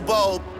Super 0.00 0.06
Bowl. 0.06 0.59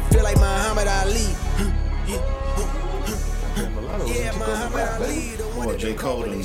I 0.00 0.12
feel 0.12 0.22
like 0.22 0.36
Muhammad 0.36 0.88
Ali. 0.88 1.26
Yeah, 4.10 4.32
Muhammad 4.38 4.88
Ali. 5.02 5.30
The 5.36 5.44
Boy, 5.54 5.76
J. 5.76 5.94
Cole 5.94 6.22
done 6.22 6.42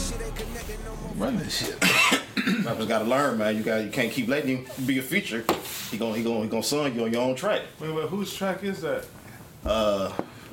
Run 1.16 1.38
this 1.38 1.66
shit. 1.66 1.81
rappers 2.66 2.88
gotta 2.88 3.05
learn, 3.05 3.38
man. 3.38 3.55
You 3.55 3.64
got 3.64 3.84
you 3.84 3.90
can't 3.90 4.12
keep 4.12 4.28
letting 4.28 4.58
him 4.66 4.86
be 4.86 5.00
a 5.00 5.02
feature. 5.02 5.45
He 5.90 5.98
gonna 5.98 6.16
he 6.18 6.23
gonna 6.23 6.41
he 6.41 6.48
gonna 6.50 6.64
song 6.64 6.94
you 6.94 7.05
on 7.05 7.14
your 7.14 7.22
own 7.22 7.36
track. 7.36 7.62
Wait, 7.80 7.94
wait, 7.94 8.09
whose 8.09 8.34
track 8.36 8.64
is 8.64 8.81
that? 8.81 9.05
Uh, 9.66 10.12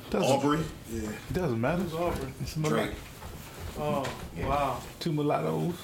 Doesn't, 0.09 0.31
Aubrey, 0.31 0.59
Yeah, 0.91 1.09
it 1.09 1.33
doesn't 1.33 1.59
matter. 1.59 1.81
Who's 1.83 1.93
Aubrey? 1.93 2.33
It's 2.39 2.55
mulat- 2.55 2.69
Drake. 2.69 2.91
Oh, 3.77 4.05
wow, 4.43 4.79
two 4.99 5.11
mulattoes. 5.11 5.75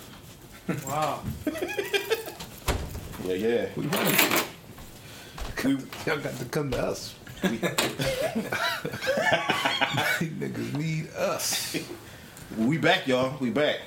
wow. 0.87 1.21
Yeah, 3.25 3.33
yeah. 3.35 3.65
We 5.63 5.73
run 5.73 5.81
this 5.83 5.89
shit. 6.03 6.05
We, 6.07 6.11
Y'all 6.11 6.19
got 6.21 6.37
to 6.39 6.45
come 6.45 6.71
to 6.71 6.81
us. 6.85 7.15
These 7.41 7.51
niggas 10.31 10.73
need 10.77 11.09
us. 11.15 11.77
we 12.57 12.77
back, 12.77 13.07
y'all. 13.07 13.37
We 13.39 13.49
back. 13.49 13.77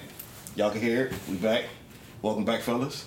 Y'all 0.56 0.70
can 0.70 0.80
hear 0.80 1.06
it. 1.06 1.12
We 1.28 1.36
back. 1.36 1.64
Welcome 2.22 2.44
back, 2.44 2.60
fellas. 2.62 3.06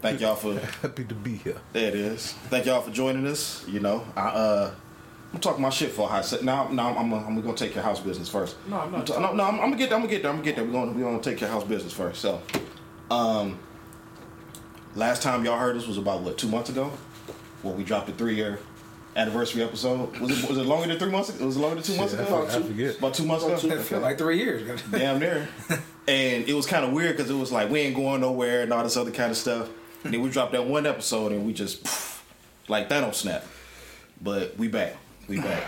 Thank 0.00 0.20
y'all 0.20 0.36
for 0.36 0.54
Happy 0.82 1.04
to 1.04 1.14
be 1.14 1.36
here. 1.36 1.56
there. 1.72 1.88
It 1.88 1.94
is. 1.94 2.32
Thank 2.48 2.66
y'all 2.66 2.80
for 2.82 2.90
joining 2.90 3.26
us. 3.26 3.64
You 3.68 3.80
know, 3.80 4.04
I 4.16 4.28
uh, 4.28 4.70
I'm 5.34 5.40
talking 5.40 5.60
my 5.62 5.70
shit 5.70 5.90
for 5.90 6.02
a 6.02 6.06
hot 6.10 6.24
second. 6.24 6.46
Now, 6.46 6.68
now 6.68 6.96
I'm, 6.96 7.12
I'm, 7.12 7.26
I'm 7.26 7.40
gonna 7.42 7.56
take 7.56 7.74
your 7.74 7.82
house 7.84 8.00
business 8.00 8.28
first. 8.28 8.56
No, 8.68 8.78
I'm 8.80 8.92
not 8.92 9.00
I'm 9.00 9.04
ta- 9.06 9.18
no, 9.20 9.32
no, 9.34 9.44
I'm, 9.44 9.54
I'm 9.56 9.60
gonna 9.70 9.76
get 9.76 9.88
there. 9.90 9.98
I'm 9.98 10.02
gonna 10.04 10.12
get 10.12 10.22
there. 10.22 10.30
I'm 10.30 10.36
gonna 10.38 10.44
get 10.44 10.56
there. 10.56 10.64
We're 10.64 10.72
gonna 10.72 10.92
we're 10.92 11.02
gonna 11.04 11.20
take 11.22 11.40
your 11.40 11.50
house 11.50 11.64
business 11.64 11.92
first. 11.92 12.20
So, 12.20 12.40
um, 13.10 13.58
last 14.94 15.20
time 15.22 15.44
y'all 15.44 15.58
heard 15.58 15.76
us 15.76 15.86
was 15.88 15.98
about 15.98 16.22
what 16.22 16.38
two 16.38 16.48
months 16.48 16.70
ago, 16.70 16.92
when 17.62 17.76
we 17.76 17.84
dropped 17.84 18.06
the 18.06 18.12
three 18.12 18.34
year 18.34 18.58
anniversary 19.16 19.62
episode. 19.62 20.16
Was 20.18 20.30
it 20.42 20.48
was 20.48 20.58
it 20.58 20.64
longer 20.66 20.86
than 20.88 20.98
three 20.98 21.10
months? 21.10 21.28
ago? 21.30 21.44
Was 21.46 21.56
it 21.56 21.60
longer 21.60 21.76
than 21.76 21.84
two 21.84 21.96
months 21.96 22.12
Shit, 22.12 22.20
I 22.20 22.24
ago? 22.24 22.46
forget- 22.46 22.56
I 22.56 22.62
forget. 22.66 22.98
About 22.98 23.14
two 23.14 23.24
months 23.24 23.44
ago. 23.44 23.74
It 23.74 23.82
feel 23.82 24.00
like 24.00 24.18
three 24.18 24.38
years. 24.38 24.82
Damn 24.90 25.18
near. 25.18 25.48
and 26.08 26.48
it 26.48 26.54
was 26.54 26.66
kind 26.66 26.84
of 26.84 26.92
weird 26.92 27.16
because 27.16 27.30
it 27.30 27.34
was 27.34 27.50
like 27.52 27.70
we 27.70 27.80
ain't 27.80 27.96
going 27.96 28.20
nowhere 28.20 28.62
and 28.62 28.72
all 28.72 28.82
this 28.84 28.96
other 28.96 29.10
kind 29.10 29.30
of 29.30 29.36
stuff. 29.36 29.68
And 30.04 30.14
then 30.14 30.22
we 30.22 30.30
dropped 30.30 30.52
that 30.52 30.66
one 30.66 30.86
episode 30.86 31.32
and 31.32 31.44
we 31.44 31.52
just 31.52 31.82
poof, 31.82 32.24
like 32.68 32.88
Thanos 32.88 33.14
snap. 33.14 33.44
But 34.20 34.56
we 34.56 34.68
back, 34.68 34.96
we 35.28 35.40
back, 35.40 35.62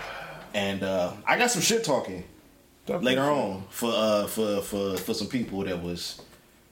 and 0.53 0.83
uh, 0.83 1.13
I 1.25 1.37
got 1.37 1.51
some 1.51 1.61
shit 1.61 1.83
talking 1.85 2.23
later 2.87 3.21
on 3.21 3.63
for 3.69 3.91
uh, 3.93 4.27
for 4.27 4.61
for 4.61 4.97
for 4.97 5.13
some 5.13 5.27
people 5.27 5.63
that 5.63 5.81
was 5.81 6.21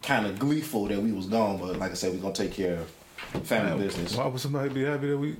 kind 0.02 0.26
of 0.26 0.38
gleeful 0.40 0.88
that 0.88 1.02
we 1.02 1.12
was 1.14 1.26
gone. 1.28 1.58
But 1.58 1.78
like 1.78 1.92
I 1.92 1.94
said, 1.94 2.12
we 2.14 2.20
gonna 2.20 2.34
take 2.34 2.52
care 2.52 2.80
of 2.82 2.92
family 3.44 3.86
business. 3.86 4.16
Why 4.16 4.28
would 4.28 4.40
somebody 4.40 4.70
be 4.70 4.84
happy 4.84 5.08
that 5.10 5.18
we? 5.18 5.36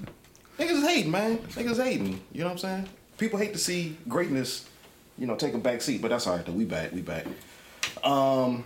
Niggas 0.58 0.72
is 0.72 0.88
hating, 0.88 1.12
man. 1.12 1.38
Niggas 1.38 1.84
hating. 1.84 2.22
You 2.32 2.42
know 2.42 2.46
what 2.46 2.52
I'm 2.52 2.58
saying? 2.58 2.90
People 3.18 3.40
hate 3.40 3.54
to 3.54 3.60
see 3.60 3.98
greatness, 4.08 4.68
you 5.18 5.28
know, 5.28 5.36
take 5.36 5.54
a 5.54 5.58
back 5.58 5.82
seat, 5.82 6.02
but 6.02 6.10
that's 6.10 6.28
all 6.28 6.36
right 6.36 6.46
though. 6.46 6.52
We 6.52 6.66
back. 6.66 6.92
We 6.92 7.02
back. 7.02 7.26
Um, 8.04 8.66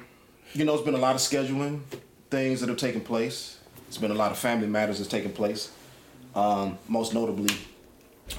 you 0.53 0.65
know, 0.65 0.73
it's 0.73 0.83
been 0.83 0.93
a 0.93 0.99
lot 0.99 1.15
of 1.15 1.21
scheduling 1.21 1.81
things 2.29 2.59
that 2.61 2.69
have 2.69 2.77
taken 2.77 3.01
place. 3.01 3.59
It's 3.87 3.97
been 3.97 4.11
a 4.11 4.15
lot 4.15 4.31
of 4.31 4.37
family 4.37 4.67
matters 4.67 4.97
that's 4.97 5.09
taken 5.09 5.31
place. 5.31 5.71
Um, 6.35 6.77
most 6.87 7.13
notably, 7.13 7.55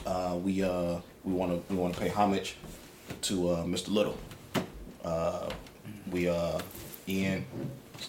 uh, 0.06 0.36
we 0.42 0.62
uh, 0.62 0.98
we 1.22 1.32
want 1.32 1.52
to 1.52 1.72
we 1.72 1.78
want 1.78 1.94
to 1.94 2.00
pay 2.00 2.08
homage 2.08 2.56
to 3.22 3.50
uh, 3.50 3.64
Mr. 3.64 3.88
Little. 3.88 4.16
Uh, 5.04 5.50
we 6.10 6.28
uh, 6.28 6.58
Ian 7.08 7.44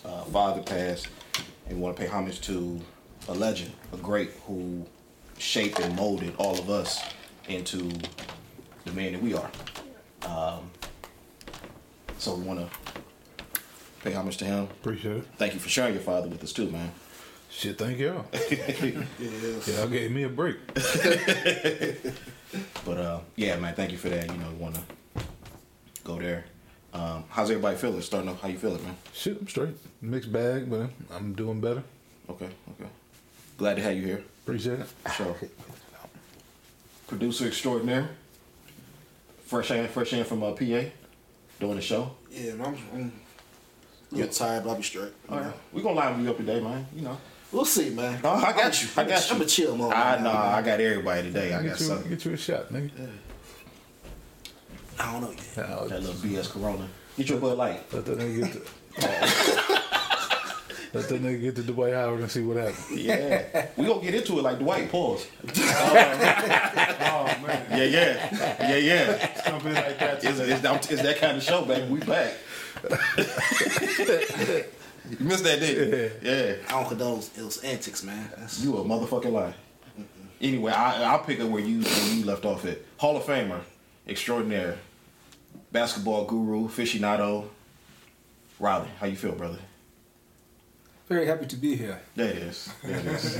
uh, 0.03 0.23
father 0.25 0.61
passed, 0.61 1.07
and 1.67 1.77
we 1.77 1.81
want 1.83 1.95
to 1.95 2.01
pay 2.01 2.07
homage 2.07 2.41
to 2.41 2.79
a 3.27 3.33
legend, 3.33 3.71
a 3.93 3.97
great 3.97 4.31
who 4.47 4.85
shaped 5.37 5.79
and 5.79 5.95
molded 5.95 6.33
all 6.37 6.57
of 6.57 6.69
us 6.69 7.03
into 7.47 7.91
the 8.85 8.91
man 8.91 9.13
that 9.13 9.21
we 9.21 9.33
are. 9.33 9.49
Um, 10.25 10.69
so 12.17 12.35
we 12.35 12.43
want 12.43 12.59
to 12.59 12.69
pay 14.03 14.13
homage 14.13 14.37
to 14.37 14.45
him. 14.45 14.63
Appreciate 14.63 15.17
it. 15.17 15.27
Thank 15.37 15.53
you 15.53 15.59
for 15.59 15.69
sharing 15.69 15.93
your 15.93 16.03
father 16.03 16.27
with 16.27 16.43
us 16.43 16.53
too, 16.53 16.69
man. 16.69 16.91
Shit, 17.49 17.77
thank 17.77 17.99
y'all. 17.99 18.25
Y'all 19.67 19.87
gave 19.87 20.11
me 20.11 20.23
a 20.23 20.29
break. 20.29 20.57
But 22.85 22.97
uh, 22.97 23.19
yeah, 23.35 23.57
man, 23.57 23.75
thank 23.75 23.91
you 23.91 23.97
for 23.97 24.09
that. 24.09 24.31
You 24.31 24.37
know, 24.37 24.49
we 24.49 24.55
want 24.55 24.75
to 24.75 24.81
go 26.03 26.19
there. 26.19 26.45
Um, 26.95 27.25
how's 27.29 27.51
everybody 27.51 27.75
feeling? 27.75 28.01
Starting 28.01 28.29
off, 28.29 28.41
how 28.41 28.47
you 28.47 28.57
feeling, 28.57 28.81
man? 28.83 28.95
Shit, 29.13 29.37
I'm 29.41 29.47
straight. 29.49 29.75
Mixed 30.01 30.31
bag, 30.31 30.69
but 30.69 30.89
I'm 31.13 31.33
doing 31.33 31.59
better. 31.59 31.83
Okay, 32.29 32.45
okay. 32.71 32.89
Glad 33.57 33.75
to 33.75 33.81
have 33.81 33.97
you 33.97 34.03
here. 34.03 34.23
Appreciate 34.43 34.79
it. 34.79 34.87
Sure. 35.15 35.35
Producer 37.07 37.47
extraordinaire. 37.47 38.09
Fresh 39.45 39.71
in, 39.71 39.87
fresh 39.89 40.13
in 40.13 40.23
from 40.23 40.41
uh, 40.41 40.51
PA, 40.53 40.83
doing 41.59 41.75
the 41.75 41.81
show. 41.81 42.11
Yeah, 42.31 42.53
man, 42.53 42.67
I'm, 42.67 42.77
I'm 42.93 43.11
a 44.11 44.15
little 44.15 44.33
tired, 44.33 44.63
but 44.63 44.69
I'll 44.71 44.75
be 44.77 44.83
straight. 44.83 45.11
All 45.29 45.39
right, 45.39 45.53
we 45.73 45.81
gonna 45.81 45.95
liven 45.95 46.23
you 46.23 46.29
up 46.31 46.37
today, 46.37 46.61
man. 46.61 46.87
You 46.95 47.01
know. 47.01 47.17
We'll 47.51 47.65
see, 47.65 47.89
man. 47.89 48.21
No, 48.23 48.31
I 48.31 48.53
got 48.53 48.81
you. 48.81 48.87
I 48.97 49.01
I'm 49.01 49.07
got 49.07 49.29
you. 49.29 49.35
I'm 49.35 49.41
a 49.41 49.45
chill 49.45 49.77
mode. 49.77 49.93
I 49.93 50.13
right 50.15 50.21
know. 50.21 50.33
now, 50.33 50.41
I 50.41 50.61
got 50.61 50.79
everybody 50.79 51.23
today. 51.23 51.53
I 51.53 51.57
got 51.57 51.63
Get 51.63 51.79
you, 51.79 51.85
something. 51.85 52.09
get 52.09 52.25
you 52.25 52.33
a 52.33 52.37
shot, 52.37 52.69
nigga. 52.69 52.91
I 54.99 55.11
don't 55.11 55.21
know 55.21 55.31
yet. 55.31 55.57
Nah, 55.69 55.85
That 55.85 56.01
little 56.01 56.15
BS 56.15 56.49
Corona. 56.51 56.87
Get 57.17 57.29
your 57.29 57.39
Bud 57.39 57.57
Light. 57.57 57.93
Let 57.93 58.05
that 58.05 58.17
nigga 58.17 58.43
get 58.43 58.53
to. 58.53 58.61
Let 60.93 61.09
that 61.09 61.21
nigga 61.21 61.41
get 61.41 61.55
to 61.57 61.63
Dwight 61.63 61.93
Howard 61.93 62.21
and 62.21 62.31
see 62.31 62.41
what 62.41 62.55
happens. 62.55 62.89
Yeah, 62.91 63.67
we 63.75 63.85
gonna 63.85 64.01
get 64.01 64.15
into 64.15 64.39
it 64.39 64.43
like 64.43 64.59
Dwight. 64.59 64.89
Pause. 64.89 65.27
Oh 67.17 67.25
man, 67.45 67.65
Yeah, 67.71 67.83
yeah, 67.85 68.57
yeah, 68.69 68.75
yeah. 68.77 69.11
it's 69.35 69.47
like 69.47 69.63
that. 69.99 70.23
It's, 70.23 70.39
it's, 70.39 70.61
that- 70.61 70.91
it's 70.91 71.01
that 71.01 71.17
kind 71.19 71.37
of 71.37 71.43
show, 71.43 71.63
baby. 71.65 71.87
We 71.91 71.99
back. 72.01 72.33
you 75.09 75.17
missed 75.19 75.43
that, 75.43 75.59
didn't 75.59 75.89
you? 75.91 76.11
Yeah. 76.21 76.55
I 76.67 76.71
don't 76.71 76.87
condone 76.89 77.15
those, 77.15 77.29
those 77.29 77.63
antics, 77.63 78.03
man. 78.03 78.29
That's, 78.37 78.59
You 78.63 78.77
a 78.77 78.83
motherfucking 78.83 79.31
lie. 79.31 79.53
Anyway, 80.41 80.71
I, 80.71 81.03
I'll 81.11 81.19
pick 81.23 81.39
up 81.39 81.49
where 81.49 81.61
you 81.61 81.81
where 81.81 82.13
you 82.13 82.25
left 82.25 82.45
off 82.45 82.65
at. 82.65 82.79
Hall 82.97 83.15
of 83.17 83.23
Famer, 83.23 83.61
extraordinaire, 84.07 84.77
basketball 85.75 86.23
guru, 86.23 86.69
aficionado. 86.69 87.49
Rollie, 88.61 88.87
how 88.97 89.07
you 89.07 89.17
feel, 89.17 89.33
brother? 89.33 89.59
Very 91.09 91.27
happy 91.27 91.45
to 91.47 91.57
be 91.57 91.75
here. 91.75 91.99
There 92.15 92.29
it 92.29 92.37
is. 92.37 92.69
There 92.81 92.97
it 92.97 93.05
is. 93.05 93.37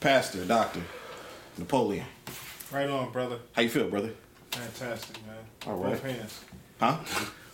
Pastor, 0.00 0.44
doctor, 0.44 0.82
Napoleon. 1.56 2.04
Right 2.70 2.86
on, 2.88 3.10
brother. 3.12 3.38
How 3.54 3.62
you 3.62 3.70
feel, 3.70 3.88
brother? 3.88 4.10
Fantastic, 4.50 5.16
man. 5.26 5.36
All 5.66 5.82
Both 5.82 6.02
hands. 6.02 6.40
Huh? 6.78 6.98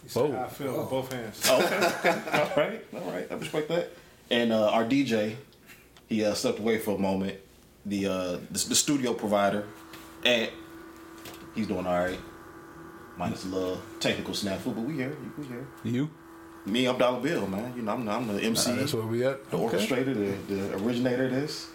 You 0.03 0.09
said 0.09 0.23
Oh. 0.23 0.33
how 0.33 0.45
I 0.45 0.49
feel 0.49 0.77
with 0.81 0.91
both 0.91 1.13
hands. 1.13 1.41
Oh, 1.49 1.63
okay. 1.63 2.11
all 2.33 2.65
right. 2.65 2.85
All 2.95 3.13
right. 3.13 3.29
I 3.31 3.35
respect 3.35 3.69
that. 3.69 3.91
And 4.29 4.53
uh, 4.53 4.71
our 4.71 4.85
DJ, 4.85 5.37
he 6.09 6.25
uh, 6.25 6.35
stepped 6.35 6.59
away 6.59 6.79
for 6.79 6.97
a 6.97 6.99
moment. 6.99 7.39
The, 7.87 8.07
uh, 8.07 8.33
the 8.51 8.67
the 8.71 8.75
studio 8.75 9.15
provider, 9.15 9.65
and 10.25 10.51
he's 11.55 11.67
doing 11.67 11.87
all 11.87 11.99
right. 11.99 12.19
Minus 13.17 13.45
a 13.45 13.49
little 13.49 13.81
technical 13.99 14.35
snafu, 14.35 14.67
but 14.75 14.83
we 14.83 14.95
here. 14.95 15.17
We 15.39 15.45
here. 15.45 15.67
You? 15.85 16.11
Me, 16.67 16.87
I'm 16.87 16.99
Dolla 16.99 17.21
Bill, 17.21 17.47
man. 17.47 17.73
You 17.77 17.83
know, 17.83 17.93
I'm, 17.93 18.09
I'm 18.09 18.27
the 18.29 18.43
MC, 18.43 18.71
Nah, 18.71 18.77
that's 18.77 18.95
where 18.95 19.05
we 19.05 19.25
at. 19.25 19.51
the 19.51 19.57
Okay. 19.57 19.79
orchestrator, 19.79 20.15
the, 20.15 20.55
the 20.55 20.75
originator 20.77 21.25
of 21.27 21.33
this. 21.33 21.69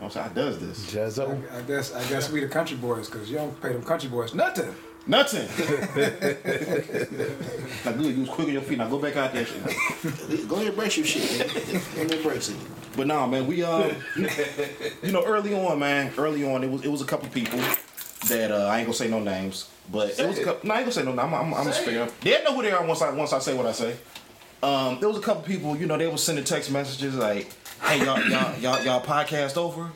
I'm 0.00 0.10
saying, 0.10 0.30
I 0.30 0.34
does 0.34 0.58
this. 0.60 0.92
Jazzo. 0.92 1.40
I 1.52 1.62
guess 1.62 1.94
I 1.94 2.04
guess 2.08 2.30
we 2.30 2.40
the 2.40 2.48
country 2.48 2.76
boys 2.76 3.08
because 3.10 3.28
you 3.30 3.36
don't 3.36 3.60
pay 3.60 3.72
them 3.72 3.82
country 3.82 4.08
boys 4.08 4.34
nothing. 4.34 4.72
Nothing. 5.06 5.48
now, 7.84 7.92
good. 7.92 8.14
You 8.14 8.20
was 8.20 8.28
quick 8.28 8.46
on 8.48 8.52
your 8.52 8.62
feet. 8.62 8.78
Now 8.78 8.88
go 8.88 8.98
back 8.98 9.16
out 9.16 9.32
there. 9.32 9.44
go 10.46 10.56
ahead 10.56 10.68
and 10.68 10.76
brace 10.76 10.96
your 10.98 11.06
shit, 11.06 11.38
man. 11.38 11.48
Go 11.48 12.02
ahead 12.02 12.12
and 12.12 12.22
brace 12.22 12.48
it. 12.50 12.56
But 12.96 13.06
nah, 13.08 13.26
man, 13.26 13.46
we 13.46 13.62
uh, 13.64 13.90
you 15.02 15.12
know, 15.12 15.24
early 15.24 15.54
on, 15.54 15.78
man, 15.78 16.12
early 16.18 16.44
on, 16.50 16.62
it 16.62 16.70
was 16.70 16.84
it 16.84 16.88
was 16.88 17.00
a 17.00 17.04
couple 17.06 17.28
people 17.30 17.58
that 18.26 18.50
uh, 18.50 18.66
I 18.66 18.78
ain't 18.78 18.86
gonna 18.86 18.96
say 18.96 19.08
no 19.08 19.20
names, 19.20 19.68
but 19.90 20.18
it 20.18 20.26
was 20.26 20.38
a 20.38 20.44
couple. 20.44 20.68
No, 20.68 20.74
I 20.74 20.78
ain't 20.78 20.86
gonna 20.86 20.92
say 20.92 21.04
no. 21.04 21.10
names. 21.10 21.20
I'm 21.20 21.34
I'm, 21.34 21.54
I'm 21.54 21.66
a 21.66 21.72
spare. 21.72 22.08
They 22.20 22.42
know 22.42 22.54
who 22.54 22.62
they 22.62 22.72
are 22.72 22.84
once 22.84 23.02
I 23.02 23.10
once 23.12 23.32
I 23.32 23.38
say 23.38 23.54
what 23.54 23.66
I 23.66 23.72
say. 23.72 23.96
Um, 24.62 24.98
there 24.98 25.08
was 25.08 25.18
a 25.18 25.20
couple 25.20 25.42
people, 25.42 25.76
you 25.76 25.86
know, 25.86 25.96
they 25.96 26.08
were 26.08 26.16
sending 26.16 26.44
text 26.44 26.72
messages 26.72 27.14
like, 27.14 27.48
hey 27.82 28.04
y'all 28.04 28.20
y'all 28.28 28.58
y'all 28.58 28.82
y'all 28.84 29.00
podcast 29.00 29.56
over, 29.56 29.92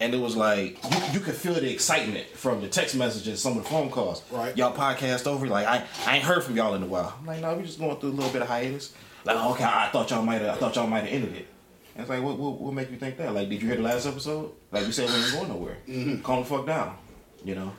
and 0.00 0.12
it 0.12 0.18
was 0.18 0.34
like 0.34 0.82
you, 0.90 0.98
you 1.12 1.20
could 1.20 1.34
feel 1.36 1.54
the 1.54 1.70
excitement 1.70 2.26
from 2.30 2.62
the 2.62 2.68
text 2.68 2.96
messages, 2.96 3.40
some 3.40 3.56
of 3.56 3.62
the 3.62 3.70
phone 3.70 3.90
calls. 3.90 4.24
Right. 4.32 4.56
Y'all 4.56 4.74
podcast 4.74 5.26
over. 5.28 5.46
Like 5.46 5.66
I 5.66 5.84
I 6.04 6.16
ain't 6.16 6.24
heard 6.24 6.42
from 6.42 6.56
y'all 6.56 6.74
in 6.74 6.82
a 6.82 6.86
while. 6.86 7.14
I'm 7.20 7.26
like 7.26 7.40
no, 7.40 7.54
we 7.54 7.62
just 7.62 7.78
going 7.78 7.96
through 7.98 8.10
a 8.10 8.12
little 8.12 8.32
bit 8.32 8.42
of 8.42 8.48
hiatus. 8.48 8.92
Like 9.24 9.36
oh, 9.38 9.52
okay, 9.52 9.64
I 9.64 9.88
thought 9.92 10.10
y'all 10.10 10.24
might 10.24 10.40
have 10.40 10.56
I 10.56 10.58
thought 10.58 10.74
y'all 10.74 10.88
might 10.88 11.04
have 11.04 11.12
ended 11.12 11.36
it. 11.36 11.46
And 11.94 12.02
it's 12.02 12.10
like 12.10 12.22
what, 12.22 12.38
what 12.38 12.60
what 12.60 12.74
make 12.74 12.90
you 12.90 12.96
think 12.96 13.18
that? 13.18 13.32
Like 13.32 13.48
did 13.48 13.62
you 13.62 13.68
hear 13.68 13.76
the 13.76 13.82
last 13.82 14.04
episode? 14.06 14.50
Like 14.72 14.84
we 14.84 14.90
said 14.90 15.08
we 15.08 15.14
ain't 15.14 15.32
going 15.32 15.48
nowhere. 15.48 15.76
Calm 16.24 16.40
the 16.40 16.44
fuck 16.44 16.66
down. 16.66 16.96
You 17.44 17.54
know, 17.54 17.72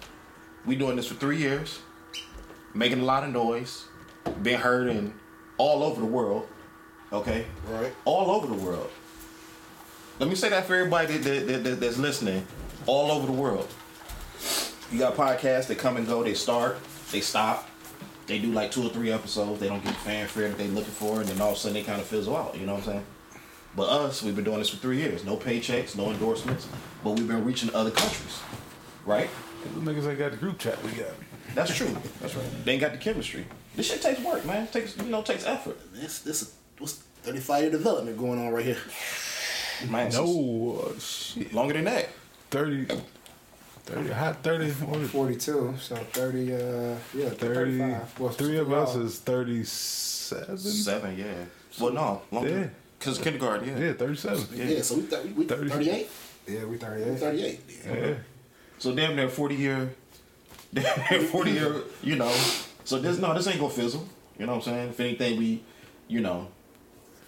we 0.65 0.75
doing 0.75 0.95
this 0.95 1.07
for 1.07 1.15
three 1.15 1.37
years, 1.37 1.79
making 2.73 2.99
a 2.99 3.03
lot 3.05 3.23
of 3.23 3.29
noise, 3.31 3.85
being 4.41 4.59
heard 4.59 4.87
in 4.89 5.13
all 5.57 5.83
over 5.83 5.99
the 6.01 6.07
world. 6.07 6.47
Okay, 7.13 7.45
Right. 7.69 7.93
all 8.05 8.31
over 8.31 8.47
the 8.47 8.53
world. 8.53 8.89
Let 10.19 10.29
me 10.29 10.35
say 10.35 10.49
that 10.49 10.65
for 10.65 10.75
everybody 10.75 11.17
that, 11.17 11.47
that, 11.47 11.63
that, 11.63 11.79
that's 11.81 11.97
listening, 11.97 12.45
all 12.85 13.11
over 13.11 13.25
the 13.27 13.33
world. 13.33 13.67
You 14.91 14.99
got 14.99 15.15
podcasts 15.15 15.67
that 15.67 15.77
come 15.77 15.97
and 15.97 16.07
go, 16.07 16.23
they 16.23 16.33
start, 16.33 16.77
they 17.11 17.19
stop, 17.21 17.69
they 18.27 18.39
do 18.39 18.51
like 18.51 18.71
two 18.71 18.83
or 18.85 18.89
three 18.89 19.11
episodes, 19.11 19.59
they 19.59 19.67
don't 19.67 19.83
get 19.83 19.93
the 19.93 19.99
fanfare 19.99 20.49
that 20.49 20.57
they 20.57 20.67
looking 20.67 20.91
for, 20.93 21.19
and 21.19 21.27
then 21.27 21.41
all 21.41 21.49
of 21.51 21.55
a 21.55 21.59
sudden 21.59 21.73
they 21.73 21.83
kind 21.83 21.99
of 21.99 22.07
fizzle 22.07 22.35
out, 22.35 22.57
you 22.57 22.65
know 22.65 22.73
what 22.75 22.83
I'm 22.87 22.93
saying? 22.93 23.05
But 23.75 23.89
us, 23.89 24.21
we've 24.23 24.35
been 24.35 24.43
doing 24.45 24.59
this 24.59 24.69
for 24.69 24.77
three 24.77 24.97
years. 24.97 25.23
No 25.25 25.37
paychecks, 25.37 25.95
no 25.97 26.11
endorsements, 26.11 26.67
but 27.03 27.11
we've 27.11 27.27
been 27.27 27.43
reaching 27.45 27.73
other 27.73 27.91
countries, 27.91 28.39
right? 29.05 29.29
The 29.63 29.91
niggas 29.91 30.07
ain't 30.09 30.19
got 30.19 30.31
the 30.31 30.37
group 30.37 30.59
chat 30.59 30.81
we 30.83 30.91
got. 30.91 31.07
That's 31.55 31.75
true. 31.75 31.95
That's 32.21 32.35
right. 32.35 32.65
They 32.65 32.73
ain't 32.73 32.81
got 32.81 32.91
the 32.91 32.97
chemistry. 32.97 33.45
This 33.75 33.87
shit 33.87 34.01
takes 34.01 34.19
work, 34.21 34.45
man. 34.45 34.63
It 34.63 34.71
takes 34.73 34.97
you 34.97 35.03
know 35.03 35.21
takes 35.21 35.45
effort. 35.45 35.77
This 35.93 36.19
this 36.19 36.41
is 36.41 36.55
what's 36.77 36.93
35 37.23 37.61
year 37.63 37.71
development 37.71 38.17
going 38.17 38.39
on 38.39 38.51
right 38.53 38.65
here. 38.65 38.77
Man, 39.89 40.11
No, 40.11 40.83
uh, 40.95 40.99
shit. 40.99 41.53
longer 41.53 41.73
than 41.73 41.85
that. 41.85 42.09
30, 42.51 42.85
30, 43.85 44.09
hot 44.11 44.43
30, 44.43 44.71
what 44.71 44.99
is 45.01 45.09
42, 45.09 45.73
so 45.79 45.95
30, 45.95 46.53
uh, 46.53 46.57
yeah, 47.15 47.29
30. 47.29 47.37
35. 47.37 48.19
Well, 48.19 48.29
Three 48.29 48.57
of 48.57 48.71
us 48.73 48.95
is 48.95 49.19
37. 49.19 50.57
Seven, 50.57 51.17
yeah. 51.17 51.25
Well, 51.79 51.93
no, 51.93 52.21
Yeah. 52.43 52.67
Cause 52.99 53.17
kindergarten, 53.17 53.67
yeah. 53.69 53.85
Yeah, 53.87 53.93
37. 53.93 54.47
Yeah, 54.53 54.81
so 54.83 54.95
we, 54.97 55.01
th- 55.07 55.23
we, 55.25 55.31
we 55.31 55.45
38? 55.45 56.09
Yeah, 56.47 56.59
we 56.59 56.65
We 56.65 56.77
38. 56.77 57.19
38. 57.19 57.59
Yeah. 57.85 58.13
So 58.81 58.95
damn 58.95 59.15
near 59.15 59.29
forty 59.29 59.53
year, 59.53 59.93
damn 60.73 61.11
near 61.11 61.21
forty 61.29 61.51
year. 61.51 61.83
You 62.01 62.15
know. 62.15 62.33
So 62.83 62.97
this 62.97 63.19
no, 63.19 63.31
this 63.35 63.45
ain't 63.45 63.59
gonna 63.59 63.71
fizzle. 63.71 64.07
You 64.39 64.47
know 64.47 64.53
what 64.55 64.67
I'm 64.67 64.73
saying? 64.73 64.89
If 64.89 64.99
anything, 64.99 65.37
we, 65.37 65.61
you 66.07 66.19
know, 66.19 66.47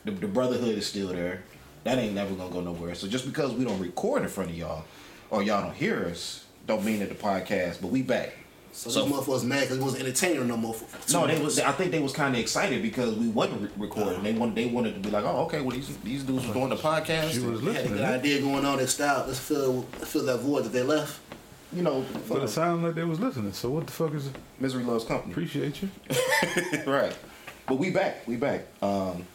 the, 0.04 0.10
the 0.10 0.28
brotherhood 0.28 0.76
is 0.80 0.88
still 0.88 1.10
there. 1.10 1.44
That 1.84 2.00
ain't 2.00 2.16
never 2.16 2.34
gonna 2.34 2.50
go 2.50 2.62
nowhere. 2.62 2.96
So 2.96 3.08
just 3.08 3.28
because 3.28 3.54
we 3.54 3.66
don't 3.66 3.80
record 3.80 4.24
in 4.24 4.30
front 4.30 4.50
of 4.50 4.58
y'all, 4.58 4.84
or 5.30 5.44
y'all 5.44 5.62
don't 5.62 5.76
hear 5.76 6.08
us, 6.08 6.44
don't 6.66 6.84
mean 6.84 7.02
that 7.02 7.10
the 7.10 7.16
podcast. 7.16 7.82
But 7.82 7.92
we 7.92 8.02
back. 8.02 8.34
So, 8.72 8.90
So- 8.90 9.06
these 9.06 9.14
motherfuckers 9.14 9.44
mad 9.44 9.62
because 9.62 9.78
it 9.78 9.84
wasn't 9.84 10.04
entertaining 10.06 10.48
no 10.48 10.58
more. 10.58 10.74
For, 10.74 10.86
for 10.86 11.14
No, 11.14 11.28
they 11.28 11.40
was. 11.40 11.60
I 11.60 11.72
think 11.74 11.92
they 11.92 12.00
was 12.00 12.14
kind 12.14 12.34
of 12.34 12.42
excited 12.42 12.82
because 12.82 13.14
we 13.16 13.28
wasn't 13.28 13.62
re- 13.62 13.70
recording. 13.78 14.24
They 14.24 14.34
wanted. 14.34 14.56
They 14.56 14.66
wanted 14.66 14.96
to 14.96 15.00
be 15.00 15.12
like, 15.12 15.24
oh, 15.24 15.44
okay. 15.44 15.62
Well, 15.62 15.76
these 15.76 15.96
these 15.98 16.24
dudes 16.24 16.48
was 16.48 16.56
doing 16.56 16.70
the 16.70 16.78
podcast. 16.78 17.34
She 17.34 17.40
was 17.42 17.62
They 17.62 17.74
had 17.74 17.86
a 17.86 17.90
good 17.90 18.02
idea 18.02 18.42
going 18.42 18.66
on. 18.66 18.80
They 18.80 18.88
stopped. 18.88 19.28
Let's 19.28 19.40
fill 19.40 19.84
fill 19.84 20.26
that 20.26 20.40
void 20.40 20.64
that 20.66 20.74
they 20.74 20.82
left. 20.82 21.20
You 21.74 21.82
know, 21.82 22.06
But 22.30 22.44
it 22.44 22.50
sounded 22.50 22.86
like 22.86 22.96
they 22.96 23.04
was 23.04 23.20
listening. 23.20 23.52
So 23.54 23.70
what 23.70 23.88
the 23.88 23.92
fuck 23.94 24.14
is 24.14 24.28
it? 24.28 24.36
misery 24.60 24.84
loves 24.84 25.06
company. 25.06 25.32
Appreciate 25.34 25.82
you. 25.82 25.90
right. 26.92 27.16
But 27.68 27.76
we 27.80 27.90
back. 27.90 28.28
We 28.28 28.36
back. 28.36 28.66
Um, 28.82 29.26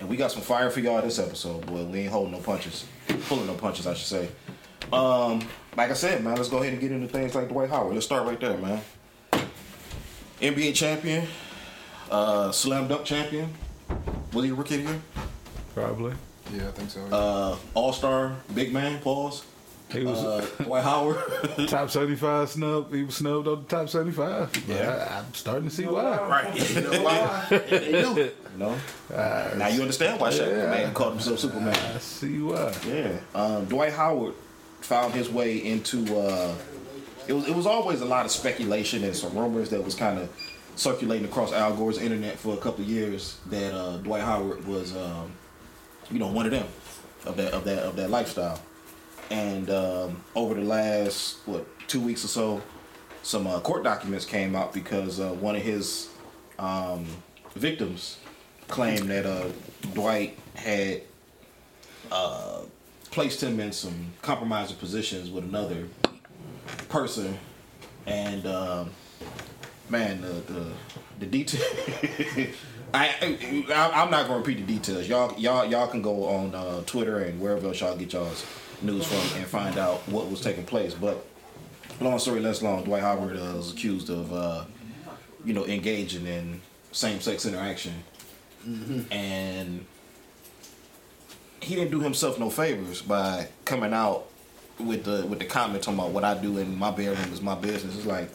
and 0.00 0.08
we 0.08 0.16
got 0.16 0.32
some 0.32 0.42
fire 0.42 0.68
for 0.70 0.80
y'all 0.80 1.00
this 1.02 1.18
episode, 1.18 1.64
boy. 1.66 1.84
We 1.84 2.00
ain't 2.00 2.10
holding 2.12 2.32
no 2.32 2.38
punches. 2.40 2.86
Pulling 3.28 3.46
no 3.46 3.54
punches, 3.54 3.86
I 3.86 3.94
should 3.94 4.06
say. 4.08 4.28
Um, 4.92 5.40
like 5.76 5.90
I 5.90 5.94
said, 5.94 6.24
man, 6.24 6.36
let's 6.36 6.48
go 6.48 6.58
ahead 6.58 6.72
and 6.72 6.80
get 6.80 6.90
into 6.92 7.06
things 7.08 7.34
like 7.34 7.48
Dwight 7.48 7.70
Howard. 7.70 7.94
Let's 7.94 8.06
start 8.06 8.26
right 8.26 8.40
there, 8.40 8.56
man. 8.58 8.80
NBA 10.40 10.74
champion, 10.74 11.26
uh, 12.10 12.50
slam 12.50 12.88
dunk 12.88 13.04
champion. 13.04 13.52
Was 14.32 14.44
he 14.44 14.50
a 14.50 14.54
rookie 14.54 14.76
of 14.76 14.84
the 14.84 14.90
year? 14.90 15.02
Probably. 15.74 16.14
Yeah, 16.52 16.68
I 16.68 16.72
think 16.72 16.90
so. 16.90 17.00
yeah. 17.06 17.14
Uh, 17.16 17.56
All 17.74 17.92
star, 17.92 18.34
big 18.54 18.72
man, 18.72 18.98
pause. 19.00 19.44
He 19.92 20.04
was 20.04 20.22
Uh, 20.24 20.46
Dwight 20.64 20.82
Howard. 20.84 21.18
top 21.68 21.90
75 21.90 22.48
snub. 22.50 22.92
He 22.92 23.02
was 23.04 23.16
snubbed 23.16 23.46
on 23.48 23.62
the 23.62 23.68
top 23.68 23.88
75. 23.88 24.64
Yeah. 24.68 25.08
I, 25.10 25.18
I'm 25.18 25.34
starting 25.34 25.68
to 25.68 25.74
see 25.74 25.86
why. 25.86 26.16
Right. 26.18 26.70
You 26.74 26.80
know 26.80 27.02
why? 27.02 27.46
they 27.50 27.92
knew. 27.92 28.30
no. 28.58 28.76
now 29.10 29.68
you 29.68 29.80
understand 29.80 30.20
why 30.20 30.30
Shaq 30.30 30.48
yeah. 30.48 30.70
man 30.70 30.94
called 30.94 31.12
himself 31.14 31.38
Superman. 31.38 31.76
I 31.94 31.98
see 31.98 32.38
why. 32.40 32.72
Yeah, 32.86 33.18
um, 33.34 33.64
Dwight 33.66 33.92
Howard 33.92 34.34
found 34.80 35.14
his 35.14 35.28
way 35.30 35.58
into. 35.58 36.04
Uh, 36.16 36.54
it 37.28 37.32
was 37.34 37.46
it 37.46 37.54
was 37.54 37.66
always 37.66 38.00
a 38.00 38.04
lot 38.04 38.24
of 38.24 38.32
speculation 38.32 39.04
and 39.04 39.14
some 39.14 39.36
rumors 39.36 39.70
that 39.70 39.82
was 39.84 39.94
kind 39.94 40.18
of 40.18 40.28
circulating 40.74 41.24
across 41.26 41.52
Al 41.52 41.74
Gore's 41.76 41.98
internet 41.98 42.38
for 42.38 42.54
a 42.54 42.56
couple 42.56 42.82
of 42.84 42.90
years 42.90 43.38
that 43.50 43.74
uh, 43.74 43.98
Dwight 43.98 44.22
Howard 44.22 44.66
was, 44.66 44.96
um, 44.96 45.30
you 46.10 46.18
know, 46.18 46.28
one 46.28 46.46
of 46.46 46.52
them 46.52 46.66
of 47.26 47.36
that 47.36 47.52
of 47.52 47.64
that 47.64 47.78
of 47.80 47.96
that 47.96 48.10
lifestyle. 48.10 48.58
And 49.32 49.70
um, 49.70 50.22
over 50.34 50.52
the 50.52 50.60
last 50.60 51.38
what 51.46 51.66
two 51.88 52.02
weeks 52.02 52.22
or 52.22 52.28
so, 52.28 52.62
some 53.22 53.46
uh, 53.46 53.60
court 53.60 53.82
documents 53.82 54.26
came 54.26 54.54
out 54.54 54.74
because 54.74 55.20
uh, 55.20 55.30
one 55.30 55.56
of 55.56 55.62
his 55.62 56.10
um, 56.58 57.06
victims 57.54 58.18
claimed 58.68 59.08
that 59.08 59.24
uh, 59.24 59.48
Dwight 59.94 60.38
had 60.54 61.00
placed 63.10 63.42
him 63.42 63.58
in 63.58 63.72
some 63.72 64.12
compromising 64.20 64.76
positions 64.76 65.30
with 65.30 65.44
another 65.44 65.88
person, 66.90 67.38
and 68.06 68.46
um, 68.46 68.90
man, 69.88 70.20
the 70.20 70.52
the, 70.52 70.72
the 71.20 71.26
detail. 71.26 71.62
I, 72.94 73.08
I 73.72 73.90
I'm 73.94 74.10
not 74.10 74.26
gonna 74.26 74.40
repeat 74.40 74.66
the 74.66 74.74
details. 74.74 75.08
Y'all 75.08 75.34
y'all 75.38 75.64
y'all 75.64 75.86
can 75.86 76.02
go 76.02 76.26
on 76.26 76.54
uh, 76.54 76.82
Twitter 76.82 77.20
and 77.20 77.40
wherever 77.40 77.68
else 77.68 77.80
y'all 77.80 77.96
get 77.96 78.12
y'all's 78.12 78.44
news 78.82 79.06
from 79.06 79.38
and 79.38 79.46
find 79.46 79.78
out 79.78 80.00
what 80.08 80.30
was 80.30 80.40
taking 80.40 80.64
place. 80.64 80.94
But 80.94 81.24
long 82.00 82.18
story 82.18 82.40
less 82.40 82.62
long, 82.62 82.84
Dwight 82.84 83.02
Howard 83.02 83.36
uh, 83.36 83.54
was 83.56 83.72
accused 83.72 84.10
of 84.10 84.32
uh, 84.32 84.64
you 85.44 85.54
know 85.54 85.64
engaging 85.66 86.26
in 86.26 86.60
same 86.92 87.20
sex 87.20 87.46
interaction, 87.46 87.94
and 89.10 89.84
he 91.60 91.74
didn't 91.76 91.90
do 91.92 92.00
himself 92.00 92.38
no 92.38 92.50
favors 92.50 93.02
by 93.02 93.48
coming 93.64 93.92
out 93.92 94.26
with 94.78 95.04
the 95.04 95.26
with 95.26 95.38
the 95.38 95.44
comment 95.44 95.82
talking 95.82 95.98
about 95.98 96.10
what 96.10 96.24
I 96.24 96.34
do 96.34 96.58
in 96.58 96.76
my 96.76 96.90
bedroom 96.90 97.32
is 97.32 97.40
my 97.40 97.54
business. 97.54 97.96
It's 97.96 98.06
like, 98.06 98.30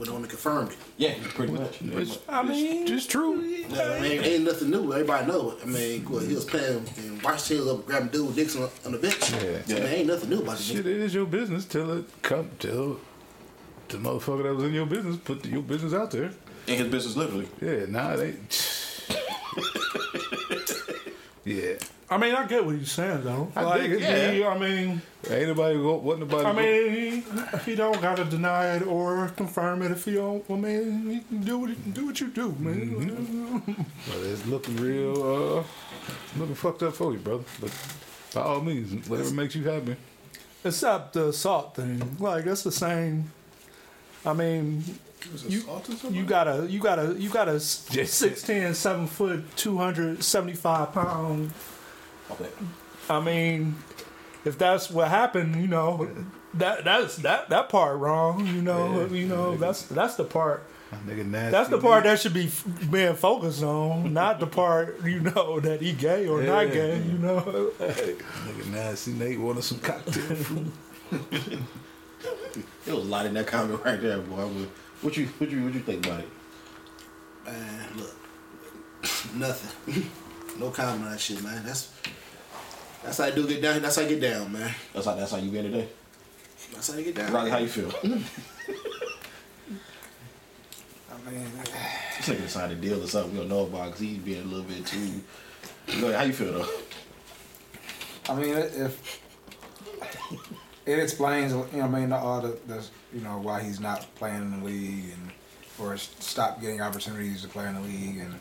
went 0.00 0.10
on 0.10 0.16
and 0.22 0.30
confirmed 0.30 0.72
it. 0.72 0.78
yeah, 0.96 1.14
pretty 1.34 1.52
much. 1.52 1.78
Pretty 1.78 1.94
much. 1.94 2.18
I 2.26 2.42
mean, 2.42 2.86
just 2.86 3.10
true. 3.10 3.36
No, 3.68 3.96
I 3.96 4.00
mean, 4.00 4.24
ain't 4.24 4.44
nothing 4.44 4.70
new. 4.70 4.90
Everybody 4.94 5.26
know 5.26 5.50
it. 5.50 5.58
I 5.62 5.66
mean, 5.66 6.08
well, 6.08 6.20
he 6.20 6.34
was 6.34 6.46
playing 6.46 6.88
and 6.96 7.22
watched 7.22 7.48
tails 7.48 7.68
up, 7.68 7.84
grabbing 7.84 8.08
dude 8.08 8.34
dicks 8.34 8.56
on, 8.56 8.70
on 8.86 8.92
the 8.92 8.98
bench. 8.98 9.30
Yeah. 9.30 9.62
So, 9.62 9.76
I 9.76 9.80
mean, 9.80 9.86
ain't 9.88 10.06
nothing 10.08 10.30
new 10.30 10.40
about 10.40 10.58
it. 10.58 10.62
Shit, 10.62 10.86
it 10.86 10.86
is 10.86 11.12
your 11.12 11.26
business 11.26 11.66
till 11.66 11.98
it 11.98 12.06
come 12.22 12.50
till 12.58 12.98
the 13.88 13.98
motherfucker 13.98 14.44
that 14.44 14.54
was 14.54 14.64
in 14.64 14.72
your 14.72 14.86
business 14.86 15.18
put 15.18 15.44
your 15.44 15.60
business 15.62 15.92
out 15.92 16.10
there. 16.12 16.32
In 16.66 16.78
his 16.78 16.88
business, 16.88 17.16
literally. 17.16 17.48
Yeah, 17.60 17.84
nah, 17.86 18.16
they. 18.16 18.36
yeah, 21.44 21.74
I 22.12 22.18
mean, 22.18 22.34
I 22.34 22.44
get 22.46 22.64
what 22.66 22.74
he's 22.74 22.90
saying 22.90 23.22
though. 23.22 23.52
I 23.54 23.62
like, 23.62 23.82
dig 23.82 23.92
it, 23.92 24.32
he- 24.34 24.40
yeah. 24.40 24.48
I 24.48 24.58
mean, 24.58 25.00
ain't 25.30 25.46
nobody 25.48 25.76
go. 25.76 25.94
What 25.94 26.18
nobody? 26.18 26.44
I 26.44 26.52
go- 26.52 26.60
mean, 26.60 27.24
he 27.64 27.74
don't 27.76 28.00
gotta 28.02 28.24
deny 28.24 28.74
it 28.76 28.82
or 28.86 29.28
confirm 29.36 29.82
it 29.82 29.92
if 29.92 30.04
he 30.04 30.14
don't. 30.14 30.44
I 30.50 30.54
mean, 30.54 31.08
he 31.10 31.20
can 31.20 31.40
do 31.42 31.58
what 31.58 31.70
he 31.70 31.76
do 31.92 32.06
what 32.06 32.20
you 32.20 32.26
do, 32.28 32.52
man. 32.58 33.76
But 34.08 34.16
it's 34.26 34.44
looking 34.46 34.76
real, 34.78 35.12
uh, 35.22 36.38
looking 36.38 36.54
fucked 36.56 36.82
up 36.82 36.94
for 36.94 37.12
you, 37.12 37.18
brother. 37.20 37.44
But 37.60 37.70
by 38.34 38.40
all 38.42 38.60
means, 38.60 39.08
whatever 39.08 39.30
makes 39.30 39.54
you 39.54 39.62
happy. 39.68 39.94
Except 40.64 41.12
the 41.12 41.28
assault 41.28 41.76
thing, 41.76 42.16
like 42.18 42.44
it's 42.46 42.64
the 42.64 42.72
same. 42.72 43.30
I 44.26 44.32
mean, 44.34 44.82
you 45.48 45.62
you 46.10 46.24
got 46.24 46.48
a 46.48 46.66
you 46.68 46.80
got 46.80 46.98
a 46.98 47.14
you 47.18 47.30
got 47.30 47.48
a 47.48 47.60
six 47.60 48.42
ten 48.42 48.74
seven 48.74 49.06
foot 49.06 49.44
two 49.56 49.78
hundred 49.78 50.18
seventy 52.38 52.54
five 52.54 53.08
pound. 53.08 53.22
I 53.22 53.24
mean, 53.24 53.76
if 54.44 54.56
that's 54.58 54.90
what 54.90 55.08
happened, 55.08 55.56
you 55.56 55.68
know, 55.68 56.08
that 56.54 56.84
that's 56.84 57.16
that 57.16 57.48
that 57.50 57.68
part 57.68 57.98
wrong. 57.98 58.46
You 58.46 58.62
know, 58.62 59.00
Yeah. 59.02 59.06
you 59.16 59.26
know 59.26 59.56
that's 59.56 59.82
that's 59.82 60.14
the 60.16 60.24
part. 60.24 60.64
Nigga 61.06 61.24
nasty. 61.24 61.52
That's 61.52 61.68
the 61.68 61.78
part 61.78 62.02
that 62.02 62.18
should 62.18 62.34
be 62.34 62.50
being 62.90 63.14
focused 63.14 63.62
on, 63.62 64.12
not 64.12 64.40
the 64.40 64.46
part 64.48 65.04
you 65.04 65.20
know 65.20 65.60
that 65.60 65.80
he 65.80 65.92
gay 65.92 66.26
or 66.26 66.42
not 66.42 66.66
Yeah. 66.66 66.74
gay. 66.74 66.96
You 66.98 67.18
know, 67.18 67.70
nigga 67.78 68.66
nasty. 68.72 69.12
Nate 69.12 69.38
wanted 69.38 69.62
some 69.64 69.78
cocktail 69.78 70.34
food. 70.36 70.72
There 72.84 72.94
was 72.96 73.04
a 73.04 73.08
lot 73.08 73.26
in 73.26 73.34
that 73.34 73.46
comment 73.46 73.80
right 73.84 74.00
there, 74.00 74.18
boy. 74.18 74.42
What 75.02 75.16
you 75.16 75.26
what 75.38 75.50
you 75.50 75.64
what 75.64 75.74
you 75.74 75.80
think 75.80 76.06
about 76.06 76.20
it? 76.20 76.28
Man, 77.46 77.88
look, 77.96 78.14
nothing. 79.34 80.10
No 80.58 80.68
comment 80.70 81.04
on 81.04 81.12
that 81.12 81.20
shit, 81.20 81.42
man. 81.44 81.62
That's 81.64 81.90
that's 83.02 83.18
how 83.18 83.24
I 83.24 83.30
do 83.30 83.46
get 83.46 83.62
down. 83.62 83.82
That's 83.82 83.96
how 83.96 84.02
I 84.02 84.08
get 84.08 84.20
down, 84.20 84.52
man. 84.52 84.74
That's 84.92 85.06
how 85.06 85.14
that's 85.14 85.30
how 85.32 85.38
you 85.38 85.50
get 85.50 85.62
today. 85.62 85.82
Eh? 85.82 85.86
That's 86.72 86.90
how 86.90 86.98
I 86.98 87.02
get 87.02 87.14
down. 87.14 87.32
Rocky, 87.32 87.50
how 87.50 87.58
you 87.58 87.68
feel? 87.68 87.92
I 91.10 91.30
mean, 91.30 91.46
This 92.16 92.28
nigga 92.28 92.48
signed 92.48 92.72
a 92.72 92.74
deal 92.76 93.02
or 93.02 93.06
something 93.06 93.32
we 93.32 93.38
don't 93.38 93.48
know 93.48 93.64
about 93.66 93.86
because 93.86 94.00
he's 94.00 94.18
being 94.18 94.42
a 94.42 94.44
little 94.44 94.64
bit 94.64 94.86
too. 94.86 95.20
How 96.12 96.22
you 96.22 96.32
feel 96.32 96.52
though? 96.52 96.68
I 98.28 98.34
mean, 98.34 98.56
if 98.56 99.20
it 100.86 100.98
explains, 100.98 101.52
you 101.52 101.66
know, 101.72 101.84
I 101.84 101.88
mean, 101.88 102.12
all 102.12 102.40
the, 102.40 102.58
the, 102.66 102.84
you 103.12 103.20
know, 103.22 103.38
why 103.38 103.62
he's 103.62 103.80
not 103.80 104.06
playing 104.14 104.36
in 104.36 104.60
the 104.60 104.66
league 104.66 105.12
and 105.12 105.30
or 105.78 105.96
stop 105.96 106.60
getting 106.60 106.80
opportunities 106.80 107.42
to 107.42 107.48
play 107.48 107.66
in 107.66 107.74
the 107.74 107.80
league 107.80 108.18
and 108.18 108.34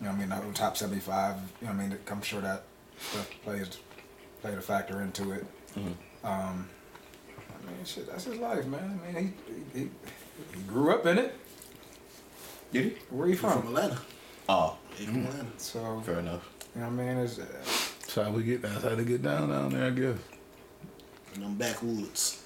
you 0.00 0.06
know, 0.06 0.10
I 0.10 0.14
mean, 0.14 0.28
the 0.28 0.40
top 0.54 0.76
seventy-five. 0.76 1.36
You 1.60 1.66
know, 1.66 1.72
I 1.72 1.76
mean, 1.76 1.98
I'm 2.10 2.22
sure 2.22 2.40
that 2.40 2.64
stuff 3.00 3.30
plays 3.44 3.78
played 4.42 4.58
a 4.58 4.60
factor 4.60 5.00
into 5.02 5.32
it. 5.32 5.44
Um, 6.24 6.68
I 7.48 7.66
mean, 7.66 7.84
shit, 7.84 8.06
that's 8.08 8.24
his 8.24 8.36
life, 8.38 8.66
man. 8.66 9.00
I 9.06 9.12
mean, 9.12 9.34
he 9.74 9.78
he, 9.80 9.84
he 10.54 10.60
grew 10.66 10.92
up 10.94 11.06
in 11.06 11.18
it. 11.18 11.34
Did 12.72 12.84
he? 12.84 12.90
Where 13.10 13.26
are 13.26 13.30
you 13.30 13.36
From 13.36 13.52
from? 13.62 13.68
Atlanta. 13.68 13.98
Oh, 14.48 14.76
He 14.96 15.04
from 15.06 15.26
Atlanta. 15.26 15.46
So 15.58 16.00
fair 16.04 16.18
enough. 16.20 16.48
you 16.74 16.80
know, 16.82 16.88
what 16.88 17.00
I 17.02 17.04
mean, 17.06 17.16
it's, 17.18 17.38
uh, 17.38 17.44
That's 17.62 18.14
how 18.14 18.30
we 18.30 18.42
get. 18.44 18.62
That's 18.62 18.82
how 18.84 18.94
they 18.94 19.04
get 19.04 19.22
down 19.22 19.48
down 19.50 19.70
there. 19.70 19.86
I 19.86 19.90
guess. 19.90 20.16
In 21.34 21.40
them 21.42 21.56
backwoods. 21.56 22.42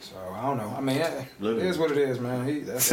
so 0.00 0.16
I 0.34 0.42
don't 0.42 0.56
know. 0.58 0.74
I 0.76 0.80
mean, 0.80 0.96
it, 0.98 1.10
it 1.12 1.26
Literally. 1.40 1.68
is 1.68 1.78
what 1.78 1.90
it 1.90 1.98
is, 1.98 2.18
man. 2.20 2.46
He 2.46 2.60
that's 2.60 2.90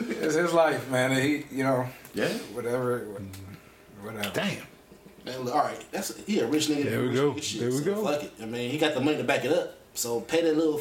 it's 0.00 0.34
his 0.34 0.52
life, 0.52 0.88
man. 0.90 1.12
He, 1.20 1.44
you 1.50 1.64
know, 1.64 1.86
Yeah. 2.16 2.28
whatever, 2.54 3.06
whatever. 4.02 4.30
Damn. 4.32 4.62
Man, 5.24 5.40
look, 5.44 5.54
all 5.54 5.62
right, 5.64 5.84
that's 5.92 6.16
he 6.24 6.38
a 6.40 6.46
rich 6.46 6.68
nigga. 6.68 6.84
There 6.84 7.00
we 7.02 7.08
rich 7.08 7.16
go. 7.16 7.32
nigga 7.32 7.42
shit, 7.42 7.60
There 7.60 7.70
we 7.70 7.78
so 7.78 7.84
go. 7.84 8.04
Fuck 8.04 8.22
it. 8.24 8.32
I 8.40 8.46
mean, 8.46 8.70
he 8.70 8.78
got 8.78 8.94
the 8.94 9.00
money 9.00 9.16
to 9.18 9.24
back 9.24 9.44
it 9.44 9.52
up. 9.52 9.74
So 9.94 10.20
pay 10.20 10.42
that 10.42 10.56
little, 10.56 10.80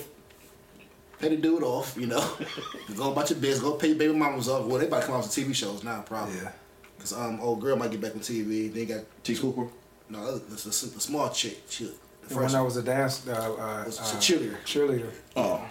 pay 1.19 1.29
the 1.29 1.37
dude 1.37 1.63
off. 1.63 1.97
You 1.97 2.07
know, 2.07 2.37
go 2.95 3.11
about 3.11 3.29
your 3.29 3.39
business. 3.39 3.61
Go 3.61 3.73
pay 3.73 3.87
your 3.89 3.97
baby 3.97 4.13
mamas 4.13 4.47
off. 4.49 4.65
Well, 4.65 4.77
they 4.79 4.87
about 4.87 5.01
to 5.01 5.07
come 5.07 5.15
off 5.15 5.33
the 5.33 5.41
TV 5.43 5.53
shows 5.55 5.83
now, 5.83 6.01
probably. 6.01 6.35
Yeah. 6.35 6.51
Cause 6.99 7.13
um, 7.13 7.39
old 7.41 7.59
girl 7.61 7.75
might 7.75 7.91
get 7.91 8.01
back 8.01 8.13
on 8.13 8.19
TV. 8.21 8.71
They 8.73 8.85
got 8.85 9.01
Te'a 9.23 9.37
Cooper. 9.37 9.67
no, 10.09 10.39
it's 10.51 10.65
a, 10.65 10.69
the 10.89 10.99
small 10.99 11.29
chick. 11.29 11.63
She, 11.69 11.85
the 11.85 11.91
The 12.29 12.35
one 12.35 12.43
first 12.43 12.53
that 12.53 12.63
was 12.63 12.77
a 12.77 12.83
dance, 12.83 13.27
uh, 13.27 13.31
uh, 13.31 13.83
Was- 13.85 13.99
uh, 13.99 14.03
a 14.03 14.19
cheerleader. 14.19 14.57
Cheerleader. 14.63 15.11
Oh, 15.35 15.63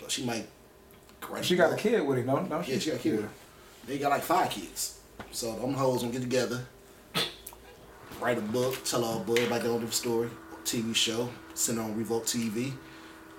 So 0.00 0.08
she 0.08 0.24
might. 0.24 0.46
correct 1.20 1.44
She 1.46 1.54
the 1.54 1.62
got 1.62 1.72
a 1.72 1.76
kid 1.76 2.04
with 2.06 2.18
him, 2.18 2.26
don't, 2.26 2.48
don't 2.48 2.64
she? 2.64 2.72
Yeah, 2.72 2.78
she 2.78 2.90
got 2.90 2.96
a 2.98 3.02
kid. 3.02 3.12
with 3.16 3.24
her. 3.24 3.30
They 3.88 3.98
got 3.98 4.10
like 4.10 4.22
five 4.22 4.50
kids. 4.50 4.98
So 5.32 5.54
them 5.54 5.72
hoes 5.72 6.02
gonna 6.02 6.12
get 6.12 6.20
together, 6.20 6.60
write 8.20 8.36
a 8.36 8.42
book, 8.42 8.84
tell 8.84 9.02
all 9.02 9.20
boy 9.20 9.46
about 9.46 9.62
their 9.62 9.72
own 9.72 9.90
story, 9.90 10.28
TV 10.64 10.94
show, 10.94 11.30
send 11.54 11.78
it 11.78 11.80
on 11.80 11.96
Revolt 11.96 12.26
TV 12.26 12.72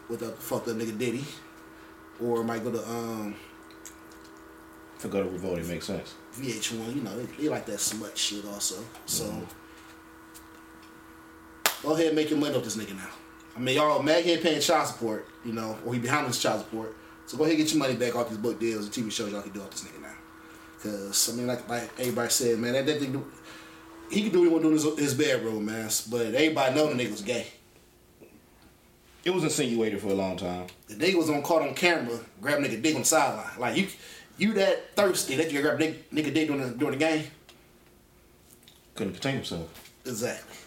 with 0.09 0.23
a 0.23 0.31
fuck 0.31 0.67
up 0.67 0.75
nigga 0.75 0.97
Diddy. 0.97 1.23
Or 2.19 2.43
might 2.43 2.63
go 2.63 2.71
to 2.71 2.89
um 2.89 3.35
if 4.97 5.05
I 5.05 5.09
go 5.09 5.23
to 5.23 5.29
Revolt, 5.29 5.59
it 5.59 5.67
makes 5.67 5.85
sense. 5.85 6.15
VH1, 6.35 6.95
you 6.95 7.01
know, 7.01 7.15
they, 7.15 7.43
they 7.43 7.49
like 7.49 7.65
that 7.67 7.79
smut 7.79 8.17
shit 8.17 8.43
also. 8.45 8.83
So 9.05 9.31
go 11.83 11.93
ahead 11.93 12.07
and 12.07 12.15
make 12.15 12.31
your 12.31 12.39
money 12.39 12.55
off 12.55 12.63
this 12.63 12.75
nigga 12.75 12.95
now. 12.95 13.09
I 13.55 13.59
mean, 13.59 13.75
y'all, 13.75 14.01
Mag 14.01 14.25
ain't 14.25 14.41
paying 14.41 14.61
child 14.61 14.87
support, 14.87 15.27
you 15.45 15.53
know, 15.53 15.77
or 15.85 15.93
he 15.93 15.99
behind 15.99 16.27
his 16.27 16.41
child 16.41 16.61
support. 16.61 16.95
So 17.27 17.37
go 17.37 17.43
ahead 17.43 17.55
and 17.55 17.63
get 17.63 17.71
your 17.71 17.79
money 17.79 17.95
back 17.95 18.15
off 18.15 18.29
these 18.29 18.39
book 18.39 18.59
deals 18.59 18.85
and 18.85 18.93
TV 18.93 19.11
shows 19.11 19.31
y'all 19.31 19.43
can 19.43 19.51
do 19.51 19.61
off 19.61 19.69
this 19.69 19.83
nigga 19.83 20.01
now. 20.01 20.08
Cause 20.81 21.29
I 21.31 21.35
mean, 21.35 21.47
like 21.47 21.67
like 21.67 21.89
everybody 21.99 22.29
said, 22.29 22.57
man, 22.57 22.73
that, 22.73 22.85
that 22.85 22.99
thing, 22.99 23.23
he 24.09 24.23
could 24.23 24.31
do 24.31 24.39
what 24.39 24.45
he 24.45 24.51
want 24.51 24.63
to 24.63 24.69
do 24.69 24.89
in 24.89 24.97
his, 24.97 24.99
his 24.99 25.13
bedroom, 25.13 25.65
man. 25.65 25.89
But 26.09 26.27
everybody 26.27 26.75
know 26.75 26.87
the 26.87 27.03
nigga 27.03 27.11
was 27.11 27.21
gay. 27.21 27.47
It 29.25 29.31
was 29.31 29.43
insinuated 29.43 29.99
for 30.01 30.07
a 30.07 30.13
long 30.13 30.37
time. 30.37 30.67
The 30.87 30.95
nigga 30.95 31.15
was 31.15 31.29
on 31.29 31.43
caught 31.43 31.61
on 31.61 31.73
camera, 31.73 32.17
grab 32.41 32.59
nigga 32.59 32.81
dick 32.81 32.95
on 32.95 33.01
the 33.01 33.05
sideline. 33.05 33.59
Like 33.59 33.75
you, 33.75 33.87
you 34.37 34.53
that 34.53 34.95
thirsty 34.95 35.35
that 35.35 35.51
you 35.51 35.61
grab 35.61 35.79
nigga, 35.79 35.95
nigga 36.13 36.33
dick 36.33 36.47
during 36.47 36.61
the 36.61 36.69
during 36.69 36.97
the 36.97 37.05
game. 37.05 37.25
Couldn't 38.95 39.13
contain 39.13 39.35
himself. 39.35 39.91
Exactly. 40.05 40.57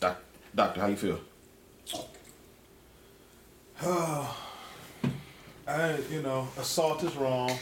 Doc, 0.00 0.18
doctor, 0.54 0.80
how 0.80 0.86
you 0.86 0.96
feel? 0.96 1.20
Oh, 3.82 4.36
I, 5.66 5.98
you 6.10 6.22
know, 6.22 6.48
assault 6.58 7.02
is 7.04 7.16
wrong. 7.16 7.58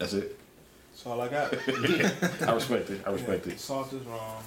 That's 0.00 0.14
it. 0.14 0.38
That's 0.92 1.06
all 1.06 1.20
I 1.20 1.28
got. 1.28 1.52
I 2.48 2.54
respect 2.54 2.88
it. 2.88 3.02
I 3.06 3.10
respect 3.10 3.46
Yeah, 3.46 3.52
it. 3.52 3.56
Assault 3.56 3.92
is 3.92 4.02
wrong. 4.06 4.42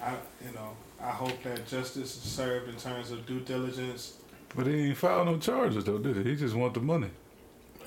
I, 0.00 0.12
you 0.46 0.54
know, 0.54 0.76
I 1.02 1.10
hope 1.10 1.42
that 1.42 1.66
justice 1.66 2.16
is 2.16 2.22
served 2.22 2.68
in 2.68 2.76
terms 2.76 3.10
of 3.10 3.26
due 3.26 3.40
diligence. 3.40 4.14
But 4.54 4.68
he 4.68 4.86
ain't 4.86 4.96
filed 4.96 5.26
no 5.26 5.36
charges 5.38 5.84
though, 5.84 5.98
did 5.98 6.16
he? 6.18 6.30
He 6.30 6.36
just 6.36 6.54
want 6.54 6.74
the 6.74 6.80
money. 6.80 7.08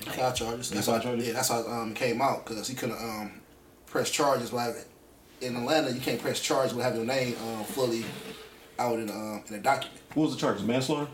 Filed 0.00 0.36
charges. 0.36 0.70
That's 0.70 0.86
filed 0.86 0.98
how, 0.98 1.10
charges? 1.10 1.26
Yeah, 1.26 1.32
that's 1.32 1.48
how 1.48 1.66
um, 1.66 1.92
it 1.92 1.96
came 1.96 2.20
out 2.20 2.44
because 2.44 2.68
he 2.68 2.74
couldn't 2.74 2.98
um, 2.98 3.40
press 3.86 4.10
charges. 4.10 4.52
Like 4.52 4.74
in 5.40 5.56
Atlanta, 5.56 5.92
you 5.92 6.00
can't 6.00 6.20
press 6.20 6.40
charges 6.40 6.74
without 6.74 6.92
having 6.92 7.06
your 7.06 7.16
name 7.16 7.36
um, 7.42 7.64
fully 7.64 8.04
out 8.78 8.98
in 8.98 9.08
um, 9.08 9.42
in 9.48 9.54
a 9.54 9.60
document. 9.60 9.98
What 10.12 10.24
was 10.24 10.34
the 10.34 10.40
charges? 10.40 10.62
Manslaughter? 10.62 11.08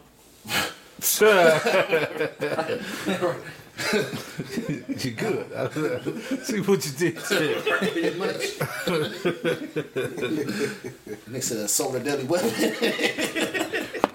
you 5.05 5.11
good. 5.13 5.47
See 6.45 6.61
what 6.61 6.85
you 6.87 6.93
did. 6.93 7.17
Pretty 7.17 8.19
much. 8.19 8.59
Next 11.29 11.49
to 11.49 11.55
the 11.55 11.69
solar 11.69 12.01
deadly 12.01 12.25
weapon. 12.25 12.51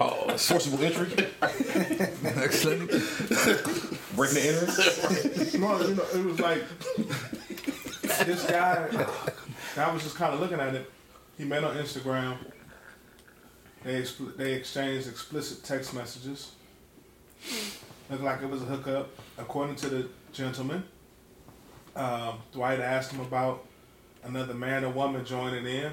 Oh, 0.00 0.36
Forcible 0.36 0.82
entry? 0.84 1.26
excellent. 1.42 2.90
Breaking 4.14 4.34
the 4.34 4.48
entrance? 4.48 5.54
No, 5.54 5.80
you 5.80 5.94
know, 5.94 6.04
it 6.14 6.24
was 6.24 6.40
like 6.40 6.62
this 8.26 8.44
guy. 8.46 8.88
I 9.76 9.92
was 9.92 10.02
just 10.02 10.16
kind 10.16 10.34
of 10.34 10.40
looking 10.40 10.60
at 10.60 10.74
it. 10.74 10.90
He 11.38 11.44
met 11.44 11.64
on 11.64 11.76
Instagram. 11.76 12.36
They 13.84 14.00
expl- 14.02 14.36
they 14.36 14.52
exchanged 14.54 15.08
explicit 15.08 15.62
text 15.64 15.94
messages. 15.94 16.52
Looked 18.08 18.22
like 18.22 18.40
it 18.42 18.48
was 18.48 18.62
a 18.62 18.66
hookup, 18.66 19.10
according 19.36 19.74
to 19.76 19.88
the 19.88 20.08
gentleman. 20.32 20.84
Um, 21.96 22.38
Dwight 22.52 22.78
asked 22.78 23.10
him 23.10 23.20
about 23.20 23.66
another 24.22 24.54
man 24.54 24.84
or 24.84 24.90
woman 24.90 25.24
joining 25.24 25.66
in. 25.66 25.92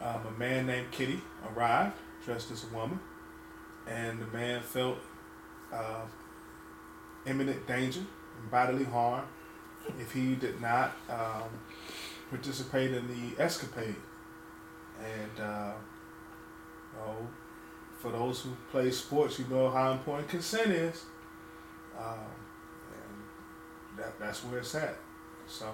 Um, 0.00 0.26
a 0.26 0.38
man 0.38 0.66
named 0.66 0.92
Kitty 0.92 1.20
arrived, 1.52 1.96
dressed 2.24 2.52
as 2.52 2.64
a 2.64 2.74
woman, 2.74 3.00
and 3.88 4.20
the 4.20 4.26
man 4.26 4.62
felt 4.62 4.98
uh, 5.72 6.02
imminent 7.26 7.66
danger 7.66 8.02
and 8.40 8.50
bodily 8.50 8.84
harm 8.84 9.24
if 9.98 10.12
he 10.12 10.36
did 10.36 10.60
not 10.60 10.92
um, 11.08 11.48
participate 12.30 12.92
in 12.92 13.06
the 13.08 13.42
escapade. 13.42 13.96
And 15.02 15.44
uh, 15.44 15.72
know, 16.96 17.28
for 18.04 18.10
those 18.10 18.42
who 18.42 18.50
play 18.70 18.90
sports, 18.90 19.38
you 19.38 19.46
know 19.46 19.70
how 19.70 19.92
important 19.92 20.28
consent 20.28 20.70
is. 20.70 21.04
Um, 21.98 22.18
and 22.92 23.98
that, 23.98 24.18
that's 24.20 24.44
where 24.44 24.58
it's 24.58 24.74
at. 24.74 24.94
So, 25.48 25.64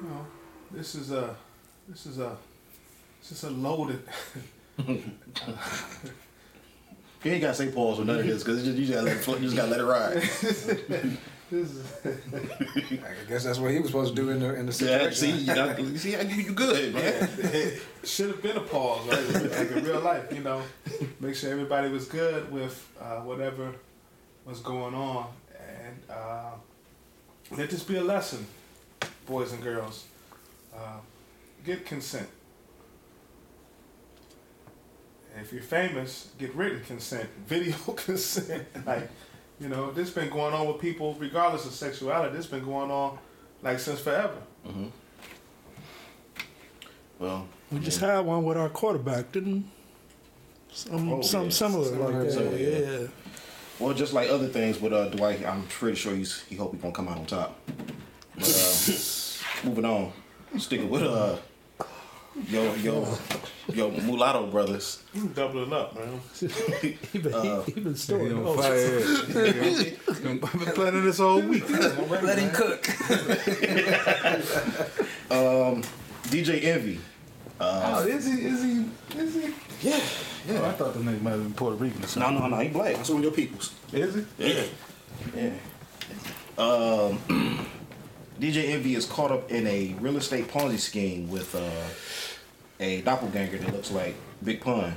you 0.00 0.08
know, 0.08 0.24
this 0.70 0.94
is 0.94 1.10
a, 1.10 1.34
this 1.88 2.06
is 2.06 2.20
a, 2.20 2.36
this 3.20 3.32
is 3.32 3.42
a 3.42 3.50
loaded. 3.50 4.02
You 7.24 7.32
ain't 7.32 7.42
gotta 7.42 7.54
say 7.54 7.72
pause 7.72 7.98
with 7.98 8.06
none 8.06 8.20
of 8.20 8.26
this 8.26 8.44
because 8.44 8.64
you 8.64 8.74
just 8.74 8.92
gotta 8.92 9.06
let 9.06 9.16
it. 9.16 9.26
You 9.26 9.48
just 9.50 9.56
gotta 9.56 9.70
let 9.70 9.80
it 9.80 9.84
ride. 9.84 11.18
this 11.50 11.70
is, 11.70 11.92
I 12.04 13.28
guess 13.28 13.44
that's 13.44 13.58
what 13.58 13.70
he 13.70 13.78
was 13.78 13.88
supposed 13.88 14.16
to 14.16 14.22
do 14.22 14.30
in 14.30 14.40
the 14.40 14.54
in 14.54 14.66
the 14.66 14.72
Yeah, 14.72 15.10
situation. 15.10 15.14
see, 15.14 15.30
you, 15.44 15.54
got, 15.54 15.78
you 15.78 15.98
see, 15.98 16.10
you 16.12 16.42
you 16.42 16.52
good, 16.52 16.94
man. 16.94 17.28
it 17.38 17.80
should 18.04 18.28
have 18.30 18.42
been 18.42 18.56
a 18.56 18.60
pause, 18.60 19.06
right? 19.08 19.50
Like 19.52 19.70
in 19.70 19.84
real 19.84 20.00
life, 20.00 20.32
you 20.32 20.40
know, 20.42 20.62
make 21.20 21.34
sure 21.36 21.50
everybody 21.52 21.88
was 21.88 22.06
good 22.06 22.50
with 22.50 22.76
uh, 23.00 23.20
whatever 23.20 23.72
was 24.44 24.60
going 24.60 24.94
on, 24.94 25.26
and 25.58 25.96
uh, 26.10 26.50
let 27.56 27.70
this 27.70 27.82
be 27.84 27.96
a 27.96 28.02
lesson, 28.04 28.46
boys 29.26 29.52
and 29.52 29.62
girls. 29.62 30.04
Uh, 30.74 30.98
get 31.64 31.86
consent. 31.86 32.28
If 35.40 35.52
you're 35.52 35.62
famous, 35.62 36.30
get 36.38 36.54
written 36.54 36.80
consent, 36.80 37.28
video 37.46 37.76
consent. 37.94 38.64
like, 38.86 39.08
you 39.60 39.68
know, 39.68 39.90
this 39.90 40.10
been 40.10 40.28
going 40.30 40.52
on 40.54 40.66
with 40.66 40.80
people, 40.80 41.14
regardless 41.18 41.64
of 41.66 41.72
sexuality. 41.72 42.36
This 42.36 42.46
been 42.46 42.64
going 42.64 42.90
on 42.90 43.18
like 43.62 43.78
since 43.78 44.00
forever. 44.00 44.38
Well, 47.18 47.46
Mm-hmm. 47.68 47.78
We 47.78 47.84
just 47.84 47.98
had 47.98 48.20
one 48.20 48.44
with 48.44 48.56
our 48.56 48.68
quarterback, 48.68 49.32
didn't? 49.32 49.68
Some, 50.70 51.12
Oh, 51.14 51.22
something 51.22 51.50
yeah. 51.50 51.56
similar 51.56 51.90
like 51.96 52.22
that. 52.26 52.32
Similar, 52.32 52.56
yeah. 52.56 52.78
yeah. 53.00 53.06
Well, 53.80 53.92
just 53.92 54.12
like 54.12 54.30
other 54.30 54.46
things 54.46 54.80
with 54.80 54.92
uh, 54.92 55.08
Dwight, 55.08 55.44
I'm 55.44 55.64
pretty 55.64 55.96
sure 55.96 56.14
he's 56.14 56.42
he 56.44 56.54
hope 56.54 56.72
he 56.74 56.78
gonna 56.78 56.94
come 56.94 57.08
out 57.08 57.18
on 57.18 57.26
top. 57.26 57.58
But 58.36 58.48
uh, 58.48 59.64
moving 59.68 59.84
on, 59.84 60.12
sticking 60.58 60.88
with 60.88 61.02
uh, 61.02 61.36
yo 62.48 62.74
yo 62.76 63.18
yo 63.72 63.90
mulatto 63.90 64.46
brothers. 64.46 65.02
You 65.14 65.28
doubling 65.28 65.72
up, 65.72 65.94
man. 65.94 66.20
He 66.38 66.48
been, 67.18 67.32
he, 67.42 67.72
he 67.72 67.80
been 67.80 67.92
He 67.92 67.98
storing 67.98 68.32
on 68.36 68.44
those. 68.44 68.64
fire. 68.64 69.00
I've 70.16 70.22
been 70.22 70.74
planning 70.74 71.04
this 71.04 71.18
all 71.20 71.40
week. 71.40 71.68
Let 71.70 72.38
him 72.38 72.50
cook. 72.52 72.86
Um, 75.30 75.82
DJ 76.24 76.62
Envy. 76.64 77.00
oh, 77.60 78.06
is 78.06 78.26
he? 78.26 78.32
Is 78.46 78.62
he? 78.62 78.84
Is 79.18 79.34
he? 79.34 79.54
Yeah, 79.88 80.00
Oh, 80.48 80.64
I 80.64 80.72
thought 80.72 80.94
the 80.94 81.00
nigga 81.00 81.20
might 81.22 81.30
have 81.32 81.42
been 81.42 81.54
Puerto 81.54 81.76
Rican 81.76 81.98
or 81.98 82.02
no 82.02 82.06
something. 82.06 82.38
no 82.38 82.46
no, 82.46 82.58
he 82.60 82.68
black. 82.68 82.94
That's 82.96 83.08
one 83.08 83.18
of 83.18 83.24
your 83.24 83.32
peoples. 83.32 83.72
Is 83.92 84.14
he? 84.14 84.24
Yeah. 84.38 84.64
Yeah. 85.34 85.50
Um, 86.58 87.18
DJ 88.40 88.70
Envy 88.70 88.94
is 88.94 89.06
caught 89.06 89.30
up 89.30 89.50
in 89.50 89.66
a 89.66 89.94
real 90.00 90.16
estate 90.16 90.48
Ponzi 90.48 90.78
scheme 90.78 91.28
with 91.30 91.54
uh, 91.54 91.70
a 92.80 93.00
doppelganger 93.02 93.58
that 93.58 93.72
looks 93.72 93.90
like 93.90 94.14
Big 94.44 94.60
Pun. 94.60 94.94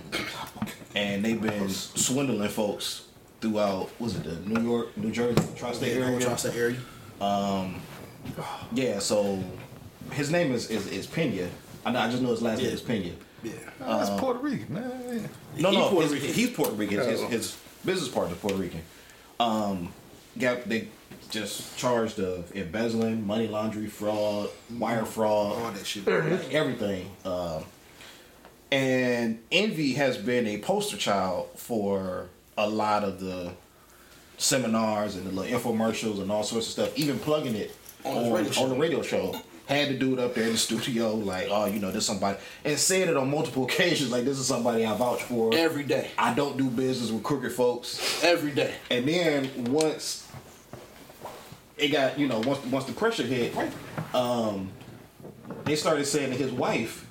And 0.95 1.23
they've 1.23 1.41
been 1.41 1.69
swindling 1.69 2.49
folks 2.49 3.05
throughout, 3.41 3.89
was 3.99 4.15
it 4.17 4.23
the 4.23 4.35
New 4.49 4.61
York, 4.69 4.97
New 4.97 5.11
Jersey, 5.11 5.41
tri-state 5.55 5.95
Yeah, 5.97 6.05
area? 6.07 6.19
tri-state 6.19 6.55
area. 6.55 6.77
Yeah, 8.73 8.99
so 8.99 9.41
his 10.11 10.29
name 10.31 10.51
is, 10.51 10.69
is, 10.69 10.87
is 10.87 11.07
Pina. 11.07 11.47
I, 11.85 11.91
know, 11.91 11.99
I 11.99 12.09
just 12.09 12.21
know 12.21 12.29
his 12.31 12.41
last 12.41 12.61
name 12.61 12.73
is 12.73 12.81
Pina. 12.81 13.11
Yeah. 13.43 13.53
Oh, 13.81 13.97
that's 13.99 14.19
Puerto 14.19 14.39
Rican, 14.39 14.73
man. 14.73 15.29
No, 15.57 15.69
He 15.71 15.77
no, 15.77 15.89
Puerto 15.89 16.13
his- 16.13 16.35
he's 16.35 16.49
Puerto 16.49 16.73
Rican. 16.73 16.97
His, 16.97 17.21
his 17.21 17.57
business 17.85 18.09
partner 18.09 18.35
Puerto 18.35 18.57
Rican. 18.57 18.81
Um, 19.39 19.93
got 20.37 20.67
they 20.67 20.89
just 21.29 21.77
charged 21.77 22.19
of 22.19 22.55
embezzling, 22.55 23.25
money 23.25 23.47
laundering, 23.47 23.87
fraud, 23.89 24.49
wire 24.77 25.05
fraud, 25.05 25.57
All 25.57 25.71
that 25.71 25.85
shit. 25.85 26.07
like 26.07 26.53
everything. 26.53 27.09
Um, 27.25 27.63
and 28.71 29.39
Envy 29.51 29.93
has 29.93 30.17
been 30.17 30.45
a 30.47 30.59
poster 30.59 30.97
child 30.97 31.49
for 31.55 32.27
a 32.57 32.69
lot 32.69 33.03
of 33.03 33.19
the 33.19 33.51
seminars 34.37 35.15
and 35.15 35.25
the 35.25 35.31
little 35.31 35.59
infomercials 35.59 36.21
and 36.21 36.31
all 36.31 36.43
sorts 36.43 36.67
of 36.67 36.71
stuff. 36.73 36.97
Even 36.97 37.19
plugging 37.19 37.55
it 37.55 37.75
On 38.05 38.25
on, 38.25 38.31
radio 38.33 38.61
on 38.63 38.69
the 38.69 38.75
radio 38.75 39.01
show. 39.01 39.35
Had 39.67 39.89
to 39.89 39.97
do 39.99 40.13
it 40.13 40.19
up 40.19 40.33
there 40.33 40.45
in 40.45 40.53
the 40.53 40.57
studio, 40.57 41.13
like, 41.13 41.47
oh, 41.51 41.67
you 41.67 41.79
know, 41.79 41.91
this 41.91 42.03
somebody, 42.07 42.39
and 42.65 42.75
said 42.79 43.07
it 43.07 43.15
on 43.15 43.29
multiple 43.29 43.63
occasions, 43.67 44.11
like, 44.11 44.25
this 44.25 44.39
is 44.39 44.47
somebody 44.47 44.83
I 44.83 44.97
vouch 44.97 45.21
for. 45.21 45.53
Every 45.53 45.83
day. 45.83 46.09
I 46.17 46.33
don't 46.33 46.57
do 46.57 46.71
business 46.71 47.11
with 47.11 47.21
crooked 47.21 47.51
folks. 47.51 48.23
Every 48.23 48.49
day. 48.49 48.73
And 48.89 49.07
then 49.07 49.65
once 49.65 50.27
it 51.79 51.89
got, 51.89 52.19
you 52.19 52.27
know, 52.27 52.39
once 52.39 52.63
once 52.65 52.85
the 52.85 52.93
pressure 52.93 53.23
hit, 53.23 53.55
um, 54.13 54.71
they 55.65 55.75
started 55.75 56.05
saying 56.05 56.31
that 56.31 56.37
his 56.39 56.51
wife 56.51 57.07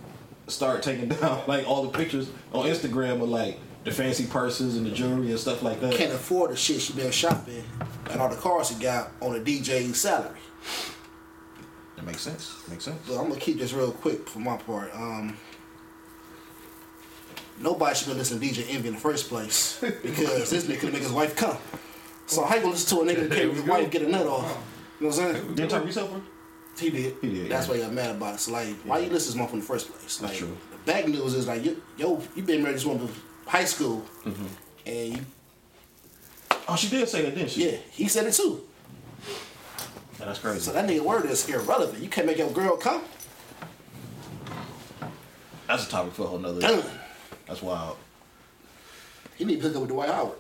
started 0.47 0.83
taking 0.83 1.09
down 1.21 1.43
like 1.47 1.67
all 1.69 1.83
the 1.83 1.97
pictures 1.97 2.31
on 2.53 2.67
Instagram 2.67 3.23
of 3.23 3.29
like 3.29 3.59
the 3.85 3.91
fancy 3.91 4.27
purses 4.27 4.77
and 4.77 4.87
the 4.87 4.91
jewelry 4.91 5.31
and 5.31 5.39
stuff 5.39 5.63
like 5.63 5.81
that. 5.81 5.95
Can't 5.95 6.13
afford 6.13 6.51
the 6.51 6.57
shit 6.57 6.81
she 6.81 6.93
been 6.93 7.11
shopping 7.11 7.65
and 8.11 8.21
all 8.21 8.29
the 8.29 8.37
cars 8.37 8.69
she 8.69 8.75
got 8.75 9.11
on 9.21 9.37
a 9.37 9.41
DJ's 9.41 10.01
salary. 10.01 10.39
That 11.97 12.05
makes 12.05 12.21
sense. 12.21 12.63
Makes 12.69 12.85
sense. 12.85 13.07
So 13.07 13.19
I'm 13.19 13.29
gonna 13.29 13.41
keep 13.41 13.59
this 13.59 13.73
real 13.73 13.93
quick 13.93 14.29
for 14.29 14.39
my 14.39 14.57
part. 14.57 14.95
Um, 14.95 15.37
nobody 17.61 17.95
should 17.97 18.09
be 18.09 18.15
listening 18.15 18.41
to 18.41 18.55
DJ 18.55 18.75
Envy 18.75 18.89
in 18.89 18.95
the 18.95 19.01
first 19.01 19.29
place 19.29 19.79
because 19.81 20.51
this 20.51 20.65
nigga 20.65 20.81
could 20.81 20.93
make 20.93 21.03
his 21.03 21.13
wife 21.13 21.35
come. 21.37 21.57
So 22.29 22.45
how 22.45 22.55
you 22.55 22.61
gonna 22.61 22.73
listen 22.75 22.99
to 22.99 23.03
a 23.03 23.07
nigga 23.15 23.29
that 23.29 23.37
can't 23.39 23.53
his 23.55 23.63
wife 23.65 23.91
get 23.91 24.03
a 24.03 24.09
nut 24.09 24.27
off? 24.27 24.65
You 25.01 25.07
know 25.09 25.17
what 25.17 25.21
I'm 25.25 25.35
saying? 25.35 25.55
Didn't 25.55 25.71
Tyrese 25.73 25.95
help 25.95 26.13
her? 26.13 26.21
He 26.79 26.91
did. 26.91 27.15
He 27.21 27.29
did, 27.35 27.49
That's 27.51 27.67
yeah. 27.67 27.73
why 27.73 27.77
he 27.79 27.83
got 27.85 27.93
mad 27.93 28.11
about 28.17 28.35
it. 28.35 28.41
So 28.41 28.53
like, 28.53 28.77
why 28.85 28.99
you 28.99 29.11
listen 29.11 29.33
to 29.33 29.39
this 29.39 29.47
motherfucker 29.49 29.53
in 29.55 29.61
the 29.61 29.65
first 29.67 29.91
place? 29.91 30.23
Like, 30.23 30.37
true. 30.37 30.57
the 30.71 30.77
bad 30.93 31.09
news 31.09 31.35
is 31.35 31.47
like, 31.49 31.65
you, 31.65 31.83
yo, 31.97 32.23
you 32.37 32.43
been 32.43 32.63
married 32.63 32.79
to 32.79 32.79
this 32.79 32.85
woman 32.87 33.09
from 33.09 33.23
high 33.47 33.65
school, 33.65 34.05
Mm-hmm. 34.25 34.47
and 34.87 35.17
you, 35.17 35.21
Oh, 36.69 36.77
she 36.77 36.89
did 36.91 37.09
say 37.09 37.23
that, 37.23 37.35
didn't 37.35 37.51
she? 37.51 37.71
yeah, 37.71 37.79
he 37.91 38.07
said 38.09 38.27
it 38.27 38.35
too. 38.35 38.61
That's 40.19 40.39
crazy. 40.39 40.61
So 40.61 40.73
that 40.73 40.87
nigga 40.87 41.01
word 41.01 41.25
is 41.25 41.49
irrelevant. 41.49 42.03
You 42.03 42.11
can't 42.11 42.27
make 42.27 42.37
your 42.39 42.51
girl 42.51 42.77
come. 42.77 43.03
that's 45.67 45.87
a 45.87 45.91
topic 45.91 46.13
for 46.13 46.25
a 46.25 46.27
whole 46.27 46.39
nother. 46.39 46.83
That's 47.47 47.63
wild. 47.63 47.97
He 49.37 49.45
need 49.47 49.63
to 49.63 49.69
hook 49.69 49.77
up 49.77 49.81
with 49.83 49.91
Dwight 49.91 50.11
Howard. 50.11 50.37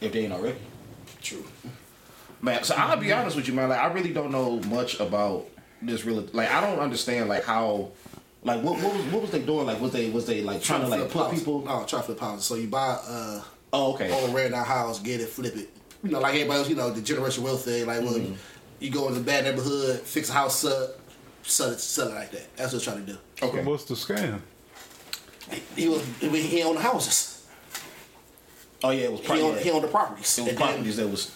If 0.00 0.12
they 0.12 0.24
ain't 0.24 0.32
already. 0.32 0.58
True. 1.22 1.44
Man, 2.42 2.62
so 2.64 2.74
I'll 2.76 2.96
be 2.96 3.12
honest 3.12 3.36
with 3.36 3.48
you, 3.48 3.54
man. 3.54 3.68
Like, 3.70 3.78
I 3.80 3.86
really 3.92 4.12
don't 4.12 4.30
know 4.30 4.60
much 4.68 5.00
about 5.00 5.46
this. 5.82 6.04
Really, 6.04 6.26
like, 6.32 6.50
I 6.50 6.60
don't 6.60 6.78
understand 6.78 7.28
like 7.28 7.44
how, 7.44 7.90
like, 8.44 8.62
what 8.62 8.80
what 8.82 8.94
was, 8.94 9.04
what 9.06 9.22
was 9.22 9.30
they 9.30 9.40
doing? 9.40 9.66
Like, 9.66 9.80
was 9.80 9.92
they 9.92 10.10
was 10.10 10.26
they 10.26 10.42
like 10.42 10.62
trying 10.62 10.82
to 10.82 10.88
like 10.88 11.00
flip 11.00 11.10
put 11.12 11.22
houses. 11.24 11.38
people? 11.40 11.62
No, 11.64 11.84
try 11.86 12.00
to 12.00 12.04
flip 12.04 12.20
houses. 12.20 12.44
So 12.44 12.54
you 12.56 12.68
buy 12.68 12.98
uh 13.08 13.42
Oh, 13.72 13.94
okay. 13.94 14.10
old 14.12 14.34
ran 14.34 14.54
out 14.54 14.66
house, 14.66 15.00
get 15.00 15.20
it, 15.20 15.28
flip 15.28 15.56
it. 15.56 15.68
You 16.04 16.10
know, 16.10 16.20
like 16.20 16.34
everybody 16.34 16.58
else, 16.60 16.68
you 16.68 16.76
know, 16.76 16.90
the 16.90 17.00
generation 17.02 17.42
wealth 17.42 17.64
thing. 17.64 17.86
Like, 17.86 18.00
well, 18.02 18.14
Mm-hmm. 18.14 18.34
you 18.80 18.90
go 18.90 19.08
in 19.08 19.14
the 19.14 19.20
bad 19.20 19.44
neighborhood, 19.44 20.00
fix 20.00 20.28
a 20.30 20.32
house 20.34 20.64
up, 20.64 20.90
sell 21.42 21.70
it, 21.70 21.80
sell 21.80 22.08
it 22.08 22.14
like 22.14 22.30
that. 22.30 22.54
That's 22.56 22.72
what 22.72 22.82
he's 22.82 22.92
trying 22.92 23.04
to 23.06 23.12
do. 23.12 23.18
Okay. 23.42 23.64
What's 23.64 23.84
the 23.84 23.94
scam? 23.94 24.40
He, 25.50 25.62
he 25.82 25.88
was 25.88 26.04
he 26.20 26.28
he 26.42 26.62
owned 26.62 26.76
the 26.78 26.82
houses. 26.82 27.35
Oh 28.84 28.90
yeah, 28.90 29.04
it 29.04 29.12
was 29.12 29.20
He 29.20 29.26
probably 29.26 29.44
owned, 29.44 29.60
he 29.60 29.70
owned 29.70 29.84
the 29.84 29.88
properties. 29.88 30.38
it 30.38 30.42
was 30.42 30.48
And 30.50 30.58
then- 30.58 30.66
properties 30.68 30.96
that 30.98 31.08
was 31.08 31.30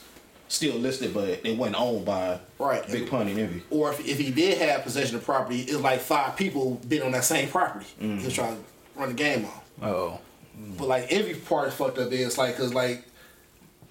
still 0.49 0.75
listed, 0.77 1.15
but 1.15 1.29
it 1.29 1.57
wasn't 1.57 1.81
owned 1.81 2.05
by 2.05 2.39
Right. 2.59 2.87
Big 2.91 3.09
Pun 3.09 3.29
and 3.29 3.39
Envy. 3.39 3.63
or 3.71 3.93
if, 3.93 4.07
if 4.07 4.19
he 4.19 4.31
did 4.31 4.59
have 4.59 4.83
possession 4.83 5.17
of 5.17 5.25
property, 5.25 5.61
it 5.63 5.73
was 5.73 5.81
like 5.81 6.01
five 6.01 6.37
people 6.37 6.81
been 6.89 7.03
on 7.03 7.13
that 7.13 7.25
same 7.25 7.49
property. 7.49 7.87
Mm-hmm. 8.01 8.19
He 8.19 8.25
was 8.27 8.35
trying 8.35 8.57
to 8.57 8.63
run 9.01 9.09
the 9.11 9.15
game 9.15 9.47
on. 9.47 9.89
Oh, 9.91 10.19
But 10.77 10.89
like 10.89 11.11
every 11.13 11.35
part 11.35 11.69
is 11.69 11.75
fucked 11.75 11.99
up 11.99 12.13
is 12.13 12.37
like 12.37 12.57
cause 12.57 12.75
like 12.75 13.05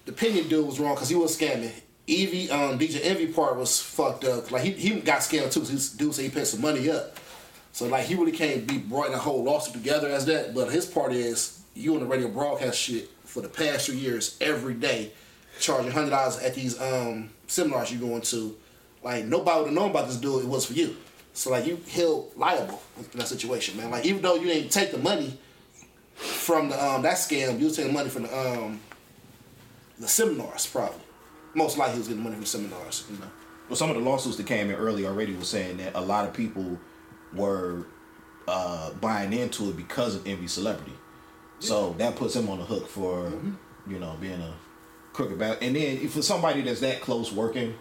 the 0.04 0.12
opinion 0.12 0.48
dude 0.48 0.66
was 0.66 0.78
wrong 0.78 0.94
because 0.94 1.08
he 1.08 1.14
was 1.16 1.36
scamming. 1.36 1.72
Evie, 2.06 2.50
um, 2.50 2.78
DJ 2.78 3.00
Envy 3.04 3.26
part 3.28 3.56
was 3.56 3.80
fucked 3.80 4.24
up. 4.24 4.50
Like 4.50 4.62
he, 4.62 4.70
he 4.72 5.00
got 5.00 5.20
scammed 5.20 5.52
too. 5.52 5.64
So 5.64 5.72
this 5.72 5.90
dude 5.90 6.14
said 6.14 6.24
he 6.24 6.30
paid 6.30 6.46
some 6.46 6.60
money 6.60 6.90
up. 6.90 7.16
So 7.72 7.86
like 7.86 8.04
he 8.06 8.14
really 8.16 8.32
can't 8.32 8.66
be 8.66 8.78
brought 8.78 9.06
in 9.08 9.14
a 9.14 9.18
whole 9.18 9.42
lawsuit 9.44 9.74
together 9.74 10.08
as 10.08 10.26
that. 10.26 10.54
But 10.54 10.70
his 10.72 10.86
part 10.86 11.12
is 11.12 11.59
you 11.74 11.94
on 11.94 12.00
the 12.00 12.06
radio 12.06 12.28
broadcast 12.28 12.78
shit 12.78 13.08
for 13.24 13.40
the 13.40 13.48
past 13.48 13.86
two 13.86 13.96
years 13.96 14.36
every 14.40 14.74
day, 14.74 15.12
charging 15.58 15.90
hundred 15.90 16.10
dollars 16.10 16.38
at 16.38 16.54
these 16.54 16.80
um 16.80 17.30
seminars 17.46 17.92
you're 17.92 18.00
going 18.00 18.22
to. 18.22 18.56
Like 19.02 19.24
nobody 19.24 19.58
would 19.60 19.66
have 19.68 19.74
known 19.74 19.90
about 19.90 20.08
this 20.08 20.16
dude. 20.16 20.44
It 20.44 20.48
was 20.48 20.66
for 20.66 20.74
you. 20.74 20.96
So 21.32 21.50
like 21.50 21.66
you 21.66 21.80
held 21.90 22.36
liable 22.36 22.82
in 22.98 23.18
that 23.18 23.28
situation, 23.28 23.76
man. 23.76 23.90
Like 23.90 24.04
even 24.04 24.20
though 24.20 24.34
you 24.34 24.46
didn't 24.46 24.70
take 24.70 24.90
the 24.90 24.98
money 24.98 25.38
from 26.14 26.68
the 26.68 26.84
um 26.84 27.02
that 27.02 27.16
scam, 27.16 27.58
you 27.58 27.66
was 27.66 27.76
taking 27.76 27.92
money 27.94 28.10
from 28.10 28.24
the 28.24 28.38
um 28.38 28.80
the 29.98 30.08
seminars 30.08 30.66
probably. 30.66 31.00
Most 31.54 31.78
likely 31.78 31.94
he 31.94 31.98
was 31.98 32.08
getting 32.08 32.22
money 32.22 32.36
from 32.36 32.44
seminars, 32.44 33.04
you 33.10 33.18
know. 33.18 33.30
Well, 33.68 33.76
some 33.76 33.90
of 33.90 33.96
the 33.96 34.02
lawsuits 34.02 34.36
that 34.36 34.46
came 34.46 34.68
in 34.68 34.76
early 34.76 35.06
already 35.06 35.34
was 35.34 35.48
saying 35.48 35.76
that 35.78 35.94
a 35.94 36.00
lot 36.00 36.26
of 36.26 36.34
people 36.34 36.78
were 37.32 37.86
uh, 38.48 38.90
buying 38.94 39.32
into 39.32 39.70
it 39.70 39.76
because 39.76 40.16
of 40.16 40.26
envy 40.26 40.48
celebrity. 40.48 40.92
So 41.60 41.94
that 41.98 42.16
puts 42.16 42.34
him 42.34 42.48
on 42.48 42.58
the 42.58 42.64
hook 42.64 42.88
for, 42.88 43.24
Mm-hmm. 43.30 43.92
you 43.92 43.98
know, 43.98 44.16
being 44.20 44.40
a 44.40 44.52
crooked 45.12 45.38
bat. 45.38 45.58
And 45.62 45.76
then 45.76 45.98
if 45.98 46.12
for 46.12 46.22
somebody 46.22 46.62
that's 46.62 46.80
that 46.80 47.00
close 47.00 47.30
working 47.32 47.74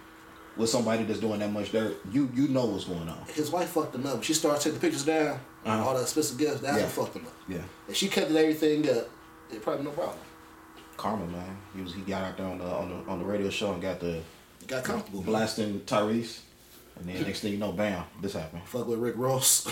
with 0.57 0.69
somebody 0.69 1.03
that's 1.03 1.19
doing 1.19 1.39
that 1.39 1.51
much 1.51 1.71
dirt, 1.71 1.97
you 2.11 2.29
you 2.35 2.47
know 2.49 2.65
what's 2.65 2.85
going 2.85 3.07
on. 3.07 3.23
His 3.33 3.49
wife 3.49 3.69
fucked 3.69 3.95
him 3.95 4.05
up. 4.05 4.23
She 4.23 4.33
started 4.33 4.59
taking 4.61 4.73
the 4.75 4.79
pictures 4.81 5.05
down, 5.05 5.39
Uh-huh. 5.65 5.83
all 5.87 5.93
the 5.95 6.01
expensive 6.01 6.37
gifts, 6.37 6.59
that's 6.61 6.77
Yeah. 6.77 6.83
what 6.83 6.91
fucked 6.91 7.15
him 7.15 7.25
up. 7.27 7.33
Yeah. 7.47 7.61
If 7.87 7.95
she 7.95 8.07
kept 8.09 8.29
everything 8.31 8.89
up, 8.89 9.07
it 9.51 9.61
probably 9.61 9.85
no 9.85 9.91
problem. 9.91 10.17
Karma, 10.97 11.25
man. 11.27 11.57
He 11.73 11.81
was 11.81 11.93
he 11.93 12.01
got 12.01 12.23
out 12.23 12.37
there 12.37 12.45
on 12.47 12.57
the 12.57 12.65
on 12.65 12.89
the 12.89 13.11
on 13.11 13.19
the 13.19 13.25
radio 13.25 13.49
show 13.49 13.71
and 13.71 13.81
got 13.81 13.99
the 14.01 14.19
got 14.67 14.83
comfortable. 14.83 15.21
blasting 15.21 15.79
Tyrese, 15.81 16.39
and 16.97 17.07
then 17.07 17.21
next 17.23 17.39
thing 17.39 17.53
you 17.53 17.57
know, 17.57 17.71
bam, 17.71 18.03
this 18.21 18.33
happened. 18.33 18.63
Fuck 18.65 18.87
with 18.87 18.99
Rick 18.99 19.15
Ross, 19.17 19.65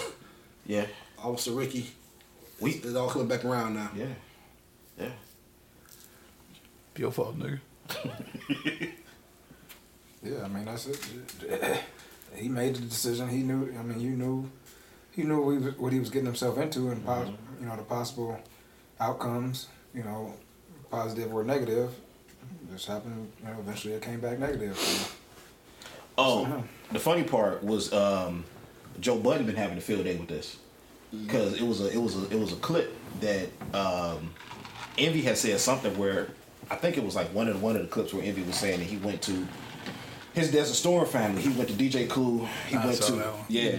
Yeah, 0.66 0.86
Officer 1.22 1.52
Ricky. 1.52 1.92
We 2.60 2.72
It's 2.72 2.96
all 2.96 3.10
coming 3.10 3.28
back 3.28 3.44
around 3.46 3.76
now. 3.76 3.90
yeah 3.96 4.06
yeah. 5.00 5.10
your 6.98 7.12
fault, 7.12 7.38
nigga. 7.40 7.60
Yeah, 10.24 10.44
I 10.44 10.48
mean 10.48 10.66
that's 10.66 10.88
it. 10.88 11.00
He 12.36 12.50
made 12.50 12.76
the 12.76 12.82
decision. 12.82 13.30
He 13.30 13.44
knew. 13.44 13.74
I 13.80 13.84
mean, 13.84 14.00
you 14.02 14.10
knew. 14.12 14.50
He 15.12 15.24
knew 15.24 15.42
what 15.42 15.52
he 15.52 15.58
was, 15.60 15.78
what 15.78 15.94
he 15.94 16.00
was 16.00 16.10
getting 16.10 16.26
himself 16.26 16.58
into, 16.58 16.90
and 16.90 17.06
pos- 17.06 17.30
you 17.62 17.66
know 17.68 17.76
the 17.76 17.84
possible 17.84 18.38
outcomes. 19.00 19.68
You 19.94 20.04
know, 20.04 20.34
positive 20.90 21.34
or 21.34 21.44
negative. 21.44 21.92
Just 22.72 22.88
happened. 22.88 23.32
You 23.40 23.46
know, 23.50 23.60
eventually 23.60 23.94
it 23.94 24.02
came 24.02 24.20
back 24.20 24.40
negative. 24.40 24.78
So, 24.78 25.12
Oh, 26.18 26.44
Uh-huh. 26.46 26.62
the 26.92 27.00
funny 27.00 27.24
part 27.24 27.64
was 27.64 27.94
um, 27.94 28.44
Joe 29.00 29.18
Budden 29.20 29.46
been 29.46 29.56
having 29.56 29.78
a 29.78 29.82
field 29.82 30.04
day 30.06 30.18
with 30.18 30.28
this 30.28 30.58
because 31.12 31.60
it 31.60 31.66
was 31.66 31.82
a 31.82 31.90
it 31.90 32.02
was 32.02 32.16
a 32.16 32.30
it 32.30 32.40
was 32.40 32.54
a 32.54 32.58
clip 32.58 32.96
that 33.22 33.50
um, 33.74 34.32
Envy 34.98 35.22
had 35.22 35.38
said 35.38 35.60
something 35.60 35.98
where 35.98 36.30
I 36.70 36.76
think 36.76 36.98
it 36.98 37.04
was 37.04 37.16
like 37.16 37.28
one 37.34 37.48
of 37.48 37.56
the, 37.56 37.60
one 37.60 37.76
of 37.76 37.82
the 37.82 37.88
clips 37.88 38.14
where 38.14 38.24
Envy 38.24 38.42
was 38.44 38.56
saying 38.56 38.80
that 38.80 38.86
he 38.86 38.98
went 38.98 39.22
to 39.24 39.48
his 40.34 40.52
Desert 40.52 40.76
Storm 40.76 41.06
family. 41.06 41.42
He 41.42 41.50
went 41.50 41.70
to 41.70 41.76
DJ 41.76 42.08
Clue. 42.10 42.48
He 42.68 42.76
I 42.76 42.86
went 42.86 42.98
saw 42.98 43.08
to 43.08 43.12
that 43.14 43.34
one. 43.34 43.46
yeah. 43.50 43.72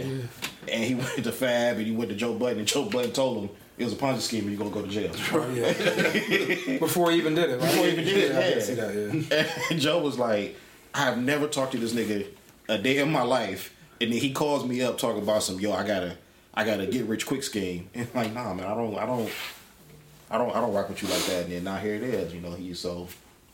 and 0.72 0.84
he 0.84 0.94
went 0.96 1.22
to 1.22 1.32
Fab 1.32 1.76
and 1.76 1.86
he 1.86 1.92
went 1.92 2.10
to 2.10 2.16
Joe 2.16 2.34
Budden 2.34 2.58
and 2.58 2.68
Joe 2.68 2.84
Budden 2.86 3.12
told 3.12 3.44
him 3.44 3.50
it 3.76 3.84
was 3.84 3.92
a 3.92 3.96
Ponzi 3.96 4.20
scheme 4.20 4.48
and 4.48 4.50
you're 4.50 4.58
gonna 4.58 4.70
go 4.74 4.82
to 4.82 4.88
jail. 4.88 5.12
Before 6.80 7.10
he 7.12 7.18
even 7.18 7.34
did 7.34 7.50
it, 7.50 7.60
right? 7.60 7.70
Before 7.70 7.84
he 7.84 7.92
even 7.92 8.04
did 8.04 8.16
it, 8.16 8.32
yeah. 8.32 8.38
I 8.38 8.48
yeah. 8.48 8.60
see 8.60 8.74
that, 8.74 8.94
yeah. 9.30 9.52
And 9.70 9.80
Joe 9.80 10.00
was 10.00 10.18
like, 10.18 10.56
I 10.94 11.04
have 11.04 11.18
never 11.18 11.46
talked 11.46 11.72
to 11.72 11.78
this 11.78 11.92
nigga 11.92 12.26
a 12.68 12.78
day 12.78 12.98
in 12.98 13.12
my 13.12 13.22
life. 13.22 13.74
And 14.00 14.12
then 14.12 14.18
he 14.20 14.32
calls 14.32 14.64
me 14.66 14.82
up 14.82 14.98
talking 14.98 15.22
about 15.22 15.42
some, 15.44 15.60
yo, 15.60 15.72
I 15.72 15.86
gotta 15.86 16.16
I 16.58 16.64
got 16.64 16.80
a 16.80 16.86
get 16.86 17.06
rich 17.06 17.24
quick 17.24 17.44
scheme. 17.44 17.88
And 17.94 18.08
like, 18.14 18.34
nah 18.34 18.52
man, 18.52 18.66
I 18.66 18.74
don't 18.74 18.98
I 18.98 19.06
don't 19.06 19.30
I 20.28 20.38
don't 20.38 20.50
I 20.56 20.60
don't 20.60 20.74
rock 20.74 20.88
with 20.88 21.00
you 21.00 21.08
like 21.08 21.24
that. 21.26 21.44
And 21.44 21.52
then 21.52 21.64
now 21.64 21.76
here 21.76 21.94
it 21.94 22.02
is, 22.02 22.34
you 22.34 22.40
know, 22.40 22.50
he 22.50 22.74
so 22.74 23.06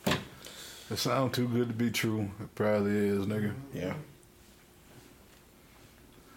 It 0.07 0.97
sounds 0.97 1.37
too 1.37 1.47
good 1.47 1.69
to 1.69 1.75
be 1.75 1.91
true. 1.91 2.31
It 2.41 2.55
probably 2.55 2.93
is, 2.93 3.27
nigga. 3.27 3.53
yeah. 3.75 3.93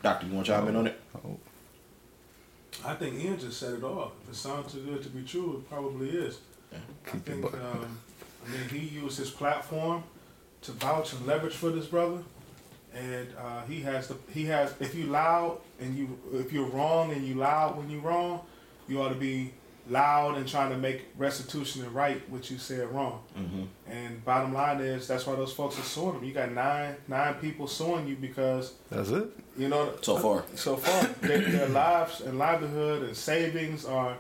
Doctor, 0.03 0.27
you 0.27 0.33
want 0.33 0.45
to 0.45 0.51
chime 0.51 0.67
in 0.67 0.75
on 0.75 0.87
it? 0.87 0.99
I 2.85 2.93
think 2.95 3.15
Ian 3.15 3.39
just 3.39 3.59
said 3.59 3.73
it 3.75 3.83
all. 3.83 4.11
If 4.23 4.33
it 4.33 4.35
sounds 4.35 4.73
too 4.73 4.81
good 4.81 5.01
to 5.03 5.09
be 5.09 5.23
true, 5.23 5.57
it 5.57 5.69
probably 5.69 6.09
is. 6.09 6.39
I 6.73 7.17
think, 7.17 7.45
um, 7.45 7.97
I 8.45 8.49
mean, 8.49 8.69
he 8.69 8.99
used 8.99 9.17
his 9.17 9.29
platform 9.31 10.03
to 10.63 10.71
vouch 10.73 11.13
and 11.13 11.25
leverage 11.25 11.55
for 11.55 11.69
this 11.69 11.87
brother, 11.87 12.19
and 12.97 13.27
uh, 13.37 13.61
he 13.67 13.81
has 13.81 14.07
the 14.07 14.15
he 14.33 14.45
has. 14.45 14.73
If 14.79 14.95
you 14.95 15.05
loud 15.05 15.59
and 15.79 15.97
you 15.97 16.17
if 16.33 16.51
you're 16.51 16.69
wrong 16.69 17.11
and 17.11 17.25
you 17.27 17.35
loud 17.35 17.77
when 17.77 17.89
you're 17.89 18.01
wrong, 18.01 18.41
you 18.87 19.01
ought 19.01 19.09
to 19.09 19.15
be 19.15 19.53
loud 19.89 20.35
and 20.35 20.45
trying 20.45 20.69
to 20.69 20.77
make 20.77 21.05
restitution 21.17 21.81
and 21.85 21.95
right 21.95 22.21
what 22.29 22.51
you 22.51 22.57
said 22.57 22.85
wrong. 22.91 23.23
And 23.89 24.23
bottom 24.25 24.53
line 24.53 24.81
is 24.81 25.07
that's 25.07 25.25
why 25.25 25.35
those 25.35 25.53
folks 25.53 25.79
are 25.79 25.83
suing 25.83 26.15
him. 26.15 26.23
You 26.25 26.33
got 26.33 26.51
nine 26.51 26.95
nine 27.07 27.35
people 27.35 27.67
suing 27.67 28.07
you 28.07 28.15
because 28.17 28.73
That's 28.89 29.09
it. 29.11 29.27
you 29.57 29.69
know 29.69 29.93
So 30.01 30.17
far. 30.17 30.43
so 30.55 30.75
far 30.75 31.03
their, 31.27 31.39
their 31.39 31.69
lives 31.69 32.19
and 32.21 32.37
livelihood 32.37 33.03
and 33.03 33.15
savings 33.15 33.85
are 33.85 34.17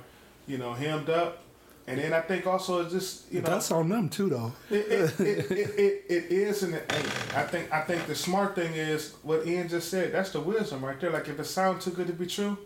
you 0.47 0.57
know 0.57 0.71
hemmed 0.73 1.09
up 1.09 1.39
and 1.87 1.99
then 1.99 2.13
i 2.13 2.19
think 2.21 2.45
also 2.45 2.81
it's 2.81 2.91
just 2.91 3.31
you 3.31 3.41
know 3.41 3.49
That's 3.49 3.71
on 3.71 3.89
them 3.89 4.09
too, 4.09 4.29
though. 4.29 4.53
it, 4.69 4.75
it, 4.75 5.19
it, 5.19 5.51
it, 5.51 5.79
it, 5.79 6.05
it 6.09 6.31
is 6.31 6.63
and 6.63 6.75
it 6.75 6.91
ain't. 6.93 7.35
I 7.37 7.43
think 7.43 7.71
I 7.71 7.81
think 7.81 8.05
the 8.05 8.15
smart 8.15 8.55
thing 8.55 8.73
is 8.73 9.15
what 9.23 9.47
Ian 9.47 9.67
just 9.69 9.89
said. 9.89 10.11
That's 10.11 10.31
the 10.31 10.41
wisdom 10.41 10.83
right 10.83 10.99
there. 10.99 11.11
Like 11.11 11.27
if 11.27 11.39
it 11.39 11.45
sounds 11.45 11.85
too 11.85 11.91
good 11.91 12.07
to 12.07 12.13
be 12.13 12.27
true, 12.27 12.57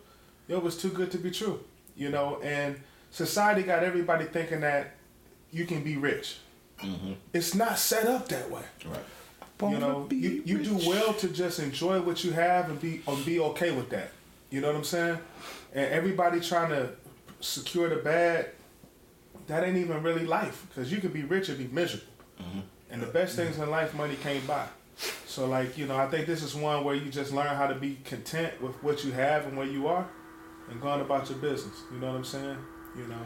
yo, 0.47 0.65
it's 0.65 0.75
too 0.75 0.89
good 0.89 1.11
to 1.11 1.17
be 1.17 1.31
true. 1.31 1.59
You 1.95 2.09
know, 2.09 2.39
and 2.41 2.79
society 3.11 3.63
got 3.63 3.83
everybody 3.83 4.25
thinking 4.25 4.61
that 4.61 4.95
you 5.51 5.65
can 5.65 5.83
be 5.83 5.97
rich. 5.97 6.37
Mm-hmm. 6.79 7.13
It's 7.33 7.53
not 7.53 7.77
set 7.77 8.07
up 8.07 8.27
that 8.29 8.49
way. 8.49 8.63
Right. 8.85 9.71
You 9.71 9.77
know, 9.77 10.07
you, 10.09 10.41
you 10.43 10.57
do 10.63 10.75
well 10.89 11.13
to 11.13 11.27
just 11.27 11.59
enjoy 11.59 12.01
what 12.01 12.23
you 12.23 12.31
have 12.31 12.69
and 12.71 12.81
be 12.81 13.01
and 13.07 13.23
be 13.23 13.39
okay 13.39 13.69
with 13.69 13.89
that. 13.91 14.11
You 14.49 14.59
know 14.61 14.67
what 14.67 14.75
I'm 14.75 14.83
saying? 14.83 15.19
And 15.73 15.85
everybody 15.93 16.39
trying 16.39 16.69
to 16.69 16.89
secure 17.41 17.87
the 17.87 17.97
bag, 17.97 18.47
that 19.51 19.65
ain't 19.65 19.75
even 19.75 20.01
really 20.01 20.25
life 20.25 20.65
because 20.69 20.91
you 20.93 21.01
could 21.01 21.11
be 21.11 21.23
rich 21.23 21.49
and 21.49 21.57
be 21.57 21.67
miserable. 21.67 22.07
Mm-hmm. 22.39 22.59
And 22.89 23.01
the 23.01 23.07
best 23.07 23.35
things 23.35 23.57
in 23.57 23.69
life, 23.69 23.93
money 23.93 24.15
can't 24.15 24.45
buy. 24.47 24.65
So, 25.25 25.45
like 25.45 25.77
you 25.77 25.85
know, 25.87 25.97
I 25.97 26.07
think 26.07 26.25
this 26.25 26.41
is 26.41 26.55
one 26.55 26.85
where 26.85 26.95
you 26.95 27.11
just 27.11 27.33
learn 27.33 27.53
how 27.55 27.67
to 27.67 27.75
be 27.75 27.97
content 28.05 28.61
with 28.61 28.81
what 28.81 29.03
you 29.03 29.11
have 29.11 29.45
and 29.45 29.57
where 29.57 29.67
you 29.67 29.87
are, 29.87 30.07
and 30.69 30.79
going 30.79 31.01
about 31.01 31.29
your 31.29 31.39
business. 31.39 31.81
You 31.91 31.99
know 31.99 32.07
what 32.07 32.15
I'm 32.15 32.23
saying? 32.23 32.57
You 32.97 33.07
know. 33.07 33.25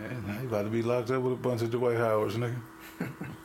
Yeah, 0.00 0.40
you 0.40 0.48
about 0.48 0.62
to 0.62 0.70
be 0.70 0.82
locked 0.82 1.10
up 1.12 1.22
with 1.22 1.34
a 1.34 1.36
bunch 1.36 1.62
of 1.62 1.70
Dwight 1.70 1.96
Howards, 1.96 2.36
nigga. 2.36 2.56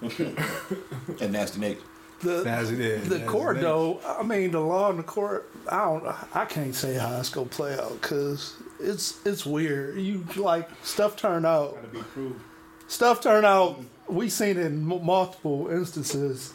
And 1.21 1.33
nasty 1.33 1.59
Nate. 1.59 1.81
The, 2.21 2.43
Nasty 2.43 2.77
did. 2.77 3.03
the 3.03 3.19
Nasty 3.19 3.27
court 3.27 3.55
Nate. 3.57 3.63
though, 3.63 3.99
I 4.05 4.23
mean, 4.23 4.51
the 4.51 4.59
law 4.59 4.89
and 4.89 4.99
the 4.99 5.03
court. 5.03 5.49
I 5.69 5.77
don't. 5.85 6.35
I 6.35 6.45
can't 6.45 6.73
say 6.73 6.95
how 6.95 7.19
it's 7.19 7.29
gonna 7.29 7.47
play 7.47 7.77
out 7.77 8.01
because 8.01 8.55
it's 8.79 9.25
it's 9.25 9.45
weird. 9.45 9.97
You 9.97 10.25
like 10.35 10.69
stuff 10.83 11.15
turn 11.15 11.45
out. 11.45 11.75
Got 11.75 11.81
to 11.83 11.87
be 11.99 12.03
proved. 12.03 12.41
Stuff 12.87 13.21
turn 13.21 13.45
out. 13.45 13.79
We 14.07 14.29
seen 14.29 14.57
in 14.57 14.91
m- 14.91 15.05
multiple 15.05 15.67
instances. 15.69 16.53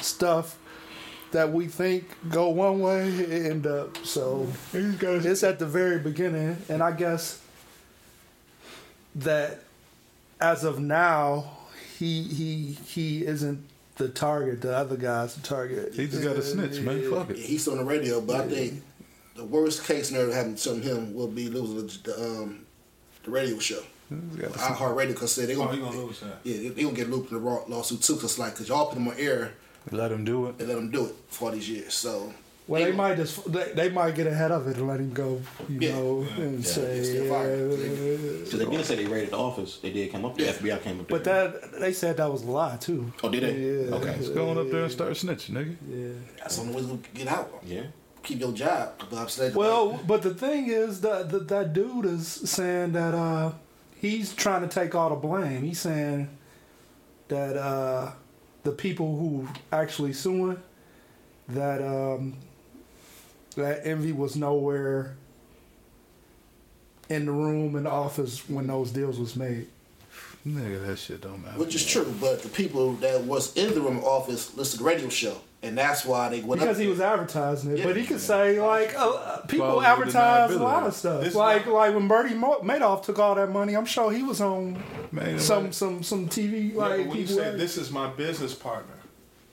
Stuff 0.00 0.58
that 1.32 1.52
we 1.52 1.66
think 1.66 2.08
go 2.30 2.48
one 2.48 2.80
way 2.80 3.46
end 3.48 3.66
up 3.66 3.98
so. 4.04 4.46
It's 4.72 5.42
at 5.42 5.58
the 5.58 5.66
very 5.66 5.98
beginning, 5.98 6.56
and 6.68 6.82
I 6.82 6.92
guess 6.92 7.40
that 9.16 9.60
as 10.40 10.64
of 10.64 10.78
now, 10.78 11.50
he 11.98 12.22
he 12.22 12.78
he 12.86 13.26
isn't 13.26 13.64
the 13.96 14.08
target. 14.08 14.62
The 14.62 14.76
other 14.76 14.96
guy's 14.96 15.34
the 15.34 15.42
target. 15.42 15.94
He 15.94 16.06
just 16.06 16.22
got 16.22 16.36
a 16.36 16.42
snitch, 16.42 16.80
man. 16.80 17.10
Fuck 17.10 17.30
it. 17.30 17.36
he's 17.38 17.66
on 17.68 17.78
the 17.78 17.84
radio, 17.84 18.20
but 18.20 18.36
I 18.36 18.48
think 18.48 18.82
the 19.38 19.44
worst 19.44 19.84
case 19.84 20.08
scenario 20.08 20.32
having 20.32 20.56
to 20.56 20.74
him 20.74 21.14
will 21.14 21.28
be 21.28 21.48
losing 21.48 21.86
the, 22.04 22.14
um, 22.20 22.66
the 23.24 23.30
radio 23.30 23.58
show. 23.58 23.82
He 24.10 24.38
got 24.40 24.50
a 24.50 24.58
iHeart 24.58 24.96
Radio 24.96 25.12
because 25.14 25.36
they're 25.36 25.54
gonna, 25.54 25.72
he 25.72 25.80
gonna 25.80 25.96
lose 25.96 26.20
that. 26.20 26.38
yeah 26.42 26.56
they, 26.56 26.68
they 26.70 26.82
gonna 26.82 26.94
get 26.96 27.10
looped 27.10 27.30
in 27.30 27.36
the 27.38 27.42
raw- 27.42 27.64
lawsuit 27.68 28.02
too. 28.02 28.16
Cause 28.16 28.38
like 28.38 28.56
cause 28.56 28.68
y'all 28.68 28.86
put 28.86 28.94
them 28.94 29.08
on 29.08 29.14
air 29.18 29.52
Let 29.90 30.10
him 30.12 30.24
do 30.24 30.46
it. 30.46 30.54
and 30.58 30.68
let 30.68 30.74
them 30.76 30.90
do 30.90 31.06
it 31.06 31.14
for 31.28 31.46
all 31.46 31.50
these 31.54 31.68
years. 31.68 31.92
So 31.94 32.32
Well, 32.66 32.82
they 32.82 32.92
might 32.92 33.16
just 33.16 33.52
they, 33.52 33.72
they 33.74 33.88
might 33.90 34.14
get 34.14 34.26
ahead 34.26 34.50
of 34.50 34.66
it 34.66 34.76
and 34.78 34.88
let 34.88 34.98
him 35.00 35.12
go, 35.12 35.42
you 35.68 35.78
Yeah. 35.80 35.92
know, 35.92 36.26
and 36.38 36.60
Yeah. 36.64 36.70
say. 36.70 37.02
Still 37.04 37.28
fired. 37.28 37.72
uh, 37.72 38.56
they 38.56 38.64
did 38.76 38.86
say 38.86 38.96
they 38.96 39.06
raided 39.06 39.30
the 39.32 39.38
office. 39.38 39.76
They 39.82 39.92
did 39.92 40.10
come 40.10 40.24
up. 40.24 40.36
The 40.38 40.44
FBI 40.56 40.82
came 40.82 41.00
up 41.00 41.08
there. 41.08 41.18
but 41.18 41.24
that 41.24 41.78
they 41.78 41.92
said 41.92 42.16
that 42.16 42.32
was 42.32 42.42
a 42.44 42.50
lie 42.50 42.78
too. 42.78 43.12
Oh, 43.22 43.28
did 43.28 43.42
they? 43.42 43.56
Yeah. 43.88 43.94
Okay. 43.96 44.14
Just 44.18 44.32
going 44.34 44.56
up 44.56 44.70
there 44.70 44.84
and 44.84 44.92
start 44.92 45.12
snitching, 45.12 45.52
nigga. 45.58 45.76
Yeah. 45.86 46.08
that's 46.38 46.56
the 46.56 46.62
only 46.62 46.74
way 46.82 46.96
to 47.02 47.08
get 47.12 47.28
out. 47.28 47.50
Yeah. 47.66 47.82
Keep 48.22 48.40
your 48.40 48.52
job. 48.52 48.92
But 49.10 49.16
I'm 49.18 49.28
saying 49.28 49.54
Well, 49.54 49.98
but 50.06 50.22
the 50.22 50.34
thing 50.34 50.68
is 50.68 51.00
that 51.02 51.30
that, 51.30 51.48
that 51.48 51.72
dude 51.72 52.04
is 52.06 52.26
saying 52.28 52.92
that 52.92 53.14
uh, 53.14 53.52
he's 53.96 54.34
trying 54.34 54.62
to 54.62 54.68
take 54.68 54.94
all 54.94 55.10
the 55.10 55.16
blame. 55.16 55.62
He's 55.62 55.80
saying 55.80 56.28
that 57.28 57.56
uh, 57.56 58.12
the 58.64 58.72
people 58.72 59.16
who 59.18 59.48
actually 59.72 60.12
suing 60.12 60.60
that 61.48 61.80
um, 61.82 62.34
that 63.56 63.86
envy 63.86 64.12
was 64.12 64.36
nowhere 64.36 65.16
in 67.08 67.24
the 67.26 67.32
room 67.32 67.74
in 67.76 67.84
the 67.84 67.90
office 67.90 68.46
when 68.48 68.66
those 68.66 68.90
deals 68.90 69.18
was 69.18 69.34
made. 69.36 69.66
Nigga, 70.46 70.86
that 70.86 70.98
shit 70.98 71.20
don't 71.22 71.42
matter. 71.44 71.58
which 71.58 71.74
is 71.74 71.84
true. 71.86 72.12
But 72.20 72.42
the 72.42 72.48
people 72.48 72.92
that 72.94 73.22
was 73.24 73.54
in 73.56 73.74
the 73.74 73.80
room 73.80 73.98
office 74.04 74.54
listened 74.56 74.78
to 74.78 74.84
the 74.84 74.88
radio 74.90 75.08
show, 75.08 75.36
and 75.62 75.76
that's 75.76 76.04
why 76.04 76.28
they 76.28 76.40
went 76.40 76.60
Because 76.60 76.76
up 76.76 76.82
he 76.82 76.88
was 76.88 77.00
advertising 77.00 77.72
it, 77.72 77.78
Yeah. 77.78 77.84
but 77.86 77.96
he 77.96 78.06
could 78.06 78.20
say 78.20 78.60
like 78.60 78.94
uh, 78.96 79.38
people 79.48 79.66
Well, 79.66 79.82
advertise 79.82 80.52
a 80.54 80.58
lot 80.62 80.84
of 80.86 80.94
stuff. 80.94 81.22
This 81.24 81.34
like 81.34 81.62
is 81.62 81.68
like 81.72 81.94
when 81.94 82.06
Bernie 82.08 82.34
Mo- 82.34 82.60
Madoff 82.62 83.02
took 83.04 83.18
all 83.18 83.34
that 83.34 83.50
money, 83.50 83.74
I'm 83.76 83.84
sure 83.86 84.12
he 84.12 84.22
was 84.22 84.40
on 84.40 84.82
Man, 85.10 85.38
some 85.40 85.64
like- 85.64 85.72
some 85.74 86.02
some 86.02 86.28
TV 86.28 86.72
Yeah, 86.74 86.78
like 86.80 86.90
but 86.90 86.98
when 87.08 87.16
you 87.18 87.22
people 87.26 87.36
say 87.36 87.56
this 87.56 87.76
is 87.76 87.90
my 87.90 88.08
business 88.10 88.54
partner, 88.54 88.94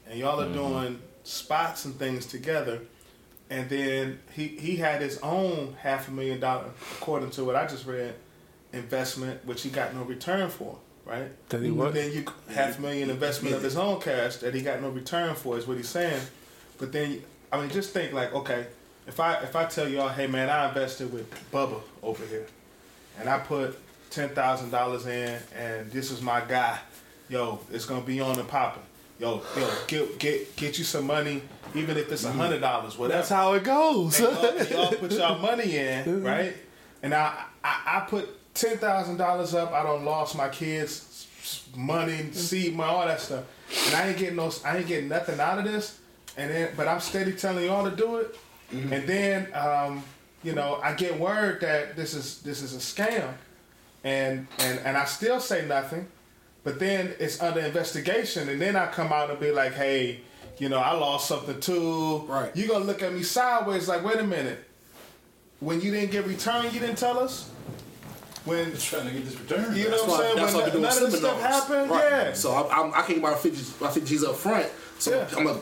and 0.07 0.19
y'all 0.19 0.39
are 0.41 0.51
doing 0.53 0.99
spots 1.23 1.85
and 1.85 1.97
things 1.97 2.25
together, 2.27 2.81
and 3.49 3.67
then 3.69 4.19
he 4.33 4.47
he 4.47 4.75
had 4.75 5.01
his 5.01 5.17
own 5.19 5.75
half 5.81 6.07
a 6.07 6.11
million 6.11 6.39
dollar, 6.39 6.65
according 6.97 7.31
to 7.31 7.43
what 7.43 7.55
I 7.55 7.65
just 7.65 7.87
read, 7.87 8.13
investment 8.73 9.43
which 9.45 9.63
he 9.63 9.69
got 9.69 9.95
no 9.95 10.03
return 10.03 10.49
for, 10.49 10.77
right? 11.05 11.49
That 11.49 11.61
he 11.61 11.71
what? 11.71 11.93
Then 11.93 12.11
you 12.11 12.25
half 12.49 12.77
a 12.77 12.81
million 12.81 13.09
investment 13.09 13.55
of 13.55 13.63
his 13.63 13.77
own 13.77 14.01
cash 14.01 14.37
that 14.37 14.53
he 14.53 14.61
got 14.61 14.81
no 14.81 14.89
return 14.89 15.35
for 15.35 15.57
is 15.57 15.67
what 15.67 15.77
he's 15.77 15.89
saying. 15.89 16.21
But 16.77 16.91
then 16.91 17.21
I 17.51 17.59
mean, 17.59 17.69
just 17.69 17.91
think 17.91 18.13
like, 18.13 18.33
okay, 18.33 18.67
if 19.07 19.19
I 19.19 19.35
if 19.35 19.55
I 19.55 19.65
tell 19.65 19.87
y'all, 19.87 20.09
hey 20.09 20.27
man, 20.27 20.49
I 20.49 20.67
invested 20.67 21.13
with 21.13 21.29
Bubba 21.51 21.81
over 22.01 22.25
here, 22.25 22.47
and 23.19 23.29
I 23.29 23.39
put 23.39 23.77
ten 24.09 24.29
thousand 24.29 24.71
dollars 24.71 25.05
in, 25.05 25.39
and 25.55 25.91
this 25.91 26.11
is 26.11 26.21
my 26.21 26.41
guy. 26.41 26.79
Yo, 27.29 27.59
it's 27.71 27.85
gonna 27.85 28.01
be 28.01 28.19
on 28.19 28.37
and 28.37 28.47
popping. 28.47 28.83
Yo, 29.19 29.41
yo, 29.57 29.69
get 29.87 30.19
get 30.19 30.55
get 30.55 30.77
you 30.77 30.83
some 30.83 31.07
money, 31.07 31.41
even 31.73 31.97
if 31.97 32.11
it's 32.11 32.25
a 32.25 32.31
hundred 32.31 32.59
dollars, 32.59 32.97
whatever. 32.97 33.19
That's 33.19 33.29
how 33.29 33.53
it 33.53 33.63
goes. 33.63 34.19
Y'all, 34.19 34.63
y'all 34.63 34.91
put 34.93 35.11
y'all 35.13 35.39
money 35.39 35.77
in, 35.77 36.23
right? 36.23 36.53
And 37.01 37.13
I 37.13 37.45
I, 37.63 37.81
I 37.85 37.99
put 38.09 38.27
ten 38.55 38.77
thousand 38.79 39.17
dollars 39.17 39.53
up. 39.53 39.71
I 39.71 39.83
don't 39.83 40.03
lost 40.03 40.35
my 40.35 40.49
kids' 40.49 41.27
money, 41.75 42.31
seed 42.31 42.75
money, 42.75 42.91
all 42.91 43.05
that 43.05 43.21
stuff, 43.21 43.43
and 43.87 43.95
I 43.95 44.07
ain't 44.07 44.17
getting 44.17 44.37
no, 44.37 44.51
I 44.65 44.77
ain't 44.77 44.87
getting 44.87 45.09
nothing 45.09 45.39
out 45.39 45.59
of 45.59 45.65
this. 45.65 45.99
And 46.37 46.49
then, 46.49 46.69
but 46.75 46.87
I'm 46.87 46.99
steady 46.99 47.31
telling 47.33 47.65
y'all 47.65 47.89
to 47.89 47.95
do 47.95 48.17
it, 48.17 48.35
and 48.71 49.07
then, 49.07 49.53
um, 49.53 50.03
you 50.43 50.53
know, 50.53 50.79
I 50.83 50.93
get 50.93 51.19
word 51.19 51.61
that 51.61 51.95
this 51.95 52.13
is 52.13 52.41
this 52.41 52.61
is 52.61 52.73
a 52.73 52.79
scam, 52.79 53.33
and 54.03 54.47
and 54.59 54.79
and 54.79 54.97
I 54.97 55.05
still 55.05 55.39
say 55.39 55.65
nothing. 55.67 56.07
But 56.63 56.79
then 56.79 57.13
it's 57.19 57.41
under 57.41 57.59
investigation, 57.59 58.49
and 58.49 58.59
then 58.59 58.75
I 58.75 58.87
come 58.87 59.13
out 59.13 59.29
and 59.29 59.39
be 59.39 59.51
like, 59.51 59.73
"Hey, 59.73 60.21
you 60.57 60.67
know, 60.67 60.79
I 60.79 60.93
lost 60.93 61.27
something 61.27 61.59
too." 61.59 62.25
Right. 62.27 62.55
You 62.55 62.67
gonna 62.67 62.85
look 62.85 63.03
at 63.03 63.13
me 63.13 63.21
sideways, 63.21 63.87
like, 63.87 64.03
"Wait 64.03 64.17
a 64.17 64.23
minute. 64.23 64.59
When 65.59 65.79
you 65.79 65.91
didn't 65.91 66.11
get 66.11 66.25
returned, 66.25 66.73
you 66.73 66.79
didn't 66.79 66.97
tell 66.97 67.19
us." 67.19 67.49
When 68.45 68.75
Trying 68.77 69.07
to 69.07 69.11
get 69.13 69.25
this 69.25 69.39
return. 69.39 69.75
you 69.75 69.85
know 69.85 69.89
That's 69.91 70.03
what 70.07 70.11
I'm 70.11 70.19
saying, 70.21 70.35
that's 70.37 70.53
why 70.53 70.59
when 70.59 70.67
I've 70.67 70.73
been 70.73 70.81
none 70.81 70.91
doing 70.93 71.05
of 71.05 71.11
this 71.11 71.19
stuff 71.19 71.39
seminars. 71.41 71.63
happened, 71.63 71.91
Right. 71.91 72.09
yeah. 72.11 72.33
So 72.33 72.51
I, 72.53 72.77
I'm, 72.81 72.93
I 72.93 73.01
can 73.01 73.15
get 73.15 73.21
my 73.23 73.33
50, 73.35 73.83
my 73.83 73.89
50 73.91 74.07
G's 74.09 74.23
up 74.23 74.35
front. 74.35 74.67
So 74.99 75.11
Yeah. 75.11 75.27
I'm 75.37 75.47
a, 75.47 75.59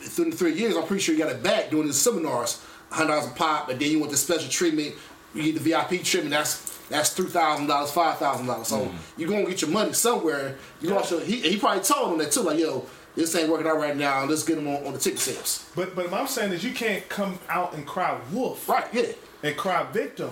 through 0.00 0.32
three 0.32 0.54
years, 0.54 0.76
I'm 0.76 0.84
pretty 0.86 1.02
sure 1.02 1.14
you 1.14 1.22
got 1.22 1.30
it 1.32 1.42
back 1.42 1.70
doing 1.70 1.86
the 1.86 1.92
seminars, 1.94 2.64
$100 2.90 3.30
a 3.30 3.34
pop, 3.34 3.68
and 3.68 3.78
then 3.80 3.90
you 3.90 3.98
want 3.98 4.10
the 4.10 4.16
special 4.16 4.48
treatment. 4.50 4.94
You 5.34 5.42
get 5.44 5.54
the 5.54 5.60
VIP 5.60 6.02
treatment. 6.04 6.30
That's 6.30 6.70
that's 6.88 7.10
three 7.14 7.30
thousand 7.30 7.66
dollars, 7.66 7.90
five 7.90 8.18
thousand 8.18 8.46
dollars. 8.46 8.68
So 8.68 8.80
Mm. 8.84 8.92
you're 9.16 9.30
gonna 9.30 9.46
get 9.46 9.62
your 9.62 9.70
money 9.70 9.94
somewhere. 9.94 10.56
You 10.82 10.94
also 10.94 11.20
he, 11.20 11.36
he 11.40 11.56
probably 11.56 11.82
told 11.82 12.12
him 12.12 12.18
that 12.18 12.32
too, 12.32 12.42
like 12.42 12.58
yo, 12.58 12.84
this 13.16 13.34
ain't 13.34 13.48
working 13.48 13.66
out 13.66 13.78
right 13.78 13.96
now. 13.96 14.24
Let's 14.26 14.42
get 14.42 14.58
him 14.58 14.68
on, 14.68 14.84
on 14.86 14.92
the 14.92 14.98
ticket 14.98 15.20
sales. 15.20 15.66
But 15.74 15.94
but 15.96 16.10
what 16.10 16.20
I'm 16.20 16.26
saying 16.26 16.52
is 16.52 16.62
you 16.62 16.72
can't 16.74 17.08
come 17.08 17.38
out 17.48 17.72
and 17.72 17.86
cry 17.86 18.20
wolf 18.30 18.68
Right? 18.68 18.84
Yeah. 18.92 19.04
and 19.42 19.56
cry 19.56 19.84
victim. 19.90 20.30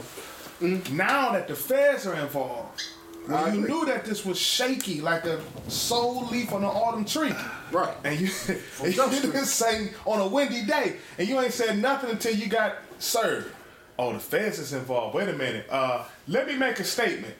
Now 0.60 1.32
that 1.32 1.48
the 1.48 1.54
feds 1.54 2.06
are 2.06 2.14
involved, 2.14 2.82
when 3.26 3.36
I 3.36 3.52
you 3.52 3.60
agree. 3.60 3.72
knew 3.72 3.86
that 3.86 4.04
this 4.04 4.24
was 4.24 4.38
shaky 4.38 5.00
like 5.00 5.24
a 5.24 5.40
soul 5.68 6.26
leaf 6.26 6.52
on 6.52 6.62
an 6.62 6.68
autumn 6.70 7.04
tree. 7.04 7.32
Right. 7.70 7.94
And 8.04 8.18
you, 8.20 8.28
and 8.48 8.94
you 8.94 9.02
Street. 9.12 9.32
just 9.32 9.56
saying 9.56 9.90
on 10.06 10.20
a 10.20 10.26
windy 10.26 10.62
day, 10.64 10.96
and 11.18 11.28
you 11.28 11.38
ain't 11.40 11.52
said 11.52 11.78
nothing 11.78 12.10
until 12.10 12.34
you 12.34 12.46
got 12.48 12.76
served. 12.98 13.50
Oh, 13.98 14.12
the 14.12 14.18
feds 14.18 14.58
is 14.58 14.72
involved. 14.72 15.14
Wait 15.14 15.28
a 15.28 15.34
minute. 15.34 15.66
Uh, 15.70 16.04
let 16.26 16.46
me 16.46 16.56
make 16.56 16.80
a 16.80 16.84
statement. 16.84 17.34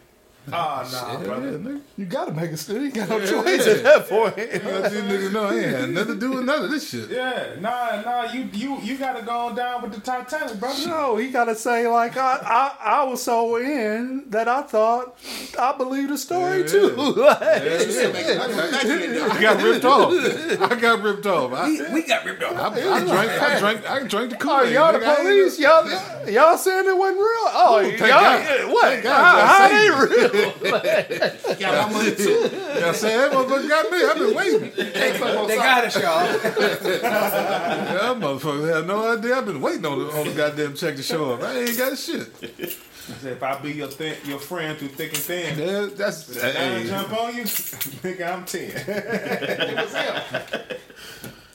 Ah, 0.53 0.89
nah, 0.91 1.13
Yeah, 1.21 1.27
brother. 1.27 1.59
nigga. 1.59 1.81
You 1.99 2.07
gotta 2.07 2.33
make 2.33 2.51
a 2.51 2.57
st- 2.57 2.81
You 2.83 2.91
got 2.91 3.09
no 3.11 3.21
choice 3.21 3.67
at 3.67 3.83
that 3.85 4.09
point. 4.09 4.37
Let 4.37 4.91
these 4.91 5.03
niggas 5.03 5.33
know 5.33 5.45
I 5.45 5.55
ain't 5.55 5.65
had 5.77 5.91
nothing 5.91 6.15
to 6.15 6.21
do 6.21 6.31
with 6.33 6.45
none 6.45 6.65
of 6.65 6.71
this 6.71 6.89
shit. 6.91 7.11
Yeah, 7.11 7.57
nah, 7.61 8.01
nah. 8.01 8.33
You 8.33 8.49
you 8.53 8.79
you 8.81 8.97
gotta 8.97 9.23
go 9.23 9.33
on 9.49 9.55
down 9.55 9.83
with 9.83 9.93
the 9.93 10.01
Titanic, 10.01 10.59
brother. 10.59 10.89
No, 10.89 11.17
he 11.19 11.29
gotta 11.31 11.55
say 11.55 11.87
like 11.87 12.17
I, 12.17 12.39
I 12.43 12.77
I 13.01 13.05
was 13.05 13.23
so 13.23 13.57
in 13.57 14.25
that 14.31 14.49
I 14.49 14.63
thought 14.63 15.17
I 15.59 15.77
believed 15.77 16.11
the 16.11 16.19
story 16.19 16.61
Yeah. 16.63 16.67
too. 16.67 16.95
Like, 17.21 17.63
You 17.63 17.93
said 17.93 18.13
make 18.15 18.39
money 18.39 18.55
from 18.55 18.71
back 18.71 18.85
in 18.85 19.13
there. 19.13 19.31
I 19.31 19.41
got 19.41 19.63
ripped 19.63 19.85
off. 19.85 20.13
I 20.73 20.75
got 20.81 21.03
ripped 21.03 21.27
off. 21.27 21.53
I, 21.53 21.93
We 21.93 22.03
got 22.03 22.25
ripped 22.25 22.43
off. 22.43 22.57
I, 22.57 22.67
I 22.67 23.05
drank. 23.05 23.31
I 23.31 23.59
drank. 23.59 23.91
I 23.91 24.03
drank 24.09 24.31
the 24.31 24.37
Kool 24.37 24.51
Oh, 24.53 24.65
Aid. 24.65 24.73
y'all 24.73 24.93
the 24.93 24.99
police? 25.01 25.59
Y'all, 25.61 25.87
y'all 26.29 26.57
saying 26.57 26.89
it 26.89 26.97
wasn't 26.97 27.19
real? 27.19 27.27
Oh, 27.53 27.81
y'all, 27.81 27.99
God. 27.99 28.73
what? 28.73 28.83
Thank 28.85 29.03
God, 29.05 29.47
how, 29.47 29.47
how 29.47 29.69
they 29.69 29.91
real? 30.17 30.30
Got 31.61 31.91
my 31.91 31.93
money 31.93 32.15
too. 32.15 32.51
I 32.83 32.93
said 32.93 33.19
that 33.19 33.33
motherfucker 33.33 33.69
got 33.69 33.91
me. 33.91 34.05
I've 34.05 34.19
been 34.19 34.35
waiting. 34.35 34.73
They 34.77 35.57
got 35.57 35.85
us, 35.85 35.97
y'all. 35.97 36.27
Yeah, 38.01 38.15
motherfuckers 38.15 38.75
have 38.75 38.87
no 38.87 39.13
idea. 39.17 39.37
I've 39.37 39.47
been 39.47 39.61
waiting 39.61 39.85
on 39.87 39.99
the, 39.99 40.07
on 40.13 40.27
the 40.27 40.35
goddamn 40.35 40.75
check 40.75 40.97
to 40.97 41.03
show 41.03 41.35
up. 41.35 41.43
I 41.43 41.59
ain't 41.59 41.77
got 41.77 41.97
shit. 41.99 42.29
I 42.43 43.13
said, 43.15 43.33
if 43.33 43.43
I 43.43 43.59
be 43.59 43.73
your 43.73 43.89
th- 43.89 44.25
your 44.25 44.39
friend 44.39 44.79
through 44.79 44.89
thick 44.89 45.13
and 45.15 45.23
thin, 45.23 45.59
Yeah, 45.59 45.89
that's 45.95 46.29
if 46.31 46.45
I 46.45 46.51
hey, 46.51 46.87
jump 46.87 47.13
on 47.13 47.35
you, 47.37 47.43
nigga, 48.05 48.33
I'm 48.33 48.45
ten. 48.45 48.71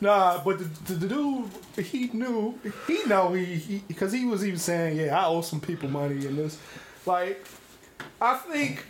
Nah, 0.01 0.43
but 0.43 0.59
the, 0.59 0.65
the, 0.93 0.93
the 0.93 1.07
dude, 1.07 1.49
he 1.85 2.09
knew, 2.13 2.59
he 2.85 3.05
know 3.05 3.33
he, 3.33 3.81
because 3.87 4.11
he, 4.11 4.25
was 4.25 4.45
even 4.45 4.59
saying, 4.59 4.97
yeah, 4.97 5.17
I 5.19 5.27
owe 5.27 5.41
some 5.41 5.61
people 5.61 5.89
money 5.89 6.25
in 6.25 6.35
this. 6.35 6.59
Like, 7.05 7.45
I 8.25 8.37
think, 8.37 8.83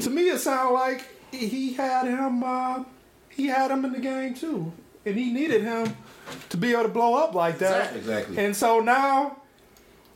to 0.00 0.10
me, 0.10 0.28
it 0.30 0.38
sounded 0.38 0.72
like 0.74 1.04
he 1.30 1.74
had 1.74 2.06
him, 2.06 2.42
uh, 2.42 2.84
he 3.28 3.46
had 3.46 3.70
him 3.70 3.84
in 3.84 3.92
the 3.92 4.00
game 4.00 4.34
too. 4.34 4.72
And 5.06 5.16
he 5.16 5.32
needed 5.32 5.62
him 5.62 5.96
to 6.50 6.56
be 6.56 6.72
able 6.72 6.82
to 6.82 6.88
blow 6.88 7.14
up 7.14 7.34
like 7.34 7.58
that. 7.58 7.94
Exactly, 7.96 7.98
exactly. 8.00 8.38
And 8.44 8.56
so 8.56 8.80
now, 8.80 9.36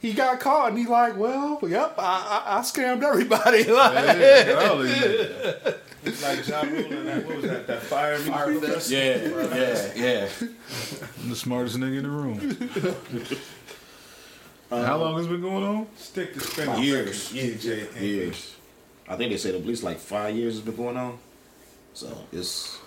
he 0.01 0.13
got 0.13 0.39
caught 0.41 0.69
and 0.69 0.77
he's 0.79 0.89
like, 0.89 1.17
well, 1.17 1.59
yep, 1.67 1.95
I, 1.99 2.43
I, 2.47 2.59
I 2.59 2.61
scammed 2.61 3.03
everybody. 3.03 3.65
Like, 3.71 4.19
yeah, 4.19 4.69
all 4.69 4.79
these 4.79 4.93
niggas. 4.95 6.23
like 6.23 6.47
Ja 6.47 6.61
Rule 6.61 6.93
and 6.99 7.09
that, 7.09 7.27
what 7.27 7.37
was 7.37 7.45
that? 7.47 7.67
That 7.67 7.83
fire 7.83 8.19
me. 8.19 8.25
Fyre 8.27 8.55
Fest. 8.61 8.91
Yeah, 8.91 9.17
yeah, 9.55 9.93
yeah. 9.97 10.29
I'm 11.23 11.31
the 11.31 11.37
smartest 11.37 11.79
nigga 11.79 11.97
in 11.97 12.03
the 12.03 12.11
room. 12.11 12.39
How 14.71 14.97
long 14.99 15.17
has 15.17 15.27
it 15.27 15.31
been 15.31 15.41
going 15.41 15.65
on? 15.65 15.87
Stick 15.97 16.35
to 16.35 16.41
spinning. 16.41 16.83
Years. 16.83 17.33
DJ. 17.33 17.89
and- 17.95 18.01
Years. 18.05 18.54
I 19.09 19.17
think 19.17 19.31
they 19.31 19.37
said 19.37 19.55
at 19.55 19.67
least 19.67 19.83
like 19.83 19.99
five 19.99 20.35
years 20.37 20.55
has 20.55 20.63
been 20.63 20.77
going 20.77 20.97
on. 20.97 21.19
So 21.93 22.09
it's 22.33 22.79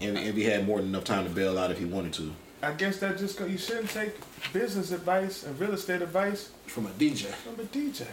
Envy, 0.00 0.20
Envy 0.22 0.44
had 0.44 0.66
more 0.66 0.78
than 0.78 0.88
enough 0.88 1.04
time 1.04 1.24
to 1.24 1.30
bail 1.30 1.58
out 1.58 1.70
if 1.70 1.78
he 1.78 1.84
wanted 1.84 2.12
to. 2.14 2.32
I 2.62 2.72
guess 2.72 2.98
that 3.00 3.18
just 3.18 3.38
go. 3.38 3.44
You 3.44 3.58
shouldn't 3.58 3.90
take 3.90 4.12
business 4.52 4.90
advice 4.90 5.44
and 5.44 5.58
real 5.60 5.72
estate 5.72 6.00
advice 6.02 6.50
From 6.66 6.86
a 6.86 6.90
DJ. 6.90 7.26
from 7.26 7.54
a 7.60 7.64
DJ. 7.68 8.06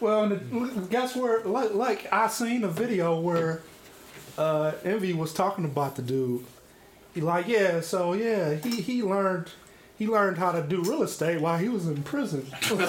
Well, 0.00 0.24
and 0.24 0.32
the, 0.32 0.80
guess 0.86 1.16
where? 1.16 1.40
Like, 1.40 1.74
like 1.74 2.12
I 2.12 2.28
seen 2.28 2.64
a 2.64 2.68
video 2.68 3.20
where 3.20 3.62
uh, 4.38 4.72
Envy 4.84 5.12
was 5.12 5.34
talking 5.34 5.64
about 5.64 5.96
the 5.96 6.02
dude. 6.02 6.46
He 7.14 7.20
like, 7.20 7.48
yeah, 7.48 7.80
so 7.80 8.12
yeah, 8.12 8.54
he 8.54 8.80
he 8.80 9.02
learned 9.02 9.50
he 10.00 10.06
learned 10.06 10.38
how 10.38 10.50
to 10.50 10.62
do 10.62 10.80
real 10.82 11.02
estate 11.02 11.42
while 11.42 11.58
he 11.58 11.68
was 11.68 11.86
in 11.86 12.02
prison. 12.02 12.40
First 12.62 12.86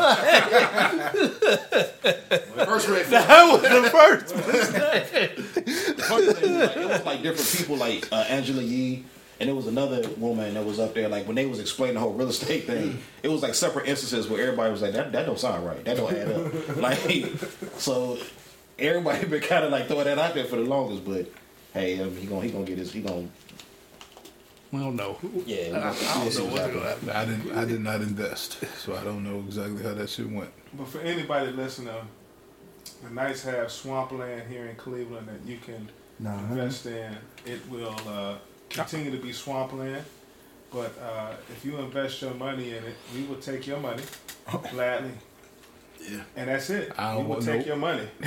red 2.87 3.05
flag. 3.05 3.27
that 3.27 3.51
was 3.51 3.61
the 3.61 3.89
first. 3.91 4.33
The 5.91 6.03
funny 6.07 6.33
thing 6.33 6.57
like, 6.57 6.77
it 6.77 6.87
was 6.87 7.05
like 7.05 7.21
different 7.21 7.57
people, 7.57 7.75
like 7.75 8.07
uh, 8.13 8.23
Angela 8.29 8.63
Yee, 8.63 9.03
and 9.41 9.49
there 9.49 9.55
was 9.55 9.67
another 9.67 10.07
woman 10.17 10.53
that 10.53 10.63
was 10.65 10.79
up 10.79 10.93
there. 10.93 11.09
Like 11.09 11.27
when 11.27 11.35
they 11.35 11.45
was 11.45 11.59
explaining 11.59 11.95
the 11.95 11.99
whole 11.99 12.13
real 12.13 12.29
estate 12.29 12.63
thing, 12.65 12.99
it 13.23 13.27
was 13.27 13.41
like 13.41 13.55
separate 13.55 13.87
instances 13.89 14.29
where 14.29 14.41
everybody 14.41 14.71
was 14.71 14.81
like, 14.81 14.93
"That 14.93 15.11
that 15.11 15.25
don't 15.25 15.37
sound 15.37 15.65
right. 15.65 15.83
That 15.83 15.97
don't 15.97 16.13
add 16.13 16.31
up." 16.31 16.77
like, 16.77 17.27
so 17.77 18.19
everybody 18.79 19.25
been 19.25 19.41
kind 19.41 19.65
of 19.65 19.71
like 19.71 19.87
throwing 19.87 20.05
that 20.05 20.17
out 20.17 20.33
there 20.33 20.45
for 20.45 20.55
the 20.55 20.63
longest. 20.63 21.03
But 21.05 21.29
hey, 21.73 21.99
um, 22.01 22.15
he 22.15 22.25
gonna 22.25 22.41
he 22.41 22.51
gonna 22.51 22.63
get 22.63 22.77
his 22.77 22.93
he 22.93 23.01
gonna 23.01 23.27
We 24.71 24.79
don't 24.79 24.95
know. 24.95 25.17
yeah. 25.45 25.91
I 25.93 26.23
don't 26.23 26.37
know 26.37 26.45
what's 26.45 26.67
gonna 26.73 26.79
happen. 26.79 27.09
I 27.09 27.25
didn't. 27.25 27.51
I 27.57 27.65
did 27.65 27.81
not 27.81 28.01
invest, 28.01 28.63
so 28.77 28.95
I 28.95 29.03
don't 29.03 29.23
know 29.23 29.39
exactly 29.39 29.83
how 29.83 29.93
that 29.93 30.09
shit 30.09 30.29
went. 30.29 30.49
But 30.73 30.87
for 30.87 30.99
anybody 31.01 31.51
listening, 31.51 31.93
the 33.03 33.09
Knights 33.09 33.43
have 33.43 33.69
swampland 33.71 34.49
here 34.49 34.67
in 34.67 34.75
Cleveland 34.75 35.27
that 35.27 35.49
you 35.49 35.57
can 35.57 35.89
Nah, 36.19 36.37
invest 36.39 36.85
in. 36.85 37.17
It 37.45 37.59
will 37.69 37.95
uh, 38.07 38.35
continue 38.69 39.11
to 39.11 39.17
be 39.17 39.33
swampland. 39.33 40.05
But 40.71 40.97
uh, 40.99 41.33
if 41.49 41.65
you 41.65 41.77
invest 41.79 42.21
your 42.21 42.33
money 42.35 42.69
in 42.69 42.83
it, 42.85 42.95
we 43.13 43.23
will 43.23 43.35
take 43.41 43.67
your 43.67 43.79
money 43.79 44.03
gladly. 44.71 45.11
Yeah. 46.09 46.23
And 46.35 46.49
that's 46.49 46.69
it. 46.69 46.91
I 46.97 47.13
don't 47.13 47.17
we 47.17 47.23
will 47.23 47.29
want 47.35 47.45
take 47.45 47.59
no- 47.61 47.65
your 47.67 47.75
money. 47.75 48.07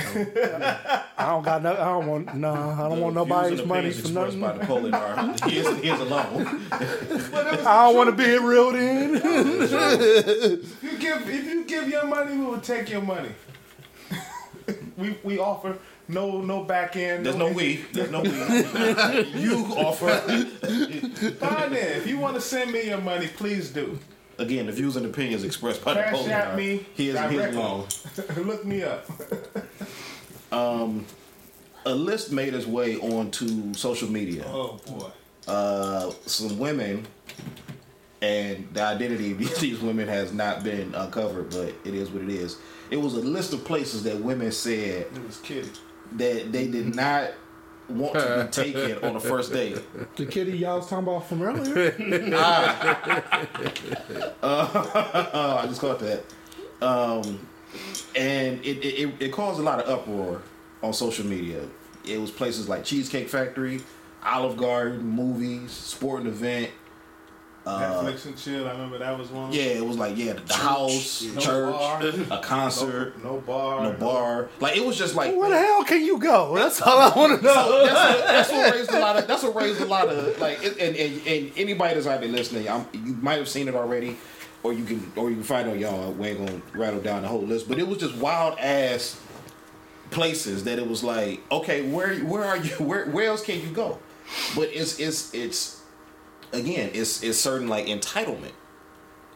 I 1.17 1.25
don't 1.27 1.43
got 1.43 1.61
no. 1.61 1.71
I 1.73 1.75
don't 1.75 2.07
want. 2.07 2.35
No, 2.35 2.53
I 2.53 2.89
don't 2.89 3.01
want 3.01 3.15
nobody's 3.15 3.65
money 3.65 3.89
opinions 3.89 3.95
for 3.99 4.07
expressed 4.07 4.37
nothing. 4.37 4.41
by 4.41 4.57
the 4.57 4.65
Poland 4.65 4.95
are 4.95 5.49
his, 5.49 5.67
his 5.83 5.99
alone. 5.99 6.61
I 6.71 7.85
don't 7.85 7.95
want 7.95 8.09
to 8.09 8.15
be 8.15 8.37
reeled 8.37 8.75
in. 8.75 9.15
If 9.15 10.83
you 10.83 10.97
give 10.97 11.29
if 11.29 11.45
you 11.45 11.65
give 11.65 11.89
your 11.89 12.05
money, 12.05 12.35
we 12.37 12.45
will 12.45 12.59
take 12.61 12.89
your 12.89 13.01
money. 13.01 13.29
we 14.97 15.17
we 15.23 15.37
offer 15.39 15.77
no 16.07 16.41
no 16.41 16.63
back 16.63 16.95
end. 16.95 17.25
There's 17.25 17.35
no 17.35 17.51
we. 17.51 17.83
There's 17.91 18.11
no 18.11 18.21
we. 18.21 18.29
you 19.39 19.65
offer. 19.75 20.07
Fine 20.07 21.71
then. 21.73 21.97
If 21.97 22.07
you 22.07 22.19
want 22.19 22.35
to 22.35 22.41
send 22.41 22.71
me 22.71 22.87
your 22.87 23.01
money, 23.01 23.27
please 23.27 23.69
do. 23.69 23.99
Again, 24.37 24.65
the 24.65 24.71
views 24.71 24.95
and 24.97 25.05
opinions 25.05 25.43
expressed 25.43 25.83
by 25.83 25.93
the 25.93 26.01
Cash 26.01 26.13
Poland 26.13 26.31
at 26.33 26.47
are 26.47 26.57
me 26.57 26.85
his, 26.95 27.17
his 27.17 27.31
directly. 27.31 27.57
alone. 27.57 27.87
Look 28.37 28.65
me 28.65 28.83
up. 28.83 29.05
A 31.87 31.93
list 31.93 32.31
made 32.31 32.53
its 32.55 32.65
way 32.65 32.97
onto 32.97 33.73
social 33.75 34.09
media. 34.09 34.43
Oh 34.47 34.79
boy. 34.87 35.09
Uh, 35.47 36.11
some 36.25 36.57
women, 36.57 37.05
and 38.23 38.67
the 38.73 38.81
identity 38.81 39.33
of 39.33 39.37
these 39.59 39.79
women 39.81 40.07
has 40.07 40.33
not 40.33 40.63
been 40.63 40.95
uncovered, 40.95 41.51
but 41.51 41.69
it 41.85 41.93
is 41.93 42.09
what 42.09 42.23
it 42.23 42.29
is. 42.29 42.57
It 42.89 42.97
was 42.97 43.13
a 43.13 43.19
list 43.19 43.53
of 43.53 43.63
places 43.63 44.03
that 44.03 44.19
women 44.19 44.51
said 44.51 45.05
It 45.15 45.25
was 45.27 45.37
kidding. 45.37 45.69
that 46.13 46.51
they 46.51 46.67
did 46.67 46.95
not 46.95 47.31
want 47.89 48.13
to 48.13 48.45
be 48.45 48.51
taken 48.51 49.03
on 49.03 49.13
the 49.13 49.19
first 49.19 49.53
date. 49.53 49.79
the 50.15 50.25
kitty 50.25 50.57
y'all 50.57 50.77
was 50.77 50.87
talking 50.87 51.07
about 51.07 51.27
from 51.27 51.41
earlier. 51.41 51.95
Oh, 54.43 55.59
I 55.63 55.65
just 55.67 55.81
caught 55.81 55.99
that. 55.99 56.23
Um, 56.81 57.47
and 58.15 58.63
it, 58.63 58.77
it, 58.77 58.99
it, 58.99 59.13
it 59.19 59.31
caused 59.31 59.59
a 59.59 59.63
lot 59.63 59.79
of 59.79 59.89
uproar 59.89 60.41
on 60.81 60.93
social 60.93 61.25
media. 61.25 61.63
It 62.05 62.19
was 62.19 62.31
places 62.31 62.69
like 62.69 62.83
Cheesecake 62.83 63.29
Factory, 63.29 63.81
Olive 64.23 64.57
Garden, 64.57 65.03
movies, 65.05 65.71
sporting 65.71 66.27
event. 66.27 66.71
Netflix 67.65 68.25
uh, 68.25 68.29
and 68.29 68.37
chill. 68.37 68.67
I 68.67 68.71
remember 68.71 68.97
that 68.99 69.17
was 69.17 69.29
one. 69.29 69.51
Yeah, 69.51 69.63
it 69.63 69.85
was 69.85 69.97
like 69.97 70.15
yeah, 70.17 70.33
the 70.33 70.53
house, 70.53 71.21
Yeah. 71.21 71.39
Church, 71.39 71.73
bar. 71.73 72.01
a 72.31 72.39
concert, 72.43 73.21
No, 73.23 73.33
no 73.35 73.41
bar. 73.41 73.83
no 73.83 73.93
bar. 73.93 74.49
Like 74.59 74.77
it 74.77 74.85
was 74.85 74.97
just 74.97 75.15
like 75.15 75.35
Where 75.35 75.49
the 75.49 75.57
hell 75.57 75.83
can 75.83 76.03
you 76.05 76.19
go? 76.19 76.55
That's 76.55 76.79
all 76.81 76.99
I 76.99 77.15
want 77.17 77.39
to 77.39 77.43
know. 77.45 77.85
that's, 77.85 77.91
what, 78.11 78.25
that's 78.27 78.51
what 78.51 78.73
raised 78.75 78.91
a 78.91 78.99
lot 78.99 79.17
of. 79.17 79.27
That's 79.27 79.43
what 79.43 79.55
raised 79.55 79.81
a 79.81 79.85
lot 79.85 80.07
of 80.09 80.39
like. 80.39 80.63
it- 80.63 80.77
And, 80.79 80.95
and, 80.95 81.27
and 81.27 81.51
anybody 81.57 81.95
that's 81.95 82.05
out 82.07 82.19
there 82.21 82.29
listening, 82.29 82.69
I'm, 82.69 82.85
you 82.93 83.13
might 83.21 83.39
have 83.39 83.49
seen 83.49 83.67
it 83.67 83.75
already. 83.75 84.15
or 84.63 84.71
you 84.73 84.83
can 84.85 85.11
or 85.15 85.29
you 85.29 85.35
can 85.37 85.43
find 85.43 85.67
on 85.69 85.79
y'all. 85.79 86.11
We 86.13 86.27
ain't 86.27 86.39
gonna 86.45 86.61
rattle 86.73 87.01
down 87.01 87.23
the 87.23 87.27
whole 87.27 87.41
list, 87.41 87.67
but 87.67 87.79
it 87.79 87.87
was 87.87 87.97
just 87.97 88.15
wild 88.17 88.57
ass 88.59 89.19
places 90.11 90.63
that 90.65 90.77
it 90.79 90.87
was 90.87 91.03
like, 91.03 91.41
okay, 91.51 91.89
where 91.89 92.15
where 92.19 92.43
are 92.43 92.57
you? 92.57 92.71
Where 92.75 93.05
where 93.09 93.25
else 93.27 93.43
can 93.43 93.59
you 93.61 93.69
go? 93.69 93.97
But 94.55 94.69
it's 94.73 94.99
it's 94.99 95.33
it's 95.33 95.81
again, 96.55 96.91
it's 96.93 97.21
it's 97.23 97.37
certain 97.37 97.67
like 97.67 97.85
entitlement 97.85 98.53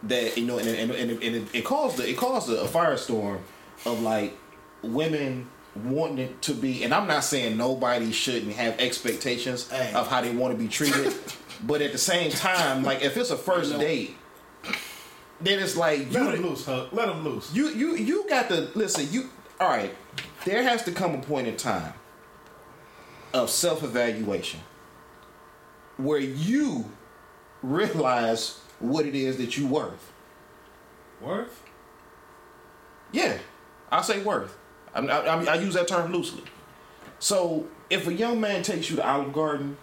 that 0.04 0.38
you 0.38 0.46
know, 0.46 0.58
and 0.58 0.68
and, 0.68 0.92
and, 0.92 1.12
and 1.12 1.36
it, 1.36 1.48
it 1.54 1.66
caused 1.66 2.00
it 2.00 2.18
caused 2.18 2.50
a, 2.50 2.64
firestorm 2.66 3.40
of 3.86 4.02
like 4.02 4.36
women 4.82 5.50
wanting 5.76 6.20
it 6.20 6.42
to 6.44 6.54
be. 6.54 6.84
And 6.84 6.94
I'm 6.94 7.08
not 7.08 7.24
saying 7.24 7.58
nobody 7.58 8.12
shouldn't 8.12 8.54
have 8.54 8.80
expectations 8.80 9.70
Hey. 9.70 9.92
of 9.94 10.08
how 10.08 10.22
they 10.22 10.32
want 10.36 10.54
to 10.54 10.58
be 10.58 10.68
treated, 10.68 11.14
but 11.68 11.82
at 11.82 11.92
the 11.92 11.98
same 11.98 12.32
time, 12.32 12.84
like 12.84 13.02
if 13.04 13.18
it's 13.18 13.30
a 13.30 13.38
first 13.38 13.78
date, 13.78 14.16
then 15.42 15.60
it's 15.60 15.76
like 15.78 16.12
Let 16.12 16.36
him 16.36 16.44
loose, 16.44 16.66
Huck. 16.66 16.92
Let 16.92 17.10
him 17.10 17.24
loose. 17.24 17.54
you 17.54 17.70
you 17.70 17.96
you 17.96 18.28
got 18.30 18.48
to 18.50 18.70
listen. 18.76 19.08
You 19.12 19.30
all 19.60 19.70
right? 19.70 19.94
There 20.46 20.64
has 20.64 20.84
to 20.84 20.92
come 20.94 21.14
a 21.16 21.22
point 21.22 21.48
in 21.48 21.58
time 21.58 21.94
of 23.34 23.50
self 23.50 23.84
evaluation 23.84 24.62
where 25.98 26.20
you 26.20 26.86
realize 27.62 28.60
what 28.80 29.06
it 29.06 29.16
is 29.16 29.38
that 29.38 29.58
you 29.58 29.68
worth. 29.68 30.12
Worth? 31.22 31.64
Yeah, 33.12 33.38
I 33.92 34.02
say 34.02 34.22
worth. 34.22 34.58
I, 34.94 35.00
I, 35.02 35.44
I, 35.44 35.56
use 35.56 35.74
that 35.74 35.88
term 35.88 36.12
loosely. 36.12 36.44
So 37.20 37.68
if 37.90 38.08
a 38.08 38.14
young 38.14 38.40
man 38.40 38.64
takes 38.64 38.90
you 38.90 38.96
to 38.96 39.08
Olive 39.08 39.34
Garden, 39.34 39.78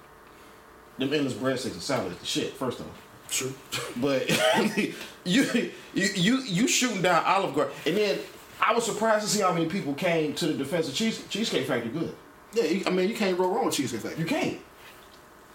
them 0.99 1.13
endless 1.13 1.35
breadsticks 1.35 1.73
and 1.73 1.83
salad 1.83 2.13
is 2.13 2.19
the 2.19 2.27
shit. 2.27 2.53
First 2.55 2.81
off. 2.81 3.03
True. 3.29 3.53
But 3.97 4.29
you 4.77 4.93
you 5.25 5.71
you 5.95 6.39
you 6.43 6.69
shooting 6.69 7.03
down 7.03 7.25
Olive 7.25 7.55
Garden, 7.55 7.75
and 7.87 7.97
then 7.97 8.19
I 8.61 8.75
was 8.75 8.85
surprised 8.85 9.25
to 9.25 9.31
see 9.31 9.43
how 9.43 9.53
many 9.53 9.67
people 9.67 9.95
came 9.95 10.35
to 10.35 10.47
the 10.47 10.55
defense 10.55 10.89
of 10.89 10.95
Cheese, 10.95 11.25
Cheesecake 11.29 11.67
Factory. 11.67 11.91
Good, 11.91 12.15
Yeah, 12.53 12.65
you, 12.65 12.85
I 12.87 12.91
mean, 12.91 13.09
you 13.09 13.15
can't 13.15 13.37
go 13.37 13.49
wrong 13.49 13.67
with 13.67 13.75
Cheesecake 13.75 14.01
Factory. 14.01 14.21
you 14.21 14.27
can't. 14.27 14.59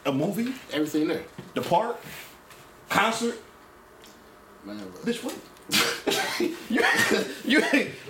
A 0.05 0.11
movie, 0.11 0.53
Everything 0.73 1.07
there. 1.07 1.23
the 1.53 1.61
park, 1.61 1.99
concert, 2.89 3.37
Man, 4.65 4.77
look. 4.77 5.03
bitch. 5.03 5.23
What? 5.23 5.35
you, 6.69 6.83
you 7.45 7.61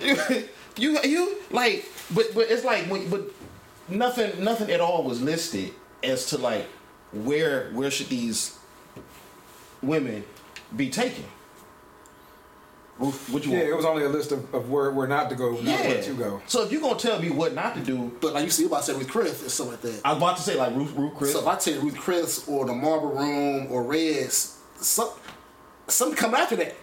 you 0.06 0.48
you 0.78 1.00
you 1.04 1.38
like, 1.52 1.86
but 2.14 2.34
but 2.34 2.50
it's 2.50 2.64
like 2.64 2.86
when 2.86 3.10
but 3.10 3.30
nothing 3.90 4.44
nothing 4.44 4.72
at 4.72 4.80
all 4.82 5.04
was 5.04 5.22
listed 5.22 5.72
as 6.04 6.26
to 6.28 6.38
like 6.38 6.66
where 7.12 7.70
where 7.72 7.92
should 7.92 8.08
these 8.10 8.58
women 9.82 10.24
be 10.76 10.90
taken. 10.90 11.26
What 13.02 13.46
you 13.46 13.52
Yeah, 13.52 13.58
want? 13.58 13.70
it 13.70 13.76
was 13.76 13.86
only 13.86 14.04
a 14.04 14.10
list 14.10 14.32
of, 14.32 14.54
of 14.54 14.70
where, 14.70 14.92
where 14.92 15.08
not 15.08 15.30
to 15.30 15.36
go, 15.36 15.52
not 15.52 15.80
where 15.80 16.02
to 16.04 16.14
go. 16.14 16.42
So 16.48 16.64
if 16.64 16.72
you're 16.72 16.82
gonna 16.82 17.00
tell 17.00 17.20
me 17.20 17.30
what 17.30 17.54
not 17.54 17.76
to 17.76 17.82
do, 17.82 18.12
But 18.22 18.34
like 18.34 18.46
you 18.46 18.52
see, 18.52 18.66
about 18.66 18.84
to 18.84 18.92
say 18.92 18.98
with 18.98 19.10
Chris 19.10 19.46
or 19.46 19.50
something 19.50 19.74
like 19.74 19.82
that. 19.82 20.02
I 20.06 20.10
was 20.14 20.18
about 20.18 20.38
to 20.38 20.44
say 20.44 20.56
like 20.56 20.76
Ruth, 20.76 20.94
Ruth 20.96 21.16
Chris. 21.16 21.34
So 21.34 21.40
if 21.40 21.48
I 21.48 21.56
tell 21.56 21.74
you 21.74 21.82
Ruth 21.82 21.98
Chris 21.98 22.48
or 22.48 22.66
the 22.66 22.74
Marble 22.74 23.10
Room 23.10 23.68
or 23.72 23.84
Reds, 23.84 24.60
some 24.78 25.10
something 25.88 26.18
come 26.18 26.36
after 26.36 26.56
that. 26.58 26.76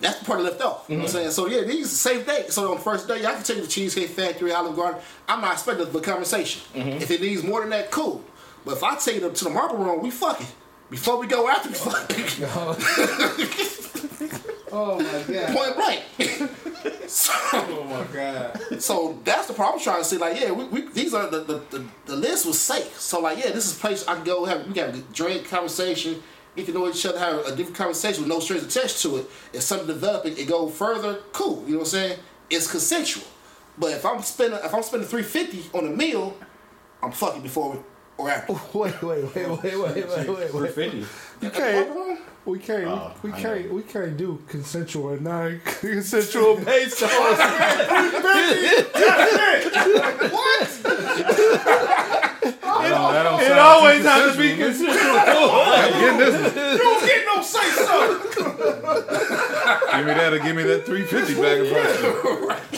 That's 0.00 0.18
the 0.18 0.26
part 0.26 0.40
I 0.40 0.42
left 0.42 0.60
off. 0.60 0.84
You 0.88 0.96
know 0.96 1.04
what 1.04 1.14
I'm 1.14 1.20
mm-hmm. 1.22 1.30
saying? 1.30 1.30
So 1.30 1.48
yeah, 1.48 1.62
these 1.62 1.90
the 1.90 1.96
same 1.96 2.20
thing. 2.20 2.50
So 2.50 2.70
on 2.72 2.76
the 2.76 2.82
first 2.82 3.08
day, 3.08 3.24
I 3.24 3.32
can 3.32 3.42
take 3.42 3.56
you 3.56 3.62
to 3.62 3.68
Cheesecake 3.68 4.10
Factory, 4.10 4.52
Olive 4.52 4.76
Garden. 4.76 5.00
I'm 5.26 5.40
not 5.40 5.54
expecting 5.54 5.90
the 5.90 6.00
conversation. 6.00 6.60
Mm-hmm. 6.74 7.02
If 7.02 7.10
it 7.10 7.22
needs 7.22 7.42
more 7.42 7.60
than 7.62 7.70
that, 7.70 7.90
cool. 7.90 8.22
But 8.64 8.76
if 8.76 8.84
I 8.84 8.96
take 8.96 9.22
you 9.22 9.30
to 9.30 9.44
the 9.44 9.50
Marble 9.50 9.78
Room, 9.78 10.02
we 10.02 10.10
fucking. 10.10 10.46
Before 10.90 11.18
we 11.18 11.26
go 11.26 11.48
after, 11.48 11.70
we 11.70 11.74
fucking. 11.74 12.24
Oh 14.72 14.98
my 14.98 15.34
god. 15.34 15.56
Point 15.56 15.76
blank. 15.76 16.02
so, 17.08 17.32
Oh 17.52 17.84
my 17.84 18.14
god. 18.14 18.82
so 18.82 19.18
that's 19.24 19.46
the 19.46 19.54
problem 19.54 19.78
I'm 19.78 19.84
trying 19.84 19.98
to 19.98 20.04
say. 20.04 20.16
Like, 20.16 20.40
yeah, 20.40 20.50
we, 20.50 20.64
we 20.64 20.88
these 20.88 21.14
are 21.14 21.28
the, 21.28 21.40
the, 21.40 21.54
the, 21.70 21.84
the 22.06 22.16
list 22.16 22.46
was 22.46 22.60
safe. 22.60 23.00
So 23.00 23.20
like, 23.20 23.38
yeah, 23.38 23.50
this 23.50 23.66
is 23.66 23.76
a 23.76 23.80
place 23.80 24.06
I 24.06 24.14
can 24.16 24.24
go 24.24 24.44
have 24.44 24.66
we 24.66 24.74
can 24.74 24.86
have 24.86 24.94
a 24.98 25.12
drink, 25.12 25.48
conversation, 25.48 26.22
get 26.56 26.66
to 26.66 26.72
know 26.72 26.88
each 26.88 27.04
other, 27.06 27.18
have 27.18 27.46
a 27.46 27.56
different 27.56 27.76
conversation 27.76 28.22
with 28.22 28.28
no 28.28 28.40
strings 28.40 28.64
attached 28.64 29.02
to 29.02 29.16
it. 29.18 29.26
If 29.52 29.62
something 29.62 29.86
developing, 29.86 30.36
it 30.36 30.48
go 30.48 30.68
further, 30.68 31.20
cool. 31.32 31.62
You 31.66 31.72
know 31.72 31.78
what 31.78 31.84
I'm 31.84 31.90
saying? 31.90 32.18
It's 32.50 32.70
consensual. 32.70 33.24
But 33.78 33.92
if 33.92 34.04
I'm 34.04 34.22
spending 34.22 34.58
if 34.62 34.74
I'm 34.74 34.82
spending 34.82 35.08
three 35.08 35.22
fifty 35.22 35.64
on 35.72 35.86
a 35.86 35.90
meal, 35.90 36.36
I'm 37.02 37.12
fucking 37.12 37.42
before 37.42 37.72
we, 37.72 37.78
or 38.18 38.30
after. 38.30 38.52
Wait, 38.74 39.02
wait, 39.02 39.02
wait, 39.02 39.34
wait, 39.34 39.62
wait, 39.62 39.78
wait, 39.78 40.28
wait, 40.28 40.54
wait. 40.54 40.74
Fifty. 40.74 41.04
You 41.40 41.50
can't. 41.50 42.20
We 42.44 42.58
can't. 42.58 42.86
Oh, 42.86 43.12
we 43.22 43.32
I 43.32 43.40
can't. 43.40 43.72
We 43.72 43.82
can't 43.82 44.16
do 44.16 44.42
consensual 44.48 45.10
and 45.10 45.22
non 45.22 45.60
consensual 45.64 46.56
based 46.64 47.02
on. 47.02 47.08
That 51.88 53.22
don't 53.24 53.40
It 53.40 53.46
sound 53.48 53.58
always 53.60 54.04
has 54.04 54.32
to 54.32 54.38
be 54.38 54.56
consensual. 54.56 54.94
consensual. 54.94 56.18
This. 56.18 56.34
You 56.54 56.78
don't 56.78 57.06
get 57.06 57.26
no 57.26 57.42
say 57.42 57.70
so. 57.70 58.18
Give 59.96 60.06
me 60.06 60.12
that 60.14 60.32
or 60.32 60.38
give 60.38 60.56
me 60.56 60.62
that 60.64 60.86
350 60.86 61.34
bag 61.40 61.60
of 61.60 61.68
pasta. 61.72 62.77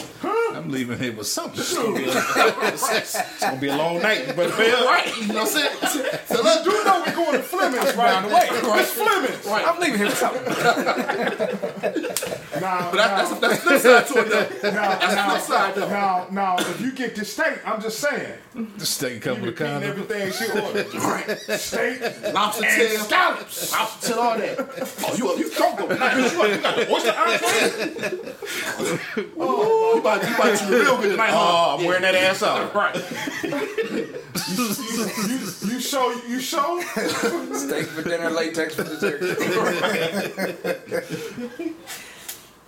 I'm 0.61 0.69
leaving 0.69 0.99
here 0.99 1.13
with 1.13 1.27
something. 1.27 1.61
It's 2.71 3.39
gonna 3.39 3.59
be 3.59 3.67
a 3.67 3.75
long 3.75 4.01
night. 4.01 4.35
Pay 4.35 4.71
up. 4.73 4.85
Right. 4.85 5.11
You 5.17 5.27
know 5.27 5.33
what 5.35 5.41
I'm 5.43 5.47
saying? 5.47 6.15
So 6.27 6.41
Let's 6.41 6.63
do 6.63 6.71
know 6.71 7.03
we're 7.05 7.15
going 7.15 7.33
to 7.33 7.39
Fleming's 7.43 7.95
right 7.95 8.11
Down 8.11 8.23
the 8.23 8.35
way. 8.35 8.47
It's 8.81 8.91
Fleming's. 8.91 9.45
Right. 9.45 9.67
I'm 9.67 9.79
leaving 9.79 9.97
here 9.97 10.07
with 10.07 10.17
something. 10.17 10.43
Now, 12.61 12.91
But 12.91 12.97
that, 12.97 13.27
that's, 13.27 13.39
that's 13.39 13.63
the 13.63 13.79
flip 13.79 13.81
side 13.81 14.07
to 14.07 14.19
it 14.19 14.29
though. 14.61 14.71
now, 14.71 14.89
That's 14.99 15.07
the 15.09 15.15
now, 15.15 15.29
flip 15.29 15.41
side 15.41 15.75
though. 15.75 15.89
now, 15.89 16.27
now, 16.31 16.55
if 16.59 16.81
you 16.81 16.91
get 16.91 17.15
the 17.15 17.25
steak, 17.25 17.59
I'm 17.65 17.81
just 17.81 17.99
saying, 17.99 18.37
The 18.53 18.85
steak 18.85 19.21
come 19.21 19.37
you 19.37 19.43
with 19.51 19.61
a 19.61 19.63
repeating 19.63 19.81
condom. 19.81 19.89
everything 19.89 20.31
she 20.33 20.51
ordered. 20.59 20.93
Right. 20.93 21.39
Steak 21.59 22.01
Lobster 22.33 22.65
and 22.65 22.75
tail. 22.89 22.99
scallops. 22.99 23.71
Lobster 23.71 24.07
tail, 24.13 24.19
all 24.19 24.37
that. 24.37 24.57
Oh, 25.07 25.15
you 25.15 25.37
you 25.37 25.47
strong 25.49 25.75
though. 25.77 25.87
Nah, 25.87 26.15
you, 26.17 26.23
you 26.25 26.61
got 26.61 26.75
the 26.75 26.91
oyster 26.91 27.11
entree. 27.11 28.33
oh, 29.39 29.93
you 29.95 29.99
about 30.01 30.27
you 30.27 30.35
about 30.35 30.57
to 30.57 30.65
real 30.69 30.97
good 30.97 31.11
tonight, 31.11 31.29
huh? 31.29 31.37
Oh, 31.39 31.77
I'm 31.79 31.85
wearing 31.85 32.01
that 32.01 32.15
ass 32.15 32.43
out. 32.43 32.73
Right. 32.75 32.95
You, 34.51 34.65
you 35.71 35.79
show, 35.79 36.11
you 36.27 36.39
show. 36.41 36.81
Steak 37.53 37.85
for 37.87 38.03
dinner, 38.03 38.29
latex 38.29 38.75
for 38.75 38.83
dessert. 38.83 39.21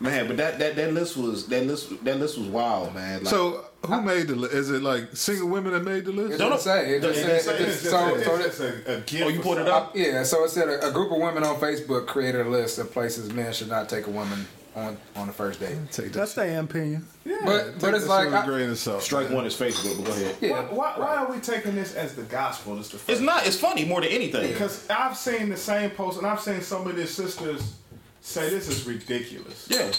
Man, 0.03 0.27
but 0.27 0.37
that, 0.37 0.59
that 0.59 0.75
that 0.75 0.93
list 0.93 1.15
was 1.17 1.47
that 1.47 1.65
list 1.65 2.03
that 2.03 2.19
list 2.19 2.37
was 2.37 2.47
wild, 2.47 2.93
man. 2.93 3.19
Like, 3.23 3.27
So 3.29 3.65
who 3.85 4.01
made 4.01 4.27
the 4.27 4.35
list? 4.35 4.53
Is 4.53 4.69
it 4.69 4.81
like 4.83 5.15
single 5.15 5.47
women 5.47 5.71
that 5.73 5.83
made 5.83 6.05
the 6.05 6.11
list? 6.11 6.37
doesn't 6.39 6.59
say. 6.59 6.95
It 6.95 7.01
just 7.01 7.19
said. 7.21 7.27
didn't 7.27 7.37
it 7.37 7.41
say. 7.43 7.65
just- 7.65 7.83
So, 7.83 8.21
so 8.21 8.35
it's 8.35 8.59
a, 8.59 8.97
a 8.97 8.99
gift 9.01 9.23
oh, 9.23 9.27
you 9.29 9.39
or 9.39 9.43
pulled 9.43 9.57
it 9.59 9.67
something. 9.67 9.73
up. 9.73 9.95
yeah, 9.95 10.23
so 10.23 10.43
it 10.43 10.49
said 10.49 10.67
a, 10.67 10.89
a 10.89 10.91
group 10.91 11.11
of 11.11 11.19
women 11.19 11.43
on 11.43 11.55
Facebook 11.55 12.05
created 12.07 12.45
a 12.45 12.49
list 12.49 12.79
of 12.79 12.91
places 12.91 13.31
men 13.31 13.53
should 13.53 13.69
not 13.69 13.87
take 13.87 14.07
a 14.07 14.11
woman 14.11 14.45
on 14.75 14.97
on 15.15 15.27
the 15.27 15.33
first 15.33 15.59
date. 15.61 15.77
Take. 15.91 16.11
That's 16.11 16.33
their 16.33 16.59
opinion. 16.59 17.05
Yeah, 17.23 17.37
But 17.45 17.79
but 17.79 17.93
it's 17.93 18.07
like 18.07 18.25
with 18.25 18.33
a 18.33 18.39
I, 18.39 18.45
grain 18.45 18.69
of 18.71 18.77
salt. 18.77 19.03
Strike 19.03 19.29
one 19.29 19.45
is 19.45 19.55
Facebook, 19.55 19.95
but 19.97 20.05
go 20.07 20.11
ahead. 20.11 20.35
yeah, 20.41 20.49
Why, 20.49 20.61
why, 20.63 20.93
why 20.99 21.15
are 21.17 21.31
we 21.31 21.39
taking 21.39 21.75
this 21.75 21.93
as 21.95 22.15
the 22.15 22.23
gospel? 22.23 22.77
It's 22.79 22.89
the 22.89 22.99
It's 23.11 23.21
not. 23.21 23.47
It's 23.47 23.57
funny 23.59 23.85
more 23.85 24.01
than 24.01 24.09
anything. 24.09 24.51
Because 24.51 24.85
I've 24.89 25.15
seen 25.15 25.47
the 25.49 25.55
same 25.57 25.91
post, 25.91 26.17
and 26.17 26.27
I've 26.27 26.41
seen 26.41 26.59
some 26.61 26.85
of 26.87 26.95
their 26.95 27.07
sisters 27.07 27.75
say 28.23 28.49
this 28.49 28.67
is 28.67 28.87
ridiculous. 28.87 29.67
Yeah. 29.69 29.91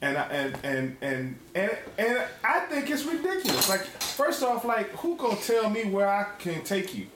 And 0.00 0.16
I, 0.16 0.22
and 0.22 0.58
and 0.64 0.96
and 1.02 1.36
and 1.54 1.78
and 1.98 2.22
I 2.42 2.60
think 2.60 2.90
it's 2.90 3.04
ridiculous. 3.04 3.68
Like, 3.68 3.82
first 3.82 4.42
off, 4.42 4.64
like, 4.64 4.88
who 4.96 5.16
gonna 5.16 5.36
tell 5.36 5.68
me 5.68 5.84
where 5.84 6.08
I 6.08 6.26
can 6.38 6.64
take 6.64 6.94
you? 6.94 7.06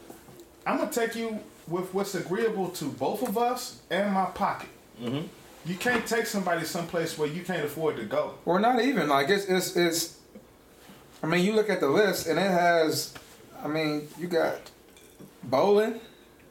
I'm 0.67 0.79
gonna 0.79 0.93
take 0.93 1.17
you 1.17 1.41
with 1.67 1.93
what's 1.95 2.15
agreeable 2.15 2.69
to 2.71 2.85
both 2.85 3.27
of 3.27 3.37
us 3.39 3.81
and 3.91 4.13
my 4.13 4.27
pocket. 4.27 4.69
Mm-hmm. 5.03 5.27
You 5.65 5.75
can't 5.75 6.07
take 6.07 6.27
somebody 6.27 6.65
someplace 6.65 7.19
where 7.19 7.29
you 7.29 7.43
can't 7.43 7.65
afford 7.65 7.97
to 7.97 8.05
go. 8.05 8.35
or 8.45 8.61
not 8.61 8.81
even 8.81 9.09
like 9.09 9.31
it's 9.31 9.47
it's 9.47 9.77
it's. 9.77 10.19
I 11.23 11.27
mean, 11.27 11.45
you 11.45 11.55
look 11.55 11.71
at 11.71 11.81
the 11.81 11.89
list 11.89 12.29
and 12.29 12.39
it 12.39 12.51
has. 12.51 13.15
I 13.65 13.69
mean, 13.69 14.07
you 14.19 14.29
got 14.29 14.61
bowling, 15.43 15.99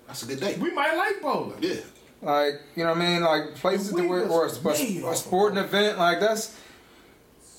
That's 0.07 0.23
a 0.23 0.25
good 0.25 0.39
day. 0.41 0.57
We 0.59 0.71
might 0.71 0.95
like 0.97 1.21
bowling. 1.21 1.61
Yeah. 1.61 1.75
Like 2.21 2.61
you 2.75 2.83
know 2.83 2.91
what 2.91 3.01
I 3.01 3.07
mean, 3.07 3.21
like 3.21 3.55
places 3.55 3.93
to 3.93 4.07
where 4.07 4.27
or 4.27 4.43
a, 4.43 4.47
was 4.47 4.57
sp- 4.57 4.65
made 4.79 5.03
a 5.03 5.15
sporting 5.15 5.57
event 5.57 5.97
like 5.97 6.19
that's. 6.19 6.57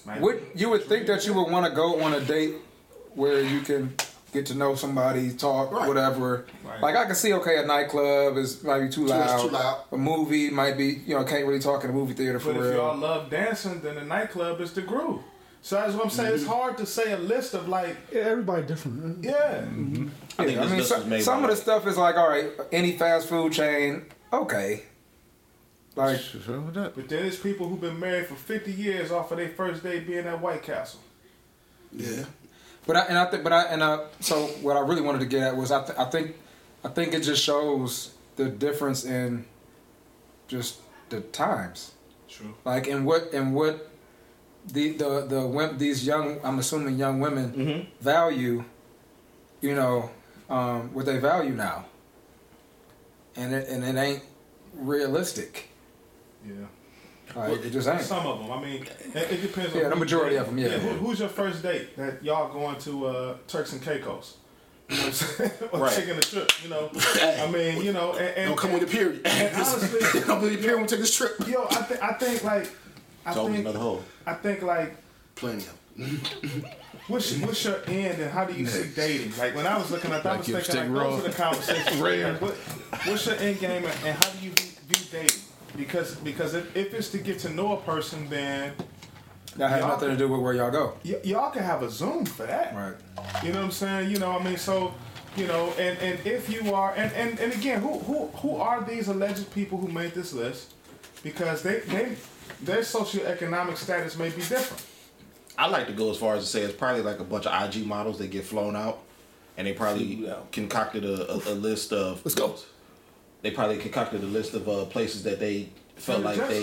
Might 0.05 0.21
Would 0.21 0.43
you 0.55 0.71
would 0.71 0.85
think 0.85 1.07
that 1.09 1.27
you 1.27 1.35
would 1.35 1.51
want 1.51 1.67
to 1.67 1.73
go 1.73 2.01
on 2.03 2.15
a 2.15 2.21
date 2.21 2.55
where 3.15 3.41
you 3.43 3.61
can 3.61 3.97
get 4.33 4.47
to 4.47 4.55
know 4.55 4.75
somebody, 4.75 5.33
talk, 5.33 5.73
Right. 5.73 5.89
whatever. 5.89 6.47
Right. 6.65 6.81
Like 6.81 6.97
I 6.97 7.07
can 7.07 7.15
see, 7.15 7.33
okay, 7.35 7.59
a 7.63 7.67
nightclub 7.67 8.37
is 8.37 8.63
might 8.63 8.81
be 8.81 8.89
too 8.89 9.07
loud. 9.07 9.41
too 9.41 9.49
loud. 9.49 9.85
A 9.93 9.97
movie 9.97 10.51
might 10.51 10.77
be, 10.77 11.01
you 11.07 11.15
know, 11.17 11.25
can't 11.25 11.47
really 11.47 11.59
talk 11.59 11.83
in 11.85 11.91
a 11.91 11.93
movie 11.93 12.13
theater 12.15 12.39
for 12.39 12.53
But 12.53 12.67
if 12.67 12.75
y'all 12.75 12.97
love 12.97 13.31
dancing, 13.31 13.81
then 13.81 13.95
the 13.97 14.05
nightclub 14.05 14.61
is 14.61 14.73
the 14.73 14.83
groove. 14.83 15.23
So 15.63 15.77
that's 15.77 15.95
what 15.95 16.05
I'm 16.05 16.11
saying. 16.11 16.35
It's 16.35 16.45
mm-hmm. 16.45 16.53
hard 16.53 16.79
to 16.79 16.87
say 16.87 17.13
a 17.13 17.17
list 17.19 17.55
of 17.55 17.67
like, 17.69 17.97
Yeah, 18.13 18.21
everybody 18.21 18.63
different. 18.67 19.25
yeah, 19.25 19.63
mm-hmm. 19.63 20.09
I 20.39 20.45
think 20.45 20.57
Yeah, 20.57 20.61
I 20.61 20.63
this 20.63 20.71
mean, 20.71 20.79
list 20.79 20.89
so- 20.91 20.99
was 20.99 21.07
made 21.07 21.23
some 21.25 21.43
of 21.43 21.51
the 21.51 21.57
stuff 21.57 21.87
is 21.87 21.97
like, 21.97 22.17
all 22.17 22.29
right, 22.29 22.51
any 22.71 22.93
fast 22.97 23.29
food 23.29 23.53
chain, 23.53 24.05
okay. 24.33 24.83
Like 25.95 26.19
What's 26.19 26.35
with 26.35 26.75
that? 26.75 26.95
But 26.95 27.09
then 27.09 27.23
there's 27.23 27.39
people 27.39 27.69
who've 27.69 27.81
been 27.81 27.99
married 27.99 28.27
for 28.27 28.35
50 28.35 28.71
years 28.71 29.11
off 29.11 29.31
of 29.33 29.39
their 29.39 29.49
first 29.49 29.83
day 29.83 30.01
being 30.01 30.27
at 30.27 30.41
White 30.41 30.63
Castle. 30.63 31.01
Yeah. 31.91 32.25
But 32.87 32.97
I 32.97 33.01
and 33.07 33.19
I 33.19 33.25
think, 33.31 33.43
but 33.43 33.53
I 33.53 33.63
and 33.65 33.83
I. 33.83 34.05
So 34.21 34.47
what 34.63 34.77
I 34.77 34.81
really 34.81 35.01
wanted 35.01 35.21
to 35.21 35.27
get 35.27 35.43
at 35.43 35.57
was 35.57 35.73
I, 35.73 35.83
th- 35.85 35.99
I 35.99 36.05
think, 36.05 36.37
I 36.85 36.89
think 36.89 37.15
it 37.15 37.23
just 37.23 37.43
shows 37.43 38.13
the 38.37 38.49
difference 38.49 39.05
in 39.05 39.47
just 40.49 40.81
the 41.09 41.21
times. 41.23 41.93
True. 42.29 42.55
Like 42.65 42.87
in 42.87 43.05
what 43.05 43.33
in 43.33 43.53
what 43.55 43.91
the 44.69 44.91
the 44.93 45.27
the 45.27 45.47
wom- 45.47 45.79
these 45.79 46.07
young 46.07 46.39
I'm 46.45 46.59
assuming 46.59 46.97
young 46.99 47.21
women 47.21 47.89
value, 48.01 48.65
you 49.63 49.75
know, 49.75 50.11
um, 50.51 50.93
what 50.93 51.07
they 51.07 51.19
value 51.19 51.53
now. 51.55 51.87
And 53.37 53.53
it 53.55 53.69
and 53.69 53.85
it 53.85 53.97
ain't 54.01 54.23
realistic. 54.75 55.69
Yeah. 56.47 56.53
Like 57.35 57.65
it 57.65 57.71
just 57.71 57.89
ain't. 57.89 58.01
Some 58.03 58.27
of 58.27 58.39
them. 58.41 58.51
I 58.53 58.61
mean, 58.63 58.83
it, 59.15 59.17
it 59.33 59.43
depends 59.43 59.75
on 59.75 59.81
Yeah, 59.83 59.89
the 59.89 59.97
majority 59.97 60.37
of 60.37 60.47
them. 60.47 60.59
yeah. 60.59 60.69
who- 60.79 61.07
who's 61.07 61.19
your 61.21 61.29
first 61.29 61.63
date 61.63 61.97
that 61.97 62.23
y'all 62.25 62.53
going 62.53 62.79
to 62.81 63.07
uh, 63.07 63.37
Turks 63.49 63.73
and 63.73 63.83
Caicos? 63.83 64.37
You 64.89 64.97
know 64.97 65.03
what 65.03 65.07
I'm 65.09 65.13
saying? 65.13 65.51
or 65.73 65.81
Right. 65.81 65.93
taking 65.97 66.17
a 66.17 66.21
trip, 66.21 66.51
you 66.63 66.71
know. 66.71 66.89
I 66.95 67.51
mean, 67.51 67.83
you 67.83 67.93
know, 67.93 68.13
and, 68.13 68.29
and 68.37 68.49
Don't 68.51 68.57
come 68.59 68.73
with 68.73 68.83
the 68.83 68.87
period. 68.87 69.23
And 69.27 69.55
honestly, 69.57 70.21
Don't 70.21 70.41
be 70.41 70.51
the 70.51 70.59
period 70.63 70.75
when 70.77 70.83
we 70.83 70.89
take 70.89 71.01
this 71.01 71.15
trip. 71.15 71.35
yo, 71.49 71.67
I, 71.69 71.83
th- 71.83 72.01
I 72.01 72.13
think 72.15 72.45
like, 72.45 72.71
I 73.27 73.33
It's 73.33 73.41
think, 73.41 73.59
another 73.59 73.81
hole. 73.81 74.03
I 74.25 74.35
think 74.35 74.63
like, 74.63 74.95
Plenty 75.35 75.65
of. 75.67 75.77
'em. 77.09 77.13
what's 77.13 77.37
what's 77.39 77.65
your 77.65 77.81
end 77.87 78.21
and 78.21 78.31
how 78.31 78.45
do 78.45 78.55
you 78.55 78.67
see 78.67 78.89
dating? 78.95 79.37
Like 79.39 79.55
when 79.55 79.67
I 79.67 79.77
was 79.79 79.91
looking 79.91 80.13
at 80.13 80.23
that, 80.23 80.33
I 80.35 80.37
was 80.39 80.47
thinking 80.47 80.75
your 80.95 81.03
like 81.03 81.11
those 81.11 81.25
are 81.25 81.29
the 81.29 81.35
conversations. 81.35 81.97
Rare. 82.01 82.35
What, 82.35 82.55
what's 83.07 83.27
your 83.27 83.37
end 83.37 83.61
game 83.61 83.85
and, 83.85 83.95
and 84.05 84.19
how 84.19 84.31
do 84.31 84.39
you 84.45 84.51
view, 84.53 84.71
view 84.89 85.07
dating? 85.13 85.41
Because 85.77 86.15
because 86.17 86.55
if, 86.55 86.77
if 86.77 86.95
it's 86.95 87.11
to 87.11 87.19
get 87.19 87.39
to 87.41 87.51
know 87.51 87.73
a 87.73 87.81
person, 87.83 88.29
then 88.29 88.73
That 89.57 89.71
has 89.71 89.81
Y'all- 89.81 89.89
nothing 89.89 90.11
to 90.11 90.17
do 90.17 90.29
with 90.29 90.41
where 90.41 90.53
y'all 90.55 90.71
go. 90.71 90.95
y- 91.05 91.21
y'all 91.25 91.51
can 91.51 91.63
have 91.63 91.83
a 91.83 91.91
Zoom 91.91 92.25
for 92.27 92.45
that. 92.47 92.75
Right. 92.75 92.95
You 93.43 93.53
know 93.53 93.59
what 93.61 93.65
I'm 93.67 93.71
saying? 93.73 94.11
You 94.11 94.19
know, 94.19 94.39
I 94.39 94.43
mean, 94.43 94.59
so, 94.59 94.93
you 95.37 95.47
know, 95.47 95.73
and, 95.79 95.99
and 95.99 96.19
if 96.27 96.51
you 96.51 96.75
are, 96.75 96.93
and, 96.95 97.11
and, 97.15 97.39
and 97.41 97.53
again, 97.55 97.81
who, 97.81 97.99
who 98.01 98.27
who 98.41 98.57
are 98.57 98.83
these 98.85 99.09
alleged 99.09 99.51
people 99.55 99.79
who 99.79 99.89
made 99.89 100.13
this 100.13 100.33
list? 100.35 100.75
Because 101.23 101.63
they, 101.63 101.81
they 101.81 102.17
their 102.63 102.81
socioeconomic 102.83 103.77
status 103.77 104.17
may 104.19 104.29
be 104.31 104.43
different. 104.43 104.83
I 105.59 105.69
like 105.69 105.87
to 105.87 105.93
go 105.93 106.11
as 106.11 106.17
far 106.19 106.35
as 106.37 106.43
to 106.43 106.49
say 106.49 106.63
it's 106.63 106.75
probably 106.75 107.03
like 107.03 107.19
a 107.21 107.25
bunch 107.25 107.47
of 107.47 107.75
IG 107.75 107.87
models 107.87 108.19
that 108.19 108.29
get 108.31 108.45
flown 108.45 108.77
out, 108.77 108.99
and 109.57 109.67
they 109.67 109.73
probably 109.73 110.29
concocted 110.53 111.05
a, 111.05 111.31
a, 111.33 111.37
a 111.53 111.55
list 111.55 111.93
of. 111.93 112.25
Let's 112.25 112.35
go. 112.35 112.55
They 113.43 113.51
probably 113.51 113.79
concocted 113.79 114.23
a 114.23 114.27
list 114.27 114.55
of 114.55 114.69
uh, 114.69 114.85
places 114.87 115.23
that 115.25 115.39
they 115.41 115.69
felt 115.97 116.23
like 116.23 116.37
Jackson. 116.37 116.61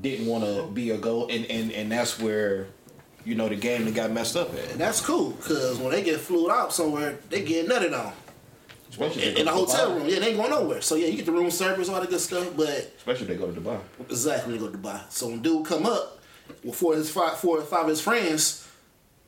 they 0.00 0.10
didn't 0.10 0.26
want 0.26 0.44
to 0.44 0.66
be 0.72 0.92
or 0.92 0.98
go, 0.98 1.26
and, 1.28 1.44
and 1.46 1.72
and 1.72 1.90
that's 1.92 2.18
where, 2.20 2.68
you 3.24 3.34
know, 3.34 3.48
the 3.48 3.56
game 3.56 3.84
that 3.86 3.94
got 3.94 4.10
messed 4.12 4.36
up 4.36 4.52
at. 4.54 4.70
And 4.72 4.80
that's 4.80 5.00
cool, 5.04 5.30
because 5.32 5.78
when 5.78 5.90
they 5.90 6.02
get 6.02 6.20
flew 6.20 6.50
out 6.50 6.72
somewhere, 6.72 7.18
they 7.28 7.42
get 7.42 7.66
nutted 7.68 7.98
on. 7.98 8.12
Especially 8.88 9.28
In, 9.28 9.34
they 9.34 9.40
in 9.42 9.48
a 9.48 9.50
hotel 9.50 9.90
Dubai. 9.90 9.98
room. 9.98 10.08
Yeah, 10.08 10.20
they 10.20 10.28
ain't 10.28 10.36
going 10.36 10.50
nowhere. 10.50 10.80
So 10.80 10.94
yeah, 10.94 11.08
you 11.08 11.16
get 11.16 11.26
the 11.26 11.32
room 11.32 11.50
service, 11.50 11.88
all 11.88 12.00
that 12.00 12.08
good 12.08 12.20
stuff, 12.20 12.48
but 12.56 12.68
Especially 12.96 13.22
if 13.22 13.28
they 13.28 13.36
go 13.36 13.50
to 13.50 13.60
Dubai. 13.60 13.78
exactly 14.08 14.52
when 14.52 14.60
you 14.62 14.66
go 14.68 14.72
to 14.72 14.78
Dubai. 14.78 15.00
So 15.10 15.26
when 15.28 15.42
dude 15.42 15.66
come 15.66 15.84
up 15.86 16.20
with 16.64 16.74
four 16.74 16.92
of 16.92 16.98
his 16.98 17.10
five 17.10 17.38
four 17.38 17.58
or 17.58 17.62
five 17.62 17.82
of 17.82 17.88
his 17.88 18.00
friends 18.00 18.68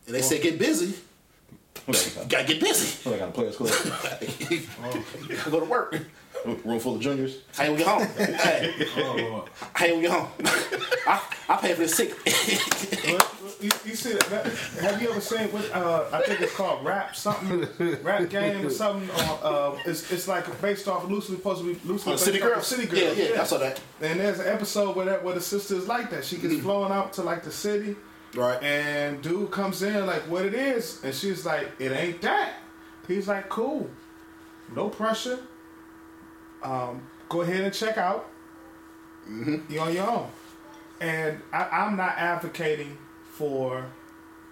and 0.06 0.14
they 0.14 0.22
say 0.22 0.40
get 0.40 0.58
busy, 0.58 0.94
you 1.86 1.94
gotta 2.28 2.44
get 2.44 2.60
busy. 2.60 3.10
I 3.10 3.18
got 3.18 3.28
a 3.28 3.32
players 3.32 3.56
club. 3.56 3.70
I 3.72 4.26
gotta 4.90 5.50
go 5.50 5.60
to 5.60 5.66
work. 5.66 5.96
Room 6.64 6.78
full 6.78 6.96
of 6.96 7.00
juniors. 7.00 7.38
How 7.56 7.64
you 7.64 7.76
get 7.76 7.86
home? 7.86 8.06
hey, 8.16 8.72
oh, 8.96 9.44
how 9.72 9.86
you 9.86 10.00
get 10.00 10.10
home? 10.12 10.28
I, 11.06 11.20
I 11.48 11.56
pay 11.56 11.74
for 11.74 11.82
the 11.82 11.88
sick. 11.88 12.14
You, 13.60 13.70
you 13.84 13.96
see 13.96 14.12
that, 14.12 14.26
that? 14.30 14.46
Have 14.82 15.02
you 15.02 15.10
ever 15.10 15.20
seen 15.20 15.48
what 15.48 15.68
uh, 15.74 16.06
I 16.12 16.22
think 16.22 16.40
it's 16.40 16.54
called 16.54 16.84
rap 16.84 17.16
something, 17.16 17.66
rap 18.04 18.30
game 18.30 18.64
or 18.64 18.70
something? 18.70 19.10
Or, 19.10 19.38
uh, 19.42 19.78
it's 19.84 20.12
it's 20.12 20.28
like 20.28 20.60
based 20.62 20.86
off 20.86 21.08
loosely 21.08 21.36
supposed 21.36 21.62
to 21.62 21.74
be 21.74 21.88
loosely 21.88 22.12
based 22.12 22.24
City 22.24 22.40
off 22.40 22.46
of 22.46 22.52
Girls? 22.54 22.66
City 22.68 22.96
Yeah, 22.96 23.10
yeah, 23.10 23.42
I 23.42 23.44
saw 23.44 23.58
that. 23.58 23.80
And 24.00 24.20
there's 24.20 24.38
an 24.38 24.46
episode 24.46 24.94
where 24.94 25.06
that 25.06 25.24
where 25.24 25.34
the 25.34 25.40
sister 25.40 25.74
is 25.74 25.88
like 25.88 26.08
that. 26.10 26.24
She 26.24 26.36
gets 26.36 26.60
flown 26.60 26.92
out 26.92 27.12
to 27.14 27.22
like 27.22 27.42
the 27.42 27.50
city. 27.50 27.96
Right. 28.34 28.62
And 28.62 29.22
dude 29.22 29.50
comes 29.50 29.82
in 29.82 30.06
like, 30.06 30.22
what 30.22 30.44
it 30.44 30.54
is? 30.54 31.02
And 31.02 31.14
she's 31.14 31.44
like, 31.44 31.68
it 31.78 31.90
ain't 31.90 32.20
that. 32.22 32.52
He's 33.08 33.26
like, 33.26 33.48
cool. 33.48 33.90
No 34.74 34.88
pressure. 34.88 35.40
Um, 36.62 37.08
go 37.28 37.40
ahead 37.40 37.64
and 37.64 37.72
check 37.74 37.96
out. 37.98 38.28
You're 39.26 39.82
on 39.82 39.94
your 39.94 40.08
own. 40.08 40.30
And 41.00 41.40
I, 41.52 41.68
I'm 41.70 41.96
not 41.96 42.18
advocating 42.18 42.98
for 43.38 43.84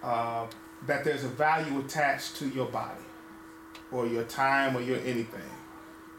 uh, 0.03 0.45
that 0.87 1.03
there's 1.03 1.23
a 1.23 1.27
value 1.27 1.79
attached 1.79 2.37
to 2.37 2.45
your 2.57 2.67
body 2.67 3.07
or 3.91 4.07
your 4.07 4.23
time 4.23 4.77
or 4.77 4.81
your 4.81 4.99
anything. 4.99 5.51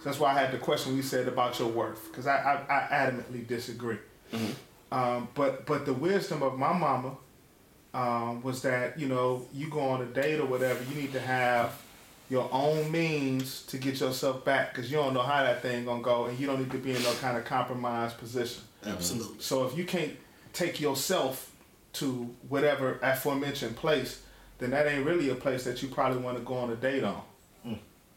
So 0.01 0.05
that's 0.05 0.21
why 0.21 0.31
I 0.35 0.39
had 0.43 0.53
the 0.53 0.59
question 0.59 0.97
you 0.97 1.03
said 1.03 1.27
about 1.29 1.59
your 1.59 1.69
worth, 1.69 2.03
because 2.11 2.27
I, 2.27 2.37
I, 2.37 2.55
I 2.77 2.81
adamantly 3.03 3.47
disagree. 3.47 3.99
Um, 4.91 5.29
but 5.35 5.67
but 5.67 5.87
the 5.87 5.93
wisdom 5.93 6.43
of 6.43 6.59
my 6.59 6.73
mama 6.73 7.17
um, 7.95 8.43
was 8.43 8.63
that 8.63 8.99
you 9.01 9.09
know 9.09 9.47
you 9.53 9.69
go 9.71 9.81
on 9.81 10.03
a 10.03 10.07
date 10.07 10.39
or 10.41 10.47
whatever, 10.47 10.81
you 10.91 10.95
need 11.03 11.13
to 11.13 11.21
have 11.21 11.71
your 12.31 12.49
own 12.53 12.91
means 12.93 13.63
to 13.71 13.79
get 13.79 14.01
yourself 14.01 14.45
back, 14.45 14.75
because 14.75 14.91
you 14.91 14.99
don't 14.99 15.15
know 15.15 15.23
how 15.23 15.43
that 15.43 15.63
thing 15.63 15.85
gonna 15.85 16.03
go, 16.03 16.27
and 16.27 16.39
you 16.39 16.47
don't 16.47 16.61
need 16.61 16.71
to 16.71 16.79
be 16.79 16.93
in 16.95 17.03
no 17.03 17.13
kind 17.15 17.37
of 17.39 17.45
compromised 17.45 18.19
position. 18.19 18.63
Absolutely. 18.85 19.41
So 19.41 19.67
if 19.67 19.77
you 19.77 19.85
can't 19.85 20.15
take 20.53 20.81
yourself 20.81 21.51
to 21.95 22.35
whatever 22.49 22.99
aforementioned 23.03 23.77
place, 23.77 24.23
then 24.59 24.71
that 24.71 24.87
ain't 24.87 25.07
really 25.07 25.31
a 25.31 25.35
place 25.35 25.65
that 25.65 25.83
you 25.83 25.89
probably 25.89 26.19
want 26.19 26.37
to 26.37 26.45
go 26.45 26.55
on 26.55 26.71
a 26.71 26.77
date 26.77 27.05
on. 27.05 27.23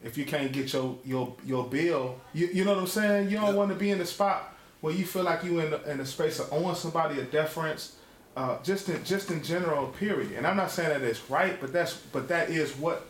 If 0.04 0.18
you 0.18 0.26
can't 0.26 0.52
get 0.52 0.74
your 0.74 0.98
your 1.06 1.36
your 1.46 1.68
bill, 1.68 2.20
you, 2.34 2.48
you 2.48 2.66
know 2.66 2.72
what 2.72 2.80
I'm 2.80 2.88
saying. 2.88 3.30
You 3.30 3.38
don't 3.38 3.56
want 3.56 3.70
to 3.70 3.76
be 3.76 3.92
in 3.92 4.00
the 4.00 4.06
spot 4.06 4.56
where 4.82 4.94
you 4.94 5.06
feel 5.06 5.24
like 5.24 5.44
you 5.44 5.60
in 5.60 5.70
the, 5.70 5.92
in 5.92 6.00
the 6.00 6.06
space 6.06 6.40
of 6.40 6.52
owing 6.52 6.74
somebody 6.74 7.20
a 7.20 7.24
deference, 7.24 7.98
uh, 8.36 8.58
just 8.64 8.90
in 8.90 9.04
just 9.04 9.30
in 9.30 9.44
general. 9.44 9.88
Period. 9.90 10.32
And 10.32 10.48
I'm 10.48 10.58
not 10.58 10.72
saying 10.72 10.90
that 10.90 11.08
it's 11.08 11.30
right, 11.30 11.60
but 11.62 11.72
that's 11.72 11.96
but 11.96 12.28
that 12.30 12.50
is 12.50 12.76
what 12.78 13.08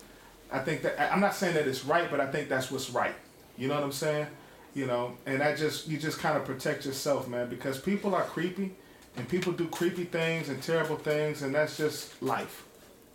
I 0.51 0.59
think 0.59 0.81
that 0.81 0.99
I'm 1.13 1.21
not 1.21 1.33
saying 1.33 1.53
that 1.55 1.65
it's 1.65 1.85
right, 1.85 2.11
but 2.11 2.19
I 2.19 2.27
think 2.27 2.49
that's 2.49 2.69
what's 2.69 2.89
right. 2.89 3.15
You 3.57 3.69
know 3.69 3.75
what 3.75 3.83
I'm 3.83 3.93
saying? 3.93 4.27
You 4.73 4.85
know, 4.85 5.15
and 5.25 5.39
that 5.39 5.57
just 5.57 5.87
you 5.87 5.97
just 5.97 6.19
kind 6.19 6.37
of 6.37 6.43
protect 6.43 6.85
yourself, 6.85 7.25
man, 7.25 7.49
because 7.49 7.79
people 7.79 8.13
are 8.15 8.23
creepy, 8.23 8.75
and 9.17 9.27
people 9.27 9.53
do 9.53 9.67
creepy 9.67 10.05
things 10.05 10.49
and 10.49 10.61
terrible 10.61 10.95
things, 10.95 11.41
and 11.41 11.53
that's 11.53 11.77
just 11.77 12.21
life. 12.21 12.65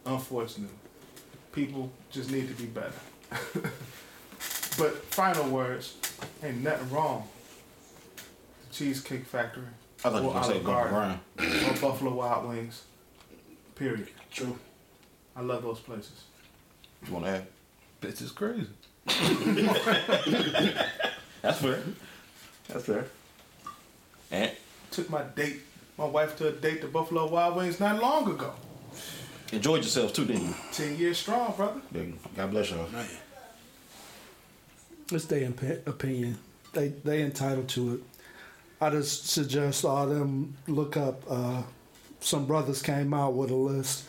Unfortunately, 0.04 0.74
people 1.52 1.90
just 2.10 2.30
need 2.30 2.48
to 2.48 2.54
be 2.54 2.66
better. 2.66 2.92
but 4.78 5.02
final 5.06 5.48
words, 5.50 5.96
ain't 6.42 6.62
nothing 6.62 6.90
wrong. 6.90 7.28
The 8.68 8.74
Cheesecake 8.74 9.24
Factory. 9.24 9.64
I 10.04 10.10
thought 10.10 10.22
you 10.22 10.28
or 10.28 10.34
were 10.34 10.34
gonna 10.34 10.44
say 10.44 10.52
Olive 10.52 10.64
Garden, 10.64 11.20
or 11.38 11.80
Buffalo 11.80 12.14
Wild 12.14 12.48
Wings. 12.48 12.84
Period. 13.74 14.08
True. 14.30 14.58
I 15.34 15.40
love 15.42 15.62
those 15.62 15.80
places. 15.80 16.24
You 17.06 17.12
want 17.12 17.26
to 17.26 17.30
add? 17.32 17.46
Bitch 18.00 18.22
is 18.22 18.30
crazy. 18.30 18.68
That's 21.42 21.60
fair. 21.60 21.82
That's 22.68 22.84
fair. 22.84 23.06
And 24.30 24.50
Took 24.90 25.10
my 25.10 25.22
date, 25.22 25.60
my 25.98 26.04
wife 26.04 26.36
to 26.38 26.48
a 26.48 26.52
date 26.52 26.80
to 26.82 26.88
Buffalo 26.88 27.26
Wild 27.28 27.56
Wings 27.56 27.80
not 27.80 28.00
long 28.00 28.28
ago. 28.30 28.52
enjoyed 29.52 29.82
yourselves 29.82 30.12
too, 30.12 30.24
didn't 30.24 30.48
you? 30.48 30.54
Ten 30.72 30.96
years 30.96 31.18
strong, 31.18 31.54
brother. 31.56 31.80
God 32.36 32.50
bless 32.50 32.70
y'all. 32.70 32.86
It's 35.12 35.24
their 35.26 35.42
imp- 35.44 35.86
opinion. 35.86 36.38
They 36.72 36.88
they 36.88 37.22
entitled 37.22 37.68
to 37.70 37.94
it. 37.94 38.00
I 38.80 38.90
just 38.90 39.28
suggest 39.28 39.84
all 39.84 40.06
them 40.06 40.56
look 40.66 40.96
up. 40.96 41.22
Uh, 41.28 41.62
some 42.20 42.44
brothers 42.46 42.82
came 42.82 43.14
out 43.14 43.34
with 43.34 43.50
a 43.50 43.54
list 43.54 44.04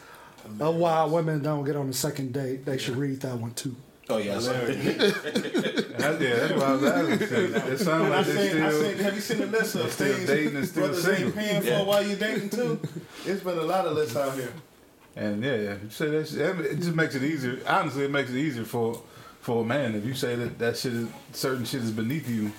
of 0.59 0.75
why 0.75 1.03
women 1.05 1.41
don't 1.41 1.63
get 1.63 1.75
on 1.75 1.87
the 1.87 1.93
second 1.93 2.33
date. 2.33 2.65
They 2.65 2.77
should 2.77 2.97
read 2.97 3.21
that 3.21 3.37
one 3.37 3.53
too. 3.53 3.75
Oh 4.09 4.17
yeah, 4.17 4.35
I 4.35 4.37
it. 4.37 5.97
That's, 5.97 6.21
yeah, 6.21 6.35
that's 6.35 6.53
what 6.53 6.63
I 6.63 6.71
was 6.71 6.83
asking. 6.83 7.21
It 7.73 7.77
sounds 7.79 7.89
I 7.89 8.09
like 8.09 8.25
they 8.25 8.49
said, 8.49 8.61
I 8.61 8.69
still. 8.69 8.81
said, 8.83 8.99
have 9.01 9.15
you 9.15 9.21
seen 9.21 9.37
the 9.39 9.45
list 9.47 9.75
of 9.75 9.91
still 9.91 10.13
things 10.15 10.27
dating 10.27 10.55
and 10.55 10.65
still 10.67 10.85
brothers 10.85 11.03
single. 11.03 11.25
ain't 11.25 11.35
paying 11.35 11.61
for 11.61 11.67
Yeah. 11.67 11.83
while 11.83 12.03
you're 12.05 12.17
dating 12.17 12.49
too? 12.49 12.79
It's 13.25 13.43
been 13.43 13.57
a 13.57 13.61
lot 13.63 13.85
of 13.85 13.93
lists 13.93 14.15
out 14.15 14.33
here. 14.35 14.53
And 15.17 15.43
yeah, 15.43 15.55
yeah. 15.55 15.75
You 15.83 15.89
say 15.89 16.09
that 16.11 16.27
shit, 16.29 16.39
it 16.39 16.75
just 16.77 16.95
makes 16.95 17.15
it 17.15 17.23
easier. 17.23 17.59
Honestly, 17.67 18.05
it 18.05 18.11
makes 18.11 18.29
it 18.29 18.37
easier 18.37 18.63
for 18.63 19.01
for 19.41 19.63
a 19.63 19.65
man 19.65 19.95
if 19.95 20.05
you 20.05 20.13
say 20.13 20.35
that 20.35 20.57
that 20.59 20.77
shit 20.77 20.93
is 20.93 21.07
certain 21.33 21.65
shit 21.65 21.81
is 21.81 21.91
beneath 21.91 22.29
you 22.29 22.51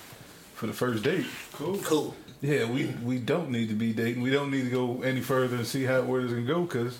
for 0.53 0.67
the 0.67 0.73
first 0.73 1.03
date. 1.03 1.25
Cool. 1.53 1.77
Cool. 1.79 2.15
Yeah, 2.41 2.65
we 2.69 2.87
we 3.03 3.17
don't 3.17 3.49
need 3.49 3.69
to 3.69 3.75
be 3.75 3.91
dating. 3.93 4.21
We 4.21 4.29
don't 4.29 4.51
need 4.51 4.63
to 4.65 4.69
go 4.69 5.01
any 5.01 5.21
further 5.21 5.55
and 5.55 5.65
see 5.65 5.83
how 5.85 6.01
where 6.03 6.21
this 6.21 6.31
can 6.31 6.45
go 6.45 6.61
because 6.61 6.99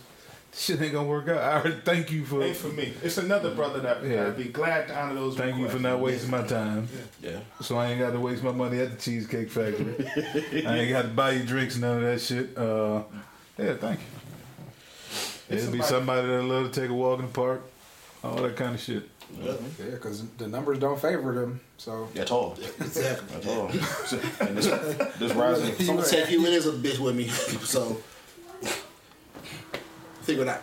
shit 0.54 0.82
ain't 0.82 0.94
gonna 0.94 1.08
work 1.08 1.28
out. 1.28 1.38
I 1.42 1.54
already 1.60 1.82
thank 1.84 2.12
you 2.12 2.26
for 2.26 2.44
Ain't 2.44 2.58
for 2.58 2.70
me. 2.70 2.94
It's 3.04 3.18
another 3.18 3.54
brother 3.54 3.80
that 3.82 4.04
Yeah. 4.04 4.28
I'd 4.28 4.38
be 4.38 4.46
glad 4.46 4.88
to 4.88 4.98
honor 4.98 5.16
those. 5.16 5.36
thank 5.38 5.58
you 5.58 5.70
for 5.70 5.80
not 5.80 6.00
wasting 6.00 6.32
my 6.32 6.44
time. 6.44 6.88
Yeah. 7.22 7.40
So 7.62 7.78
I 7.78 7.88
ain't 7.92 8.00
got 8.00 8.12
to 8.12 8.20
waste 8.20 8.44
my 8.44 8.52
money 8.52 8.80
at 8.80 8.92
the 8.92 8.98
Cheesecake 8.98 9.50
Factory. 9.50 9.96
I 10.66 10.78
ain't 10.80 10.90
got 10.92 11.04
to 11.04 11.08
buy 11.10 11.32
you 11.32 11.44
drinks, 11.44 11.78
none 11.78 11.98
of 11.98 12.04
that 12.04 12.22
shit. 12.22 12.58
Uh, 12.58 13.04
yeah, 13.58 13.76
thank 13.76 14.00
you. 14.00 14.06
It's 15.50 15.64
It'll 15.64 15.74
be 15.74 15.82
somebody 15.82 16.28
that 16.28 16.44
love 16.44 16.72
to 16.72 16.82
take 16.82 16.90
a 16.90 16.94
walk 16.94 17.20
in 17.20 17.26
the 17.26 17.32
park, 17.32 17.64
all 18.24 18.36
that 18.44 18.56
kind 18.56 18.76
of 18.76 18.82
shit. 18.82 19.04
Yeah, 19.42 19.54
because 19.92 20.24
the 20.38 20.48
numbers 20.48 20.80
don't 20.80 21.00
favor 21.00 21.34
them. 21.34 21.60
So 21.78 22.08
At 22.16 22.32
all. 22.32 22.58
Exactly. 22.80 23.36
At 23.38 23.48
all. 23.48 23.68
and 24.42 24.58
this, 24.58 24.66
this 25.18 25.34
rising. 25.34 25.74
So 25.76 25.92
I'm 25.92 25.98
gonna 25.98 26.08
take 26.08 26.30
you 26.32 26.46
in 26.46 26.54
as 26.54 26.66
a 26.68 26.72
bitch 26.72 27.00
with 27.00 27.16
me. 27.16 27.28
So 27.28 27.98
figure 30.30 30.44
it 30.44 30.50
out. 30.50 30.62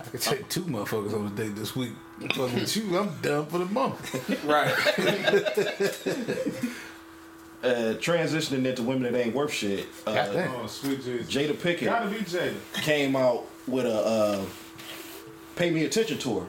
I 0.00 0.04
could 0.04 0.20
take 0.20 0.48
two 0.48 0.62
motherfuckers 0.62 1.12
on 1.14 1.26
a 1.26 1.30
date 1.30 1.54
this 1.56 1.76
week. 1.76 1.92
Fuck 2.34 2.54
with 2.54 2.76
you, 2.76 2.98
I'm 2.98 3.14
done 3.20 3.46
for 3.46 3.58
the 3.58 3.66
month. 3.66 4.44
right. 4.44 4.74
Uh, 7.62 7.92
transitioning 8.00 8.64
into 8.64 8.82
women 8.82 9.02
that 9.02 9.14
ain't 9.20 9.34
worth 9.34 9.52
shit. 9.52 9.86
Uh, 10.06 10.14
Goddamn. 10.14 10.50
Oh, 10.56 10.66
sweet 10.66 11.04
Jesus. 11.04 11.30
Jada 11.30 11.60
Pickett 11.60 11.88
Gotta 11.90 12.08
be 12.08 12.16
Jada. 12.16 12.54
came 12.72 13.14
out 13.14 13.44
with 13.66 13.84
a 13.84 13.94
uh, 13.94 14.44
pay 15.56 15.70
me 15.70 15.84
attention 15.84 16.16
tour. 16.16 16.46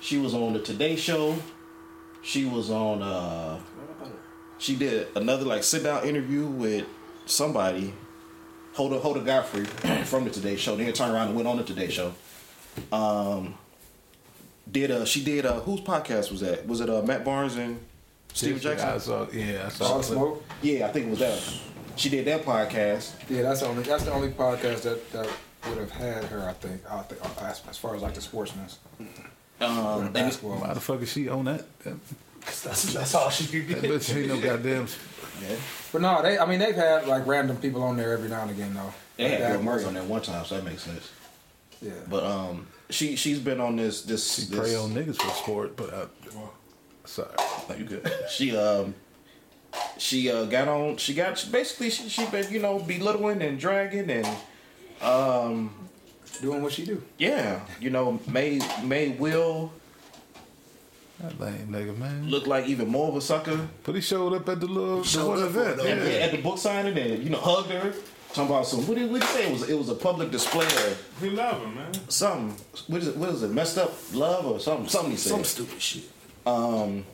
She 0.00 0.18
was 0.18 0.34
on 0.34 0.52
the 0.52 0.58
Today 0.58 0.94
Show. 0.94 1.38
She 2.20 2.44
was 2.44 2.70
on. 2.70 3.00
Uh, 3.00 3.58
she 4.58 4.76
did 4.76 5.08
another 5.16 5.46
like 5.46 5.64
sit 5.64 5.84
down 5.84 6.06
interview 6.06 6.44
with 6.44 6.84
somebody. 7.24 7.94
Hoda 8.76 9.00
Hoda 9.00 9.24
Godfrey 9.24 9.64
from 10.04 10.24
the 10.24 10.30
Today 10.30 10.56
Show. 10.56 10.76
Then 10.76 10.86
it 10.88 10.94
turned 10.94 11.12
around 11.14 11.28
and 11.28 11.36
went 11.36 11.48
on 11.48 11.56
the 11.56 11.64
Today 11.64 11.88
Show. 11.88 12.12
Um, 12.92 13.54
did 14.70 14.90
uh 14.90 15.04
she 15.04 15.24
did 15.24 15.46
uh 15.46 15.60
whose 15.60 15.80
podcast 15.80 16.30
was 16.30 16.40
that? 16.40 16.66
Was 16.66 16.80
it 16.80 16.90
uh 16.90 17.02
Matt 17.02 17.24
Barnes 17.24 17.56
and 17.56 17.80
Steven 18.34 18.60
Jackson? 18.60 18.88
I 18.88 18.98
saw, 18.98 19.26
yeah, 19.32 19.64
I 19.66 19.68
saw. 19.70 19.98
It. 19.98 20.02
smoke. 20.04 20.44
Yeah, 20.62 20.86
I 20.86 20.92
think 20.92 21.06
it 21.06 21.10
was 21.10 21.18
that. 21.20 21.40
She 21.96 22.10
did 22.10 22.26
that 22.26 22.42
podcast. 22.44 23.12
Yeah, 23.30 23.42
that's 23.42 23.60
the 23.60 23.66
only 23.68 23.82
that's 23.82 24.04
the 24.04 24.12
only 24.12 24.28
podcast 24.28 24.82
that, 24.82 25.10
that 25.12 25.28
would 25.68 25.78
have 25.78 25.90
had 25.90 26.24
her. 26.24 26.46
I 26.48 26.52
think. 26.52 26.82
I 26.90 27.00
think 27.02 27.22
as, 27.42 27.62
as 27.68 27.78
far 27.78 27.96
as 27.96 28.02
like 28.02 28.14
the 28.14 28.20
sportsman's 28.20 28.78
Um, 29.60 30.04
and 30.04 30.12
basketball. 30.12 30.58
Why 30.58 30.74
the 30.74 30.80
fuck 30.80 31.00
is 31.00 31.10
she 31.10 31.28
on 31.30 31.46
that? 31.46 31.64
That, 31.84 31.96
That's, 32.62 32.92
that's 32.92 33.14
all 33.14 33.30
she 33.30 33.46
could 33.46 33.68
that 33.76 33.80
get. 33.82 33.90
bitch 33.90 34.14
ain't 34.14 34.28
no 34.28 34.38
goddamn. 34.48 34.86
Yeah, 35.42 35.56
But 35.92 36.02
no, 36.02 36.22
they. 36.22 36.38
I 36.38 36.46
mean, 36.46 36.58
they've 36.58 36.74
had 36.74 37.06
like 37.06 37.26
random 37.26 37.56
people 37.56 37.82
on 37.82 37.96
there 37.96 38.12
every 38.12 38.28
now 38.28 38.42
and 38.42 38.50
again 38.50 38.74
though. 38.74 38.92
they 39.16 39.28
had 39.30 39.40
That 39.42 39.52
Bill 39.52 39.62
Murray 39.62 39.84
on 39.84 39.94
there 39.94 40.02
one 40.04 40.22
time, 40.22 40.44
so 40.44 40.56
that 40.56 40.64
makes 40.64 40.82
sense. 40.82 41.10
Yeah. 41.82 41.92
But 42.08 42.24
um, 42.24 42.66
she 42.90 43.16
she's 43.16 43.38
been 43.38 43.60
on 43.60 43.76
this 43.76 44.02
this. 44.02 44.34
She 44.34 44.46
this 44.46 44.58
prey 44.58 44.74
on 44.76 44.90
niggas 44.92 45.16
for 45.20 45.28
sport, 45.30 45.76
but 45.76 45.92
I, 45.92 46.06
sorry. 47.04 47.28
No, 47.68 47.74
you 47.76 47.84
good. 47.84 48.10
She 48.30 48.56
um, 48.56 48.94
she 49.98 50.30
uh 50.30 50.44
got 50.46 50.68
on. 50.68 50.96
She 50.96 51.12
got 51.14 51.46
basically 51.52 51.90
she 51.90 52.08
she 52.08 52.24
been 52.26 52.50
you 52.50 52.60
know 52.60 52.78
belittling 52.78 53.42
and 53.42 53.58
dragging 53.58 54.10
and 54.10 54.26
um 55.02 55.74
Doing 56.40 56.62
what 56.62 56.72
she 56.72 56.84
do. 56.84 57.02
yeah 57.18 57.60
you 57.80 57.88
know 57.88 58.20
made 58.28 58.62
made 58.84 59.18
Will 59.18 59.72
That 61.20 61.40
lame 61.40 61.68
nigga, 61.70 61.96
man. 61.96 62.28
Looked 62.28 62.46
like 62.46 62.66
even 62.66 62.88
more 62.88 63.08
of 63.08 63.16
a 63.16 63.20
sucker 63.22 63.68
But 63.84 63.94
he 63.94 64.00
showed 64.02 64.34
up 64.34 64.48
at 64.48 64.60
the 64.60 64.66
little 64.66 64.98
the 64.98 65.04
showed 65.08 65.38
up 65.38 65.48
event. 65.48 65.80
it, 65.80 65.86
at, 65.86 65.98
the, 66.00 66.10
Yeah. 66.12 66.16
at 66.18 66.30
the 66.32 66.38
book 66.42 66.58
signing 66.58 66.96
and 66.98 67.22
you 67.22 67.30
know 67.30 67.38
hugged 67.38 67.70
her. 67.70 67.94
Talking 68.34 68.50
about 68.54 68.66
some 68.66 68.86
what 68.86 68.98
did 68.98 69.10
what 69.10 69.20
did 69.22 69.28
he 69.30 69.34
say? 69.34 69.46
It 69.48 69.52
was 69.52 69.68
it 69.70 69.78
was 69.78 69.88
a 69.88 69.94
public 69.94 70.30
display 70.30 70.66
of 70.66 71.22
We 71.22 71.30
love 71.30 71.62
him, 71.62 71.74
man. 71.74 71.92
something. 72.10 72.54
What 72.88 73.00
is 73.00 73.08
it? 73.08 73.16
What 73.16 73.30
is 73.30 73.42
it? 73.42 73.50
Messed 73.50 73.78
up 73.78 73.92
love 74.12 74.44
or 74.46 74.60
something? 74.60 74.88
Something 74.88 75.12
he 75.12 75.16
said. 75.16 75.30
Some 75.30 75.44
stupid 75.44 75.80
shit. 75.80 76.04
Um. 76.44 77.04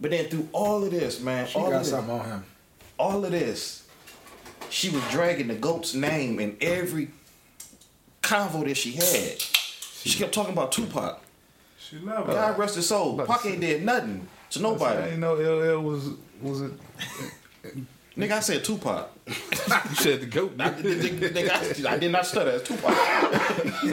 But 0.00 0.10
then 0.10 0.26
through 0.28 0.48
all 0.52 0.82
of 0.84 0.90
this, 0.90 1.20
man, 1.20 1.46
She 1.46 1.58
all 1.58 1.66
got 1.70 1.72
of 1.76 1.78
this, 1.82 1.90
something 1.90 2.14
on 2.18 2.24
him. 2.26 2.44
all 2.98 3.24
of 3.24 3.30
this, 3.30 3.84
she 4.70 4.90
was 4.90 5.02
dragging 5.10 5.48
the 5.48 5.54
goat's 5.54 5.94
name 5.94 6.40
in 6.40 6.56
every 6.60 7.10
convo 8.22 8.64
that 8.66 8.76
she 8.76 8.92
had. 8.92 9.40
She 9.40 10.18
kept 10.18 10.34
talking 10.34 10.52
about 10.52 10.72
Tupac. 10.72 11.20
She 11.88 11.98
love 11.98 12.26
God 12.26 12.54
him. 12.54 12.60
rest 12.60 12.76
his 12.76 12.88
soul. 12.88 13.18
Pac 13.24 13.44
ain't 13.46 13.60
did 13.60 13.84
nothing 13.84 14.26
to 14.50 14.58
I 14.58 14.62
nobody. 14.62 15.10
ain't 15.10 15.18
know 15.20 15.34
LL 15.34 15.82
was 15.82 16.10
was 16.40 16.62
it. 16.62 16.72
Nigga, 18.16 18.32
I 18.32 18.40
said 18.40 18.62
Tupac. 18.64 19.10
You 19.26 19.34
said 19.96 20.20
the 20.20 20.26
goat. 20.26 20.54
I, 20.60 20.70
nigga, 20.70 21.84
I, 21.86 21.94
I 21.94 21.98
did 21.98 22.12
not 22.12 22.24
stutter. 22.24 22.52
It's 22.52 22.68
Tupac. 22.68 22.94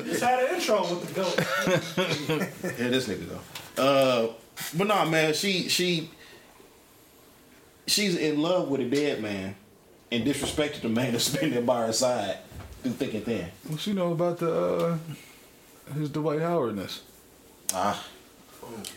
Just 0.06 0.22
had 0.24 0.44
an 0.44 0.56
intro 0.56 0.82
with 0.82 1.08
the 1.08 1.14
goat. 1.14 2.70
Here 2.78 2.90
this 2.90 3.08
nigga 3.08 3.28
go. 3.76 3.84
Uh, 3.84 4.34
but 4.78 4.88
nah, 4.88 5.06
man, 5.06 5.34
she 5.34 5.68
she 5.70 6.12
she's 7.88 8.16
in 8.16 8.42
love 8.42 8.70
with 8.70 8.82
a 8.82 8.90
dead 8.90 9.22
man 9.22 9.56
and 10.12 10.24
disrespected 10.24 10.82
the 10.82 10.90
man 10.90 11.14
that's 11.14 11.36
been 11.36 11.50
there 11.52 11.62
by 11.64 11.88
her 11.88 11.94
side 11.94 12.38
through 12.84 12.92
thick 12.94 13.14
and 13.16 13.26
thin. 13.26 13.48
What 13.68 13.80
she 13.80 13.94
know 13.94 14.12
about 14.12 14.38
the 14.38 14.54
uh, 14.54 14.98
his 15.96 16.10
Dwight 16.10 16.42
Howardness? 16.42 17.02
Ah. 17.74 18.04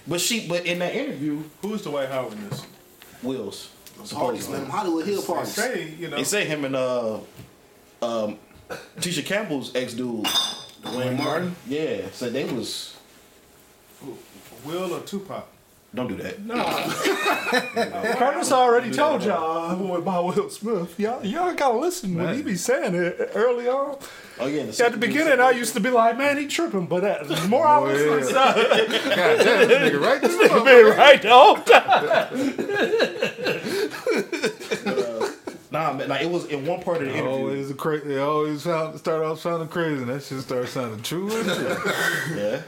But 0.06 0.20
she, 0.20 0.46
but 0.46 0.66
in 0.66 0.78
that 0.80 0.94
interview, 0.94 1.42
Who's 1.62 1.82
the 1.82 1.90
Dwight 1.90 2.08
Howard 2.10 2.32
in 2.34 2.48
this? 2.48 2.64
Wills 3.22 3.70
Parties, 3.96 4.10
supposedly. 4.44 4.64
Hollywood 4.66 5.06
Hill 5.06 5.20
They 5.20 5.26
parties. 5.26 5.54
say, 5.54 5.94
you 5.98 6.08
know, 6.08 6.16
they 6.16 6.24
say 6.24 6.44
him 6.44 6.64
and 6.64 6.76
uh 6.76 7.14
um 8.02 8.38
Tisha 8.98 9.24
Campbell's 9.24 9.74
ex 9.74 9.94
dude, 9.94 10.26
Duane 10.82 11.16
Martin. 11.16 11.54
yeah, 11.66 12.02
said 12.12 12.32
they 12.32 12.44
was 12.44 12.96
Will 14.64 14.94
or 14.94 15.00
Tupac? 15.00 15.46
Don't 15.94 16.08
do 16.08 16.16
that. 16.16 16.40
No. 16.44 16.54
Curtis 18.18 18.50
already 18.50 18.90
told 18.90 19.22
y'all 19.22 19.70
I 19.70 19.74
went 19.74 20.04
by 20.04 20.18
Will 20.18 20.50
Smith. 20.50 20.98
Y'all, 20.98 21.24
y'all 21.24 21.54
gotta 21.54 21.78
listen 21.78 22.16
when 22.16 22.34
he 22.34 22.42
be 22.42 22.56
saying 22.56 22.96
it 22.96 23.30
early 23.34 23.68
on. 23.68 23.96
Oh 24.40 24.46
yeah, 24.46 24.62
At 24.62 24.90
the 24.90 24.98
beginning, 24.98 25.38
I 25.38 25.50
used 25.52 25.74
to 25.74 25.80
be 25.80 25.90
like, 25.90 26.18
man, 26.18 26.36
he 26.36 26.48
tripping, 26.48 26.86
but 26.86 27.02
that, 27.02 27.28
the 27.28 27.40
more 27.46 27.64
I 27.64 27.78
was 27.78 28.00
yeah. 28.00 28.06
listening, 28.08 28.34
God 29.14 29.38
damn, 29.38 29.68
this 29.68 29.92
nigga 29.92 30.00
right 30.00 30.20
this 30.20 30.32
he 30.42 30.48
been 30.48 30.96
right 30.98 31.22
the 31.22 31.30
whole 31.30 31.54
time. 31.56 32.04
Nah, 35.70 35.92
man, 35.92 36.08
like 36.08 36.22
it 36.22 36.30
was 36.30 36.46
in 36.46 36.66
one 36.66 36.80
part 36.82 36.98
of 37.02 37.04
the 37.04 37.10
interview. 37.12 37.30
Always 37.30 37.70
a 37.70 37.74
cra- 37.74 38.04
They 38.04 38.18
always 38.18 38.62
sound, 38.62 38.98
start 38.98 39.22
off 39.22 39.40
sounding 39.40 39.68
crazy, 39.68 40.02
and 40.02 40.08
that 40.10 40.22
shit 40.22 40.40
start 40.40 40.68
sounding 40.68 41.02
true. 41.02 41.28
true. 41.30 41.76
Yeah. 42.36 42.62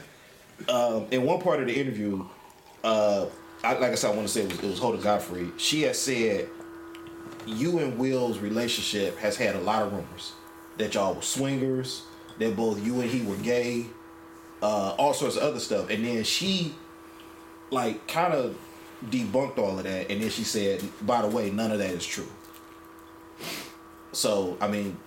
Um, 0.69 1.05
in 1.11 1.23
one 1.23 1.39
part 1.39 1.59
of 1.61 1.67
the 1.67 1.79
interview, 1.79 2.25
uh, 2.83 3.25
I, 3.63 3.73
like 3.73 3.91
I 3.91 3.95
said, 3.95 4.11
I 4.11 4.15
want 4.15 4.27
to 4.27 4.33
say 4.33 4.41
it 4.41 4.51
was, 4.51 4.59
it 4.59 4.69
was 4.69 4.79
Hoda 4.79 5.01
Godfrey. 5.01 5.51
She 5.57 5.83
had 5.83 5.95
said, 5.95 6.49
"You 7.45 7.79
and 7.79 7.97
Will's 7.97 8.39
relationship 8.39 9.17
has 9.17 9.35
had 9.35 9.55
a 9.55 9.61
lot 9.61 9.83
of 9.83 9.91
rumors 9.91 10.33
that 10.77 10.93
y'all 10.93 11.15
were 11.15 11.21
swingers, 11.21 12.03
that 12.39 12.55
both 12.55 12.83
you 12.85 13.01
and 13.01 13.09
he 13.09 13.21
were 13.21 13.35
gay, 13.37 13.87
uh, 14.61 14.95
all 14.97 15.13
sorts 15.13 15.37
of 15.37 15.43
other 15.43 15.59
stuff." 15.59 15.89
And 15.89 16.05
then 16.05 16.23
she, 16.23 16.75
like, 17.71 18.07
kind 18.07 18.33
of 18.33 18.57
debunked 19.05 19.57
all 19.57 19.77
of 19.77 19.83
that, 19.83 20.09
and 20.11 20.21
then 20.21 20.29
she 20.29 20.43
said, 20.43 20.83
"By 21.01 21.21
the 21.21 21.27
way, 21.27 21.49
none 21.49 21.71
of 21.71 21.79
that 21.79 21.91
is 21.91 22.05
true." 22.05 22.27
So, 24.11 24.57
I 24.59 24.67
mean, 24.67 24.97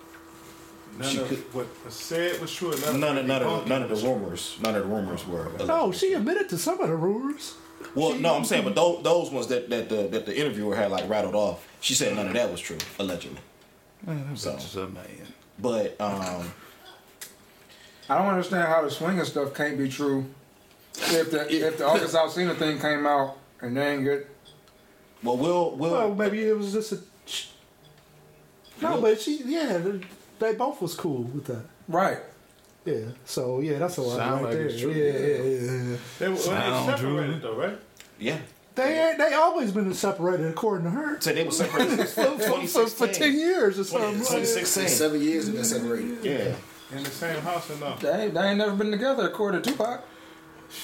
None 0.99 1.09
She 1.09 1.17
of 1.19 1.27
could- 1.29 1.53
what 1.53 1.67
was 1.85 1.93
said 1.93 2.39
was 2.41 2.53
true. 2.53 2.73
and 2.73 2.99
none 2.99 3.17
of 3.17 3.23
of 3.23 3.25
none 3.27 3.45
what 3.45 3.61
of 3.63 3.67
none 3.67 3.81
of 3.83 3.89
the 3.89 3.95
rumors, 4.07 4.57
none 4.61 4.75
of 4.75 4.83
the 4.83 4.89
rumors 4.89 5.25
were. 5.25 5.49
No, 5.65 5.91
she 5.91 6.13
admitted 6.13 6.49
to 6.49 6.57
some 6.57 6.79
of 6.81 6.89
the 6.89 6.95
rumors. 6.95 7.55
Well, 7.95 8.13
no, 8.15 8.35
I'm 8.35 8.45
saying, 8.45 8.63
but 8.63 8.75
those, 8.75 9.01
those 9.03 9.31
ones 9.31 9.47
that, 9.47 9.69
that 9.69 9.89
the 9.89 10.07
that 10.09 10.25
the 10.25 10.37
interviewer 10.37 10.75
had 10.75 10.91
like 10.91 11.09
rattled 11.09 11.33
off, 11.35 11.67
she 11.81 11.93
said 11.93 12.15
none 12.15 12.27
of 12.27 12.33
that 12.33 12.51
was 12.51 12.59
true, 12.61 12.77
allegedly. 12.99 13.39
Man, 14.05 14.27
that 14.29 14.37
So. 14.37 14.53
bitch 14.53 14.75
a 14.83 14.87
man. 14.89 15.05
But 15.59 15.99
um, 16.01 16.51
I 18.09 18.17
don't 18.17 18.27
understand 18.27 18.67
how 18.67 18.81
the 18.81 18.91
swinging 18.91 19.25
stuff 19.25 19.53
can't 19.53 19.77
be 19.77 19.87
true. 19.89 20.25
If 20.97 21.31
the 21.31 21.51
if 21.53 21.77
the 21.77 21.85
August 21.87 22.13
Alsina 22.15 22.55
thing 22.57 22.79
came 22.79 23.05
out 23.07 23.37
and 23.61 23.75
they 23.77 23.93
ain't 23.93 24.03
get 24.03 24.27
well, 25.23 25.37
we'll, 25.37 25.71
Will 25.77 25.91
Well, 25.91 26.15
maybe 26.15 26.43
it 26.43 26.57
was 26.57 26.73
just 26.73 26.91
a. 26.91 26.99
No, 28.81 28.99
but 28.99 29.21
she, 29.21 29.43
yeah, 29.45 29.79
they 30.41 30.53
both 30.55 30.81
was 30.81 30.93
cool 30.95 31.23
with 31.23 31.45
that. 31.45 31.63
right. 31.87 32.17
Yeah, 32.83 33.09
so 33.25 33.59
yeah, 33.59 33.77
that's 33.77 33.97
a 33.97 34.01
lot 34.01 34.17
Sound 34.17 34.33
right 34.33 34.43
like 34.45 34.53
there. 34.53 34.65
it's 34.65 34.81
true. 34.81 34.91
Yeah, 34.91 35.13
yeah, 35.13 35.43
yeah, 35.43 35.91
yeah. 35.91 35.97
They 36.17 36.27
were 36.29 36.33
well, 36.33 36.41
Sound 36.43 36.89
they 36.89 36.97
true. 36.99 37.15
separated 37.17 37.41
though, 37.43 37.55
right? 37.55 37.79
yeah, 38.17 38.37
They 38.73 38.99
ain't, 39.09 39.17
they 39.19 39.33
always 39.35 39.71
been 39.71 39.93
separated 39.93 40.47
according 40.47 40.85
to 40.85 40.89
her 40.89 41.21
said 41.21 41.35
they 41.35 41.43
were 41.43 41.51
separated 41.51 42.07
for, 42.09 42.67
for, 42.67 42.87
for 42.87 43.07
ten 43.07 43.37
years 43.37 43.77
or 43.77 43.83
something. 43.83 44.09
like 44.17 44.17
that. 44.17 44.39
2016. 44.41 44.87
Seven 44.87 45.21
years 45.21 45.45
and 45.47 45.57
been 45.57 45.63
separated. 45.65 46.17
Yeah, 46.23 46.55
In 46.97 47.03
the 47.03 47.09
same 47.11 47.39
house 47.41 47.69
or 47.69 47.75
no? 47.77 47.95
They 47.97 48.29
they 48.29 48.41
ain't 48.49 48.57
never 48.57 48.75
been 48.75 48.89
together 48.89 49.27
according 49.27 49.61
to 49.61 49.69
Tupac. 49.71 50.03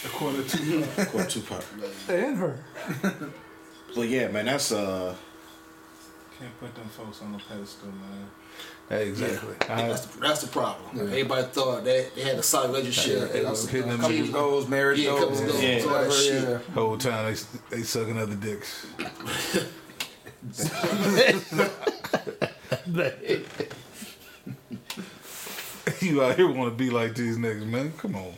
According 0.05 0.45
to 0.45 0.83
according 1.01 1.29
to 1.29 1.41
Tupac. 1.41 1.63
and 2.09 2.37
her. 2.37 2.59
But 3.95 4.07
yeah, 4.07 4.27
man, 4.27 4.45
that's 4.45 4.71
uh, 4.71 5.15
Can't 6.37 6.59
put 6.59 6.75
them 6.75 6.89
folks 6.89 7.23
on 7.23 7.31
the 7.31 7.39
pedestal, 7.39 7.87
man. 7.87 8.27
Exactly. 8.89 9.53
I, 9.69 9.89
That's 9.89 10.05
the, 10.05 10.19
that's 10.21 10.41
the 10.41 10.47
problem. 10.47 11.01
Everybody 11.09 11.43
thought 11.47 11.83
that 11.83 12.15
they 12.15 12.21
had 12.21 12.37
a 12.37 12.43
solid 12.43 12.69
relationship. 12.71 13.31
Yeah, 13.35 13.49
was 13.49 13.67
hitting 13.67 13.89
them 13.89 13.99
Couple 13.99 14.15
niggas. 14.15 14.31
goals, 14.31 14.67
marriage 14.69 14.99
Yeah, 14.99 15.09
goals, 15.09 15.41
couples 15.41 15.41
goals, 15.41 15.61
Yeah. 15.63 15.81
all 15.81 15.89
that 15.89 16.07
whatever, 16.07 16.11
shit. 16.13 16.61
whole 16.73 16.97
time 16.97 17.35
they 17.69 17.77
they 17.77 17.83
sucking 17.83 18.17
other 18.17 18.35
dicks. 18.35 18.87
you 26.01 26.23
out 26.23 26.35
here 26.35 26.51
want 26.51 26.71
to 26.71 26.75
be 26.77 26.89
like 26.89 27.15
these 27.15 27.37
niggas, 27.37 27.65
man? 27.65 27.91
Come 27.97 28.15
on. 28.15 28.33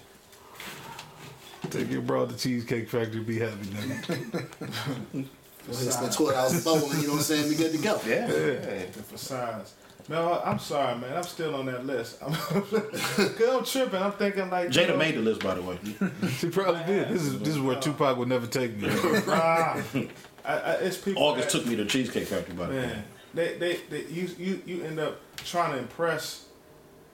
Take 1.70 1.92
your 1.92 2.02
broad 2.02 2.30
to 2.30 2.38
Cheesecake 2.38 2.90
Factory, 2.90 3.22
be 3.22 3.40
happy, 3.40 3.66
nigga. 3.68 5.26
Spend 5.72 6.12
twelve 6.14 6.34
hours 6.36 6.64
bowling. 6.64 7.00
You 7.02 7.08
know 7.08 7.14
what 7.14 7.18
I'm 7.18 7.24
saying? 7.24 7.50
We 7.50 7.56
good 7.56 7.72
to 7.74 7.78
go. 7.78 8.00
Yeah. 8.08 8.28
The 8.28 9.04
facades. 9.04 9.74
No, 10.10 10.42
I'm 10.44 10.58
sorry, 10.58 10.98
man. 10.98 11.16
I'm 11.16 11.24
still 11.24 11.54
on 11.56 11.68
that 11.68 11.86
list. 11.86 12.18
I'm, 12.26 12.34
Cause 12.34 13.50
I'm 13.50 13.64
tripping. 13.64 14.02
I'm 14.02 14.12
thinking 14.14 14.50
like 14.50 14.74
you 14.74 14.82
Jada 14.82 14.90
know, 14.90 14.98
made 14.98 15.16
the 15.16 15.22
list, 15.22 15.42
by 15.42 15.54
the 15.54 15.62
way. 15.62 15.78
She 16.30 16.50
probably 16.50 16.84
did. 16.84 17.10
This 17.10 17.22
is 17.22 17.40
this 17.40 17.50
is 17.50 17.60
where 17.60 17.80
Tupac 17.80 18.18
would 18.18 18.28
never 18.28 18.48
take 18.48 18.76
me. 18.76 18.88
Nah, 18.88 19.82
I, 20.44 20.54
I, 20.54 20.72
it's 20.82 20.98
people. 20.98 21.22
August 21.22 21.52
that- 21.52 21.60
took 21.60 21.68
me 21.68 21.76
to 21.76 21.86
Cheesecake 21.86 22.28
Factory, 22.28 22.56
by 22.56 22.66
the 22.66 22.74
way. 22.74 22.82
Man, 22.82 23.04
they, 23.36 23.58
they, 23.60 23.80
they, 23.92 24.06
you, 24.06 24.28
you, 24.40 24.62
you 24.66 24.84
end 24.84 25.00
up 25.00 25.20
trying 25.38 25.74
to 25.74 25.78
impress 25.78 26.48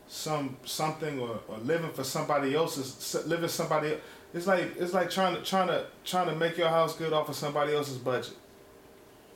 some 0.07 0.55
something 0.63 1.19
or, 1.19 1.41
or 1.49 1.57
living 1.57 1.91
for 1.91 2.05
somebody 2.05 2.55
else's 2.55 3.25
living 3.27 3.49
somebody. 3.49 3.97
It's 4.33 4.47
like 4.47 4.77
it's 4.77 4.93
like 4.93 5.09
trying 5.09 5.35
to 5.35 5.41
trying 5.43 5.67
to 5.67 5.85
trying 6.05 6.27
to 6.29 6.35
make 6.35 6.57
your 6.57 6.69
house 6.69 6.95
good 6.95 7.11
off 7.11 7.27
of 7.27 7.35
somebody 7.35 7.73
else's 7.75 7.97
budget. 7.97 8.33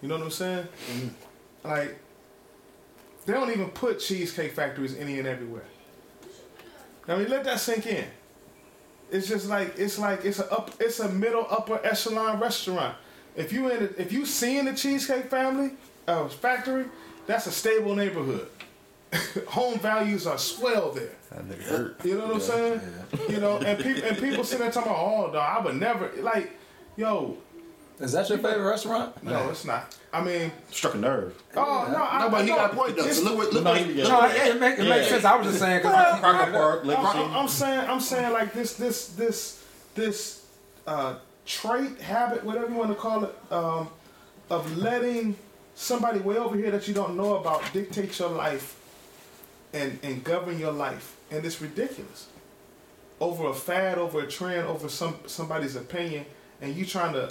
You 0.02 0.08
know 0.08 0.16
what 0.16 0.24
I'm 0.24 0.32
saying? 0.32 0.68
Mm-hmm. 0.92 1.68
Like 1.68 2.00
they 3.30 3.36
don't 3.36 3.52
even 3.52 3.70
put 3.70 4.00
cheesecake 4.00 4.54
factories 4.54 4.98
any 4.98 5.20
and 5.20 5.28
everywhere. 5.28 5.66
I 7.08 7.16
mean, 7.16 7.30
let 7.30 7.44
that 7.44 7.60
sink 7.60 7.86
in. 7.86 8.06
It's 9.12 9.28
just 9.28 9.48
like 9.48 9.78
it's 9.78 10.00
like 10.00 10.26
it's 10.26 10.40
a 10.40 10.52
up 10.52 10.72
it's 10.80 11.00
a 11.00 11.10
middle 11.10 11.46
upper 11.48 11.80
echelon 11.84 12.40
restaurant. 12.40 12.96
If 13.36 13.54
you 13.54 13.70
in 13.70 13.84
a, 13.84 14.02
if 14.02 14.12
you 14.12 14.26
seeing 14.26 14.66
the 14.66 14.74
cheesecake 14.74 15.30
family 15.30 15.74
uh, 16.08 16.28
factory, 16.28 16.86
that's 17.28 17.46
a 17.46 17.52
stable 17.52 17.96
neighborhood. 17.96 18.48
Home 19.50 19.78
values 19.78 20.26
are 20.26 20.40
swell 20.40 20.92
there. 20.92 21.12
That 21.30 21.48
nigga 21.48 21.62
hurt. 21.62 22.06
You 22.06 22.18
know 22.18 22.26
what 22.26 22.36
I'm 22.36 22.42
saying? 22.42 22.82
You 23.30 23.40
know, 23.40 23.58
and 23.60 23.78
people 23.78 24.04
and 24.06 24.18
people 24.18 24.44
sitting 24.44 24.64
there 24.64 24.72
talking 24.72 24.92
about, 24.92 25.04
oh, 25.04 25.32
no, 25.32 25.38
I 25.38 25.60
would 25.64 25.76
never 25.76 26.12
like, 26.18 26.58
yo, 26.98 27.38
Is 28.00 28.14
that 28.14 28.30
your 28.30 28.38
favorite 28.38 28.64
restaurant? 28.70 29.22
no, 29.24 29.50
it's 29.50 29.66
not. 29.66 29.96
I 30.14 30.24
mean, 30.24 30.52
Struck 30.72 30.96
a 30.96 30.98
nerve. 30.98 31.36
oh 31.56 31.88
no, 31.92 32.04
I, 32.04 32.20
No, 32.24 32.30
but 32.30 32.42
he 32.44 32.48
got 32.48 32.72
a 32.72 32.76
point 32.76 32.96
though. 32.96 33.08
So 33.12 33.24
look 33.24 33.38
what 33.38 33.54
look 33.54 33.64
No, 33.64 33.72
what 33.72 33.82
he- 33.82 33.94
look 33.94 34.10
No, 34.10 34.26
it, 34.26 34.36
it, 34.56 34.60
make, 34.60 34.80
it 34.80 34.84
makes 34.88 35.06
Yeah. 35.06 35.12
sense. 35.14 35.26
I 35.26 35.36
was 35.36 35.48
just 35.48 35.60
saying 35.60 35.80
because 35.80 36.20
Crocker 36.20 36.52
Park, 36.52 36.86
Lake 36.86 36.98
I'm, 36.98 37.06
I'm, 37.06 37.32
I'm 37.38 37.48
saying, 37.48 37.90
I'm 37.90 38.00
saying 38.00 38.32
like 38.34 38.54
this, 38.54 38.74
this, 38.74 39.10
this, 39.10 39.64
this 39.96 40.46
uh, 40.88 41.16
trait, 41.46 42.00
habit, 42.02 42.44
whatever 42.44 42.70
you 42.70 42.76
want 42.76 42.90
to 42.90 42.96
call 42.96 43.26
it, 43.26 43.36
um, 43.52 43.90
of 44.50 44.78
letting 44.78 45.36
somebody 45.76 46.20
way 46.20 46.38
over 46.38 46.56
here 46.58 46.72
that 46.72 46.88
you 46.88 46.94
don't 46.94 47.16
know 47.16 47.36
about 47.38 47.62
dictate 47.74 48.18
your 48.18 48.30
life 48.30 48.76
and 49.74 50.00
and 50.02 50.24
govern 50.24 50.58
your 50.58 50.72
life, 50.72 51.16
and 51.30 51.46
it's 51.46 51.62
ridiculous. 51.62 52.28
Over 53.20 53.50
a 53.50 53.54
fad, 53.54 53.98
over 54.00 54.22
a 54.22 54.28
trend, 54.28 54.66
over 54.68 54.90
some 54.90 55.18
somebody's 55.28 55.76
opinion, 55.76 56.26
and 56.62 56.76
you 56.76 56.86
trying 56.86 57.14
to 57.14 57.30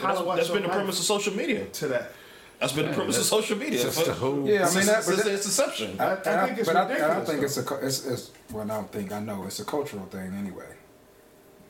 That's, 0.00 0.18
hollow 0.18 0.30
out 0.30 0.36
that's 0.36 0.48
your 0.48 0.56
been 0.58 0.68
the 0.68 0.74
premise 0.74 0.98
of 0.98 1.04
social 1.04 1.34
media. 1.34 1.66
to 1.66 1.88
that. 1.88 2.12
That's 2.58 2.72
been 2.72 2.86
the 2.86 2.92
premise 2.92 3.18
of 3.18 3.24
social 3.24 3.56
media. 3.56 3.82
Just 3.82 4.04
the 4.04 4.12
whole. 4.12 4.48
yeah, 4.48 4.66
I 4.68 4.74
mean 4.74 4.86
that's 4.86 5.06
but 5.08 5.26
its 5.26 5.46
inception. 5.46 6.00
I, 6.00 6.12
I 6.12 6.46
think 6.46 6.58
it's 6.58 6.68
but 6.68 6.76
I, 6.76 6.82
ridiculous. 6.82 7.28
I 7.28 7.32
think 7.32 7.42
it's 7.44 7.56
a 7.56 7.86
it's, 7.86 8.06
it's 8.06 8.30
well, 8.52 8.64
I 8.64 8.74
don't 8.74 8.90
think 8.90 9.12
I 9.12 9.20
know 9.20 9.44
it's 9.44 9.60
a 9.60 9.64
cultural 9.64 10.06
thing 10.06 10.34
anyway. 10.34 10.66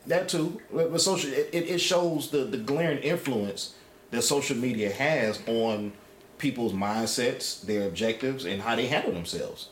That 0.07 0.29
too, 0.29 0.61
but 0.73 0.91
but 0.91 1.01
social 1.01 1.31
it, 1.31 1.51
it 1.53 1.69
it 1.69 1.79
shows 1.79 2.31
the 2.31 2.45
the 2.45 2.57
glaring 2.57 2.99
influence 2.99 3.75
that 4.11 4.23
social 4.23 4.57
media 4.57 4.91
has 4.91 5.43
on 5.47 5.93
people's 6.39 6.73
mindsets, 6.73 7.61
their 7.63 7.87
objectives, 7.87 8.47
and 8.47 8.63
how 8.63 8.75
they 8.75 8.87
handle 8.87 9.13
themselves. 9.13 9.69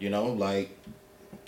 You 0.00 0.10
know, 0.10 0.26
like 0.26 0.76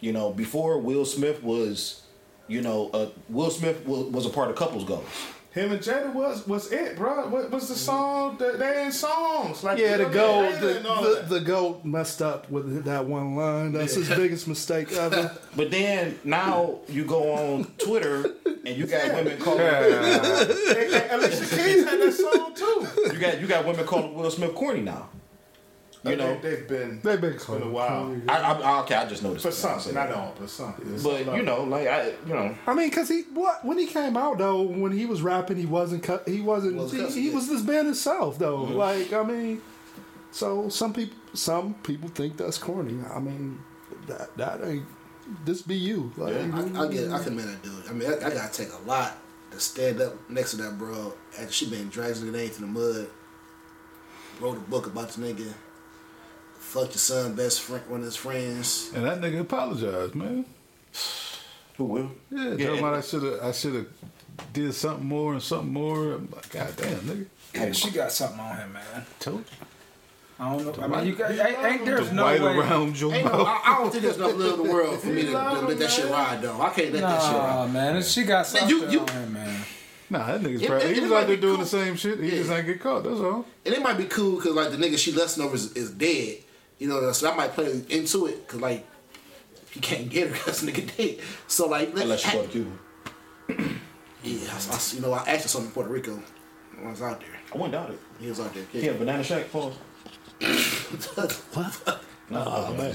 you 0.00 0.12
know, 0.12 0.32
before 0.32 0.78
Will 0.78 1.04
Smith 1.04 1.42
was, 1.42 2.02
you 2.46 2.62
know, 2.62 2.90
uh, 2.90 3.08
Will 3.28 3.50
Smith 3.50 3.84
was, 3.84 4.06
was 4.06 4.26
a 4.26 4.30
part 4.30 4.50
of 4.50 4.56
couples 4.56 4.84
goals. 4.84 5.06
Him 5.58 5.72
and 5.72 5.80
Jada 5.82 6.14
was 6.14 6.46
was 6.46 6.70
it, 6.70 6.96
bro. 6.96 7.26
What 7.28 7.50
was 7.50 7.68
the 7.68 7.74
song? 7.74 8.36
That 8.38 8.60
they 8.60 8.84
in 8.84 8.92
songs 8.92 9.64
like 9.64 9.78
Yeah, 9.78 9.96
the 9.96 10.04
goat, 10.04 10.52
Jada 10.52 10.60
the, 10.60 11.24
the, 11.26 11.38
the 11.38 11.40
goat 11.40 11.84
messed 11.84 12.22
up 12.22 12.48
with 12.48 12.84
that 12.84 13.06
one 13.06 13.34
line. 13.34 13.72
That's 13.72 13.94
his 13.94 14.08
biggest 14.08 14.46
mistake 14.46 14.92
ever. 14.92 15.36
But 15.56 15.72
then 15.72 16.16
now 16.22 16.78
you 16.88 17.04
go 17.04 17.32
on 17.32 17.64
Twitter 17.78 18.36
and 18.46 18.76
you 18.76 18.86
got 18.86 19.12
women 19.14 19.36
calling 19.40 19.58
Hey, 19.66 20.90
hey, 20.92 21.08
Alicia 21.10 21.56
Keys 21.56 21.84
had 21.84 22.00
that 22.00 22.12
song 22.12 22.54
too. 22.54 23.12
you 23.12 23.18
got 23.18 23.40
you 23.40 23.48
got 23.48 23.66
women 23.66 23.84
calling 23.84 24.14
Will 24.14 24.30
Smith 24.30 24.54
corny 24.54 24.82
now. 24.82 25.08
You 26.04 26.12
uh, 26.12 26.14
know, 26.14 26.38
they, 26.40 26.50
have 26.50 26.68
been 26.68 27.00
They've 27.02 27.20
been 27.20 27.32
it's 27.32 27.46
been 27.46 27.62
a 27.62 27.68
while 27.68 28.16
I, 28.28 28.36
I, 28.36 28.80
okay, 28.82 28.94
I 28.94 29.06
just 29.06 29.22
noticed. 29.22 29.44
for 29.44 29.50
that. 29.50 29.54
some, 29.54 29.72
I'll 29.72 29.80
say 29.80 29.92
not 29.92 30.12
all, 30.12 30.34
but 30.38 30.48
some. 30.48 30.74
But 31.02 31.36
you 31.36 31.42
know, 31.42 31.64
like 31.64 31.88
I, 31.88 32.12
you 32.26 32.34
know, 32.34 32.54
I 32.66 32.74
mean, 32.74 32.90
cause 32.90 33.08
he 33.08 33.22
what 33.34 33.64
when 33.64 33.78
he 33.78 33.86
came 33.86 34.16
out 34.16 34.38
though, 34.38 34.62
when 34.62 34.92
he 34.92 35.06
was 35.06 35.22
rapping, 35.22 35.56
he 35.56 35.66
wasn't 35.66 36.04
cut. 36.04 36.28
He 36.28 36.40
wasn't. 36.40 36.76
Was 36.76 36.92
he, 36.92 37.04
he 37.08 37.30
was 37.30 37.48
this 37.48 37.64
man 37.64 37.86
himself 37.86 38.38
though. 38.38 38.66
Mm-hmm. 38.66 38.74
Like 38.74 39.12
I 39.12 39.24
mean, 39.24 39.60
so 40.30 40.68
some 40.68 40.92
people 40.92 41.16
some 41.34 41.74
people 41.74 42.08
think 42.10 42.36
that's 42.36 42.58
corny. 42.58 42.98
I 43.12 43.18
mean, 43.18 43.60
that 44.06 44.36
that 44.36 44.64
ain't. 44.64 44.86
This 45.44 45.60
be 45.60 45.76
you. 45.76 46.10
Like, 46.16 46.34
I, 46.34 46.38
I 46.38 46.42
get, 46.42 46.48
I 46.48 46.48
can 46.48 46.88
mm-hmm. 46.88 47.24
commend 47.24 47.48
that 47.48 47.62
dude. 47.62 47.84
I 47.90 47.92
mean, 47.92 48.08
I, 48.08 48.14
I 48.26 48.30
gotta 48.30 48.52
take 48.52 48.72
a 48.72 48.88
lot 48.88 49.18
to 49.50 49.60
stand 49.60 50.00
up 50.00 50.14
next 50.30 50.52
to 50.52 50.56
that 50.58 50.78
bro 50.78 51.12
after 51.38 51.52
she 51.52 51.68
been 51.68 51.88
dragging 51.90 52.32
the 52.32 52.38
name 52.38 52.50
to 52.50 52.60
the 52.60 52.66
mud. 52.66 53.08
Wrote 54.40 54.56
a 54.56 54.60
book 54.60 54.86
about 54.86 55.08
this 55.08 55.16
nigga. 55.16 55.52
Fucked 56.68 56.90
your 56.90 56.98
son, 56.98 57.34
best 57.34 57.62
friend, 57.62 57.82
one 57.88 58.00
of 58.00 58.04
his 58.06 58.16
friends. 58.16 58.90
And 58.94 59.04
that 59.06 59.20
nigga 59.22 59.40
apologized, 59.40 60.14
man. 60.14 60.44
who 61.76 61.84
will? 61.84 62.10
Yeah, 62.30 62.54
Yeah, 62.54 62.66
tell 62.66 62.76
him 62.76 62.84
I 62.84 63.00
should 63.00 63.22
have 63.22 63.42
I 63.42 63.52
should 63.52 63.74
have 63.74 63.86
did 64.52 64.74
something 64.74 65.06
more 65.06 65.32
and 65.32 65.42
something 65.42 65.72
more. 65.72 66.12
I'm 66.14 66.28
like, 66.30 66.50
God 66.50 66.74
damn, 66.76 66.98
nigga. 67.00 67.26
Yeah, 67.54 67.72
she 67.72 67.90
got 67.90 68.12
something 68.12 68.38
on 68.38 68.56
him, 68.56 68.72
man. 68.74 69.06
Told 69.18 69.44
I 70.40 70.56
don't 70.56 70.78
know. 70.78 70.84
I 70.84 70.86
mean, 70.88 71.06
you 71.08 71.14
got, 71.16 71.30
ain't, 71.32 71.40
ain't 71.64 71.84
there's 71.84 72.08
you. 72.10 72.14
no 72.14 72.22
White 72.24 72.40
way. 72.42 72.56
around 72.58 73.00
your 73.00 73.12
Ain't 73.14 73.24
no. 73.24 73.42
I, 73.44 73.60
I 73.64 73.78
don't 73.78 73.90
think 73.92 74.04
there's 74.04 74.16
enough 74.18 74.36
love 74.36 74.60
in 74.60 74.66
the 74.66 74.72
world 74.72 75.00
for 75.00 75.06
me 75.08 75.22
to, 75.22 75.30
to 75.32 75.60
let 75.66 75.78
that 75.78 75.90
shit 75.90 76.10
ride 76.10 76.42
though. 76.42 76.60
I 76.60 76.68
can't 76.70 76.92
let 76.92 77.00
that 77.02 77.22
shit 77.22 77.32
ride. 77.32 77.48
Nah, 77.54 77.62
ride. 77.62 77.72
man, 77.72 78.02
she 78.02 78.22
got 78.24 78.46
something 78.46 78.68
you- 78.68 78.88
you- 78.90 79.00
on 79.00 79.08
him, 79.08 79.32
man. 79.32 79.60
Nah, 80.10 80.26
that 80.26 80.40
nigga's 80.42 80.62
It- 80.62 80.68
proud. 80.68 80.82
it- 80.82 80.90
He 80.92 80.98
it 80.98 81.02
was 81.02 81.10
might 81.10 81.20
out 81.22 81.26
there 81.26 81.36
doing 81.38 81.54
cool. 81.56 81.64
the 81.64 81.70
same 81.70 81.96
shit. 81.96 82.20
He 82.20 82.28
Yeah. 82.30 82.36
just 82.36 82.50
ain't 82.50 82.66
get 82.66 82.80
caught. 82.80 83.02
That's 83.04 83.18
all. 83.20 83.46
And 83.66 83.74
it 83.74 83.82
might 83.82 83.96
be 83.98 84.04
cool 84.04 84.36
because 84.36 84.52
like 84.54 84.70
the 84.70 84.76
nigga 84.76 84.96
she 84.98 85.12
lusting 85.12 85.42
over 85.42 85.54
is, 85.56 85.72
is 85.72 85.90
dead. 85.90 86.38
You 86.78 86.88
know, 86.88 87.12
so 87.12 87.30
I 87.30 87.34
might 87.36 87.52
play 87.52 87.82
into 87.88 88.26
it 88.26 88.46
because 88.46 88.60
like 88.60 88.86
he 89.70 89.80
can't 89.80 90.08
get 90.08 90.28
her 90.28 90.32
because 90.34 90.62
nigga 90.66 90.96
dead. 90.96 91.18
So 91.46 91.68
like, 91.68 91.90
Unless 91.90 92.26
you 92.26 92.32
go 92.32 92.42
to 92.46 92.48
Cuba. 92.48 92.70
yeah, 94.22 94.50
I, 94.52 94.74
I- 94.74 94.94
you 94.94 95.00
know, 95.00 95.12
I 95.12 95.18
asked 95.26 95.44
him 95.44 95.48
something 95.48 95.68
in 95.68 95.72
Puerto 95.74 95.90
Rico 95.90 96.22
when 96.76 96.86
I 96.86 96.90
was 96.90 97.02
out 97.02 97.20
there. 97.20 97.28
I 97.52 97.56
wouldn't 97.56 97.72
doubt 97.72 97.90
it. 97.90 97.98
He 98.20 98.28
was 98.28 98.40
out 98.40 98.52
there. 98.54 98.64
Yeah, 98.72 98.90
a 98.92 98.94
banana 98.94 99.24
shack 99.24 99.50
pause. 99.50 99.74
what? 101.54 102.00
No, 102.30 102.44
Oh, 102.46 102.74
man. 102.74 102.90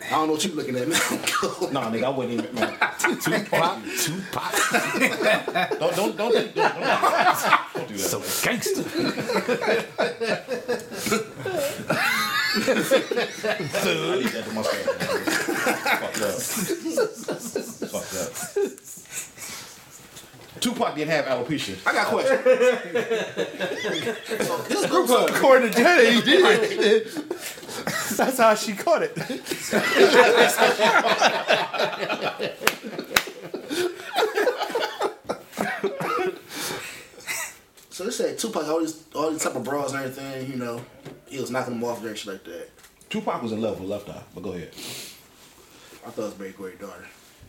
I 0.00 0.10
don't 0.10 0.26
know 0.26 0.32
what 0.32 0.44
you 0.44 0.52
looking 0.54 0.76
at, 0.76 0.88
man. 0.88 0.98
No, 1.70 1.80
nigga, 1.90 2.04
I 2.04 2.08
wouldn't 2.08 2.40
even. 2.40 2.54
Man. 2.54 2.78
Tupac, 3.20 3.78
Tupac. 4.00 4.52
Don't, 5.78 5.96
don't, 5.96 6.16
don't, 6.16 6.16
don't, 6.16 6.32
don't, 6.34 6.54
don't, 6.54 6.74
don't 7.74 7.88
do 7.88 7.94
that. 7.96 7.98
So 7.98 8.20
gangster. 8.42 8.84
I 12.50 14.18
need 14.18 14.28
that 14.28 14.44
to 14.44 14.52
my 14.54 14.62
Fucked 16.00 16.22
up. 16.22 16.40
Fucked 17.90 18.16
up. 18.16 18.87
Tupac 20.60 20.94
didn't 20.94 21.10
have 21.10 21.24
alopecia. 21.26 21.76
I 21.86 21.92
got 21.92 22.06
a 22.06 22.10
question. 22.10 22.42
so 24.46 24.56
his 24.62 24.86
group 24.86 25.08
hug. 25.08 25.30
According 25.30 25.72
to 25.72 25.80
Jada, 25.80 26.10
he 26.10 26.20
did. 26.20 27.06
That's 28.16 28.38
how 28.38 28.54
she 28.54 28.72
caught 28.74 29.02
it. 29.02 29.16
So 37.90 38.04
they 38.04 38.12
said 38.12 38.38
Tupac 38.38 38.64
all 38.68 38.78
these 38.78 39.02
all 39.12 39.32
these 39.32 39.42
type 39.42 39.56
of 39.56 39.64
bras 39.64 39.90
and 39.92 40.04
everything. 40.04 40.48
You 40.48 40.56
know, 40.56 40.80
he 41.26 41.40
was 41.40 41.50
knocking 41.50 41.74
them 41.74 41.82
off 41.82 42.00
there 42.00 42.10
and 42.10 42.18
shit 42.18 42.32
like 42.32 42.44
that. 42.44 42.68
Tupac 43.10 43.42
was 43.42 43.50
in 43.50 43.60
love 43.60 43.80
with 43.80 43.90
Left 43.90 44.08
Eye, 44.08 44.22
but 44.36 44.42
go 44.44 44.52
ahead. 44.52 44.70
I 44.72 46.10
thought 46.10 46.22
it 46.22 46.26
was 46.26 46.34
Berry 46.34 46.52
Gordy's 46.52 46.78
daughter, 46.78 47.04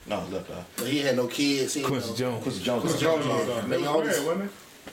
No, 0.10 0.22
it's 0.24 0.32
Left 0.32 0.52
Eye. 0.52 0.64
but 0.78 0.88
he 0.88 1.00
had 1.00 1.16
no 1.16 1.28
kids. 1.28 1.74
He, 1.76 1.82
Quincy 1.84 2.08
you 2.08 2.14
know, 2.14 2.32
Jones. 2.32 2.44
Quincy 2.44 2.64
Jones. 2.64 2.82
Quincy 2.82 3.00
Jones. 3.02 3.26
Yeah, 3.26 3.62
They 3.62 3.68
man, 3.68 3.80
was 3.82 3.88
all 3.88 4.04
married, 4.04 4.28
women. 4.28 4.50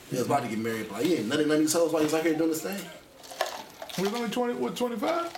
He 0.09 0.15
was 0.17 0.25
about 0.25 0.43
to 0.43 0.49
get 0.49 0.59
married, 0.59 0.87
but 0.89 0.97
like, 0.99 1.05
he 1.05 1.15
ain't 1.15 1.27
none 1.27 1.39
of 1.39 1.47
none 1.47 1.55
of 1.57 1.61
these 1.61 1.73
hoes 1.73 1.91
while 1.91 2.01
he 2.01 2.05
was 2.05 2.13
out 2.13 2.23
here 2.23 2.35
doing 2.35 2.49
this 2.49 2.61
thing. 2.61 2.79
He 3.95 4.03
was 4.03 4.13
only 4.13 4.29
twenty. 4.29 4.53
What 4.53 4.75
twenty 4.75 4.95
five? 4.95 5.33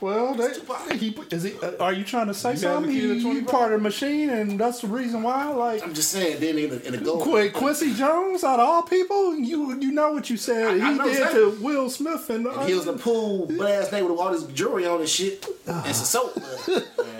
Well, 0.00 0.34
they, 0.34 0.96
he 0.96 1.08
is 1.32 1.42
he. 1.42 1.54
Uh, 1.60 1.72
are 1.80 1.92
you 1.92 2.04
trying 2.04 2.28
to 2.28 2.34
say 2.34 2.52
You 2.52 2.56
something? 2.58 2.92
the 2.94 3.00
kid 3.00 3.10
at 3.10 3.16
He, 3.16 3.32
he 3.34 3.42
part 3.42 3.72
of 3.72 3.80
the 3.80 3.82
machine, 3.82 4.30
and 4.30 4.58
that's 4.58 4.80
the 4.80 4.86
reason 4.86 5.24
why. 5.24 5.48
Like 5.48 5.82
I'm 5.82 5.92
just 5.92 6.10
saying. 6.12 6.38
Then 6.40 6.56
in 6.56 6.70
the, 6.70 6.86
in 6.86 6.92
the 6.92 6.98
goal. 6.98 7.20
Qu- 7.22 7.50
Quincy 7.50 7.92
Jones, 7.94 8.44
out 8.44 8.60
of 8.60 8.68
all 8.68 8.82
people, 8.82 9.34
you 9.36 9.74
you 9.80 9.90
know 9.90 10.12
what 10.12 10.30
you 10.30 10.36
said. 10.36 10.68
I- 10.68 10.70
I 10.70 10.92
he 10.92 10.98
know 10.98 11.04
did 11.04 11.12
exactly. 11.14 11.40
to 11.40 11.50
Will 11.60 11.90
Smith 11.90 12.30
and, 12.30 12.46
And 12.46 12.68
he 12.68 12.74
was 12.74 12.86
in 12.86 12.96
the 12.96 13.02
pool, 13.02 13.46
butt 13.46 13.70
ass 13.72 13.88
nigga 13.88 14.08
with 14.08 14.18
all 14.20 14.30
this 14.30 14.44
jewelry 14.44 14.86
on 14.86 15.00
and 15.00 15.08
shit, 15.08 15.44
and 15.66 15.94
some 15.96 16.32
soap. 16.32 16.42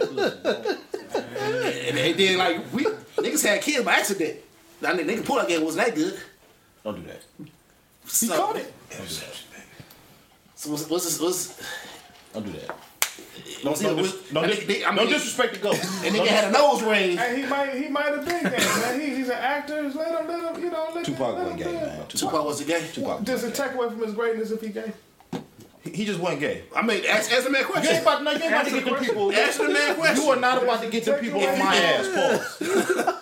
and, 0.05 0.78
and 2.11 2.19
then 2.19 2.39
like 2.39 2.73
we 2.73 2.85
niggas 3.17 3.45
had 3.47 3.63
kids 3.63 3.85
by 3.85 3.95
accident. 3.95 4.39
That 4.81 4.97
nigga, 4.97 5.07
nigga 5.17 5.25
pull 5.25 5.39
out 5.41 5.49
game 5.49 5.63
wasn't 5.65 5.87
that 5.87 5.95
good. 5.95 6.19
Don't 6.85 6.97
do 7.01 7.07
that. 7.09 7.23
So, 8.07 8.27
He 8.27 8.33
caught 8.33 8.57
it. 8.57 8.73
So 10.55 10.71
what's 10.71 10.89
what's 10.89 11.05
this, 11.05 11.21
what's 11.21 11.61
Don't 12.33 12.47
do 12.47 12.53
that. 12.53 12.69
don't 13.63 13.81
Don't, 13.81 13.97
dis- 13.97 14.31
don't, 14.33 14.45
and 14.45 14.53
dis- 14.53 14.61
they- 14.67 14.75
they- 14.81 14.85
I 14.85 14.95
don't 14.95 15.09
disrespect 15.09 15.55
the 15.55 15.61
goat. 15.61 15.75
And 15.75 16.15
nigga 16.15 16.27
had 16.27 16.45
a 16.49 16.51
nose 16.53 16.83
ring. 16.83 17.17
Hey, 17.17 17.43
he 17.43 17.47
might 17.47 17.75
he 17.75 17.89
might 17.89 18.07
have 18.07 18.25
been 18.25 18.43
gay, 18.43 18.51
man. 18.59 19.01
He, 19.01 19.17
he's 19.17 19.27
an 19.29 19.33
actor. 19.35 19.83
Just 19.83 19.97
Let 19.97 20.21
him, 20.21 20.29
let 20.29 20.57
him, 20.57 20.63
you 20.63 20.71
know, 20.71 20.89
let 20.95 21.05
Tupac 21.05 21.21
let 21.21 21.29
him 21.39 21.43
wasn't 21.45 21.59
gay, 21.59 21.65
do 21.65 21.71
it. 21.77 21.83
man. 21.83 22.07
Tupac 22.09 22.45
was 22.45 22.61
a 22.61 22.65
gay. 22.65 22.87
Tupac. 22.93 23.25
Does 23.25 23.45
it 23.45 23.55
take 23.55 23.73
away 23.73 23.89
from 23.89 24.01
his 24.03 24.15
greatness 24.15 24.51
if 24.51 24.61
he 24.61 24.69
gay? 24.69 24.93
He- 25.85 25.91
He 25.91 26.05
just 26.05 26.19
wasn't 26.21 26.41
gay. 26.41 26.63
I 26.75 26.83
mean, 26.83 27.05
ask, 27.07 27.33
ask 27.33 27.45
the 27.45 27.51
man 27.51 27.63
a 27.63 27.67
You 27.67 27.73
question. 27.73 27.95
ain't 27.95 28.03
about, 28.03 28.23
no, 28.23 28.31
you 28.33 28.37
ain't 28.43 28.47
about 28.53 28.65
to 28.67 28.71
get 28.73 28.85
the 28.85 28.95
people. 28.95 29.33
Ask 29.33 29.59
the 29.59 29.69
man 29.69 29.91
a 29.91 29.95
question. 29.95 30.25
You 30.25 30.31
are 30.31 30.37
not 30.37 30.63
about 30.63 30.83
to 30.83 30.89
get 30.91 31.05
the 31.05 31.13
people 31.15 31.41
on 31.45 31.59
my 31.59 31.77
ass. 31.77 32.09
Pause. 32.09 33.15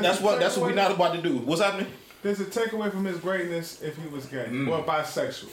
That's 0.00 0.20
what. 0.20 0.38
That's 0.40 0.56
what 0.56 0.68
we're 0.70 0.74
not 0.74 0.90
about 0.92 1.14
to 1.14 1.22
do. 1.22 1.38
What's 1.38 1.60
happening? 1.62 1.86
Does 2.22 2.40
it 2.40 2.50
take 2.52 2.72
away 2.72 2.90
from 2.90 3.04
his 3.04 3.18
greatness 3.18 3.82
if 3.82 3.96
he 4.02 4.08
was 4.08 4.26
gay 4.26 4.46
or 4.46 4.82
bisexual? 4.82 5.48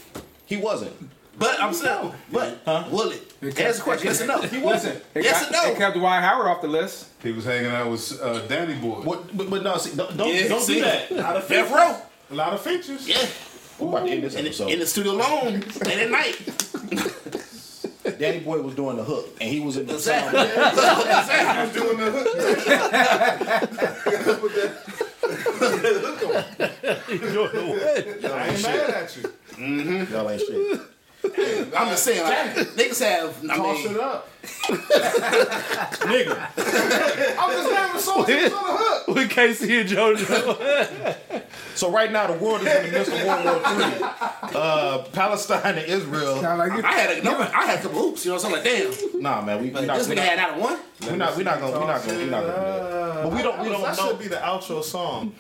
He 0.45 0.57
wasn't. 0.57 0.93
But 1.37 1.59
I'm 1.61 1.73
saying, 1.73 2.11
but 2.31 2.63
will 2.91 3.09
it? 3.11 3.33
It 3.41 3.59
Answer 3.59 3.77
the 3.79 3.83
question. 3.83 4.07
Yes 4.07 4.21
or 4.21 4.27
no? 4.27 4.41
He 4.41 4.59
wasn't. 4.59 5.03
It 5.15 5.23
Yes 5.23 5.49
got- 5.49 5.65
or 5.65 5.67
no? 5.67 5.73
It 5.73 5.77
kept 5.77 5.97
Dwight 5.97 6.21
Howard 6.23 6.47
off 6.47 6.61
the 6.61 6.67
list. 6.67 7.07
He 7.23 7.31
was 7.31 7.43
hanging 7.45 7.71
out 7.71 7.89
with 7.89 8.21
uh, 8.21 8.45
Danny 8.47 8.75
Boy. 8.75 9.01
What? 9.01 9.35
But, 9.35 9.49
but 9.49 9.63
no, 9.63 9.77
see, 9.77 9.95
don't 9.95 10.15
don't, 10.15 10.33
Yeah, 10.33 10.47
don't 10.47 10.61
see? 10.61 10.75
do 10.75 10.81
that. 10.81 11.09
Death 11.49 11.71
row. 11.71 11.97
A 12.31 12.35
lot 12.35 12.53
of 12.53 12.61
features. 12.61 13.07
Yeah. 13.07 13.25
We're 13.79 13.89
about 13.89 14.05
to 14.05 14.11
end 14.11 14.23
this 14.23 14.35
In 14.35 14.45
the, 14.45 14.67
in 14.73 14.79
the 14.79 14.85
studio 14.85 15.13
alone, 15.13 15.63
late 15.85 15.99
at 15.99 16.11
night. 16.11 16.37
Danny 18.19 18.39
Boy 18.39 18.61
was 18.61 18.75
doing 18.75 18.97
the 18.97 19.03
hook, 19.03 19.29
and 19.41 19.49
he 19.49 19.59
was 19.59 19.77
in 19.77 19.87
the 19.87 19.99
sound. 19.99 20.35
Exactly. 20.37 20.83
sound. 21.33 21.73
doing 21.73 21.97
the 21.97 22.11
hook. 22.11 22.27
I 28.25 28.47
ain't 28.49 28.63
mad 28.63 28.89
at 28.89 29.17
you. 29.17 29.23
Mm-hmm. 29.23 30.13
Y'all 30.13 30.29
ain't 30.29 30.41
shit. 30.41 30.81
I'm 31.77 31.87
just 31.89 32.03
saying, 32.03 32.21
like, 32.23 32.67
niggas 32.75 32.99
have. 32.99 33.49
I 33.49 33.55
Toss 33.57 33.77
mean, 33.85 33.93
it 33.95 33.99
up. 34.01 34.29
Nigga, 36.03 36.35
I'm 37.39 37.51
just 37.51 37.71
having 37.71 38.01
sauces 38.01 38.51
on 38.53 38.63
the 38.63 38.77
hook. 38.77 39.07
with 39.15 39.29
K-Ci 39.29 39.79
and 39.79 39.89
JoJo. 39.89 41.45
so 41.75 41.89
right 41.91 42.11
now 42.11 42.27
the 42.27 42.33
world 42.33 42.61
is 42.61 42.67
in 42.67 42.83
the 42.87 42.91
midst 42.91 43.11
of 43.13 43.23
World 43.25 43.45
War 43.45 43.55
III. 43.55 44.03
Uh, 44.53 45.03
Palestine 45.13 45.77
and 45.77 45.87
Israel. 45.87 46.41
Like 46.41 46.73
you. 46.73 46.83
I 46.83 46.91
had 46.91 47.17
a 47.17 47.23
no, 47.23 47.39
I 47.39 47.65
had 47.67 47.79
a 47.79 47.81
couple 47.83 47.99
hoops. 48.01 48.25
You 48.25 48.31
know, 48.33 48.37
so 48.37 48.47
I'm 48.47 48.53
like, 48.53 48.63
damn. 48.65 48.91
Nah, 49.21 49.41
man, 49.41 49.61
we, 49.61 49.67
we 49.69 49.73
Like, 49.75 49.87
not. 49.87 49.97
this 49.99 50.09
We 50.09 50.15
nigga 50.15 50.17
not, 50.17 50.25
had 50.27 50.39
out 50.39 50.49
of 50.55 50.61
one. 50.61 50.79
we 51.09 51.15
not. 51.17 51.37
We 51.37 51.43
not 51.43 51.59
gonna. 51.61 51.79
we're 51.79 51.87
not 51.87 52.05
gonna. 52.05 52.17
we're 52.19 52.25
not 52.25 52.43
gonna 52.45 52.53
do 52.53 52.53
that. 52.53 53.23
But 53.23 53.31
we 53.31 53.41
don't. 53.41 53.59
We 53.59 53.69
don't 53.69 53.81
That 53.81 53.97
know. 53.97 54.07
should 54.09 54.19
be 54.19 54.27
the 54.27 54.35
outro 54.37 54.83
song. 54.83 55.33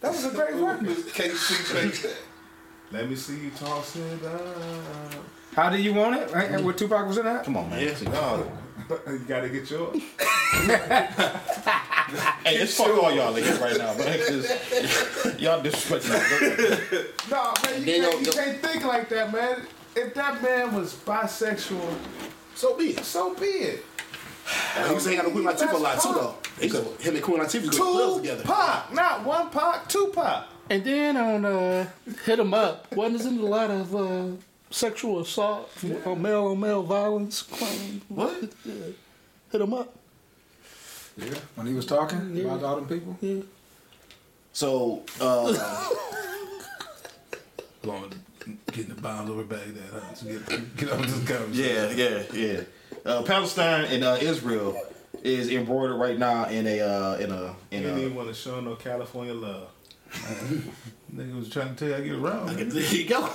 That 0.00 0.10
was 0.10 0.24
a 0.24 0.30
great 0.30 0.54
record. 0.54 0.96
K-Ci 1.14 2.08
Let 2.92 3.08
me 3.08 3.16
see 3.16 3.38
you 3.38 3.50
toss 3.50 3.96
it 3.96 4.24
up. 4.24 4.40
How 5.54 5.70
do 5.70 5.78
you 5.80 5.94
want 5.94 6.16
it? 6.16 6.30
Right? 6.32 6.60
What 6.62 6.76
Tupac 6.78 7.06
was 7.06 7.18
in 7.18 7.24
that? 7.24 7.44
Come 7.44 7.56
on, 7.56 7.70
man. 7.70 7.94
See, 7.96 8.04
y'all- 8.06 8.52
uh, 8.90 9.10
You 9.10 9.18
gotta 9.20 9.48
get 9.48 9.70
yours. 9.70 9.96
Hey, 12.44 12.56
it's 12.56 12.76
fuck 12.76 12.88
all 13.02 13.10
y'all 13.12 13.34
in 13.36 13.44
here 13.44 13.54
right 13.56 13.78
now, 13.78 13.94
man. 13.94 14.18
'cause 14.18 15.40
Y'all 15.40 15.62
disrespecting 15.62 16.10
my 16.10 17.30
No, 17.30 17.54
man, 17.64 17.80
you, 17.80 18.02
can't, 18.02 18.26
you 18.26 18.32
can't 18.32 18.60
think 18.60 18.84
like 18.84 19.08
that, 19.08 19.32
man. 19.32 19.62
If 19.96 20.12
that 20.14 20.42
man 20.42 20.74
was 20.74 20.92
bisexual, 20.94 21.94
So 22.54 22.76
be 22.76 22.90
it. 22.90 23.04
so 23.04 23.34
be 23.34 23.46
it. 23.46 23.84
He 24.88 24.94
was 24.94 25.04
hanging 25.06 25.20
out 25.20 25.26
with 25.26 25.34
Queen 25.34 25.46
Latifah 25.46 25.72
a 25.72 25.76
lot 25.78 26.02
too, 26.02 26.12
though. 26.12 26.34
He 26.60 26.66
was, 26.70 27.00
him 27.00 27.14
and 27.14 27.22
Queen 27.24 27.38
Latifah 27.38 27.66
was 27.68 27.78
going 27.78 27.92
clubs 27.92 28.16
together. 28.16 28.42
Tupac, 28.42 28.92
not 28.92 29.24
one 29.24 29.48
Pac, 29.50 29.88
Tupac. 29.88 30.44
And 30.72 30.82
then 30.84 31.16
on 31.18 31.44
uh, 31.44 31.86
Hit 32.24 32.40
'em 32.40 32.54
Up, 32.54 32.90
wasn't 32.96 33.38
a 33.40 33.44
lot 33.44 33.70
of 33.70 33.94
uh, 33.94 34.24
sexual 34.70 35.20
assault, 35.20 35.70
or 36.06 36.16
male 36.16 36.46
on 36.46 36.60
male 36.60 36.82
violence 36.82 37.42
claim? 37.42 38.00
What? 38.08 38.54
Hit 39.52 39.60
'em 39.60 39.74
Up. 39.74 39.94
Yeah. 41.18 41.34
When 41.56 41.66
he 41.66 41.74
was 41.74 41.84
talking 41.84 42.40
about 42.40 42.62
all 42.64 42.76
them 42.76 42.88
people. 42.88 43.18
Yeah. 43.20 43.42
So, 44.54 45.02
uh, 45.20 45.52
Going, 47.82 48.14
getting 48.70 48.94
the 48.94 49.00
bombs 49.02 49.28
over 49.28 49.42
Baghdad. 49.42 49.82
Huh? 49.92 50.14
So 50.14 50.26
get, 50.26 50.76
get 50.76 50.90
on 50.90 51.02
this 51.02 51.12
conversation. 51.28 51.54
yeah, 51.54 51.90
yeah, 51.90 52.22
yeah. 52.32 52.60
Uh, 53.04 53.22
Palestine 53.24 53.84
and 53.86 54.04
uh, 54.04 54.16
Israel 54.22 54.80
is 55.22 55.50
embroidered 55.50 55.98
right 55.98 56.16
now 56.18 56.46
in 56.46 56.66
a 56.66 56.80
uh, 56.80 57.16
in 57.18 57.30
a 57.30 57.54
He 57.70 57.76
in 57.76 57.82
didn't 57.82 57.98
even 57.98 58.12
a. 58.12 58.16
want 58.16 58.28
to 58.28 58.34
show 58.34 58.58
no 58.60 58.74
California 58.76 59.34
love. 59.34 59.68
Nigga 61.14 61.36
was 61.36 61.48
trying 61.50 61.74
to 61.74 61.76
tell 61.76 61.88
you 61.88 61.96
I 61.96 62.00
get 62.00 62.14
around. 62.14 62.46
man. 62.46 62.68
There 62.68 62.82
you 62.82 63.08
go. 63.08 63.26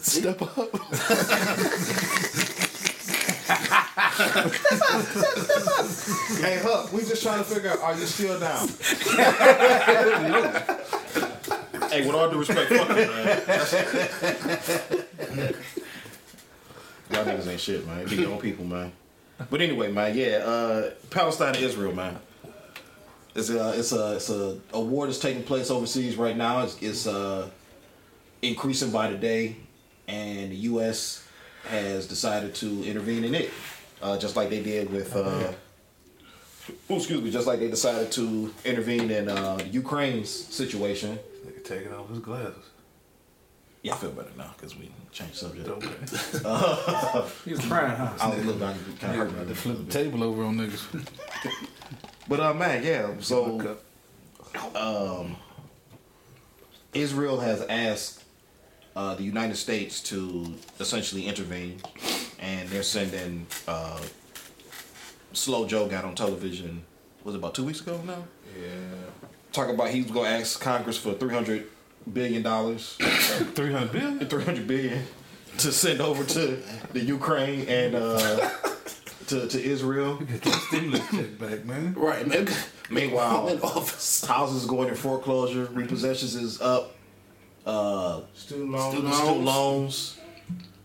Step 0.00 0.42
up. 0.42 0.74
Hey, 6.40 6.58
Huck, 6.62 6.92
we 6.92 7.00
just 7.00 7.22
trying 7.22 7.38
to 7.38 7.44
figure 7.44 7.70
out, 7.70 7.80
are 7.80 7.94
you 7.94 8.06
still 8.06 8.38
down? 8.40 8.68
Hey, 11.90 12.06
with 12.06 12.14
all 12.14 12.30
due 12.30 12.38
respect, 12.38 12.70
fuck 12.72 12.88
it, 12.90 13.08
man. 13.08 13.26
Y'all 17.10 17.24
niggas 17.24 17.48
ain't 17.48 17.60
shit, 17.60 17.84
man. 17.84 18.06
Be 18.06 18.14
your 18.14 18.30
own 18.34 18.38
people, 18.38 18.64
man. 18.64 18.92
But 19.50 19.60
anyway, 19.60 19.90
man, 19.90 20.16
yeah, 20.16 20.36
uh, 20.36 20.90
Palestine 21.10 21.56
and 21.56 21.64
Israel, 21.64 21.92
man. 21.92 22.20
It's 23.34 23.48
a 23.50 23.78
it's 23.78 23.92
a 23.92 24.16
it's 24.16 24.30
a, 24.30 24.58
a 24.72 24.80
war 24.80 25.06
that's 25.06 25.18
taking 25.18 25.44
place 25.44 25.70
overseas 25.70 26.16
right 26.16 26.36
now. 26.36 26.62
It's, 26.62 26.80
it's 26.82 27.06
uh, 27.06 27.48
increasing 28.42 28.90
by 28.90 29.10
the 29.10 29.16
day, 29.16 29.56
and 30.08 30.50
the 30.50 30.56
U.S. 30.56 31.26
has 31.68 32.06
decided 32.06 32.54
to 32.56 32.84
intervene 32.84 33.24
in 33.24 33.34
it, 33.34 33.50
uh, 34.02 34.18
just 34.18 34.34
like 34.34 34.50
they 34.50 34.62
did 34.62 34.90
with. 34.92 35.14
Uh, 35.14 35.52
oh, 36.88 36.96
excuse 36.96 37.22
me, 37.22 37.30
just 37.30 37.46
like 37.46 37.60
they 37.60 37.70
decided 37.70 38.10
to 38.12 38.52
intervene 38.64 39.10
in 39.10 39.28
uh, 39.28 39.58
Ukraine's 39.70 40.28
situation. 40.28 41.18
Nigga 41.46 41.64
taking 41.64 41.92
off 41.92 42.08
his 42.08 42.18
glasses. 42.18 42.64
Yeah, 43.82 43.94
I 43.94 43.96
feel 43.96 44.10
better 44.10 44.28
now 44.36 44.52
because 44.56 44.76
we 44.76 44.90
changed 45.10 45.36
subject. 45.36 45.68
Okay. 45.68 45.88
He 47.46 47.52
was 47.52 47.64
crying, 47.64 47.96
huh? 47.96 48.12
I 48.20 48.28
was 48.28 48.44
looking 48.44 48.60
kind 48.98 49.20
of 49.20 49.32
hurt 49.32 49.38
me. 49.38 49.44
They 49.44 49.54
flip 49.54 49.78
the 49.86 49.90
table 49.90 50.22
over 50.22 50.42
on 50.42 50.56
niggas. 50.56 51.06
But 52.30 52.38
uh, 52.38 52.54
man, 52.54 52.84
yeah. 52.84 53.10
So 53.18 53.76
up. 54.74 55.26
Israel 56.94 57.40
has 57.40 57.60
asked 57.62 58.22
uh, 58.94 59.16
the 59.16 59.24
United 59.24 59.56
States 59.56 60.00
to 60.04 60.54
essentially 60.78 61.26
intervene, 61.26 61.80
and 62.38 62.68
they're 62.68 62.84
sending. 62.84 63.46
Uh, 63.66 64.00
Slow 65.32 65.66
Joe 65.66 65.88
got 65.88 66.04
on 66.04 66.14
television. 66.14 66.84
Was 67.24 67.34
it 67.34 67.38
about 67.38 67.54
two 67.54 67.64
weeks 67.64 67.80
ago 67.80 68.00
now? 68.06 68.24
Yeah. 68.60 68.68
Talk 69.52 69.68
about 69.68 69.90
he 69.90 70.02
was 70.02 70.12
going 70.12 70.26
to 70.26 70.38
ask 70.38 70.60
Congress 70.60 70.96
for 70.96 71.14
three 71.14 71.34
hundred 71.34 71.66
billion 72.12 72.42
dollars, 72.42 72.96
300 73.00 73.92
billion? 73.92 74.28
three 74.28 74.44
hundred 74.44 74.68
billion, 74.68 75.02
to 75.58 75.72
send 75.72 76.00
over 76.00 76.22
to 76.24 76.62
the 76.92 77.00
Ukraine 77.00 77.68
and 77.68 77.96
uh, 77.96 78.50
to 79.30 79.48
to 79.48 79.62
Israel. 79.62 80.16
Get 80.18 80.42
that 80.42 80.54
stimulus 80.54 81.10
check 81.10 81.38
back, 81.38 81.64
man. 81.64 81.94
right, 81.94 82.26
man. 82.26 82.48
Meanwhile, 82.90 83.48
in 83.48 83.60
office. 83.62 84.24
houses 84.24 84.66
going 84.66 84.88
in 84.88 84.94
foreclosure, 84.94 85.66
repossessions 85.66 86.36
is 86.36 86.60
up, 86.60 86.94
uh, 87.64 88.20
Student 88.34 88.72
loans. 88.72 88.94
Student 88.94 89.14
student 89.14 89.44
loans, 89.44 90.18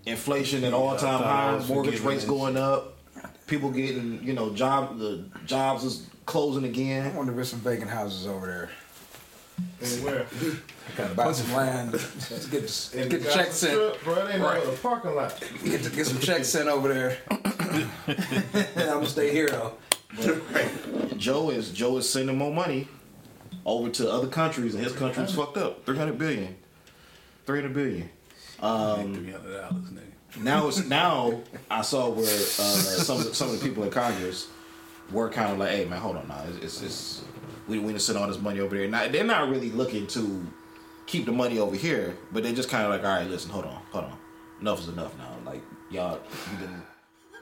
inflation 0.06 0.64
at 0.64 0.74
all 0.74 0.96
time 0.96 1.16
I 1.16 1.18
thought 1.18 1.26
I 1.26 1.54
was 1.56 1.64
highs, 1.64 1.70
mortgage 1.74 2.00
rates 2.02 2.26
going 2.26 2.58
up, 2.58 2.96
people 3.48 3.72
getting 3.72 4.24
you 4.24 4.34
know 4.34 4.54
job 4.54 5.00
the 5.00 5.26
jobs 5.46 5.84
is 5.84 6.08
closing 6.26 6.64
again. 6.64 7.04
I 7.04 7.06
again. 7.08 7.18
wonder 7.18 7.32
if 7.32 7.36
there's 7.38 7.50
some 7.50 7.60
vacant 7.60 7.90
houses 7.90 8.28
over 8.28 8.46
there. 8.46 8.70
And 9.82 10.04
where? 10.04 10.26
Buy 11.16 11.32
some 11.34 11.54
land. 11.54 11.92
Let's 11.94 12.48
get 12.48 12.68
the, 12.68 12.98
get 12.98 13.10
the 13.10 13.18
Gaza 13.18 13.34
checks 13.38 13.56
sent. 13.56 13.74
Strip, 13.74 14.04
bro. 14.04 14.16
They 14.28 14.34
ain't 14.34 14.42
Right. 14.42 14.58
right. 14.58 14.66
the 14.66 14.78
parking 14.78 15.16
lot. 15.16 15.40
Get, 15.64 15.84
the, 15.84 15.90
get 15.90 16.06
some 16.08 16.20
checks 16.20 16.48
sent 16.50 16.70
over 16.70 16.94
there. 16.94 17.18
I'm 17.30 17.90
gonna 18.76 19.06
stay 19.06 19.32
here 19.32 19.50
though. 19.50 19.74
Joe 21.18 21.50
is 21.50 21.72
Joe 21.72 21.98
is 21.98 22.10
sending 22.10 22.38
more 22.38 22.54
money 22.54 22.88
over 23.66 23.90
to 23.90 24.10
other 24.12 24.28
countries, 24.28 24.76
and 24.76 24.84
his 24.84 24.94
country's 24.94 25.34
fucked 25.36 25.58
up. 25.58 25.86
Three 25.86 25.98
hundred 25.98 26.18
billion. 26.18 26.56
Three 27.46 27.60
hundred 27.62 27.74
billion. 27.74 28.10
$300, 28.62 29.34
nigga. 29.42 30.00
now 30.42 30.68
it's 30.70 30.86
now 30.86 31.42
I 31.70 31.82
saw 31.82 32.10
where 32.10 32.24
uh, 32.26 32.28
some 32.30 33.20
of 33.20 33.26
the, 33.26 33.36
some 33.36 33.50
of 33.50 33.60
the 33.60 33.66
people 33.68 33.84
in 33.84 33.92
Congress 33.92 34.48
were 35.12 35.30
kind 35.30 35.52
of 35.52 35.58
like, 35.58 35.72
"Hey 35.72 35.86
man, 35.86 36.00
hold 36.00 36.16
on 36.16 36.28
now. 36.30 36.42
It's, 36.62 36.82
it's, 36.82 36.82
it's 36.82 37.24
we 37.68 37.80
we 37.80 37.94
to 37.94 38.00
send 38.00 38.18
all 38.18 38.28
this 38.28 38.40
money 38.40 38.60
over 38.60 38.76
there." 38.76 38.88
Now 38.88 39.08
they're 39.08 39.24
not 39.24 39.50
really 39.50 39.72
looking 39.72 40.08
to 40.08 40.46
keep 41.06 41.26
the 41.26 41.32
money 41.32 41.60
over 41.60 41.76
here, 41.76 42.18
but 42.32 42.44
they're 42.44 42.54
just 42.54 42.70
kind 42.70 42.84
of 42.84 42.90
like, 42.90 43.04
"All 43.04 43.18
right, 43.18 43.30
listen, 43.30 43.52
hold 43.52 43.66
on, 43.66 43.82
hold 43.92 44.06
on. 44.06 44.18
Enough 44.62 44.80
is 44.82 44.88
enough 44.90 45.18
now. 45.18 45.36
Like 45.46 45.62
y'all, 45.90 46.20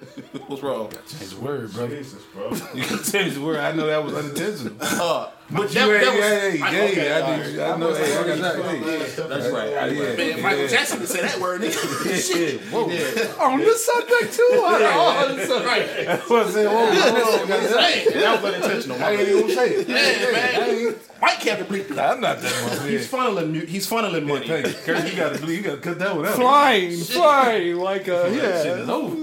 what's 0.47 0.61
wrong?" 0.63 0.91
Change 1.07 1.31
the 1.35 1.39
word, 1.41 1.71
bro. 1.73 1.87
Jesus, 1.87 2.21
bro. 2.33 2.49
You 2.73 2.83
can 2.83 3.03
change 3.03 3.33
the 3.35 3.41
word. 3.41 3.57
I 3.57 3.71
know 3.71 3.87
that 3.87 4.03
was 4.03 4.13
unintentional. 4.15 4.75
Uh, 5.03 5.29
but 5.51 5.73
You 5.75 5.81
ain't- 5.81 6.03
hey, 6.03 6.61
I- 6.61 6.71
hey, 6.71 6.91
okay, 6.91 7.11
I, 7.11 7.21
all 7.21 7.31
right. 7.31 7.59
I 7.59 7.77
know. 7.77 7.93
Hey, 7.93 8.17
I 8.17 8.23
got 8.27 8.37
that. 8.41 8.65
Hey, 8.65 9.27
That's 9.27 9.49
right. 9.53 9.69
yeah, 9.69 9.85
yeah. 9.85 10.15
Man, 10.15 10.41
Michael 10.41 10.61
yeah. 10.61 10.67
Jackson 10.67 10.97
didn't 10.99 11.09
say 11.11 11.21
that 11.21 11.39
word, 11.39 11.61
nigga. 11.61 12.33
Yeah, 12.33 12.71
whoa. 12.71 13.45
On 13.45 13.59
the 13.59 13.73
subject 13.73 14.33
too. 14.33 14.47
Oh, 14.51 15.35
that's 15.35 15.51
all 15.51 15.63
right. 15.65 15.85
That's 16.05 16.29
what 16.29 16.47
I 16.47 16.49
said. 16.49 16.67
Whoa, 16.67 16.85
hold 16.85 17.41
on, 17.41 17.47
That 17.49 18.41
was 18.41 18.53
unintentional. 18.55 19.03
I 19.03 19.11
ain't 19.11 19.21
even 19.21 19.41
gonna 19.41 19.53
say 19.53 19.69
it. 19.75 19.87
man, 19.89 20.33
man. 20.33 20.95
Mike 21.21 21.39
kept 21.39 21.59
to 21.59 21.65
bleep 21.73 21.91
it. 21.91 21.99
I'm 21.99 22.19
not 22.21 22.39
that 22.41 22.79
much. 22.79 22.89
He's 22.89 23.09
funneling. 23.11 23.67
He's 23.67 23.87
funneling 23.89 24.25
money. 24.27 24.47
Thank 24.47 24.67
you, 24.67 24.73
Kurt. 24.73 25.09
You 25.09 25.15
gotta, 25.17 25.45
you 25.53 25.61
gotta 25.61 25.77
cut 25.81 25.99
that 25.99 26.15
one 26.15 26.25
out. 26.25 26.35
Flying, 26.35 26.97
flying 26.99 27.75
like 27.77 28.07
a 28.07 28.11
That 28.11 28.63
shit 28.63 28.65
yeah. 28.65 28.81
is 28.83 28.89
over. 28.89 29.15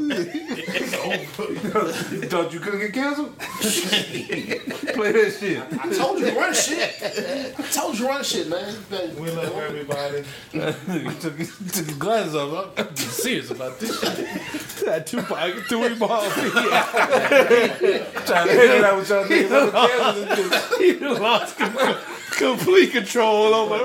Oh. 0.72 2.08
you 2.12 2.22
thought 2.22 2.52
you 2.52 2.60
couldn't 2.60 2.80
get 2.80 2.92
canceled? 2.92 3.36
Play 3.38 5.12
that 5.12 5.36
shit. 5.38 5.62
I 5.80 5.90
told 5.92 6.20
you 6.20 6.26
to 6.26 6.36
run 6.36 6.54
shit. 6.54 6.94
I 7.58 7.62
told 7.72 7.98
you 7.98 8.04
to 8.04 8.10
run 8.10 8.22
shit, 8.24 8.48
man. 8.48 8.74
We 9.18 9.30
love 9.30 9.56
everybody. 9.56 10.24
He 10.52 10.58
took, 11.20 11.36
his, 11.36 11.56
took 11.58 11.86
his 11.86 11.94
glasses 11.96 12.34
off. 12.34 12.70
I'm 12.78 12.86
getting 12.86 12.96
serious 12.96 13.50
about 13.50 13.78
this 13.80 13.98
shit. 14.00 14.84
That 14.84 15.06
Tupac 15.06 15.54
three 15.68 15.94
ball. 15.98 16.28
Trying 16.30 16.50
to 18.48 18.52
hang 18.54 18.84
out 18.84 18.96
with 18.98 19.08
y'all 19.08 19.24
niggas 19.24 19.68
about 19.68 19.72
the 19.72 20.26
cancel 20.26 20.52
and 20.52 20.52
shit. 20.78 21.00
He 21.00 21.06
lost 21.06 21.56
com- 21.58 21.96
complete 22.32 22.92
control 22.92 23.54
over 23.54 23.84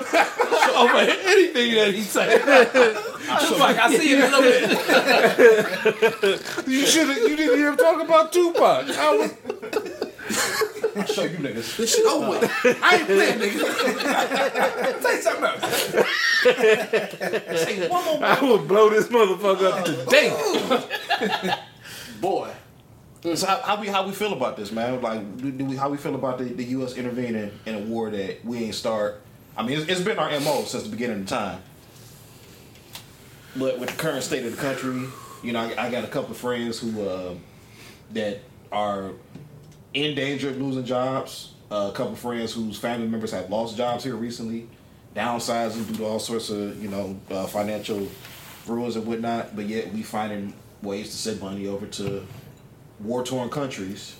over 0.75 0.97
anything 0.97 1.75
that 1.75 1.93
he 1.93 2.01
said. 2.01 2.41
Tupac, 3.26 3.78
I 3.78 3.95
see 3.95 4.09
you 4.09 4.15
in 4.17 4.21
a 4.23 4.38
little 4.38 4.41
bit. 6.21 6.41
You 6.67 6.86
should 6.86 7.07
have. 7.07 7.17
You 7.17 7.36
didn't 7.36 7.57
hear 7.57 7.69
him 7.71 7.78
talk 7.78 8.01
about 8.01 8.32
Tupac. 8.32 8.89
I 8.89 9.15
was, 9.15 9.32
I'll 10.95 11.05
show 11.05 11.23
you 11.23 11.38
niggas. 11.38 11.78
This 11.78 11.95
shit 11.95 12.05
over 12.05 12.30
with. 12.30 12.43
I 12.82 12.95
ain't 12.95 13.05
playing, 13.05 13.39
nigga. 13.39 15.01
Say 15.01 15.21
something 15.21 15.43
else. 15.43 15.63
Say 17.63 17.88
one 17.89 18.05
more 18.05 18.23
I 18.23 18.39
would 18.41 18.67
blow 18.67 18.89
this 18.89 19.07
motherfucker 19.07 19.71
up 19.71 19.86
today. 19.86 21.55
boy. 22.21 22.51
So 23.34 23.47
how, 23.47 23.61
how 23.61 23.82
we 23.82 23.88
how 23.88 24.05
we 24.05 24.13
feel 24.13 24.34
about 24.34 24.55
this, 24.55 24.71
man? 24.71 25.01
Like, 25.01 25.38
do, 25.38 25.51
do 25.51 25.65
we 25.65 25.76
how 25.76 25.89
we 25.89 25.97
feel 25.97 26.15
about 26.15 26.38
the, 26.38 26.45
the 26.45 26.63
U.S. 26.65 26.95
intervening 26.95 27.51
in 27.65 27.76
a 27.76 27.80
war 27.80 28.09
that 28.11 28.45
we 28.45 28.65
ain't 28.65 28.76
start? 28.76 29.21
I 29.57 29.63
mean, 29.63 29.80
it's, 29.80 29.89
it's 29.89 30.01
been 30.01 30.19
our 30.19 30.30
mo 30.41 30.63
since 30.63 30.84
the 30.84 30.89
beginning 30.89 31.21
of 31.21 31.28
time. 31.28 31.61
But 33.56 33.80
with 33.80 33.89
the 33.89 33.95
current 33.95 34.24
state 34.24 34.45
of 34.45 34.56
the 34.56 34.62
country, 34.62 35.08
you 35.43 35.53
know, 35.53 35.62
I, 35.62 35.86
I 35.86 35.91
got 35.91 36.03
a 36.03 36.08
couple 36.08 36.32
of 36.32 36.38
friends 36.38 36.80
who 36.80 37.08
uh, 37.08 37.34
that 38.12 38.41
are 38.72 39.12
in 39.93 40.16
danger 40.16 40.49
of 40.49 40.62
losing 40.62 40.86
jobs. 40.86 41.53
Uh, 41.72 41.89
a 41.91 41.95
couple 41.95 42.14
of 42.14 42.20
friends 42.20 42.53
whose 42.53 42.78
family 42.78 43.08
members 43.08 43.32
have 43.32 43.49
lost 43.49 43.76
jobs 43.76 44.03
here 44.03 44.16
recently, 44.16 44.68
downsizing 45.16 45.88
due 45.88 45.95
to 45.95 46.06
all 46.06 46.20
sorts 46.20 46.49
of 46.49 46.82
you 46.82 46.89
know 46.89 47.18
uh, 47.32 47.47
financial 47.47 48.08
rules 48.68 48.95
and 48.95 49.06
whatnot. 49.06 49.56
But 49.56 49.66
yet 49.66 49.91
we 49.93 50.03
finding 50.03 50.53
ways 50.82 51.10
to 51.10 51.16
send 51.16 51.41
money 51.41 51.68
over 51.68 51.88
to 51.88 52.26
war 52.99 53.24
torn 53.24 53.49
countries. 53.49 54.16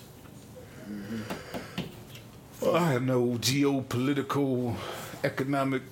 Well, 2.60 2.76
I 2.76 2.92
have 2.92 3.02
no 3.02 3.36
geopolitical, 3.40 4.74
economic, 5.22 5.82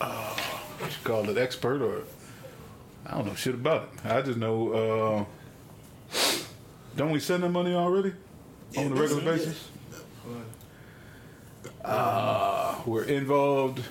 uh, 0.00 0.36
what 0.78 0.90
you 0.90 0.96
call 1.02 1.28
it, 1.28 1.36
expert 1.36 1.82
or 1.82 2.02
I 3.08 3.12
don't 3.12 3.26
know 3.26 3.34
shit 3.34 3.54
about 3.54 3.84
it. 3.84 4.06
I 4.06 4.22
just 4.22 4.38
know. 4.38 4.72
Uh, 4.72 5.24
don't 6.96 7.10
we 7.10 7.20
send 7.20 7.42
them 7.42 7.52
money 7.52 7.74
already 7.74 8.12
on 8.76 8.92
a 8.92 8.94
regular 8.94 9.22
basis? 9.22 9.68
Uh, 11.84 12.76
we're 12.84 13.04
involved. 13.04 13.82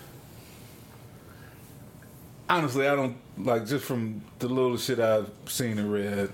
Honestly, 2.49 2.87
I 2.87 2.95
don't 2.95 3.17
like 3.37 3.65
just 3.65 3.85
from 3.85 4.21
the 4.39 4.47
little 4.47 4.77
shit 4.77 4.99
I've 4.99 5.31
seen 5.47 5.79
and 5.79 5.91
read. 5.91 6.31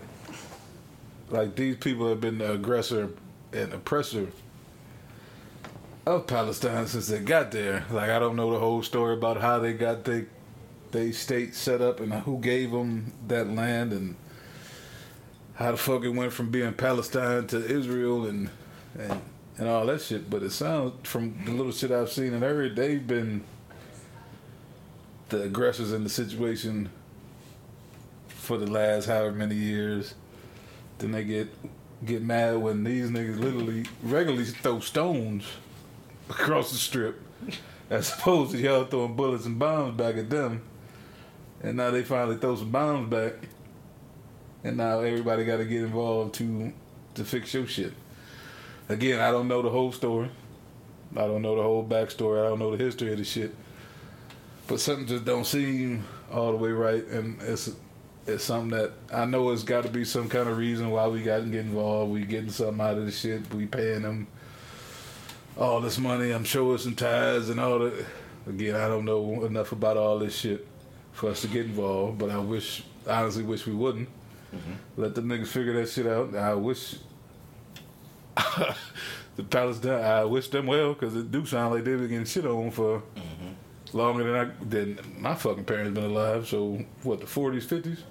Like 1.29 1.55
these 1.55 1.77
people 1.77 2.09
have 2.09 2.19
been 2.19 2.37
the 2.37 2.51
aggressor 2.51 3.09
and 3.53 3.73
oppressor 3.73 4.27
of 6.05 6.27
Palestine 6.27 6.85
since 6.87 7.07
they 7.07 7.19
got 7.19 7.51
there. 7.51 7.85
Like 7.89 8.09
I 8.09 8.19
don't 8.19 8.35
know 8.35 8.51
the 8.51 8.59
whole 8.59 8.83
story 8.83 9.13
about 9.13 9.39
how 9.39 9.59
they 9.59 9.73
got 9.73 10.03
they 10.03 10.25
they 10.93 11.11
state 11.11 11.55
set 11.55 11.81
up 11.81 11.99
and 11.99 12.13
who 12.13 12.39
gave 12.39 12.71
them 12.71 13.11
that 13.27 13.49
land 13.49 13.91
and 13.91 14.15
how 15.55 15.71
the 15.71 15.77
fuck 15.77 16.03
it 16.03 16.09
went 16.09 16.31
from 16.31 16.51
being 16.51 16.71
Palestine 16.73 17.47
to 17.47 17.57
Israel 17.65 18.25
and 18.25 18.49
and 18.97 19.19
and 19.57 19.67
all 19.67 19.85
that 19.87 20.01
shit. 20.01 20.29
But 20.29 20.43
it 20.43 20.51
sounds 20.51 21.07
from 21.07 21.43
the 21.45 21.51
little 21.51 21.71
shit 21.71 21.91
I've 21.91 22.11
seen 22.11 22.33
and 22.33 22.43
heard, 22.43 22.75
they've 22.75 23.05
been 23.05 23.43
the 25.29 25.43
aggressors 25.43 25.91
in 25.91 26.03
the 26.03 26.09
situation 26.09 26.89
for 28.27 28.57
the 28.57 28.69
last 28.69 29.07
however 29.07 29.31
many 29.31 29.55
years. 29.55 30.13
Then 30.99 31.11
they 31.11 31.23
get 31.23 31.49
get 32.05 32.21
mad 32.21 32.57
when 32.57 32.83
these 32.83 33.09
niggas 33.09 33.39
literally 33.39 33.85
regularly 34.03 34.45
throw 34.45 34.79
stones 34.79 35.45
across 36.29 36.71
the 36.71 36.77
strip 36.77 37.19
as 37.89 38.13
opposed 38.13 38.51
to 38.51 38.57
y'all 38.57 38.85
throwing 38.85 39.15
bullets 39.15 39.45
and 39.45 39.57
bombs 39.57 39.97
back 39.97 40.17
at 40.17 40.29
them. 40.29 40.61
And 41.63 41.77
now 41.77 41.91
they 41.91 42.03
finally 42.03 42.37
throw 42.37 42.57
some 42.57 42.69
bombs 42.69 43.09
back. 43.09 43.33
And 44.65 44.77
now 44.77 44.99
everybody 44.99 45.45
got 45.45 45.57
to 45.57 45.65
get 45.65 45.83
involved 45.83 46.35
to 46.35 46.73
to 47.15 47.23
fix 47.23 47.53
your 47.53 47.65
shit. 47.67 47.93
Again, 48.89 49.19
I 49.19 49.31
don't 49.31 49.47
know 49.47 49.61
the 49.61 49.69
whole 49.69 49.91
story. 49.91 50.29
I 51.15 51.21
don't 51.21 51.41
know 51.41 51.55
the 51.55 51.63
whole 51.63 51.85
backstory. 51.85 52.43
I 52.43 52.49
don't 52.49 52.59
know 52.59 52.75
the 52.75 52.83
history 52.83 53.11
of 53.11 53.17
the 53.17 53.23
shit. 53.23 53.55
But 54.67 54.79
something 54.79 55.05
just 55.05 55.25
don't 55.25 55.45
seem 55.45 56.05
all 56.31 56.51
the 56.51 56.57
way 56.57 56.71
right, 56.71 57.05
and 57.07 57.41
it's 57.41 57.71
it's 58.25 58.43
something 58.43 58.77
that 58.77 58.93
I 59.13 59.25
know 59.25 59.51
it's 59.51 59.63
got 59.63 59.83
to 59.83 59.89
be 59.89 60.05
some 60.05 60.29
kind 60.29 60.47
of 60.49 60.57
reason 60.57 60.89
why 60.89 61.07
we 61.07 61.21
got 61.21 61.39
to 61.39 61.45
get 61.45 61.61
involved. 61.61 62.11
We 62.11 62.25
getting 62.25 62.49
something 62.49 62.81
out 62.81 62.97
of 62.97 63.05
the 63.05 63.11
shit. 63.11 63.53
We 63.53 63.65
paying 63.67 64.01
them 64.03 64.27
all 65.57 65.81
this 65.81 65.99
money. 65.99 66.31
I'm 66.31 66.45
sure 66.45 66.75
it's 66.75 66.85
some 66.85 66.95
ties 66.95 67.49
and 67.49 67.59
all 67.59 67.79
that. 67.79 68.05
Again, 68.47 68.75
I 68.75 68.87
don't 68.87 69.05
know 69.05 69.45
enough 69.45 69.71
about 69.71 69.97
all 69.97 70.19
this 70.19 70.35
shit 70.35 70.65
for 71.13 71.29
us 71.29 71.41
to 71.41 71.47
get 71.47 71.65
involved. 71.65 72.17
But 72.17 72.29
I 72.29 72.39
wish, 72.39 72.83
honestly, 73.07 73.43
wish 73.43 73.65
we 73.65 73.73
wouldn't. 73.73 74.09
Mm-hmm. 74.53 75.01
Let 75.01 75.15
the 75.15 75.21
niggas 75.21 75.47
figure 75.47 75.73
that 75.73 75.89
shit 75.89 76.05
out. 76.05 76.35
I 76.35 76.53
wish 76.53 76.95
the 79.35 79.43
Palestine. 79.49 80.03
I 80.03 80.25
wish 80.25 80.49
them 80.49 80.67
well 80.67 80.93
because 80.93 81.15
it 81.15 81.31
do 81.31 81.45
sound 81.45 81.73
like 81.73 81.83
they've 81.83 81.97
been 81.97 82.09
getting 82.09 82.25
shit 82.25 82.45
on 82.45 82.71
for 82.71 82.99
mm-hmm. 83.15 83.97
longer 83.97 84.23
than 84.23 84.35
I 84.35 84.65
than 84.65 84.99
my 85.17 85.35
fucking 85.35 85.65
parents 85.65 85.95
been 85.95 86.11
alive. 86.11 86.47
So 86.47 86.83
what 87.03 87.21
the 87.21 87.27
forties, 87.27 87.65
fifties? 87.65 88.03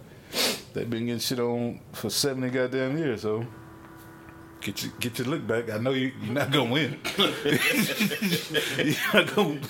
They've 0.73 0.89
been 0.89 1.07
getting 1.07 1.21
shit 1.21 1.39
on 1.39 1.81
for 1.93 2.11
seventy 2.11 2.51
goddamn 2.51 2.99
years. 2.99 3.23
So 3.23 3.47
get 4.63 4.83
your 4.83 4.93
get 5.01 5.19
your 5.19 5.29
look 5.29 5.47
back. 5.47 5.71
I 5.71 5.79
know 5.79 5.91
you 5.91 6.13
you're 6.23 6.35
not 6.35 6.51
gonna 6.51 6.71
win. 6.71 6.99
you're 7.19 8.97
not 9.13 9.35
gonna 9.35 9.61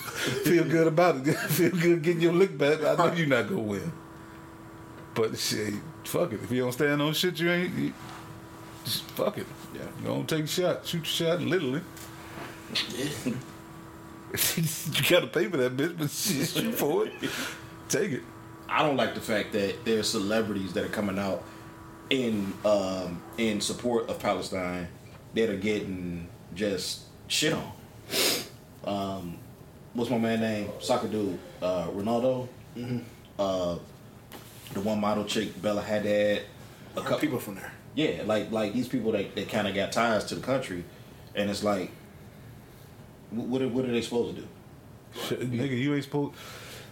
feel 0.45 0.65
good 0.65 0.87
about 0.87 1.27
it. 1.27 1.35
feel 1.49 1.71
good 1.71 2.03
getting 2.03 2.23
your 2.23 2.33
look 2.33 2.57
back. 2.57 2.83
I 2.83 2.95
know 2.95 3.13
you're 3.13 3.27
not 3.27 3.49
gonna 3.49 3.61
win. 3.61 3.93
But 5.15 5.39
shit, 5.39 5.75
fuck 6.05 6.33
it. 6.33 6.43
If 6.43 6.51
you 6.51 6.63
don't 6.63 6.73
stand 6.73 7.03
on 7.03 7.13
shit, 7.15 7.39
you 7.41 7.51
ain't. 7.51 7.75
You, 7.75 7.93
just 8.85 9.05
fuck 9.11 9.39
it. 9.39 9.47
Yeah. 9.75 9.83
You 10.01 10.07
don't 10.07 10.29
take 10.29 10.45
a 10.45 10.47
shot. 10.47 10.87
Shoot 10.87 10.99
your 10.99 11.05
shot, 11.05 11.41
literally. 11.41 11.83
you 13.27 13.35
gotta 15.09 15.27
pay 15.27 15.49
for 15.49 15.59
that 15.59 15.77
bitch, 15.77 15.99
but 15.99 16.11
shit, 16.11 16.49
shoot 16.49 16.75
for 16.75 17.07
it. 17.07 17.13
Take 17.89 18.13
it. 18.13 18.23
I 18.69 18.83
don't 18.83 18.97
like 18.97 19.15
the 19.15 19.21
fact 19.21 19.53
that 19.53 19.85
there's 19.85 20.09
celebrities 20.09 20.73
that 20.73 20.85
are 20.85 20.89
coming 20.89 21.19
out 21.19 21.45
in 22.13 22.53
um, 22.65 23.21
in 23.39 23.61
support 23.61 24.09
of 24.11 24.19
Palestine 24.19 24.87
that 25.35 25.49
are 25.49 25.57
getting 25.57 26.29
just 26.55 27.05
shit 27.27 27.55
on. 27.55 27.73
Um, 28.85 29.39
what's 29.95 30.11
my 30.11 30.19
man 30.19 30.41
name? 30.41 30.71
Soccer 30.79 31.09
dude, 31.09 31.39
uh, 31.63 31.87
Ronaldo. 31.89 32.49
Uh, 33.39 33.79
the 34.75 34.81
one 34.81 35.01
model 35.01 35.25
chick, 35.25 35.61
Bella 35.61 35.83
Hadid. 35.83 36.43
A 36.95 37.01
couple 37.01 37.19
People 37.19 37.39
from 37.39 37.55
there. 37.55 37.73
Yeah, 37.95 38.23
like 38.27 38.53
like 38.53 38.75
these 38.75 38.89
people 38.89 39.13
that, 39.13 39.35
that 39.35 39.49
kind 39.49 39.67
of 39.67 39.75
got 39.75 39.93
ties 39.93 40.25
to 40.27 40.35
the 40.35 40.43
country, 40.43 40.85
and 41.35 41.49
it's 41.51 41.63
like, 41.63 41.91
wh- 43.31 43.49
what 43.49 43.63
are, 43.63 43.69
what 43.69 43.87
are 43.87 43.91
they 43.91 44.03
supposed 44.03 44.37
to 44.37 44.43
do? 44.43 44.49
Shit, 45.27 45.51
nigga, 45.51 45.79
you 45.79 45.95
ain't 45.95 46.05
supposed. 46.05 46.35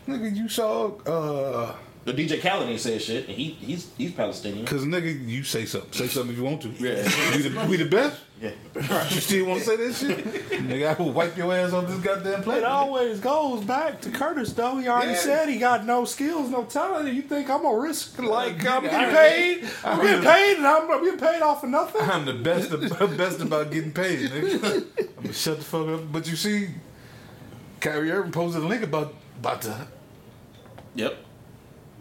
Nigga, 0.09 0.35
you 0.35 0.49
saw 0.49 0.93
uh, 1.07 1.75
The 2.03 2.15
DJ 2.15 2.41
Khaled 2.41 2.67
ain't 2.69 2.81
said 2.81 3.03
shit, 3.03 3.29
and 3.29 3.37
he 3.37 3.51
he's 3.51 3.91
he's 3.99 4.13
Palestinian. 4.13 4.65
Cause 4.65 4.85
nigga, 4.87 5.29
you 5.29 5.43
say 5.45 5.67
something. 5.67 5.93
Say 5.93 6.07
something 6.09 6.33
if 6.33 6.39
you 6.39 6.45
want 6.45 6.63
to. 6.63 6.69
Yeah. 6.71 7.03
We 7.37 7.43
the, 7.43 7.67
we 7.69 7.77
the 7.77 7.85
best. 7.85 8.19
Yeah. 8.41 8.53
You 8.75 9.21
still 9.21 9.45
want 9.45 9.61
to 9.61 9.67
say 9.67 9.77
that 9.77 9.95
shit? 9.95 10.25
nigga, 10.65 10.97
I 10.99 11.03
will 11.03 11.13
wipe 11.13 11.37
your 11.37 11.55
ass 11.55 11.75
off 11.75 11.87
this 11.87 11.99
goddamn 11.99 12.43
plate. 12.43 12.59
It 12.59 12.65
always 12.65 13.21
goes 13.21 13.63
back 13.65 14.01
to 14.01 14.11
Curtis, 14.11 14.55
though. 14.55 14.79
He 14.79 14.89
already 14.89 15.11
Yeah. 15.11 15.17
said 15.19 15.49
he 15.51 15.59
got 15.59 15.85
no 15.85 16.07
skills, 16.07 16.49
no 16.49 16.65
talent. 16.65 17.13
You 17.13 17.21
think 17.21 17.51
I'm 17.51 17.61
gonna 17.63 17.79
risk 17.79 18.19
like 18.19 18.65
I'm 18.67 18.83
getting 18.83 19.15
paid? 19.15 19.65
I 19.85 19.93
I'm 19.93 19.99
really- 20.01 20.11
getting 20.13 20.25
paid, 20.31 20.57
and 20.57 20.67
I'm, 20.67 20.91
I'm 20.91 21.05
getting 21.05 21.21
paid 21.21 21.43
off 21.43 21.63
of 21.65 21.69
nothing. 21.69 22.01
I'm 22.01 22.25
the 22.25 22.33
best 22.33 22.71
of, 22.73 22.81
best 23.19 23.41
about 23.43 23.71
getting 23.71 23.93
paid, 23.93 24.31
nigga. 24.31 24.87
I'm 25.19 25.23
gonna 25.25 25.33
shut 25.35 25.59
the 25.59 25.65
fuck 25.65 25.87
up. 25.89 26.11
But 26.11 26.27
you 26.27 26.37
see, 26.37 26.69
Kyrie 27.81 28.11
Irving 28.11 28.33
posted 28.33 28.63
a 28.63 28.67
link 28.67 28.83
about 28.83 29.13
about 29.39 29.61
the. 29.61 29.87
Yep. 30.95 31.27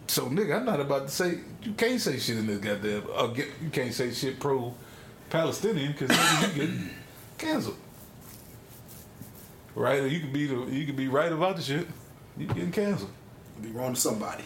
So 0.10 0.26
nigga, 0.26 0.58
I'm 0.58 0.66
not 0.66 0.80
about 0.80 1.08
to 1.08 1.14
say 1.14 1.38
you 1.62 1.74
can't 1.74 2.02
say 2.02 2.18
shit 2.18 2.38
in 2.38 2.48
this 2.48 2.58
goddamn. 2.58 3.04
Uh, 3.16 3.28
get, 3.28 3.48
you 3.62 3.70
can't 3.70 3.94
say 3.94 4.12
shit 4.12 4.40
pro 4.40 4.74
Palestinian 5.30 5.92
because 5.92 6.10
you 6.58 6.66
get 6.66 6.76
canceled. 7.38 7.78
Right? 9.76 10.00
Or 10.00 10.08
you 10.08 10.20
could 10.20 10.34
be 10.34 10.48
the 10.48 10.66
you 10.66 10.88
could 10.88 10.96
be 10.96 11.08
right 11.08 11.32
about 11.32 11.58
the 11.58 11.62
shit. 11.62 11.88
You 12.38 12.48
getting 12.48 12.72
canceled. 12.72 13.12
Be 13.62 13.70
wrong 13.70 13.94
to 13.94 14.02
somebody. 14.02 14.46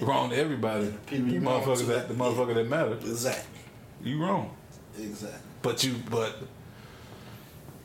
Wrong 0.00 0.30
to 0.30 0.36
everybody. 0.36 0.94
People 1.04 1.26
You 1.26 1.34
you 1.34 1.40
wrong 1.40 1.62
motherfuckers 1.62 1.86
that 1.88 2.08
the 2.08 2.14
motherfucker 2.14 2.54
that 2.54 2.66
matter. 2.66 2.94
Exactly. 2.94 3.60
You 4.02 4.22
wrong. 4.22 4.56
Exactly. 4.98 5.40
But 5.60 5.84
you 5.84 5.96
but 6.10 6.38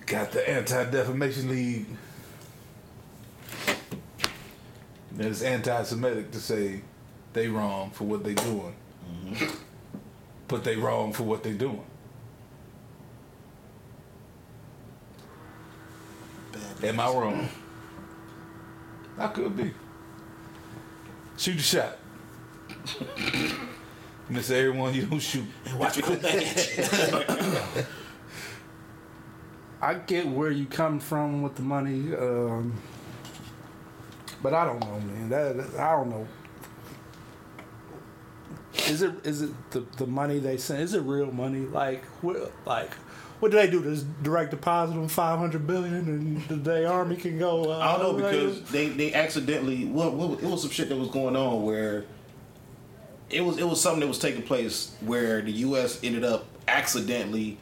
got 0.06 0.32
the 0.32 0.50
anti 0.50 0.90
defamation 0.92 1.50
league 1.50 1.88
that 5.16 5.28
is 5.28 5.44
anti 5.44 5.84
Semitic 5.84 6.32
to 6.32 6.40
say 6.40 6.82
they 7.34 7.48
wrong 7.48 7.92
for 7.92 8.06
what 8.06 8.24
they 8.24 8.34
doing. 8.34 8.76
But 10.48 10.64
they 10.64 10.76
wrong 10.76 11.12
for 11.14 11.24
what 11.24 11.44
they 11.44 11.54
doing. 11.54 11.84
Am 16.84 17.00
I 17.00 17.08
wrong? 17.08 17.50
I 19.18 19.28
could 19.28 19.56
be. 19.58 19.72
Shoot 21.38 21.58
a 21.58 21.62
shot. 21.62 21.98
Miss 24.30 24.50
everyone 24.50 24.94
you 24.94 25.06
don't 25.06 25.20
shoot. 25.20 25.46
And 25.66 25.80
watch 25.80 25.98
me 25.98 26.04
come 26.04 26.20
back 26.20 26.36
at 26.36 26.78
you. 26.78 27.86
I 29.82 29.94
get 29.96 30.28
where 30.28 30.52
you 30.52 30.66
come 30.66 31.00
from 31.00 31.42
with 31.42 31.56
the 31.56 31.62
money, 31.62 32.16
um, 32.16 32.74
but 34.46 34.54
I 34.54 34.64
don't 34.64 34.80
know, 34.80 35.00
man. 35.00 35.30
That, 35.30 35.58
that- 35.58 35.80
I 35.80 35.94
don't 35.96 36.12
know. 36.12 36.28
Is 38.88 39.02
it 39.02 39.12
is 39.26 39.42
it 39.42 39.50
the, 39.72 39.80
the 39.98 40.06
money 40.06 40.38
they 40.38 40.58
send? 40.58 40.84
Is 40.84 40.94
it 40.94 41.02
real 41.02 41.32
money? 41.32 41.62
Like 41.62 42.06
what? 42.22 42.52
Like 42.64 42.94
what 43.40 43.50
do 43.50 43.58
they 43.58 43.68
do? 43.68 43.82
Just 43.82 44.06
direct 44.22 44.52
deposit 44.52 44.94
them 44.94 45.08
five 45.08 45.40
hundred 45.40 45.66
billion, 45.66 45.96
and 45.96 46.48
the 46.48 46.58
day 46.58 46.86
army 46.86 47.16
can 47.16 47.40
go. 47.40 47.72
Uh, 47.72 47.80
I 47.80 47.98
don't 47.98 48.20
know 48.20 48.24
because 48.30 48.62
they 48.70 48.90
they 48.90 49.16
accidentally 49.16 49.86
what, 49.86 50.14
what 50.14 50.44
it 50.44 50.46
was 50.48 50.62
some 50.62 50.70
shit 50.70 50.90
that 50.90 50.96
was 50.96 51.10
going 51.10 51.36
on 51.36 51.64
where 51.64 52.06
it 53.32 53.44
was 53.44 53.58
it 53.58 53.68
was 53.68 53.82
something 53.82 54.02
that 54.02 54.08
was 54.08 54.20
taking 54.20 54.44
place 54.44 54.96
where 55.02 55.42
the 55.42 55.54
U.S. 55.54 56.00
ended 56.04 56.24
up 56.24 56.46
accidentally 56.68 57.58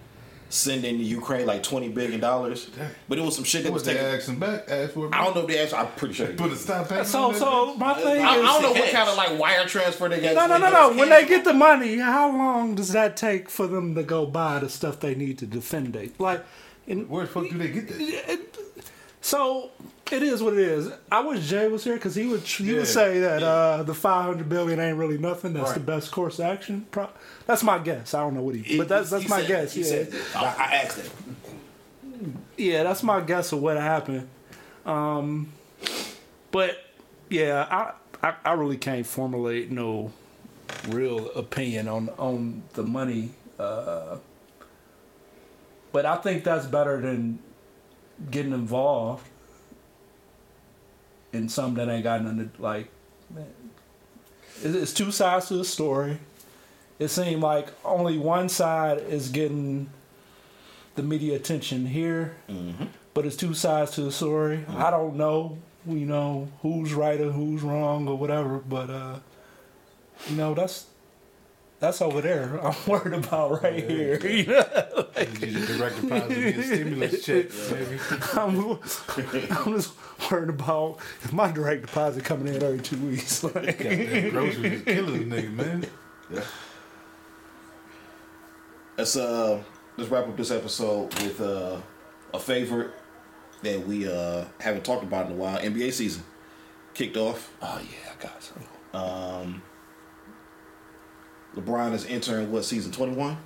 sending 0.53 0.99
the 0.99 1.03
Ukraine 1.03 1.47
like 1.47 1.63
twenty 1.63 1.89
billion 1.89 2.19
dollars, 2.19 2.69
but 3.09 3.17
it 3.17 3.21
was 3.23 3.35
some 3.35 3.43
shit 3.43 3.63
that 3.63 3.69
What 3.71 3.75
was 3.75 3.83
they 3.83 3.93
taking. 3.93 4.07
asking 4.07 4.39
back? 4.39 4.65
Ask 4.69 4.91
for 4.93 5.07
it 5.07 5.13
I 5.15 5.23
don't 5.23 5.35
know 5.35 5.41
if 5.41 5.47
they 5.47 5.57
actually. 5.59 5.79
I'm 5.79 5.87
pretty 5.93 6.13
sure. 6.13 6.27
they 6.27 6.35
Put 6.35 6.47
a 6.47 6.49
did. 6.49 6.59
stop 6.59 6.87
So 7.05 7.33
so 7.33 7.73
my 7.75 7.95
thing 7.95 8.23
I, 8.23 8.29
I 8.33 8.35
don't 8.37 8.61
know 8.61 8.71
what 8.73 8.91
kind 8.91 9.09
of 9.09 9.17
like 9.17 9.39
wire 9.39 9.65
transfer 9.65 10.07
they 10.09 10.21
got. 10.21 10.35
no 10.35 10.57
no 10.57 10.57
no 10.57 10.69
no. 10.91 10.97
When 10.99 11.09
they 11.09 11.25
get 11.25 11.43
the 11.43 11.53
money, 11.53 11.97
how 11.97 12.29
long 12.29 12.75
does 12.75 12.91
that 12.91 13.17
take 13.17 13.49
for 13.49 13.65
them 13.67 13.95
to 13.95 14.03
go 14.03 14.25
buy 14.27 14.59
the 14.59 14.69
stuff 14.69 14.99
they 14.99 15.15
need 15.15 15.39
to 15.39 15.47
defend 15.47 15.95
it? 15.95 16.19
Like, 16.19 16.45
in, 16.85 17.09
Where 17.09 17.25
the 17.25 17.31
fuck 17.31 17.49
do 17.49 17.57
they 17.57 17.69
get 17.69 17.87
that? 17.87 18.39
So 19.21 19.71
it 20.11 20.21
is 20.21 20.43
what 20.43 20.53
it 20.53 20.59
is. 20.59 20.91
I 21.11 21.21
wish 21.21 21.47
Jay 21.47 21.67
was 21.67 21.83
here 21.83 21.95
because 21.95 22.13
he 22.15 22.27
would 22.27 22.41
he 22.41 22.65
Yeah. 22.71 22.79
would 22.79 22.87
say 22.87 23.19
that 23.21 23.41
uh, 23.43 23.83
the 23.83 23.93
five 23.93 24.25
hundred 24.25 24.49
billion 24.49 24.79
ain't 24.79 24.97
really 24.97 25.17
nothing. 25.17 25.53
That's 25.53 25.73
the 25.73 25.79
best 25.79 26.11
course 26.11 26.39
of 26.39 26.45
action. 26.45 26.85
Pro- 26.91 27.09
that's 27.45 27.63
my 27.63 27.79
guess. 27.79 28.13
I 28.13 28.19
don't 28.21 28.33
know 28.35 28.41
what 28.43 28.55
he, 28.55 28.77
but 28.77 28.87
that's 28.89 29.09
that's 29.09 29.27
my 29.29 29.39
said- 29.41 29.47
guess. 29.47 29.77
Yeah, 29.77 29.83
said- 29.83 30.13
I, 30.35 30.39
I 30.45 30.73
asked 30.75 30.99
him. 30.99 32.37
yeah, 32.57 32.83
that's 32.83 33.01
my 33.03 33.21
guess 33.21 33.51
of 33.51 33.61
what 33.61 33.77
happened. 33.77 34.27
Um, 34.85 35.51
but 36.51 36.77
yeah, 37.29 37.65
I, 37.71 38.27
I 38.27 38.35
I 38.45 38.53
really 38.53 38.77
can't 38.77 39.05
formulate 39.05 39.71
no 39.71 40.11
real 40.89 41.31
opinion 41.31 41.87
on 41.87 42.09
on 42.19 42.63
the 42.73 42.83
money. 42.83 43.31
Uh, 43.57 44.17
but 45.91 46.05
I 46.05 46.17
think 46.17 46.43
that's 46.43 46.65
better 46.65 46.99
than 46.99 47.39
getting 48.31 48.51
involved 48.51 49.25
in 51.33 51.49
something 51.49 51.85
that 51.85 51.91
ain't 51.91 52.03
got 52.03 52.23
nothing 52.23 52.49
to 52.55 52.61
like. 52.61 52.87
Man, 53.33 53.45
it's 54.63 54.93
two 54.93 55.11
sides 55.11 55.47
to 55.47 55.55
the 55.55 55.65
story. 55.65 56.19
It 56.99 57.09
seemed 57.09 57.41
like 57.41 57.67
only 57.83 58.17
one 58.17 58.47
side 58.47 58.99
is 58.99 59.29
getting 59.29 59.89
the 60.95 61.03
media 61.03 61.35
attention 61.35 61.87
here, 61.87 62.35
but 63.13 63.25
it's 63.25 63.35
two 63.35 63.53
sides 63.53 63.91
to 63.91 64.01
the 64.01 64.11
story. 64.11 64.63
I 64.69 64.91
don't 64.91 65.15
know, 65.15 65.57
you 65.87 66.05
know, 66.05 66.47
who's 66.61 66.93
right 66.93 67.19
or 67.19 67.31
who's 67.31 67.61
wrong 67.63 68.07
or 68.07 68.15
whatever, 68.17 68.59
but 68.59 68.89
uh, 68.89 69.19
you 70.29 70.35
know, 70.37 70.53
that's 70.53 70.85
that's 71.83 72.01
over 72.01 72.21
there. 72.21 72.59
I'm 72.65 72.75
worried 72.87 73.13
about 73.13 73.61
right 73.61 73.83
here. 73.83 74.19
You 74.23 74.45
know? 74.45 75.07
You 75.19 75.47
need 75.47 75.55
a 75.57 75.77
direct 75.77 76.01
deposit 76.01 76.37
and 76.37 76.59
a 76.59 76.63
stimulus 76.63 77.25
check, 77.25 77.49
baby. 77.69 77.99
I'm, 78.33 78.79
I'm 79.51 79.73
just 79.75 79.93
worried 80.31 80.49
about 80.49 80.99
my 81.31 81.51
direct 81.51 81.85
deposit 81.85 82.23
coming 82.23 82.53
in 82.53 82.63
every 82.63 82.79
two 82.79 82.97
weeks. 82.97 83.43
Like, 83.43 83.77
Goddamn 83.77 84.29
groceries 84.31 84.73
is 84.73 84.83
killing 84.83 85.29
the 85.29 85.35
nigga, 85.35 85.53
man. 85.53 85.85
Yeah. 86.33 86.41
Let's 88.97 89.15
uh 89.17 89.61
let's 89.97 90.09
wrap 90.09 90.27
up 90.27 90.37
this 90.37 90.51
episode 90.51 91.13
with 91.21 91.41
uh 91.41 91.77
a 92.33 92.39
favorite 92.39 92.91
that 93.61 93.85
we 93.85 94.09
uh 94.09 94.45
haven't 94.59 94.85
talked 94.85 95.03
about 95.03 95.27
in 95.27 95.33
a 95.33 95.35
while. 95.35 95.57
NBA 95.57 95.91
season 95.93 96.23
kicked 96.93 97.17
off. 97.17 97.51
oh 97.61 97.81
yeah, 97.81 98.13
I 98.13 98.23
got 98.23 98.43
some. 98.43 99.61
LeBron 101.55 101.93
is 101.93 102.05
entering 102.05 102.51
what 102.51 102.65
season? 102.65 102.91
Twenty 102.91 103.13
one. 103.13 103.37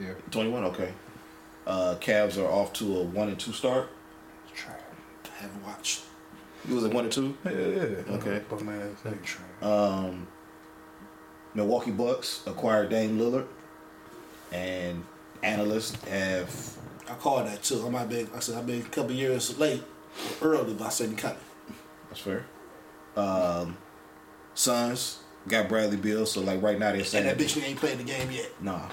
Yeah. 0.00 0.12
Twenty 0.30 0.50
one. 0.50 0.64
Okay. 0.64 0.92
Uh, 1.66 1.96
Cavs 2.00 2.38
are 2.40 2.46
off 2.50 2.72
to 2.74 2.98
a 2.98 3.02
one 3.02 3.28
and 3.28 3.38
two 3.38 3.52
start. 3.52 3.88
I 5.38 5.42
haven't 5.42 5.64
watched. 5.64 6.02
It 6.68 6.74
was 6.74 6.84
at 6.84 6.92
one 6.92 7.04
and 7.04 7.12
two. 7.12 7.36
Yeah, 7.44 7.50
yeah. 7.50 8.14
Okay. 8.16 8.36
Ass 8.36 8.42
nigga. 8.62 9.62
Um, 9.62 10.26
Milwaukee 11.54 11.90
Bucks 11.90 12.42
acquired 12.46 12.90
Dame 12.90 13.18
Lillard, 13.18 13.46
and 14.52 15.04
analysts 15.42 16.02
have 16.04 16.76
I 17.08 17.14
called 17.14 17.46
that 17.46 17.62
too. 17.62 17.84
I 17.86 17.90
might 17.90 18.08
be. 18.08 18.26
I 18.34 18.40
said 18.40 18.56
I've 18.56 18.66
been 18.66 18.80
a 18.80 18.84
couple 18.84 19.12
years 19.12 19.58
late, 19.58 19.82
early, 20.42 20.74
but 20.74 20.86
I 20.86 20.90
said 20.90 21.16
coming. 21.16 21.36
that's 22.08 22.20
fair. 22.20 22.44
Um, 23.16 23.76
Suns 24.54 25.20
got 25.48 25.68
Bradley 25.68 25.96
Beal, 25.96 26.26
so 26.26 26.40
like 26.40 26.62
right 26.62 26.78
now 26.78 26.90
they're 26.90 26.98
And 26.98 27.06
saying 27.06 27.24
that 27.24 27.38
bitch 27.38 27.62
ain't 27.62 27.78
played 27.78 27.98
the 27.98 28.04
game 28.04 28.30
yet. 28.30 28.50
Nah. 28.60 28.88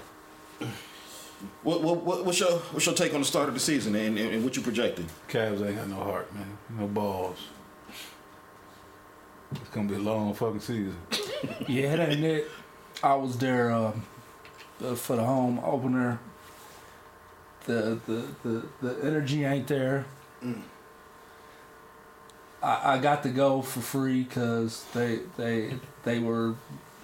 What, 1.64 1.82
what, 1.82 1.97
what, 2.04 2.26
what's 2.26 2.39
your 2.39 2.51
what's 2.51 2.86
your 2.86 2.95
take 2.95 3.14
on 3.14 3.20
the 3.20 3.26
start 3.26 3.49
of 3.49 3.54
the 3.54 3.60
season 3.60 3.95
and, 3.95 4.18
and, 4.18 4.36
and 4.36 4.43
what 4.43 4.56
you 4.56 4.62
projecting? 4.62 5.08
Cavs 5.30 5.66
ain't 5.66 5.78
got 5.78 5.88
no 5.88 5.95
heart, 5.95 6.34
man. 6.34 6.58
No 6.78 6.88
balls. 6.88 7.38
It's 9.51 9.70
gonna 9.70 9.89
be 9.89 9.95
a 9.95 9.99
long 9.99 10.34
fucking 10.34 10.60
season. 10.62 10.97
Yeah, 11.68 11.93
it 11.93 11.99
ain't 11.99 12.24
it. 12.24 12.47
I 13.04 13.16
was 13.16 13.38
there 13.38 13.70
um, 13.70 14.06
uh, 14.82 14.95
for 14.95 15.18
the 15.18 15.24
home 15.26 15.60
opener. 15.60 16.18
The 17.66 17.99
the 18.06 18.26
the, 18.43 18.66
the 18.82 18.99
energy 19.04 19.43
ain't 19.43 19.68
there. 19.68 20.06
I, 22.64 22.95
I 22.95 22.97
got 22.97 23.24
to 23.24 23.30
go 23.30 23.61
for 23.61 23.82
free 23.82 24.24
because 24.24 24.86
they 24.93 25.20
they 25.38 25.76
they 26.03 26.20
were 26.20 26.55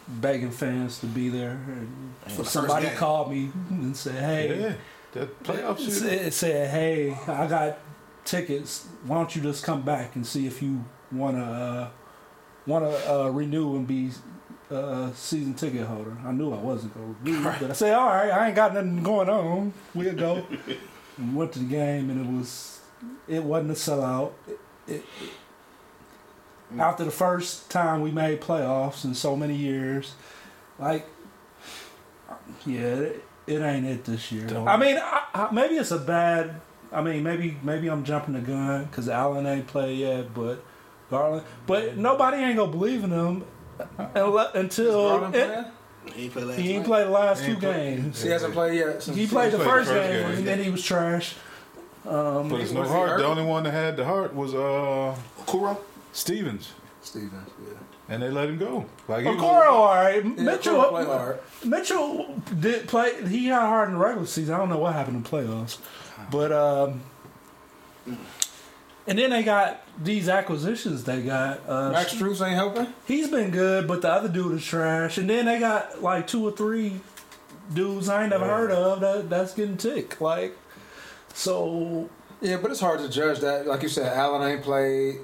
begging 0.08 0.52
fans 0.52 1.00
to 1.00 1.06
be 1.06 1.30
there. 1.30 1.60
And 1.68 2.14
the 2.26 2.46
somebody 2.46 2.90
called 2.90 3.32
me 3.32 3.52
and 3.70 3.96
said, 3.96 4.24
"Hey, 4.24 4.62
Yeah, 4.62 4.74
that 5.14 5.44
playoff 5.44 5.80
said, 5.80 6.34
said, 6.34 6.70
"Hey, 6.70 7.18
I 7.28 7.48
got 7.48 7.78
tickets. 8.26 8.88
Why 9.06 9.18
don't 9.18 9.36
you 9.36 9.42
just 9.42 9.64
come 9.64 9.82
back 9.82 10.16
and 10.16 10.26
see 10.26 10.48
if 10.48 10.62
you 10.62 10.84
wanna 11.12 11.44
uh, 11.44 11.90
wanna 12.66 12.90
uh, 12.90 13.30
renew 13.34 13.76
and 13.76 13.86
be 13.88 14.12
uh, 14.72 15.12
season 15.14 15.54
ticket 15.56 15.86
holder?" 15.86 16.18
I 16.26 16.32
knew 16.32 16.54
I 16.54 16.58
wasn't 16.58 16.94
gonna 16.94 17.16
renew, 17.22 17.44
but 17.44 17.70
I 17.70 17.74
said, 17.74 17.94
"All 17.94 18.08
right, 18.08 18.32
I 18.32 18.48
ain't 18.48 18.56
got 18.56 18.74
nothing 18.74 19.04
going 19.04 19.30
on. 19.30 19.74
We'll 19.94 20.16
go." 20.16 20.46
and 21.18 21.36
went 21.36 21.52
to 21.54 21.60
the 21.60 21.66
game, 21.66 22.10
and 22.10 22.26
it 22.26 22.32
was 22.32 22.80
it 23.28 23.44
wasn't 23.44 23.72
a 23.72 23.74
sellout. 23.74 24.32
It, 24.48 24.60
it, 24.88 25.06
after 26.78 27.04
the 27.04 27.12
first 27.12 27.70
time 27.72 28.02
we 28.02 28.12
made 28.12 28.42
playoffs 28.42 29.04
in 29.06 29.14
so 29.16 29.36
many 29.36 29.56
years. 29.56 30.14
Like, 30.78 31.08
yeah, 32.66 32.80
it, 32.80 33.26
it 33.48 33.62
ain't 33.62 33.86
it 33.86 34.06
this 34.06 34.32
year. 34.32 34.48
Don't- 34.48 34.68
I 34.68 34.78
mean, 34.78 34.98
I, 34.98 35.24
I, 35.34 35.50
maybe 35.52 35.76
it's 35.76 35.92
a 35.92 35.98
bad. 35.98 36.62
I 36.92 37.02
mean, 37.02 37.24
maybe 37.24 37.58
maybe 37.64 37.88
I'm 37.90 38.04
jumping 38.04 38.34
the 38.34 38.42
gun 38.42 38.86
because 38.86 39.10
Allen 39.10 39.46
ain't 39.46 39.68
played 39.68 40.00
yet, 40.00 40.34
but 40.34 40.64
Garland. 41.10 41.46
But 41.68 41.98
nobody 41.98 42.38
ain't 42.38 42.58
gonna 42.58 42.72
believe 42.72 43.04
in 43.04 43.12
him 43.12 43.44
unle- 43.98 44.54
until 44.56 45.26
it- 45.34 45.66
He 46.16 46.24
ain't 46.24 46.34
play 46.34 46.44
last 46.44 46.58
he 46.60 46.72
ain't 46.74 46.86
played 46.86 47.08
the 47.08 47.12
last 47.12 47.44
two 47.44 47.58
play- 47.58 47.96
games. 47.96 48.24
He 48.24 48.30
hasn't 48.30 48.54
played 48.54 48.78
yet. 48.80 49.04
Since 49.04 49.18
He 49.18 49.28
played 49.28 49.52
the 49.52 49.58
played 49.58 49.68
the 49.68 49.72
first 49.72 49.90
first 49.90 50.10
game, 50.12 50.22
game. 50.24 50.38
and 50.38 50.48
then 50.48 50.64
he 50.64 50.70
was 50.72 50.84
trash. 50.84 51.36
But 52.04 52.52
it's 52.62 52.72
no 52.72 52.84
heart. 52.84 53.20
The 53.20 53.26
only 53.26 53.44
one 53.44 53.64
that 53.64 53.72
had 53.72 53.98
the 53.98 54.06
heart 54.06 54.34
was 54.34 54.56
uh 54.56 55.16
Kuro? 55.46 55.78
Stevens, 56.12 56.74
Stevens. 57.02 57.50
Yeah. 57.66 57.74
and 58.10 58.24
they 58.24 58.30
let 58.30 58.50
him 58.50 58.58
go. 58.58 58.86
Like 59.08 59.24
he 59.24 59.30
was- 59.30 59.38
Okoro, 59.38 59.68
all 59.68 59.96
right. 59.96 60.24
Yeah, 60.24 60.32
Mitchell, 60.44 60.76
Okoro 60.76 60.90
played 60.90 61.08
hard. 61.08 61.40
Mitchell 61.64 62.42
did 62.60 62.88
play. 62.88 63.26
He 63.28 63.48
got 63.50 63.62
hard 63.68 63.90
in 63.90 63.96
the 63.96 64.00
regular 64.02 64.26
season. 64.26 64.56
I 64.56 64.58
don't 64.58 64.70
know 64.70 64.78
what 64.78 64.94
happened 64.94 65.18
in 65.18 65.24
the 65.24 65.30
playoffs, 65.30 65.78
but 66.32 66.52
um, 66.52 67.02
and 69.08 69.18
then 69.18 69.30
they 69.32 69.44
got 69.44 69.84
these 70.04 70.30
acquisitions. 70.30 71.04
They 71.04 71.22
got 71.22 71.68
uh, 71.68 71.92
Max 71.92 72.14
Strus 72.14 72.46
ain't 72.46 72.56
helping. 72.56 72.88
he's 73.08 73.28
been 73.30 73.50
good, 73.52 73.88
but 73.88 74.02
the 74.02 74.10
other 74.12 74.30
dude 74.30 74.54
is 74.58 74.66
trash. 74.66 75.18
And 75.18 75.30
then 75.30 75.46
they 75.46 75.60
got 75.60 76.02
like 76.02 76.28
two 76.28 76.44
or 76.48 76.52
three 76.52 77.00
dudes 77.74 78.10
I 78.10 78.22
ain't 78.24 78.32
never 78.32 78.46
heard 78.46 78.72
of 78.72 79.00
that 79.02 79.30
that's 79.30 79.54
getting 79.54 79.78
tick. 79.78 80.20
Like 80.22 80.58
so, 81.34 82.10
Yeah, 82.42 82.58
but 82.58 82.72
it's 82.72 82.80
hard 82.80 83.00
to 83.00 83.10
judge 83.10 83.40
that. 83.40 83.68
Like 83.68 83.84
you 83.84 83.90
said, 83.90 84.12
Allen 84.16 84.48
ain't 84.48 84.64
played. 84.64 85.20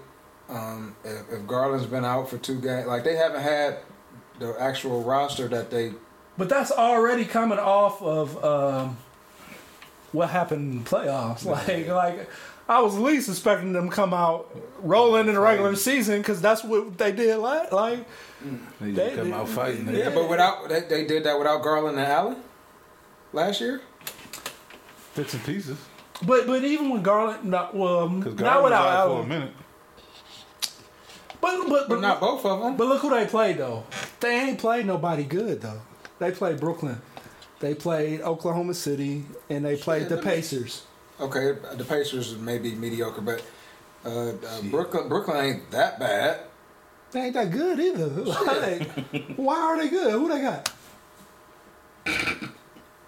Um, 0.50 0.96
if, 1.04 1.32
if 1.32 1.48
Garland's 1.48 1.86
been 1.88 2.06
out 2.06 2.30
for 2.30 2.38
two 2.38 2.60
games, 2.62 2.88
like 2.88 3.04
they 3.04 3.16
haven't 3.16 3.42
had 3.42 3.80
the 4.40 4.56
actual 4.60 5.02
roster 5.04 5.48
that 5.48 5.72
they. 5.72 5.94
but 6.38 6.50
that's 6.50 6.72
already 6.72 7.26
coming 7.26 7.58
off 7.60 8.02
of 8.02 8.44
um, 8.44 8.98
what 10.12 10.30
happened 10.30 10.74
in 10.74 10.84
the 10.84 10.90
playoffs. 10.90 11.46
Like 11.46 11.88
like. 11.88 12.30
I 12.68 12.82
was 12.82 12.98
least 12.98 13.30
expecting 13.30 13.74
them 13.74 13.92
to 13.92 13.96
come 13.96 14.12
out 14.12 14.50
rolling 14.82 15.28
in 15.28 15.36
the 15.36 15.40
regular 15.40 15.76
season 15.76 16.18
because 16.18 16.42
that's 16.42 16.64
what 16.64 16.98
they 16.98 17.12
did. 17.12 17.38
Like, 17.38 17.72
like 17.72 18.08
They, 18.82 18.90
They- 18.92 19.16
come 19.16 19.34
out 19.34 19.48
fighting. 19.50 19.88
Yeah, 19.94 20.10
but 20.10 20.28
without 20.28 20.68
they, 20.68 20.80
they 20.82 21.06
did 21.06 21.26
that 21.26 21.38
without 21.38 21.62
Garland 21.62 22.00
and 22.00 22.08
Allen 22.08 22.38
last 23.34 23.62
year. 23.62 23.82
bits 25.16 25.36
and 25.36 25.44
pieces. 25.44 25.78
but 26.26 26.48
but 26.48 26.64
even 26.64 26.90
with 26.90 27.04
Garland, 27.04 27.44
not 27.46 27.76
well, 27.76 28.10
Because 28.10 28.34
not 28.34 28.40
God 28.40 28.56
was 28.56 28.64
without 28.72 28.88
out 28.88 29.06
for 29.08 29.12
a 29.12 29.16
Allen. 29.18 29.30
minute. 29.30 29.52
But 31.46 31.70
but 31.70 31.90
But 31.90 32.02
not 32.02 32.20
both 32.20 32.44
of 32.44 32.62
them. 32.62 32.76
But 32.76 32.88
look 32.88 33.02
who 33.02 33.12
they 33.12 33.28
played 33.28 33.58
though. 33.58 33.84
They 34.20 34.36
ain't 34.42 34.60
played 34.60 34.86
nobody 34.86 35.24
good 35.24 35.62
though. 35.62 35.82
They 36.18 36.32
played 36.32 36.60
Brooklyn. 36.60 37.02
They 37.60 37.76
played 37.76 38.22
Oklahoma 38.22 38.74
City 38.74 39.26
and 39.50 39.64
they 39.64 39.76
played 39.78 40.10
the 40.10 40.18
Pacers. 40.18 40.84
Okay, 41.20 41.56
the 41.76 41.86
Pacers 41.86 42.36
may 42.38 42.58
be 42.58 42.74
mediocre, 42.76 43.22
but 43.22 43.44
uh, 44.06 44.30
uh, 44.30 44.62
Brooklyn 44.64 45.08
Brooklyn 45.08 45.46
ain't 45.46 45.72
that 45.72 46.00
bad. 46.00 46.42
They 47.12 47.22
ain't 47.22 47.34
that 47.36 47.52
good 47.52 47.80
either. 47.80 48.10
Like, 48.26 49.38
why 49.38 49.56
are 49.56 49.78
they 49.78 49.90
good? 49.90 50.12
Who 50.12 50.28
they 50.28 50.42
got? 50.42 50.72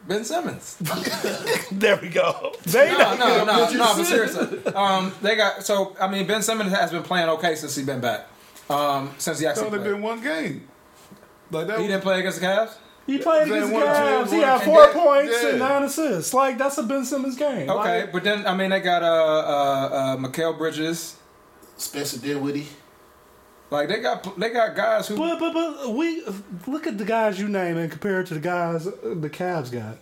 Ben 0.08 0.24
Simmons. 0.24 0.78
There 1.72 1.97
we 1.97 2.10
go. 2.10 2.53
They 2.64 2.91
No, 2.91 3.16
no, 3.18 3.43
no, 3.43 3.70
no. 3.70 3.78
But 3.95 4.03
seriously, 4.05 4.66
um, 4.74 5.14
they 5.22 5.36
got 5.36 5.64
so. 5.66 5.95
I 5.99 6.08
mean, 6.08 6.26
Ben 6.26 6.41
Simmons 6.41 6.72
has 6.72 6.91
been 6.91 7.03
playing 7.03 7.28
okay 7.30 7.55
since 7.55 7.76
he's 7.76 7.86
been 7.86 7.99
back. 7.99 8.26
Um, 8.70 9.14
since 9.18 9.39
he 9.39 9.45
It's 9.45 9.60
actually 9.60 9.78
only 9.78 9.91
been 9.91 10.01
one 10.01 10.22
game. 10.22 10.68
Like 11.51 11.68
that. 11.68 11.80
he 11.80 11.88
didn't 11.88 12.01
play 12.03 12.20
against 12.20 12.39
the 12.39 12.45
Cavs. 12.45 12.76
He 13.05 13.18
played 13.20 13.47
against 13.47 13.72
the 13.72 13.78
Cavs. 13.80 14.32
He 14.32 14.39
had 14.39 14.62
four 14.64 14.86
then- 14.86 14.93
points 14.93 15.43
and 15.43 15.60
nine 15.60 15.84
assists. 15.84 16.34
Like 16.34 16.58
that's 16.58 16.78
a 16.78 16.84
Ben 16.84 17.05
Simmons 17.05 17.36
game. 17.38 17.70
Okay, 17.70 18.01
Like, 18.01 18.12
but 18.12 18.24
then 18.24 18.45
I 18.47 18.53
mean 18.55 18.70
they 18.70 18.80
got 18.82 19.03
uh 19.03 19.05
uh, 19.05 19.89
uh 19.93 20.18
Mikal 20.18 20.58
Bridges. 20.58 21.16
Spencer 21.78 22.20
Dinwiddie. 22.20 22.68
Like 23.70 23.89
they 23.89 23.99
got 23.99 24.39
they 24.39 24.49
got 24.49 24.76
guys 24.76 25.07
who. 25.07 25.18
but 25.18 25.39
but 25.39 25.53
but 25.53 25.89
we 25.93 26.24
look 26.68 26.88
at 26.88 26.97
the 26.97 27.05
guys 27.05 27.39
you 27.39 27.47
name 27.49 27.78
and 27.78 27.91
compare 27.91 28.22
it 28.22 28.28
to 28.28 28.34
the 28.34 28.39
guys 28.39 28.86
the 28.86 29.30
Cavs 29.30 29.72
got. 29.72 29.97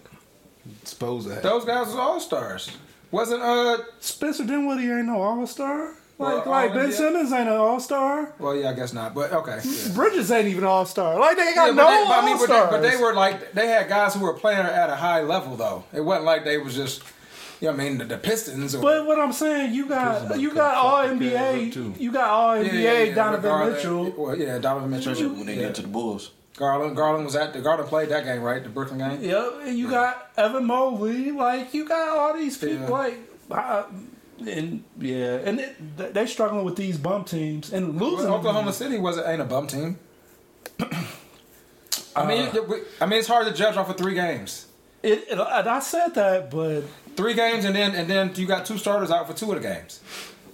Suppose 0.83 1.25
that. 1.25 1.43
Those 1.43 1.65
guys 1.65 1.87
was 1.87 1.95
all 1.95 2.19
stars. 2.19 2.69
Wasn't 3.11 3.41
uh 3.41 3.77
Spencer 3.99 4.45
Dinwiddie 4.45 4.89
ain't 4.89 5.05
no 5.05 5.21
All 5.21 5.45
Star. 5.47 5.93
Well, 6.17 6.37
Like 6.37 6.45
like 6.45 6.73
Ben 6.73 6.89
NBA 6.89 6.93
Simmons 6.93 7.31
ain't 7.33 7.49
an 7.49 7.55
All 7.55 7.79
Star. 7.79 8.33
well 8.39 8.55
yeah 8.55 8.69
I 8.69 8.73
guess 8.73 8.93
not 8.93 9.13
but 9.13 9.31
okay. 9.33 9.59
Yeah. 9.63 9.93
Bridges 9.95 10.31
ain't 10.31 10.47
even 10.47 10.63
All 10.63 10.85
Star. 10.85 11.19
Like 11.19 11.35
they 11.37 11.53
got 11.53 11.67
Yeah, 11.67 11.73
no 11.73 11.83
but, 11.85 11.89
they, 11.89 12.03
but, 12.05 12.11
I 12.13 12.25
mean, 12.25 12.33
All 12.33 12.37
but, 12.39 12.47
they, 12.47 12.53
Stars. 12.53 12.71
but 12.71 12.81
they 12.81 12.97
were 12.97 13.13
like 13.13 13.51
they 13.53 13.67
had 13.67 13.89
guys 13.89 14.13
who 14.13 14.21
were 14.21 14.33
playing 14.33 14.59
at 14.65 14.89
a 14.89 14.95
high 14.95 15.21
level 15.21 15.55
though. 15.55 15.83
It 15.93 16.01
wasn't 16.01 16.25
like 16.25 16.43
they 16.45 16.57
was 16.57 16.75
just, 16.75 17.03
you 17.65 17.71
know, 17.71 17.77
what 17.77 17.85
I 17.85 17.89
mean, 17.89 17.97
the, 17.97 18.05
the 18.05 18.17
Pistons. 18.17 18.75
Or, 18.75 18.81
But 18.81 19.05
what 19.05 19.19
I'm 19.19 19.33
saying, 19.33 19.73
you 19.73 19.85
Prison 19.87 20.27
got 20.27 20.39
you 20.39 20.53
got 20.53 20.75
all 20.75 21.07
fuck 21.07 21.19
the 21.19 21.31
Cavs 21.31 21.67
up, 21.67 21.73
too. 21.73 21.91
NBA, 21.91 21.99
you 21.99 22.11
got 22.11 22.29
all 22.29 22.55
NBA 22.55 22.73
yeah, 22.73 23.03
yeah, 23.03 23.15
Donovan 23.15 23.41
Garland- 23.43 23.73
Mitchell. 23.75 24.11
Well, 24.17 24.37
yeah, 24.37 24.57
Donovan 24.59 24.89
Mitchell. 24.91 25.29
when 25.33 25.45
they 25.45 25.55
yeah. 25.55 25.61
get 25.61 25.75
to 25.75 25.81
the 25.81 25.87
Bulls. 25.87 26.31
Garland, 26.57 26.95
Garland 26.95 27.25
was 27.25 27.35
at 27.35 27.51
the 27.51 27.59
Garland 27.61 27.89
played 27.89 28.09
that 28.09 28.23
game 28.23 28.41
right, 28.41 28.63
the 28.63 28.69
Brooklyn 28.69 28.99
game. 28.99 29.21
Yep, 29.21 29.53
and 29.63 29.77
you 29.77 29.89
got 29.89 30.31
Evan 30.37 30.65
Mobley. 30.65 31.31
Like 31.31 31.73
you 31.73 31.85
got 31.87 32.17
all 32.17 32.33
these 32.33 32.57
people. 32.57 32.75
Yeah. 32.85 32.89
Like, 32.89 33.17
uh, 33.51 33.83
and 34.39 34.83
yeah, 34.97 35.39
and 35.43 35.59
it, 35.59 36.13
they 36.13 36.25
struggling 36.25 36.63
with 36.63 36.77
these 36.77 36.97
bum 36.97 37.25
teams 37.25 37.73
and 37.73 37.99
losing. 37.99 38.29
Well, 38.29 38.39
Oklahoma 38.39 38.71
City 38.71 38.97
wasn't 38.97 39.27
ain't 39.27 39.41
a 39.41 39.45
bum 39.45 39.67
team. 39.67 39.99
I 42.15 42.25
mean, 42.25 42.49
it- 42.53 42.87
I 43.01 43.05
mean, 43.05 43.19
it's 43.19 43.27
hard 43.27 43.47
to 43.47 43.53
judge 43.53 43.75
off 43.75 43.89
of 43.89 43.97
three 43.97 44.13
games. 44.13 44.67
It, 45.03 45.25
it, 45.29 45.31
and 45.31 45.41
I 45.69 45.79
said 45.79 46.15
that, 46.15 46.49
but 46.49 46.83
Three 47.15 47.33
games, 47.33 47.65
and 47.65 47.75
then 47.75 47.95
and 47.95 48.09
then 48.09 48.31
you 48.35 48.45
got 48.45 48.65
two 48.65 48.77
starters 48.77 49.11
out 49.11 49.27
for 49.27 49.33
two 49.33 49.51
of 49.51 49.61
the 49.61 49.67
games. 49.67 50.01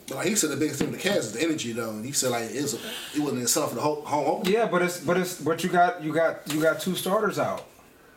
But 0.07 0.18
like 0.18 0.28
he 0.28 0.36
said, 0.36 0.49
the 0.49 0.57
biggest 0.57 0.80
thing 0.80 0.91
with 0.91 1.01
the 1.01 1.09
Cavs 1.09 1.18
is 1.20 1.34
the 1.34 1.41
energy 1.41 1.72
though. 1.72 1.89
And 1.89 2.05
he 2.05 2.12
said 2.12 2.32
like 2.32 2.51
it 2.51 2.62
was 2.62 2.74
it 3.16 3.20
wasn't 3.20 3.41
itself 3.41 3.70
for 3.70 3.76
the 3.76 3.82
whole 3.82 4.01
home 4.01 4.26
opener. 4.28 4.51
Yeah, 4.51 4.68
but 4.68 4.82
it's 4.82 4.99
but 4.99 5.18
it's 5.18 5.41
but 5.41 5.64
you 5.64 5.70
got 5.70 6.03
you 6.03 6.14
got 6.14 6.51
you 6.53 6.62
got 6.62 6.80
two 6.82 6.95
starters 6.95 7.39
out. 7.39 7.66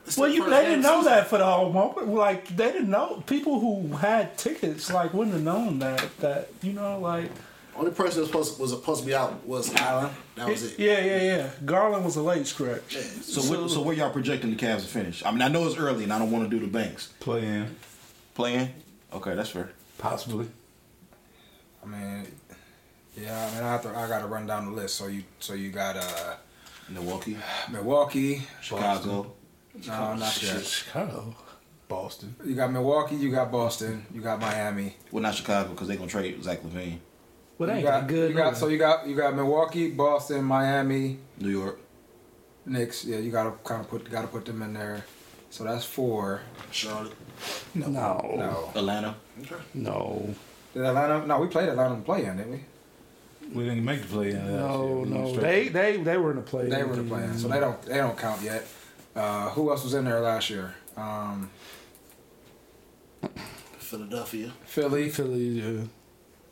It's 0.06 0.18
well, 0.18 0.28
you 0.28 0.48
they 0.50 0.64
didn't 0.66 0.82
know 0.82 1.00
season. 1.00 1.12
that 1.12 1.28
for 1.28 1.38
the 1.38 1.46
whole 1.46 1.72
moment. 1.72 2.08
Like 2.08 2.48
they 2.48 2.72
didn't 2.72 2.90
know 2.90 3.22
people 3.26 3.60
who 3.60 3.96
had 3.96 4.36
tickets 4.36 4.92
like 4.92 5.14
wouldn't 5.14 5.34
have 5.34 5.44
known 5.44 5.78
that 5.78 6.04
that 6.18 6.48
you 6.62 6.72
know 6.74 6.98
like 6.98 7.30
Only 7.74 7.92
person 7.92 8.16
that 8.22 8.32
was 8.34 8.48
supposed 8.48 8.60
was 8.60 8.70
supposed 8.72 9.00
to 9.02 9.06
be 9.06 9.14
out 9.14 9.46
was 9.46 9.72
Allen. 9.76 10.10
That 10.36 10.48
was 10.48 10.62
it. 10.64 10.78
yeah 10.78 10.98
yeah 10.98 11.22
yeah. 11.22 11.50
Garland 11.64 12.04
was 12.04 12.16
a 12.16 12.22
late 12.22 12.46
stretch. 12.46 12.96
So, 12.96 13.40
what, 13.42 13.70
so 13.70 13.80
where 13.82 13.94
y'all 13.94 14.10
projecting 14.10 14.50
the 14.50 14.56
Cavs 14.56 14.82
to 14.82 14.88
finish? 14.88 15.24
I 15.24 15.30
mean, 15.30 15.40
I 15.42 15.48
know 15.48 15.66
it's 15.66 15.78
early, 15.78 16.04
and 16.04 16.12
I 16.12 16.18
don't 16.18 16.30
want 16.30 16.50
to 16.50 16.50
do 16.50 16.60
the 16.60 16.70
banks. 16.70 17.06
Play 17.20 17.46
in. 17.46 17.76
Playing? 18.34 18.70
Okay, 19.12 19.34
that's 19.34 19.50
fair. 19.50 19.70
Possibly. 19.98 20.48
I 21.82 21.86
mean, 21.86 22.26
yeah, 23.16 23.48
I 23.48 23.54
mean, 23.54 23.64
I 23.64 23.72
have 23.72 23.82
to, 23.82 23.90
I 23.90 24.08
got 24.08 24.20
to 24.20 24.26
run 24.26 24.46
down 24.46 24.66
the 24.66 24.72
list. 24.72 24.96
So 24.96 25.06
you, 25.06 25.22
so 25.38 25.54
you 25.54 25.70
got 25.70 25.96
uh, 25.96 26.34
Milwaukee, 26.88 27.36
Milwaukee. 27.70 28.42
Chicago. 28.60 29.32
No, 29.86 30.14
not 30.14 30.42
yet. 30.42 30.64
Chicago. 30.64 31.34
Boston. 31.86 32.34
You 32.44 32.54
got 32.54 32.72
Milwaukee. 32.72 33.16
You 33.16 33.30
got 33.30 33.52
Boston. 33.52 34.06
You 34.12 34.20
got 34.20 34.40
Miami. 34.40 34.96
Well, 35.12 35.22
not 35.22 35.34
Chicago 35.34 35.70
because 35.70 35.86
they're 35.86 35.96
gonna 35.96 36.08
trade 36.10 36.42
Zach 36.42 36.62
LaVine. 36.62 36.98
Well, 37.58 37.68
they 37.68 37.74
You 37.74 37.78
ain't 37.78 37.86
got, 37.86 38.00
that 38.00 38.06
good. 38.08 38.30
You 38.30 38.36
got 38.36 38.56
so 38.56 38.68
you 38.68 38.78
got 38.78 39.06
you 39.06 39.14
got 39.14 39.34
Milwaukee, 39.36 39.90
Boston, 39.90 40.44
Miami, 40.44 41.18
New 41.38 41.50
York. 41.50 41.78
Knicks. 42.66 43.04
Yeah, 43.04 43.18
you 43.18 43.30
got 43.30 43.44
to 43.44 43.50
kind 43.68 43.80
of 43.80 43.90
put 43.90 44.10
got 44.10 44.22
to 44.22 44.28
put 44.28 44.44
them 44.44 44.62
in 44.62 44.72
there. 44.72 45.04
So 45.50 45.64
that's 45.64 45.84
four. 45.84 46.40
Charlotte. 46.72 47.12
No, 47.74 47.86
no, 47.88 48.34
No, 48.36 48.70
Atlanta. 48.74 49.14
no, 49.74 50.34
did 50.74 50.82
Atlanta? 50.84 51.26
No, 51.26 51.38
we 51.40 51.46
played 51.48 51.68
Atlanta 51.68 51.94
in 51.94 52.00
the 52.00 52.04
play-in, 52.06 52.36
didn't 52.36 52.52
we? 52.52 52.60
We 53.52 53.64
didn't 53.64 53.84
make 53.84 54.00
the 54.02 54.08
play 54.08 54.30
in. 54.30 54.46
no, 54.46 55.04
no. 55.04 55.36
They 55.36 55.68
they 55.68 55.98
they 55.98 56.16
were 56.16 56.30
in 56.30 56.36
the 56.36 56.42
play. 56.42 56.68
They 56.68 56.82
were 56.82 56.94
in 56.94 57.04
the 57.08 57.14
play-in, 57.14 57.36
so 57.38 57.48
they 57.48 57.60
don't 57.60 57.80
they 57.82 57.96
don't 57.98 58.16
count 58.18 58.40
yet. 58.42 58.66
Uh, 59.14 59.50
who 59.50 59.70
else 59.70 59.84
was 59.84 59.94
in 59.94 60.04
there 60.06 60.20
last 60.20 60.48
year? 60.50 60.74
Um, 60.96 61.50
Philadelphia. 63.78 64.52
Philly. 64.64 65.08
Philly. 65.10 65.42
Yeah. 65.60 65.82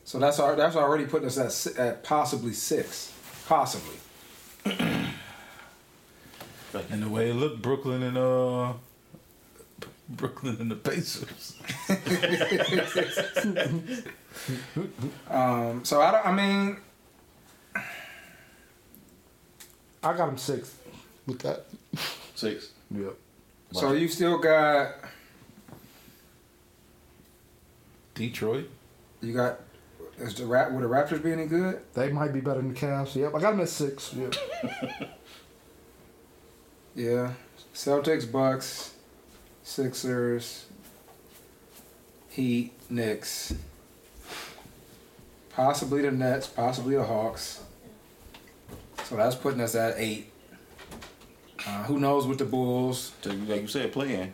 So 0.05 0.19
that's 0.19 0.39
al- 0.39 0.57
that's 0.57 0.77
already 0.77 1.07
putting 1.07 1.29
us 1.29 1.67
at, 1.67 1.77
at 1.79 2.03
possibly 2.05 2.53
six, 2.53 3.13
possibly. 3.47 3.97
And 6.91 7.03
the 7.03 7.09
way 7.09 7.31
it 7.31 7.35
looked, 7.35 7.61
Brooklyn 7.63 8.03
and 8.03 8.17
uh, 8.17 8.73
Brooklyn 10.13 10.57
and 10.61 10.71
the 10.71 10.77
Pacers. 10.77 11.57
Um, 15.29 15.85
so 15.85 16.01
I 16.01 16.11
don't. 16.13 16.27
I 16.27 16.33
mean, 16.33 16.77
I 20.03 20.17
got 20.17 20.29
him 20.29 20.39
six 20.39 20.75
with 21.27 21.39
that. 21.41 21.67
Six. 22.35 22.71
Yep. 22.91 23.15
so 23.73 23.93
you 23.93 24.09
still 24.09 24.39
got 24.39 24.95
Detroit. 28.15 28.69
you 29.23 29.33
got 29.33 29.61
Is 30.19 30.35
the 30.35 30.47
rap? 30.47 30.73
Would 30.73 30.83
the 30.83 30.89
Raptors 30.89 31.23
be 31.23 31.33
any 31.33 31.47
good? 31.47 31.81
They 31.95 32.11
might 32.11 32.33
be 32.33 32.41
better 32.41 32.61
than 32.61 32.75
the 32.75 32.79
Cavs. 32.79 33.15
Yep, 33.15 33.35
I 33.35 33.41
got 33.41 33.53
them 33.53 33.61
at 33.61 33.69
six. 33.69 34.13
Yep. 34.15 34.35
Yeah. 36.95 37.33
Celtics, 37.75 38.31
Bucks, 38.31 38.92
Sixers, 39.63 40.67
Heat, 42.31 42.73
Knicks. 42.91 43.55
Possibly 45.51 46.03
the 46.03 46.11
Nets, 46.11 46.47
possibly 46.47 46.97
the 46.97 47.05
Hawks. 47.05 47.63
So 49.05 49.17
that's 49.17 49.35
putting 49.35 49.61
us 49.61 49.75
at 49.75 49.95
eight. 49.99 50.31
Uh, 51.67 51.85
who 51.85 52.01
knows 52.01 52.27
with 52.27 52.39
the 52.39 52.45
Bulls? 52.45 53.13
Like 53.25 53.63
you 53.63 53.69
said, 53.69 53.93
playing. 53.93 54.33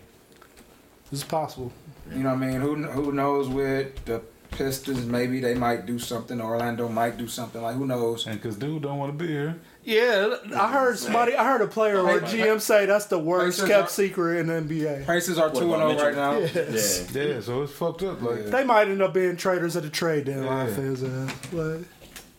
This 1.11 1.21
is 1.21 1.25
possible. 1.25 1.73
You 2.11 2.23
know 2.23 2.35
what 2.35 2.43
I 2.43 2.47
mean? 2.47 2.61
Who 2.61 2.85
who 2.85 3.13
knows 3.13 3.49
with 3.49 4.05
the 4.05 4.23
Pistons? 4.51 5.05
Maybe 5.05 5.41
they 5.41 5.55
might 5.55 5.87
do 5.87 5.99
something. 5.99 6.41
Orlando 6.41 6.89
might 6.89 7.19
do 7.19 7.27
something. 7.27 7.61
Like 7.61 7.77
who 7.77 7.87
knows? 7.87 8.27
And 8.27 8.41
because 8.41 8.57
dude 8.57 8.83
don't 8.83 8.99
want 8.99 9.19
to 9.19 9.25
be 9.25 9.31
here. 9.31 9.59
Yeah, 9.91 10.37
I 10.55 10.71
heard 10.71 10.99
somebody. 10.99 11.35
I 11.35 11.45
heard 11.45 11.63
a 11.63 11.67
player 11.67 11.99
or 11.99 12.19
a 12.19 12.21
GM 12.21 12.61
say 12.61 12.85
that's 12.85 13.07
the 13.07 13.19
worst 13.19 13.59
Pacers 13.61 13.69
kept 13.71 13.89
are- 13.89 13.91
secret 13.91 14.39
in 14.41 14.47
the 14.49 14.53
NBA. 14.61 15.07
Prices 15.07 15.39
are 15.39 15.49
What 15.49 15.59
two 15.61 15.73
and 15.75 15.99
zero 15.99 16.07
right 16.09 16.15
now. 16.15 16.39
Yes. 16.39 17.11
Yeah. 17.15 17.23
Yeah, 17.23 17.41
so 17.41 17.63
it's 17.63 17.73
fucked 17.73 18.03
up. 18.03 18.21
Like 18.21 18.47
They 18.47 18.65
might 18.65 18.89
end 18.89 19.01
up 19.01 19.15
being 19.15 19.37
traders 19.39 19.77
at 19.77 19.85
the 19.85 19.89
trade 19.89 20.27
deadline 20.27 20.69
Yeah. 20.69 20.75
for 20.75 20.83
his 20.83 21.03
ass. 21.05 21.35
But 21.51 21.79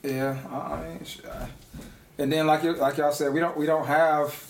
Yeah, 0.04 0.38
I 0.52 0.56
I 0.58 0.88
mean, 0.90 1.04
sh- 1.04 1.22
uh, 1.28 1.48
and 2.20 2.32
then 2.32 2.46
like 2.46 2.62
you, 2.64 2.74
like 2.74 2.98
y'all 2.98 3.12
said, 3.12 3.34
we 3.34 3.40
don't 3.40 3.58
we 3.58 3.66
don't 3.66 3.88
have. 3.88 4.46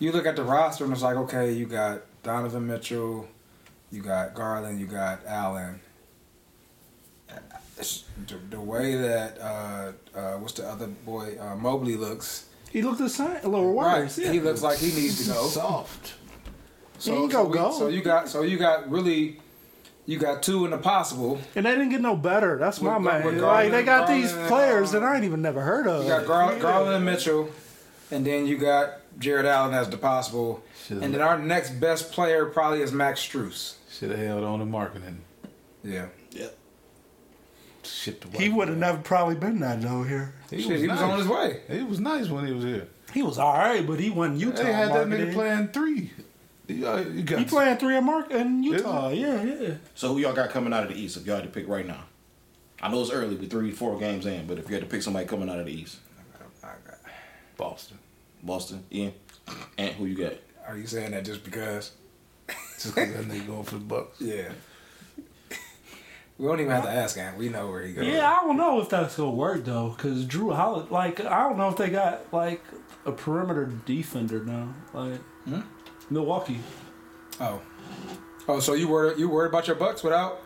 You 0.00 0.10
look 0.10 0.26
at 0.26 0.34
the 0.34 0.42
roster 0.42 0.82
and 0.82 0.92
it's 0.92 1.02
like, 1.02 1.16
okay, 1.16 1.52
you 1.52 1.66
got 1.66 2.02
Donovan 2.24 2.66
Mitchell, 2.66 3.28
you 3.92 4.02
got 4.02 4.34
Garland, 4.34 4.80
you 4.80 4.86
got 4.86 5.20
Allen. 5.24 5.78
It's 7.82 8.04
The, 8.26 8.36
the 8.50 8.60
way 8.60 8.94
that 8.96 9.38
uh, 9.40 9.92
uh, 10.16 10.32
what's 10.38 10.54
the 10.54 10.66
other 10.68 10.86
boy 10.86 11.36
uh, 11.40 11.54
Mobley 11.56 11.96
looks, 11.96 12.46
he 12.70 12.80
looked 12.82 12.98
the 12.98 13.08
same, 13.10 13.36
a 13.42 13.48
little 13.48 13.72
worse. 13.74 14.16
right? 14.18 14.24
Yeah. 14.26 14.32
He 14.32 14.40
looks 14.40 14.62
like 14.62 14.78
he 14.78 14.86
needs 14.92 15.26
to 15.26 15.32
go. 15.32 15.46
soft. 15.60 16.14
So, 16.98 17.12
He 17.14 17.18
ain't 17.22 17.32
so, 17.32 17.38
gonna 17.38 17.48
we- 17.50 17.54
go. 17.58 17.72
so 17.78 17.88
you 17.88 18.02
got 18.02 18.28
so 18.28 18.42
you 18.42 18.56
got 18.58 18.88
really, 18.90 19.40
you 20.06 20.18
got 20.18 20.42
two 20.42 20.64
in 20.64 20.70
the 20.70 20.78
possible. 20.78 21.38
and 21.56 21.66
they 21.66 21.72
didn't 21.72 21.90
get 21.90 22.00
no 22.00 22.16
better. 22.16 22.56
That's 22.58 22.80
my 22.80 22.96
With- 22.96 23.04
man. 23.04 23.24
with 23.24 23.40
like 23.40 23.70
they 23.72 23.82
Garland- 23.82 23.86
got 23.86 24.08
these 24.08 24.32
players 24.48 24.90
uh, 24.94 25.00
that 25.00 25.04
I 25.06 25.16
ain't 25.16 25.24
even 25.24 25.42
never 25.42 25.60
heard 25.62 25.86
of. 25.86 26.04
You 26.04 26.08
got 26.10 26.26
Gar- 26.26 26.52
Yeah. 26.54 26.58
Garland 26.60 26.96
and 26.96 27.04
Mitchell, 27.04 27.50
and 28.10 28.24
then 28.24 28.46
you 28.46 28.56
got 28.58 29.00
Jarrett 29.18 29.46
Allen 29.46 29.74
as 29.74 29.90
the 29.90 29.98
possible. 29.98 30.62
Should've- 30.86 31.02
And 31.02 31.12
then 31.12 31.20
our 31.20 31.38
next 31.38 31.78
best 31.80 32.12
player 32.12 32.46
probably 32.46 32.80
is 32.82 32.92
Max 32.92 33.20
Strus. 33.20 33.74
Should 33.90 34.10
have 34.10 34.18
held 34.20 34.44
on 34.44 34.58
to 34.60 34.64
Markkanen. 34.64 35.16
Yeah. 35.84 36.06
Yeah. 36.30 36.46
Shit, 37.84 38.20
the 38.20 38.38
He 38.38 38.48
would 38.48 38.68
have 38.68 38.78
never 38.78 38.98
probably 38.98 39.34
been 39.34 39.60
that 39.60 39.82
though 39.82 40.02
here. 40.04 40.34
He, 40.50 40.62
Shit, 40.62 40.72
was, 40.72 40.80
he 40.82 40.88
was 40.88 41.00
on 41.00 41.18
his 41.18 41.28
way. 41.28 41.60
He 41.68 41.82
was 41.82 42.00
nice 42.00 42.28
when 42.28 42.46
he 42.46 42.52
was 42.52 42.64
here. 42.64 42.88
He 43.12 43.22
was 43.22 43.38
all 43.38 43.52
right, 43.54 43.86
but 43.86 43.98
he 44.00 44.10
wasn't 44.10 44.38
Utah. 44.38 44.62
They 44.62 44.72
had 44.72 44.88
that 44.90 45.06
Markkanen. 45.08 45.28
nigga 45.28 45.32
playing 45.34 45.68
three. 45.68 46.10
You, 46.68 46.88
uh, 46.88 47.00
you 47.00 47.22
got 47.22 47.38
He 47.40 47.44
playing 47.44 47.76
three 47.78 47.96
in 47.96 48.04
Mark 48.04 48.30
in 48.30 48.62
Utah. 48.62 49.10
Yeah, 49.10 49.42
yeah. 49.42 49.74
So 49.94 50.14
who 50.14 50.20
y'all 50.20 50.32
got 50.32 50.50
coming 50.50 50.72
out 50.72 50.84
of 50.84 50.90
the 50.90 50.94
East 50.96 51.16
if 51.16 51.26
y'all 51.26 51.36
had 51.36 51.44
to 51.44 51.50
pick 51.50 51.68
right 51.68 51.86
now? 51.86 52.04
I 52.80 52.90
know 52.90 53.00
it's 53.00 53.10
early, 53.10 53.36
with 53.36 53.50
three, 53.50 53.70
four 53.70 53.98
games 53.98 54.26
in, 54.26 54.46
but 54.46 54.58
if 54.58 54.68
you 54.68 54.74
had 54.74 54.82
to 54.82 54.88
pick 54.88 55.02
somebody 55.02 55.26
coming 55.26 55.48
out 55.48 55.58
of 55.58 55.66
the 55.66 55.72
East, 55.72 55.98
Boston. 57.56 57.98
Boston, 58.42 58.84
Ian, 58.90 59.12
and 59.78 59.90
who 59.94 60.06
you 60.06 60.16
got? 60.16 60.34
Are 60.66 60.76
you 60.76 60.86
saying 60.86 61.12
that 61.12 61.24
just 61.24 61.44
because? 61.44 61.92
Just 62.78 62.96
because 62.96 63.14
that 63.14 63.28
nigga 63.28 63.46
going 63.46 63.62
for 63.62 63.74
the 63.74 63.80
Bucks. 63.84 64.20
Yeah. 64.20 64.48
We 66.38 66.46
don't 66.48 66.60
even 66.60 66.72
have 66.72 66.84
to 66.84 66.90
ask 66.90 67.16
him. 67.16 67.36
We 67.36 67.48
know 67.48 67.68
where 67.68 67.82
he 67.82 67.92
goes. 67.92 68.06
Yeah, 68.06 68.30
I 68.30 68.44
don't 68.44 68.56
know 68.56 68.80
if 68.80 68.88
that's 68.88 69.16
gonna 69.16 69.30
work 69.30 69.64
though, 69.64 69.90
because 69.90 70.24
Jrue 70.26 70.54
Holiday, 70.54 70.88
like, 70.90 71.20
I 71.24 71.42
don't 71.48 71.56
know 71.58 71.68
if 71.68 71.76
they 71.76 71.90
got 71.90 72.32
like 72.32 72.62
a 73.04 73.12
perimeter 73.12 73.66
defender 73.86 74.44
now, 74.44 74.74
like 74.92 75.20
Milwaukee. 76.10 76.60
Oh. 77.40 77.60
Oh, 78.48 78.60
so 78.60 78.74
you 78.74 78.88
worried 78.88 79.18
you 79.18 79.28
worried 79.28 79.50
about 79.50 79.66
your 79.66 79.76
Bucks 79.76 80.02
without 80.02 80.40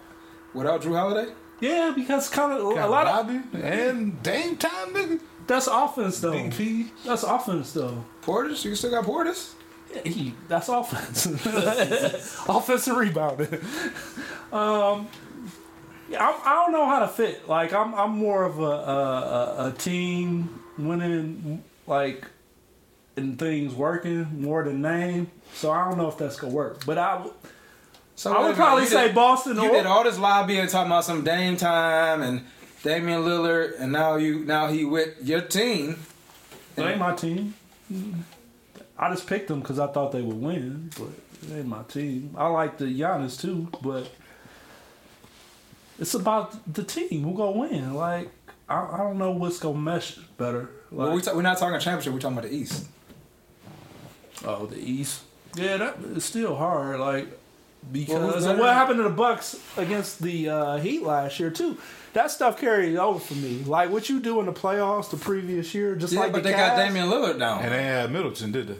without 0.53 0.83
Jrue 0.83 0.97
Holiday? 0.99 1.33
Yeah, 1.61 1.93
because 1.95 2.29
kind 2.29 2.53
of 2.53 2.61
a 2.61 2.87
lot 2.87 3.07
of 3.07 3.55
and 3.55 4.23
Dame 4.23 4.57
time, 4.57 4.93
nigga. 4.93 5.21
that's 5.47 5.67
offense 5.67 6.21
though. 6.21 6.33
DP. 6.33 6.91
That's 7.05 7.23
offense 7.23 7.73
though. 7.73 8.05
Portis, 8.23 8.65
you 8.65 8.75
still 8.75 8.91
got 8.91 9.05
Portis? 9.05 9.55
Yeah, 9.95 10.03
he, 10.03 10.35
that's 10.49 10.69
offense. 10.69 11.27
offense 12.49 12.87
and 12.89 12.99
rebounding. 12.99 13.61
Um, 14.53 15.09
yeah, 16.09 16.23
I, 16.27 16.51
I 16.51 16.55
don't 16.55 16.73
know 16.73 16.87
how 16.87 17.01
to 17.01 17.09
fit. 17.09 17.49
Like 17.49 17.73
I'm, 17.73 17.95
I'm 17.95 18.11
more 18.19 18.45
of 18.45 18.59
a 18.59 18.63
a, 18.63 18.69
a, 18.69 19.69
a 19.69 19.73
team 19.73 20.61
winning, 20.79 21.63
like, 21.87 22.27
and 23.17 23.39
things 23.39 23.75
working 23.75 24.43
more 24.43 24.63
than 24.65 24.83
name. 24.83 25.31
So 25.55 25.71
I 25.71 25.89
don't 25.89 25.97
know 25.99 26.09
if 26.09 26.19
that's 26.19 26.37
gonna 26.37 26.53
work. 26.53 26.85
But 26.85 26.99
I, 26.99 27.13
w- 27.15 27.35
So 28.15 28.31
I 28.33 28.39
would 28.39 28.43
minute, 28.45 28.57
probably 28.57 28.87
say 28.87 29.07
did- 29.07 29.15
Boston. 29.15 29.57
You 29.57 29.69
or, 29.69 29.73
did 29.73 29.87
all 29.87 30.05
this 30.05 30.19
lobbying 30.19 30.67
talking 30.69 30.91
about 30.93 31.05
some 31.05 31.25
Dame 31.25 31.57
time 31.57 32.23
and 32.23 32.43
Damian 32.83 33.23
Lillard, 33.23 33.81
and 33.81 33.91
now 33.93 34.17
you 34.17 34.41
now 34.45 34.69
he 34.69 34.85
with 34.85 35.17
your 35.23 35.41
team. 35.41 35.99
It 36.77 36.83
ain't 36.83 36.99
my 36.99 37.15
team. 37.15 37.55
I 38.99 39.11
just 39.11 39.27
picked 39.27 39.49
them 39.49 39.61
because 39.61 39.79
I 39.79 39.87
thought 39.89 40.13
they 40.13 40.23
would 40.23 40.41
win, 40.41 40.91
but 40.99 41.09
it 41.51 41.57
ain't 41.59 41.67
my 41.67 41.83
team. 41.85 42.35
I 42.37 42.49
like 42.49 42.79
the 42.79 42.85
Giannis 42.87 43.41
too, 43.41 43.69
but 43.83 44.11
it's 45.99 46.15
about 46.15 46.73
the 46.73 46.85
team 46.85 47.23
who 47.25 47.35
gonna 47.37 47.53
win. 47.59 47.95
Like 47.95 48.31
I, 48.69 48.77
I 48.93 48.97
don't 48.99 49.19
know 49.19 49.31
what's 49.33 49.59
gonna 49.59 49.79
mesh 49.79 50.17
better. 50.39 50.71
Like, 50.91 51.09
Well, 51.09 51.13
we 51.15 51.23
ta- 51.23 51.35
we're 51.35 51.43
not 51.43 51.59
talking 51.59 51.71
about 51.75 51.83
championship. 51.83 52.13
We're 52.13 52.21
talking 52.21 52.39
about 52.39 52.51
the 52.51 52.57
East. 52.57 52.87
oh, 54.45 54.67
the 54.67 54.79
East. 54.79 55.23
Yeah, 55.57 55.77
that 55.79 55.97
is 56.15 56.25
still 56.25 56.55
hard. 56.57 57.01
Like 57.01 57.29
because 57.93 58.15
Well, 58.15 58.33
who's 58.33 58.61
what 58.61 58.75
happened 58.75 58.99
to 58.99 59.05
the 59.05 59.11
Bucks 59.11 59.59
against 59.77 60.21
the 60.23 60.49
uh, 60.49 60.77
Heat 60.79 61.03
last 61.03 61.39
year 61.41 61.51
too. 61.51 61.79
That 62.13 62.31
stuff 62.31 62.59
carried 62.59 62.97
over 62.97 63.21
for 63.21 63.35
me. 63.35 63.63
Like 63.65 63.91
what 63.91 64.09
you 64.09 64.21
do 64.21 64.41
in 64.41 64.47
the 64.47 64.53
playoffs 64.53 65.11
the 65.11 65.17
previous 65.19 65.75
year, 65.75 65.95
just 65.95 66.13
Yeah, 66.13 66.21
like 66.21 66.33
but 66.33 66.43
the 66.43 66.51
they 66.51 66.57
got 66.57 66.77
Damian 66.77 67.07
Lillard 67.09 67.39
down. 67.39 67.63
And 67.63 67.73
they 67.73 67.83
had 67.83 68.11
Middleton, 68.11 68.53
did 68.53 68.69
they? 68.69 68.77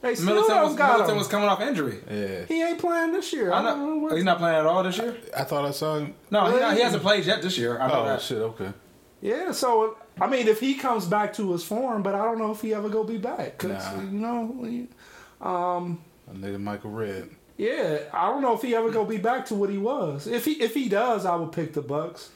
They 0.00 0.14
still 0.14 0.26
Middleton 0.26 0.54
don't 0.56 0.64
was 0.68 0.76
got 0.76 0.90
Middleton 0.92 1.14
him. 1.14 1.18
was 1.18 1.28
coming 1.28 1.48
off 1.48 1.60
injury. 1.60 1.98
Yeah. 2.08 2.44
He 2.46 2.62
ain't 2.62 2.78
playing 2.78 3.12
this 3.12 3.32
year. 3.32 3.52
I 3.52 3.58
I 3.58 3.62
don't 3.62 3.78
know 3.80 3.86
know. 3.86 3.96
what- 3.98 4.14
He's 4.14 4.24
not 4.24 4.38
playing 4.38 4.56
at 4.56 4.64
all 4.66 4.82
this 4.84 4.96
year. 4.96 5.16
I 5.36 5.42
thought 5.44 5.64
I 5.64 5.72
saw 5.72 5.96
him. 5.98 6.14
No, 6.30 6.46
he, 6.52 6.60
not, 6.60 6.74
he 6.76 6.82
hasn't 6.82 7.02
played 7.02 7.24
yet 7.24 7.42
this 7.42 7.58
year. 7.58 7.78
I 7.80 7.88
know 7.88 8.02
Oh 8.02 8.04
that. 8.06 8.20
shit. 8.22 8.38
Okay. 8.38 8.72
Yeah, 9.20 9.50
so 9.50 9.96
I 10.20 10.28
mean, 10.28 10.46
if 10.46 10.60
he 10.60 10.74
comes 10.74 11.04
back 11.06 11.32
to 11.34 11.50
his 11.52 11.64
form, 11.64 12.02
but 12.04 12.14
I 12.14 12.24
don't 12.24 12.38
know 12.38 12.52
if 12.52 12.60
he 12.60 12.72
ever 12.74 12.88
go 12.88 13.02
be 13.02 13.18
back. 13.18 13.58
'cause, 13.58 13.70
Nah. 13.70 14.00
you 14.02 14.10
know, 14.10 14.86
um, 15.40 16.00
A 16.30 16.34
nigga 16.34 16.60
Michael 16.60 16.90
Redd. 16.92 17.30
yeah, 17.56 17.98
I 18.12 18.28
don't 18.28 18.40
know 18.42 18.54
if 18.54 18.62
he 18.62 18.76
ever 18.76 18.90
go 18.90 19.04
be 19.04 19.16
back 19.16 19.46
to 19.46 19.56
what 19.56 19.70
he 19.70 19.78
was. 19.78 20.28
If 20.28 20.44
he 20.44 20.52
if 20.62 20.74
he 20.74 20.88
does, 20.88 21.26
I 21.26 21.34
would 21.34 21.50
pick 21.50 21.72
the 21.72 21.82
Bucks. 21.82 22.30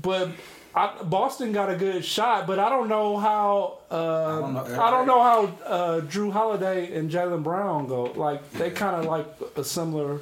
But 0.00 0.28
I, 0.74 1.02
Boston 1.02 1.52
got 1.52 1.68
a 1.68 1.74
good 1.76 2.04
shot, 2.04 2.46
but 2.46 2.58
I 2.58 2.68
don't 2.68 2.88
know 2.88 3.16
how. 3.16 3.78
Uh, 3.90 3.94
I 3.94 4.40
don't 4.40 4.54
don't 4.54 5.06
know. 5.06 5.14
know, 5.16 5.22
how 5.22 5.44
uh, 5.66 6.00
Jrue 6.02 6.30
Holiday 6.32 6.96
and 6.96 7.10
Jaylen 7.10 7.42
Brown 7.42 7.86
go. 7.88 8.04
Like 8.04 8.48
they 8.52 8.70
kind 8.70 8.96
of 8.96 9.06
like 9.06 9.26
a 9.56 9.64
similar, 9.64 10.20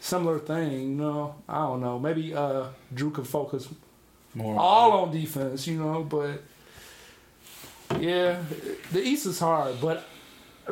similar 0.00 0.38
thing. 0.38 0.72
You 0.72 0.86
know, 0.96 1.34
I 1.48 1.60
don't 1.62 1.80
know. 1.80 1.98
Maybe 1.98 2.34
uh, 2.34 2.66
Jrue 2.94 3.12
could 3.14 3.26
focus 3.26 3.68
More. 4.34 4.58
all 4.58 4.92
on 5.04 5.12
defense, 5.12 5.66
you 5.66 5.78
know, 5.82 6.02
but 6.02 6.42
yeah, 7.98 8.42
the 8.92 9.00
East 9.02 9.24
is 9.26 9.38
hard. 9.38 9.80
But 9.80 10.04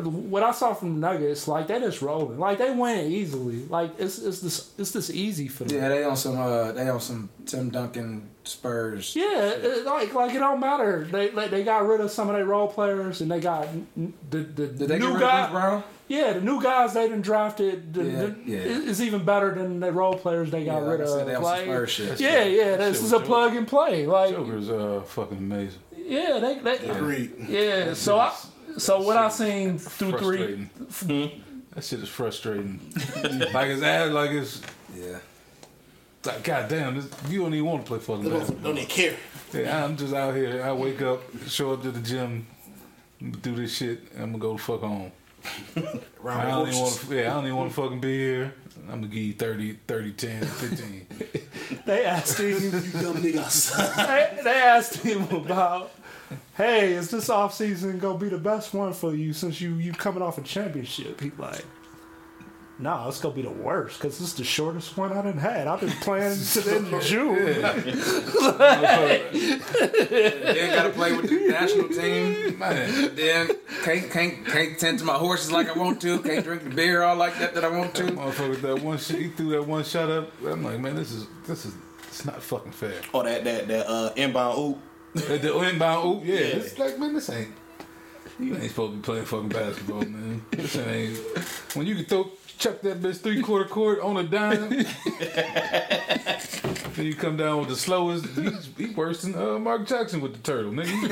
what 0.02 0.42
I 0.42 0.50
saw 0.52 0.74
from 0.74 1.00
the 1.00 1.06
Nuggets, 1.06 1.48
like 1.48 1.66
they 1.68 1.78
just 1.80 2.02
rolling, 2.02 2.38
like 2.38 2.58
they 2.58 2.70
win 2.70 3.10
easily. 3.10 3.64
Like 3.66 3.92
it's 3.98 4.18
it's 4.18 4.40
this 4.40 4.72
it's 4.78 4.90
this 4.92 5.10
easy 5.10 5.48
for 5.48 5.64
them. 5.64 5.76
Yeah, 5.78 5.88
they 5.88 6.04
on 6.04 6.16
some. 6.16 6.38
Uh, 6.38 6.72
they 6.72 6.88
on 6.88 7.00
some 7.00 7.28
Tim 7.46 7.70
Duncan 7.70 8.28
Spurs. 8.44 9.14
Yeah, 9.16 9.50
it, 9.50 9.84
like 9.86 10.12
like 10.14 10.34
it 10.34 10.38
don't 10.38 10.60
matter. 10.60 11.06
They 11.10 11.30
like, 11.30 11.50
they 11.50 11.64
got 11.64 11.86
rid 11.86 12.00
of 12.00 12.10
some 12.10 12.28
of 12.28 12.34
their 12.36 12.44
role 12.44 12.68
players, 12.68 13.20
and 13.20 13.30
they 13.30 13.40
got 13.40 13.66
n- 13.96 14.12
the 14.30 14.38
the, 14.38 14.66
Did 14.66 14.78
they 14.88 14.98
new 14.98 15.06
get 15.08 15.14
rid 15.14 15.20
guy. 15.20 15.40
of 15.44 15.50
Bruce 15.50 15.60
Brown? 15.62 15.84
Yeah, 16.08 16.32
the 16.34 16.40
new 16.40 16.62
guys 16.62 16.94
they 16.94 17.08
done 17.08 17.20
drafted 17.20 17.92
the, 17.92 18.04
Yeah, 18.04 18.12
the, 18.26 18.36
yeah. 18.44 18.56
is 18.58 19.02
even 19.02 19.24
better 19.24 19.52
than 19.54 19.80
the 19.80 19.90
role 19.90 20.14
players 20.14 20.52
they 20.52 20.64
got 20.64 20.82
Yeah, 20.82 20.88
rid 20.88 21.00
like 21.00 21.08
I 21.08 21.10
said, 21.10 21.20
of. 21.22 21.26
they 21.26 21.34
on 21.34 21.42
some 21.42 21.50
Like, 21.52 21.62
Spurs 21.64 21.90
shit. 21.90 22.20
yeah, 22.20 22.44
yeah, 22.44 22.76
this 22.76 23.02
is 23.02 23.12
a 23.12 23.18
was 23.18 23.26
plug 23.26 23.56
and 23.56 23.66
play. 23.66 24.06
Like, 24.06 24.30
Joker's 24.30 24.70
uh 24.70 25.02
fucking 25.04 25.38
amazing. 25.38 25.80
yeah, 25.96 26.38
they, 26.38 26.58
they 26.60 26.88
Agreed. 26.90 27.32
Yeah, 27.48 27.94
so 27.94 28.20
I, 28.20 28.32
so 28.78 29.00
what 29.02 29.16
I 29.16 29.28
seen 29.28 29.78
through 29.78 30.18
three, 30.18 30.68
Frustrating. 30.98 31.30
Hmm? 31.34 31.42
That 31.74 31.84
shit 31.84 32.00
is 32.00 32.08
frustrating. 32.08 32.80
like 33.52 33.68
it's 33.68 33.82
ass, 33.82 34.10
like 34.10 34.30
it's 34.30 34.62
Yeah. 34.96 35.18
like 36.24 36.42
goddamn. 36.42 36.96
This, 36.96 37.08
you 37.28 37.40
don't 37.42 37.52
even 37.54 37.66
want 37.66 37.84
to 37.84 37.88
play 37.88 37.98
fucking 37.98 38.24
Don't, 38.24 38.38
basketball. 38.38 38.62
don't 38.64 38.78
even 38.78 38.88
care. 38.90 39.16
Yeah, 39.52 39.84
I'm 39.84 39.96
just 39.96 40.14
out 40.14 40.34
here. 40.34 40.62
I 40.62 40.72
wake 40.72 41.00
up, 41.02 41.22
show 41.48 41.72
up 41.72 41.82
to 41.82 41.90
the 41.90 42.00
gym, 42.00 42.46
do 43.42 43.54
this 43.54 43.76
shit, 43.76 44.00
and 44.14 44.22
I'm 44.24 44.32
gonna 44.32 44.38
go 44.38 44.56
fuck 44.56 44.80
home. 44.80 45.12
Round 46.20 46.40
I 46.42 46.50
don't 46.50 46.68
even 46.68 46.80
want 46.80 46.94
to. 46.94 47.14
Yeah, 47.14 47.30
I 47.30 47.34
don't 47.34 47.44
even 47.44 47.56
want 47.56 47.70
to 47.74 47.80
fucking 47.82 48.00
be 48.00 48.18
here. 48.18 48.54
I'm 48.88 49.00
gonna 49.00 49.06
give 49.08 49.22
you 49.22 49.32
30, 49.34 49.72
30, 49.86 50.12
10, 50.12 50.44
15. 50.44 51.06
they 51.86 52.04
asked 52.04 52.38
him. 52.38 52.48
You 52.50 52.70
dumb 52.70 53.16
niggas. 53.22 53.96
they, 53.96 54.42
they 54.42 54.50
asked 54.54 54.96
him 54.98 55.22
about, 55.28 55.92
hey, 56.56 56.92
is 56.92 57.10
this 57.10 57.28
off 57.28 57.54
season 57.54 57.98
gonna 57.98 58.18
be 58.18 58.28
the 58.28 58.38
best 58.38 58.74
one 58.74 58.92
for 58.92 59.14
you 59.14 59.32
since 59.32 59.60
you 59.60 59.74
you 59.74 59.92
coming 59.92 60.22
off 60.22 60.38
a 60.38 60.42
championship? 60.42 61.20
He 61.20 61.30
like, 61.38 61.64
nah, 62.78 63.08
it's 63.08 63.20
gonna 63.20 63.34
be 63.34 63.42
the 63.42 63.50
worst 63.50 63.98
because 63.98 64.18
this 64.18 64.28
is 64.28 64.34
the 64.34 64.44
shortest 64.44 64.96
one 64.96 65.12
I 65.12 65.22
done 65.22 65.38
had. 65.38 65.66
I've 65.66 65.80
been 65.80 65.90
playing 65.90 66.36
to 66.38 66.60
the 66.60 66.76
end 66.76 66.92
of 66.94 67.02
June. 67.02 67.62
Then 69.36 70.74
got 70.74 70.82
to 70.84 70.90
play 70.90 71.16
with 71.16 71.28
the 71.28 71.48
national 71.48 71.88
team. 71.88 72.58
Man, 72.58 73.14
Then 73.14 73.50
can't 73.84 74.10
can't 74.10 74.46
can't 74.46 74.78
tend 74.78 74.98
to 75.00 75.04
my 75.04 75.14
horses 75.14 75.52
like 75.52 75.68
I 75.68 75.78
want 75.78 76.00
to. 76.02 76.18
Can't 76.20 76.44
drink 76.44 76.64
the 76.64 76.70
beer 76.70 77.02
all 77.02 77.16
like 77.16 77.38
that 77.38 77.54
that 77.54 77.64
I 77.64 77.68
want 77.68 77.94
to. 77.96 78.04
motherfucker, 78.04 78.60
that 78.62 78.82
one 78.82 78.98
shit, 78.98 79.20
he 79.20 79.28
threw 79.28 79.50
that 79.50 79.66
one 79.66 79.84
shot 79.84 80.10
up. 80.10 80.30
I'm 80.44 80.62
like, 80.64 80.80
man, 80.80 80.96
this 80.96 81.12
is 81.12 81.26
this 81.46 81.66
is 81.66 81.74
it's 82.08 82.24
not 82.24 82.42
fucking 82.42 82.72
fair. 82.72 82.94
Oh, 83.12 83.22
that 83.22 83.44
that 83.44 83.68
that 83.68 83.86
uh, 83.88 84.12
inbound 84.16 84.58
oop. 84.58 84.78
At 85.30 85.42
the 85.42 85.58
inbound 85.68 86.06
oop, 86.06 86.24
yeah, 86.24 86.34
Yeah. 86.34 86.40
it's 86.56 86.78
like, 86.78 86.98
man, 86.98 87.14
this 87.14 87.28
ain't. 87.30 87.48
You 88.38 88.54
ain't 88.54 88.68
supposed 88.70 88.92
to 88.92 88.96
be 88.98 89.02
playing 89.02 89.24
fucking 89.24 89.48
basketball, 89.48 90.02
man. 90.02 90.42
This 90.50 90.76
ain't. 90.76 91.16
When 91.74 91.86
you 91.86 91.94
can 91.96 92.04
throw, 92.04 92.30
chuck 92.58 92.80
that 92.82 93.00
bitch 93.00 93.18
three 93.20 93.40
quarter 93.42 93.64
court 93.68 94.00
on 94.00 94.18
a 94.18 94.24
dime. 94.24 94.68
then 96.96 97.06
you 97.06 97.14
come 97.14 97.36
down 97.38 97.60
with 97.60 97.68
the 97.68 97.76
slowest. 97.76 98.26
He's 98.26 98.68
he 98.76 98.86
worse 98.94 99.22
than 99.22 99.34
uh, 99.34 99.58
Mark 99.58 99.86
Jackson 99.86 100.20
with 100.20 100.32
the 100.34 100.38
turtle, 100.40 100.72
nigga. 100.72 101.08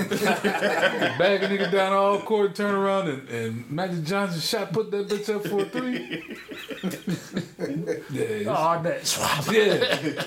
Bag 1.18 1.42
a 1.44 1.48
nigga 1.48 1.70
down 1.72 1.92
all 1.94 2.18
court, 2.20 2.54
turn 2.54 2.74
around, 2.74 3.08
and, 3.08 3.28
and 3.30 3.70
Magic 3.70 4.04
Johnson 4.04 4.40
shot 4.40 4.72
put 4.74 4.90
that 4.90 5.08
bitch 5.08 5.34
up 5.34 5.46
for 5.46 5.60
a 5.62 5.64
three. 5.64 6.22
yeah, 8.10 8.50
Oh, 8.54 8.82
that 8.82 9.06
swap. 9.06 9.50
yeah. 9.50 10.24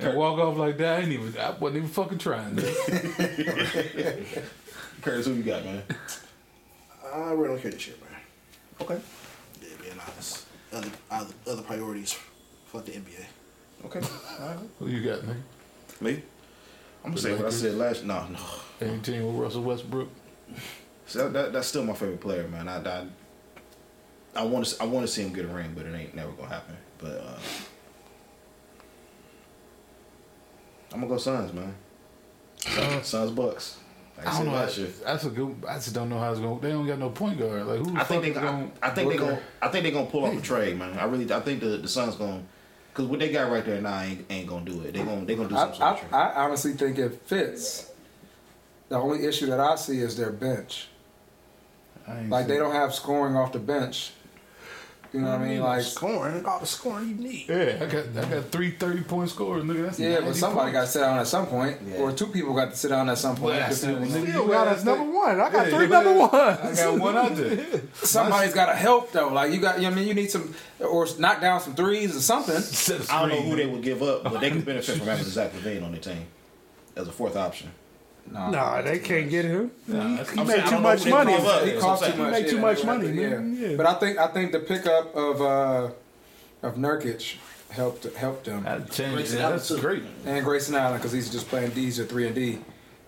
And 0.00 0.16
walk 0.16 0.38
off 0.38 0.56
like 0.56 0.78
that. 0.78 0.98
I 0.98 1.02
ain't 1.02 1.12
even. 1.12 1.36
I 1.38 1.50
wasn't 1.50 1.78
even 1.78 1.88
fucking 1.88 2.18
trying. 2.18 2.54
man. 2.54 2.64
Curtis, 5.02 5.26
who 5.26 5.34
you 5.34 5.42
got, 5.42 5.64
man? 5.64 5.82
I 7.12 7.32
really 7.32 7.48
don't 7.48 7.62
care 7.62 7.70
this 7.70 7.80
shit, 7.80 8.00
man. 8.00 8.20
Okay. 8.80 9.00
Yeah, 9.62 9.68
being 9.82 10.00
honest. 10.00 10.46
Other 10.72 10.90
other, 11.10 11.34
other 11.46 11.62
priorities. 11.62 12.18
Fuck 12.66 12.84
the 12.84 12.92
NBA. 12.92 13.24
Okay. 13.86 14.00
Who 14.78 14.88
you 14.88 15.02
got, 15.02 15.24
man? 15.24 15.42
Me? 16.00 16.22
I'm 17.04 17.10
gonna 17.10 17.20
say 17.20 17.34
what 17.34 17.46
I 17.46 17.50
said 17.50 17.74
last. 17.74 18.04
No, 18.04 18.26
no. 18.28 18.38
Any 18.80 18.98
team 19.00 19.26
with 19.26 19.36
Russell 19.36 19.62
Westbrook? 19.62 20.08
So 21.06 21.18
that, 21.24 21.32
that, 21.32 21.52
that's 21.52 21.66
still 21.66 21.84
my 21.84 21.94
favorite 21.94 22.20
player, 22.20 22.46
man. 22.46 22.68
I 22.68 22.78
I, 22.78 23.06
I 24.36 24.44
want 24.44 24.66
to 24.66 24.82
I 24.82 24.86
want 24.86 25.06
to 25.06 25.12
see 25.12 25.22
him 25.22 25.32
get 25.32 25.44
a 25.44 25.48
ring, 25.48 25.72
but 25.74 25.86
it 25.86 25.94
ain't 25.94 26.14
never 26.14 26.30
gonna 26.32 26.48
happen. 26.48 26.76
But 26.98 27.20
uh, 27.20 27.38
I'm 30.92 31.00
gonna 31.00 31.08
go 31.08 31.18
Suns, 31.18 31.52
man. 31.52 31.74
Suns, 32.58 33.06
Suns 33.06 33.30
Bucks. 33.30 33.78
Like 34.16 34.26
I, 34.26 34.30
I 34.30 34.36
don't 34.38 34.46
know. 34.46 34.52
last 34.52 34.78
year. 34.78 34.88
That's 35.04 35.24
a 35.24 35.30
good. 35.30 35.64
I 35.66 35.74
just 35.74 35.94
don't 35.94 36.08
know 36.08 36.18
how 36.18 36.30
it's 36.30 36.40
going. 36.40 36.60
To 36.60 36.66
They 36.66 36.72
don't 36.72 36.86
got 36.86 36.98
no 36.98 37.10
point 37.10 37.38
guard. 37.38 37.66
Like 37.66 37.78
who? 37.78 37.96
I 37.96 38.04
think 38.04 38.22
they 38.22 38.30
is 38.30 38.36
I, 38.36 38.42
gonna 38.42 38.70
I 38.82 38.90
think 38.90 39.10
they 39.10 39.18
work 39.18 39.28
gonna 39.28 39.40
I 39.62 39.68
think 39.68 39.84
they 39.84 39.90
gonna 39.90 40.10
pull 40.10 40.24
off 40.24 40.36
a 40.36 40.40
trade, 40.40 40.78
man. 40.78 40.98
I 40.98 41.04
really 41.04 41.32
I 41.32 41.40
think 41.40 41.60
the 41.60 41.78
the 41.78 41.88
Suns 41.88 42.16
gonna 42.16 42.42
because 42.92 43.06
what 43.06 43.20
they 43.20 43.30
got 43.30 43.50
right 43.50 43.64
there 43.64 43.80
now 43.80 44.00
ain't, 44.00 44.26
ain't 44.30 44.46
gonna 44.48 44.64
do 44.64 44.80
it. 44.82 44.92
They 44.92 45.02
gonna 45.02 45.24
they 45.24 45.36
gonna 45.36 45.48
do 45.48 45.56
I, 45.56 45.72
some 45.72 45.82
I, 45.82 45.98
trade. 45.98 46.12
I 46.12 46.32
honestly 46.44 46.72
think 46.72 46.98
it 46.98 47.22
fits. 47.24 47.90
The 48.88 48.96
only 48.96 49.24
issue 49.24 49.46
that 49.46 49.60
I 49.60 49.76
see 49.76 50.00
is 50.00 50.16
their 50.16 50.30
bench. 50.30 50.88
Like 52.28 52.48
they 52.48 52.54
seen- 52.54 52.62
don't 52.62 52.74
have 52.74 52.92
scoring 52.92 53.36
off 53.36 53.52
the 53.52 53.60
bench. 53.60 54.12
You 55.12 55.22
know 55.22 55.30
what 55.30 55.40
I 55.40 55.44
mean? 55.48 55.58
Mm, 55.58 55.64
like 55.64 55.82
scoring, 55.82 56.46
all 56.46 56.60
the 56.60 56.66
scoring 56.66 57.08
you 57.08 57.14
need. 57.16 57.48
Yeah, 57.48 57.78
I 57.82 57.86
got 57.86 58.04
I 58.16 58.30
got 58.30 58.44
three 58.52 58.70
30 58.70 59.02
point 59.02 59.28
scores. 59.28 59.64
Nigga, 59.64 59.86
that's 59.86 59.98
yeah, 59.98 60.14
but 60.16 60.24
90 60.26 60.38
somebody 60.38 60.70
got 60.72 60.80
to 60.82 60.86
sit 60.86 61.00
down 61.00 61.18
at 61.18 61.26
some 61.26 61.46
point, 61.48 61.78
Yeah. 61.84 61.96
or 61.96 62.12
two 62.12 62.28
people 62.28 62.54
got 62.54 62.70
to 62.70 62.76
sit 62.76 62.88
down 62.90 63.08
at 63.08 63.18
some 63.18 63.34
point. 63.34 63.46
Well, 63.56 63.60
that's 63.60 63.80
Depending- 63.80 64.04
it, 64.04 64.14
nigga. 64.14 64.28
Still 64.30 64.44
You 64.44 64.50
got 64.52 64.68
us 64.68 64.84
number 64.84 65.04
one. 65.12 65.40
I 65.40 65.50
got 65.50 65.66
Yeah, 65.66 65.76
three 65.76 65.86
but 65.88 66.04
number 66.04 66.36
I 66.36 66.74
got 66.76 66.98
one 67.00 67.16
out 67.16 67.34
there. 67.36 67.80
Somebody's 67.94 68.54
got 68.54 68.66
to 68.66 68.76
help 68.76 69.10
though. 69.10 69.28
Like 69.32 69.52
you 69.52 69.60
got, 69.60 69.76
you 69.78 69.82
know 69.82 69.90
I 69.90 69.94
mean, 69.94 70.06
you 70.06 70.14
need 70.14 70.30
some, 70.30 70.54
or 70.78 71.06
knock 71.18 71.40
down 71.40 71.60
some 71.60 71.74
threes 71.74 72.16
or 72.16 72.20
something. 72.20 72.62
I 73.10 73.20
don't 73.20 73.30
know 73.30 73.42
who 73.42 73.56
they 73.56 73.66
would 73.66 73.82
give 73.82 74.04
up, 74.04 74.22
but 74.22 74.40
they 74.40 74.50
could 74.52 74.64
benefit 74.64 74.96
from 74.96 75.08
having 75.08 75.24
Zach 75.24 75.52
LaVine 75.54 75.82
on 75.84 75.90
their 75.90 76.00
team 76.00 76.24
as 76.94 77.08
a 77.08 77.12
fourth 77.12 77.34
option. 77.36 77.70
No, 78.32 78.50
Nah, 78.50 78.80
they 78.82 78.98
can't 79.00 79.28
get 79.28 79.44
him. 79.44 79.70
Nah, 79.88 80.22
he 80.24 80.38
he 80.40 80.44
made 80.44 80.66
too 80.66 80.78
much 80.80 81.04
money. 81.06 81.32
He 81.32 81.42
Yeah, 81.74 81.80
cost 81.80 82.04
too 82.04 82.10
what 82.10 82.20
I'm 82.20 82.30
much. 82.30 82.48
Too 82.50 82.58
much 82.60 82.84
money, 82.84 83.08
man. 83.08 83.56
Yeah. 83.60 83.76
But 83.76 83.86
I 83.86 83.94
think 83.94 84.18
I 84.18 84.28
think 84.28 84.52
the 84.52 84.60
pickup 84.60 85.14
of 85.16 85.40
uh, 85.42 85.90
of 86.62 86.74
Nurkic 86.76 87.36
helped 87.70 88.04
helped 88.16 88.44
them, 88.44 88.62
That'd 88.64 88.98
Yeah, 88.98 89.50
that's 89.50 89.68
too. 89.68 89.78
great, 89.78 90.02
and 90.26 90.44
Grayson 90.44 90.74
Allen 90.74 90.98
because 90.98 91.12
he's 91.12 91.30
just 91.30 91.48
playing 91.48 91.70
D's 91.70 91.98
or 91.98 92.04
three 92.04 92.26
and 92.26 92.34
D. 92.34 92.58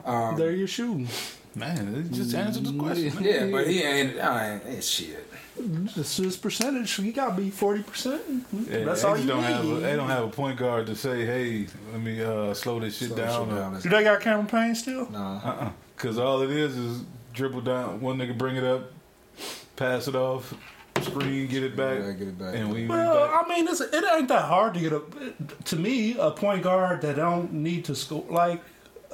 Um, 0.05 0.37
There 0.37 0.51
you're 0.53 0.67
shooting. 0.69 1.09
man. 1.55 1.95
It 1.95 2.13
just 2.15 2.35
answered 2.35 2.65
the 2.67 2.79
question. 2.79 3.15
man. 3.15 3.25
yeah, 3.25 3.47
but 3.51 3.67
he 3.69 3.83
ain't. 3.83 4.19
I 4.19 4.61
ain't 4.67 4.83
shit. 4.85 5.25
This 5.57 6.19
is 6.19 6.37
percentage. 6.37 6.99
You 6.99 7.13
got 7.13 7.37
to 7.37 7.43
be 7.43 7.51
forty 7.51 7.83
percent. 7.83 8.23
Yeah, 8.71 8.85
That's 8.85 9.03
they 9.03 9.09
all 9.09 9.19
you 9.19 9.27
don't 9.27 9.43
have. 9.43 9.65
A, 9.65 9.69
need. 9.69 9.81
they 9.83 9.97
don't 9.97 10.09
have 10.09 10.25
a 10.25 10.29
point 10.29 10.59
guard 10.59 10.87
to 10.87 10.97
say, 10.97 11.27
"Hey, 11.27 11.67
let 11.93 12.01
me 12.01 12.23
uh, 12.23 12.55
slow 12.55 12.81
this 12.81 12.97
shit 12.97 13.09
Slow 13.09 13.17
down." 13.19 13.45
shit 13.49 13.53
or- 13.55 13.59
down. 13.61 13.81
Do 13.81 13.89
they 13.91 14.03
got 14.03 14.21
Cameron 14.21 14.47
Payne 14.47 14.75
still? 14.75 15.11
No. 15.11 15.19
Uh-uh. 15.45 15.71
Cause 15.97 16.19
all 16.19 16.41
it 16.43 16.51
is 16.51 16.77
is 16.77 17.03
dribble 17.35 17.61
down. 17.61 18.01
One 18.01 18.17
nigga 18.19 18.37
bring 18.37 18.57
it 18.57 18.65
up, 18.65 18.93
pass 19.77 20.09
it 20.09 20.15
off, 20.17 20.53
screen, 21.03 21.47
get 21.49 21.63
it 21.63 21.77
back, 21.77 21.99
Yeah, 22.01 22.13
get 22.13 22.29
it 22.29 22.39
back. 22.39 22.55
and 22.55 22.73
we. 22.73 22.87
Well, 22.87 23.29
back. 23.29 23.45
I 23.45 23.49
mean, 23.49 23.69
it's, 23.69 23.81
it 23.83 24.05
ain't 24.15 24.29
that 24.29 24.47
hard 24.47 24.73
to 24.75 24.81
get 24.81 24.93
a. 24.95 25.03
To 25.67 25.77
me, 25.77 26.17
a 26.19 26.31
point 26.31 26.63
guard 26.63 27.03
that 27.03 27.17
don't 27.17 27.53
need 27.53 27.85
to 27.85 27.95
score 27.95 28.25
like 28.31 28.63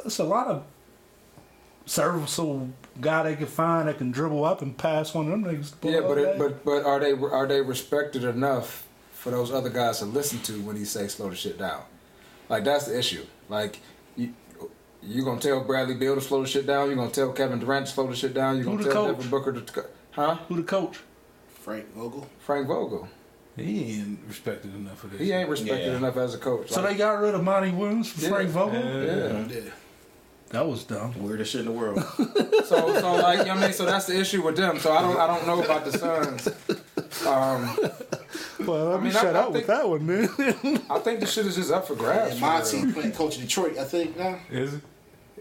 it's 0.04 0.18
a 0.20 0.24
lot 0.24 0.46
of 0.46 0.64
serviceable 1.86 2.68
guy 3.00 3.22
they 3.22 3.36
can 3.36 3.46
find 3.46 3.88
that 3.88 3.98
can 3.98 4.10
dribble 4.10 4.44
up 4.44 4.62
and 4.62 4.76
pass 4.76 5.14
one 5.14 5.26
of 5.26 5.30
them 5.32 5.44
niggas. 5.44 5.72
the 5.80 5.90
Yeah, 5.90 6.00
but 6.00 6.18
it, 6.18 6.38
but 6.38 6.64
but 6.64 6.84
are 6.84 6.98
they 7.00 7.12
are 7.12 7.46
they 7.46 7.60
respected 7.60 8.24
enough 8.24 8.86
for 9.12 9.30
those 9.30 9.50
other 9.52 9.70
guys 9.70 9.98
to 9.98 10.04
listen 10.04 10.38
to 10.40 10.60
when 10.62 10.76
he 10.76 10.84
say 10.84 11.08
slow 11.08 11.30
the 11.30 11.36
shit 11.36 11.58
down? 11.58 11.82
Like 12.48 12.64
that's 12.64 12.86
the 12.86 12.98
issue. 12.98 13.24
Like 13.48 13.80
you 14.16 14.34
you 15.02 15.24
gonna 15.24 15.40
tell 15.40 15.62
Bradley 15.62 15.94
Beal 15.94 16.14
to 16.14 16.20
slow 16.20 16.42
the 16.42 16.48
shit 16.48 16.66
down? 16.66 16.90
You 16.90 16.96
gonna 16.96 17.10
tell 17.10 17.32
Kevin 17.32 17.58
Durant 17.60 17.86
to 17.86 17.92
slow 17.92 18.06
the 18.08 18.16
shit 18.16 18.34
down? 18.34 18.58
You 18.58 18.64
Who 18.64 18.70
gonna 18.78 18.84
tell 18.84 18.92
coach? 19.06 19.16
Devin 19.16 19.30
Booker 19.30 19.52
to 19.52 19.84
huh? 20.12 20.34
who 20.48 20.56
the 20.56 20.62
coach? 20.62 20.98
Frank 21.60 21.92
Vogel. 21.94 22.26
Frank 22.40 22.66
Vogel. 22.66 23.08
he 23.56 23.94
ain't 24.00 24.20
respected 24.26 24.74
enough 24.74 24.98
for 25.00 25.08
this. 25.08 25.20
He 25.20 25.32
ain't 25.32 25.48
respected 25.48 25.90
Yeah. 25.92 25.98
enough 25.98 26.16
as 26.16 26.34
a 26.34 26.38
coach. 26.38 26.70
So 26.70 26.80
Like, 26.80 26.92
they 26.92 26.96
got 26.98 27.20
rid 27.20 27.34
of 27.34 27.42
Monty 27.44 27.70
Williams 27.72 28.10
for 28.10 28.20
Yeah. 28.22 28.28
Frank 28.30 28.48
Vogel. 28.50 28.80
Yeah. 28.82 29.46
Yeah. 29.48 29.60
That 30.50 30.66
was 30.66 30.84
dumb. 30.84 31.14
Weirdest 31.22 31.52
shit 31.52 31.60
in 31.60 31.66
the 31.66 31.72
world. 31.72 32.02
so 32.66 33.00
so 33.00 33.14
like 33.16 33.40
you 33.40 33.44
know 33.44 33.54
what 33.54 33.58
I 33.58 33.60
mean. 33.60 33.72
So 33.72 33.84
that's 33.84 34.06
the 34.06 34.18
issue 34.18 34.42
with 34.42 34.56
them. 34.56 34.78
So 34.78 34.92
I 34.92 35.02
don't 35.02 35.18
I 35.18 35.26
don't 35.26 35.46
know 35.46 35.62
about 35.62 35.84
the 35.84 35.98
Suns. 35.98 36.48
Um, 37.26 37.78
Well, 38.66 38.86
let 38.86 38.94
I 38.94 38.98
me 38.98 39.04
mean, 39.08 39.16
I- 39.16 39.20
shut 39.20 39.36
I 39.36 39.38
up 39.40 39.52
with 39.52 39.66
think- 39.66 39.66
that 39.66 39.88
one, 39.88 40.06
man. 40.06 40.82
I 40.90 40.98
think 41.00 41.20
the 41.20 41.26
shit 41.26 41.46
is 41.46 41.56
just 41.56 41.70
up 41.70 41.86
for 41.86 41.94
grabs. 41.94 42.32
And 42.32 42.40
for 42.40 42.46
my 42.46 42.58
real. 42.58 42.66
team 42.66 42.92
playing 42.92 43.12
coach 43.12 43.36
in 43.36 43.42
Detroit, 43.42 43.78
I 43.78 43.84
think 43.84 44.16
now. 44.16 44.38
Is 44.50 44.74
it? 44.74 44.80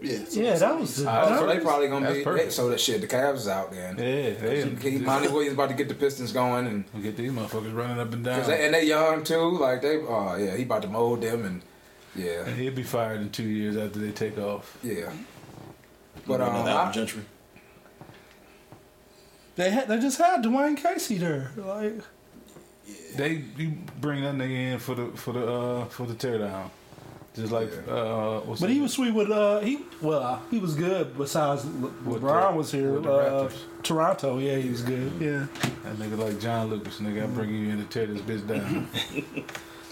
Yeah. 0.00 0.24
so- 0.26 0.40
yeah, 0.40 0.54
so 0.54 0.58
that 0.60 0.80
was. 0.80 0.96
The, 0.96 1.10
Oh, 1.10 1.38
so 1.40 1.46
they 1.46 1.58
probably 1.60 1.88
gonna 1.88 2.06
That's 2.06 2.18
be 2.18 2.24
perfect. 2.24 2.52
so 2.52 2.68
that 2.70 2.80
shit. 2.80 3.00
The 3.00 3.06
Cavs 3.08 3.36
is 3.36 3.48
out 3.48 3.72
then. 3.72 3.96
Yeah, 3.98 4.34
they 4.34 4.90
He- 4.90 4.98
Monty 4.98 5.28
Williams 5.28 5.54
about 5.54 5.70
to 5.70 5.74
get 5.74 5.88
the 5.88 5.94
Pistons 5.94 6.32
going, 6.32 6.66
and 6.66 6.84
We'll 6.94 7.02
get 7.02 7.16
these 7.16 7.32
motherfuckers 7.32 7.74
running 7.74 7.98
up 7.98 8.12
and 8.12 8.24
down. 8.24 8.46
they, 8.46 8.64
and 8.64 8.74
they 8.74 8.84
young 8.84 9.24
too. 9.24 9.58
Like 9.58 9.82
they, 9.82 9.96
oh 9.96 10.36
yeah, 10.36 10.56
he 10.56 10.62
about 10.62 10.82
to 10.82 10.88
mold 10.88 11.20
them, 11.22 11.44
and 11.44 11.62
yeah, 12.18 12.44
and 12.46 12.56
he'll 12.58 12.74
be 12.74 12.82
fired 12.82 13.20
in 13.20 13.30
two 13.30 13.44
years 13.44 13.76
after 13.76 13.98
they 13.98 14.10
take 14.12 14.36
off. 14.38 14.76
yeah. 14.82 15.10
But 16.26 16.40
Another 16.40 16.60
um, 16.60 16.66
Alvin 16.68 16.88
I, 16.88 16.92
Gentry. 16.92 17.22
they 19.56 19.70
had. 19.70 19.88
They 19.88 19.98
just 19.98 20.18
had 20.18 20.42
Dwane 20.42 20.76
Casey 20.76 21.16
there. 21.18 21.50
Like 21.56 21.94
They 23.16 23.44
you 23.56 23.72
bring 24.00 24.22
that 24.22 24.34
nigga 24.34 24.72
in 24.74 24.78
for 24.78 24.94
the 24.94 25.06
for 25.16 25.32
the 25.32 25.46
uh 25.50 25.84
for 25.86 26.06
the 26.06 26.14
teardown, 26.14 26.70
just 27.34 27.52
like 27.52 27.70
uh. 27.88 28.40
What's 28.40 28.60
But 28.60 28.66
the- 28.66 28.74
he 28.74 28.80
was 28.80 28.92
sweet 28.92 29.12
with 29.14 29.30
uh 29.30 29.60
he 29.60 29.78
well 30.02 30.22
uh, 30.22 30.38
he 30.50 30.58
was 30.58 30.74
good 30.74 31.16
besides 31.16 31.64
With 31.64 32.20
LeBron 32.22 32.50
the- 32.52 32.56
was 32.58 32.72
here. 32.72 32.92
with 32.92 33.06
Uh, 33.06 33.10
Raptors. 33.48 33.52
Toronto, 33.82 34.38
yeah, 34.38 34.56
he 34.56 34.68
was 34.70 34.82
good. 34.82 35.12
Yeah. 35.20 35.46
that 35.84 35.96
nigga 35.96 36.18
like 36.18 36.40
John 36.40 36.68
Lucas. 36.68 36.98
Nigga, 36.98 37.22
I 37.22 37.26
bring 37.26 37.54
you 37.54 37.70
in 37.70 37.78
to 37.78 37.84
tear 37.84 38.06
this 38.06 38.20
bitch 38.22 38.46
down. 38.46 38.88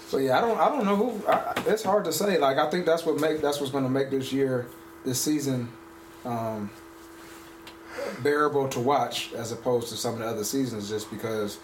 so 0.07 0.17
yeah, 0.17 0.37
I 0.37 0.41
don't, 0.41 0.57
I 0.59 0.69
don't 0.69 0.85
know 0.85 0.95
who. 0.95 1.27
I, 1.27 1.53
it's 1.67 1.83
hard 1.83 2.05
to 2.05 2.11
say. 2.13 2.37
Like 2.37 2.57
I 2.57 2.69
think 2.69 2.85
that's 2.85 3.05
what 3.05 3.19
make 3.19 3.41
that's 3.41 3.59
what's 3.59 3.71
going 3.71 3.83
to 3.83 3.89
make 3.89 4.09
this 4.09 4.31
year, 4.33 4.67
this 5.05 5.19
season, 5.21 5.69
um, 6.25 6.69
bearable 8.23 8.67
to 8.69 8.79
watch 8.79 9.33
as 9.33 9.51
opposed 9.51 9.89
to 9.89 9.95
some 9.95 10.13
of 10.15 10.19
the 10.19 10.27
other 10.27 10.43
seasons, 10.43 10.89
just 10.89 11.09
because. 11.11 11.59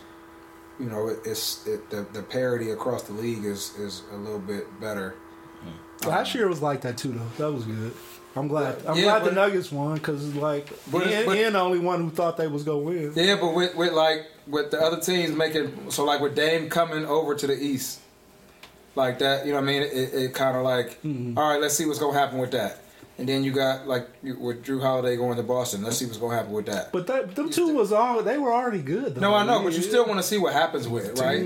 You 0.80 0.88
know, 0.88 1.08
it, 1.08 1.20
it's 1.24 1.68
it, 1.68 1.88
the 1.92 2.02
the 2.14 2.24
parity 2.24 2.72
across 2.72 3.04
the 3.04 3.14
league 3.14 3.46
is 3.46 3.78
is 3.78 4.02
a 4.12 4.16
little 4.18 4.40
bit 4.40 4.66
better. 4.82 5.14
Last 6.04 6.34
year 6.34 6.48
was 6.50 6.64
like 6.64 6.82
that 6.82 6.98
too, 6.98 7.12
though. 7.12 7.28
That 7.38 7.54
was 7.54 7.64
good. 7.64 7.94
I'm 8.36 8.48
glad. 8.48 8.84
I'm 8.88 8.98
Yeah, 8.98 9.04
glad 9.04 9.24
the 9.26 9.32
Nuggets 9.34 9.72
won 9.72 9.94
because 9.94 10.34
like 10.34 10.68
But 10.92 11.04
it's- 11.04 11.14
Ian, 11.14 11.26
but- 11.28 11.38
Ian 11.38 11.54
the 11.54 11.60
only 11.60 11.78
one 11.78 12.02
who 12.02 12.10
thought 12.10 12.38
they 12.38 12.48
was 12.48 12.64
gonna 12.64 12.80
win. 12.80 13.14
Yeah, 13.16 13.36
but 13.40 13.54
with, 13.54 13.76
with 13.76 13.94
like 13.94 14.26
with 14.48 14.72
the 14.72 14.82
other 14.82 15.00
teams 15.00 15.36
making 15.36 15.92
so 15.92 16.04
like 16.06 16.20
with 16.20 16.36
Dame 16.36 16.72
coming 16.72 17.06
over 17.06 17.36
to 17.36 17.46
the 17.46 17.54
East, 17.54 18.00
like 18.96 19.20
that. 19.20 19.46
You 19.46 19.54
know 19.54 19.60
what 19.60 19.70
I 19.70 19.72
mean? 19.72 19.82
It, 19.84 20.14
it 20.14 20.34
kind 20.34 20.58
of 20.58 20.64
like, 20.64 21.02
mm-hmm. 21.04 21.38
all 21.38 21.50
right, 21.50 21.62
let's 21.62 21.76
see 21.76 21.86
what's 21.86 22.00
gonna 22.00 22.18
happen 22.18 22.38
with 22.40 22.52
that. 22.52 22.80
And 23.18 23.30
then 23.30 23.44
you 23.44 23.52
got 23.52 23.88
like 23.88 24.10
with 24.24 24.66
Jrue 24.66 24.82
Holiday 24.82 25.16
going 25.16 25.38
to 25.38 25.44
Boston. 25.44 25.84
Let's 25.84 25.98
see 25.98 26.06
what's 26.06 26.18
gonna 26.18 26.36
happen 26.36 26.52
with 26.52 26.66
that. 26.66 26.92
But 26.92 27.06
that, 27.08 27.36
them 27.36 27.52
two 27.52 27.74
was 27.74 27.92
all 27.92 28.24
they 28.24 28.38
were 28.38 28.52
already 28.52 28.82
good. 28.82 29.16
Though. 29.16 29.22
No, 29.22 29.36
I 29.36 29.46
know, 29.46 29.62
but 29.64 29.74
you 29.74 29.82
still 29.84 30.06
want 30.06 30.20
to 30.20 30.24
see 30.24 30.40
what 30.40 30.54
happens 30.54 30.88
with 30.88 31.06
it, 31.06 31.22
right? 31.22 31.44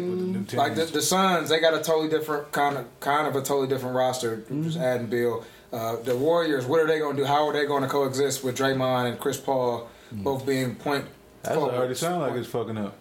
Like 0.53 0.75
the, 0.75 0.85
the 0.85 1.01
Suns, 1.01 1.49
they 1.49 1.59
got 1.59 1.73
a 1.73 1.83
totally 1.83 2.09
different 2.09 2.51
kind 2.53 2.77
of 2.77 2.99
kind 3.01 3.27
of 3.27 3.35
a 3.35 3.41
totally 3.41 3.67
different 3.67 3.95
roster. 3.95 4.37
Just 4.37 4.49
mm-hmm. 4.51 4.81
adding 4.81 5.07
Bill. 5.07 5.43
Uh, 5.71 5.97
the 5.97 6.15
Warriors, 6.15 6.65
what 6.65 6.79
are 6.79 6.87
they 6.87 6.99
going 6.99 7.17
to 7.17 7.23
do? 7.23 7.27
How 7.27 7.45
are 7.49 7.53
they 7.53 7.65
going 7.65 7.83
to 7.83 7.89
coexist 7.89 8.41
with 8.41 8.57
Draymond 8.57 9.09
and 9.09 9.19
Chris 9.19 9.37
Paul, 9.37 9.89
mm. 10.15 10.23
both 10.23 10.45
being 10.45 10.75
point? 10.75 11.03
That's 11.43 11.57
forwards? 11.57 11.77
already 11.77 11.95
sound 11.95 12.21
like 12.21 12.35
it's 12.35 12.47
fucking 12.47 12.77
up. 12.77 12.95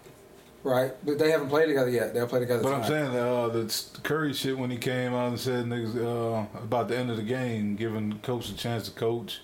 Right, 0.66 0.93
but 1.05 1.18
they 1.18 1.30
haven't 1.30 1.48
played 1.48 1.66
together 1.66 1.90
yet. 1.90 2.12
They'll 2.14 2.26
play 2.26 2.40
together. 2.40 2.62
But 2.62 2.74
I'm 2.74 2.82
tonight. 2.82 3.12
saying 3.12 3.16
uh, 3.16 3.48
the 3.48 3.84
Curry 4.02 4.32
shit 4.32 4.59
when 4.59 4.70
he 4.70 4.76
came 4.76 5.14
out 5.14 5.28
and 5.28 5.38
said 5.40 5.64
niggas 5.66 5.97
uh, 5.97 6.59
about 6.59 6.88
the 6.88 6.97
end 6.98 7.10
of 7.10 7.16
the 7.16 7.22
game, 7.22 7.76
giving 7.76 8.18
coach 8.20 8.48
a 8.51 8.56
chance 8.56 8.88
to 8.88 8.90
coach. 8.98 9.40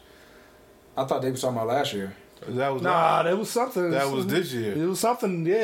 I 0.97 1.05
thought 1.05 1.23
they 1.23 1.31
were 1.31 1.37
talking 1.37 1.57
about 1.57 1.69
last 1.69 1.93
year. 1.93 2.15
That 2.49 2.71
was 2.75 2.83
Nah, 2.83 3.23
that 3.23 3.39
was 3.39 3.49
something. 3.51 3.91
That 3.93 4.11
was 4.11 4.27
this 4.27 4.53
year. 4.53 4.73
It 4.73 4.85
was 4.87 4.99
something. 4.99 5.47
Yeah, 5.47 5.55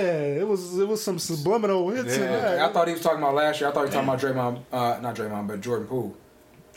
it 0.41 0.47
was. 0.47 0.79
It 0.79 0.87
was 0.87 1.03
some 1.03 1.19
subliminal 1.19 1.91
hints 1.91 2.15
in 2.17 2.23
Yeah. 2.23 2.37
that. 2.41 2.61
I 2.61 2.73
thought 2.73 2.87
he 2.87 2.95
was 2.95 3.03
talking 3.03 3.19
about 3.19 3.35
last 3.35 3.61
year. 3.61 3.69
I 3.69 3.73
thought 3.73 3.81
he 3.81 3.87
was 3.87 3.95
talking 3.95 4.09
about 4.09 4.21
Draymond, 4.21 4.63
uh, 4.73 5.01
not 5.01 5.17
Draymond, 5.17 5.49
but 5.49 5.61
Jordan 5.61 5.89
Poole. 5.89 6.15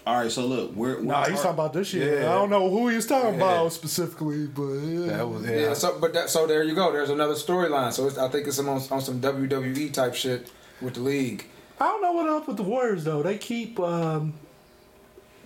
All 0.07 0.15
right, 0.19 0.31
so 0.31 0.45
look, 0.47 0.75
we're, 0.75 0.95
we're 0.97 1.01
Nah, 1.03 1.25
he's 1.25 1.37
talking 1.37 1.51
about 1.51 1.73
this 1.73 1.93
year. 1.93 2.21
Yeah. 2.21 2.31
I 2.31 2.33
don't 2.33 2.49
know 2.49 2.69
who 2.71 2.87
he's 2.87 3.05
talking 3.05 3.31
Yeah. 3.31 3.35
about 3.35 3.71
specifically, 3.73 4.47
but 4.47 4.63
yeah. 4.73 5.17
that 5.17 5.29
was 5.29 5.43
Yeah. 5.47 5.55
yeah. 5.59 5.73
so 5.73 5.99
but 5.99 6.13
that, 6.13 6.29
so 6.31 6.47
there 6.47 6.63
you 6.63 6.73
go. 6.73 6.91
There's 6.91 7.11
another 7.11 7.35
storyline. 7.35 7.93
So 7.93 8.07
it's, 8.07 8.17
I 8.17 8.27
think 8.27 8.47
it's 8.47 8.57
on, 8.57 8.67
on 8.67 8.81
some 9.01 9.21
WWE 9.21 9.93
type 9.93 10.15
shit 10.15 10.51
with 10.81 10.95
the 10.95 11.01
league. 11.01 11.45
I 11.79 11.85
don't 11.85 12.01
know 12.01 12.13
what 12.13 12.27
up 12.27 12.47
with 12.47 12.57
the 12.57 12.63
Warriors 12.63 13.03
though. 13.03 13.21
They 13.21 13.37
keep 13.37 13.79
um, 13.79 14.33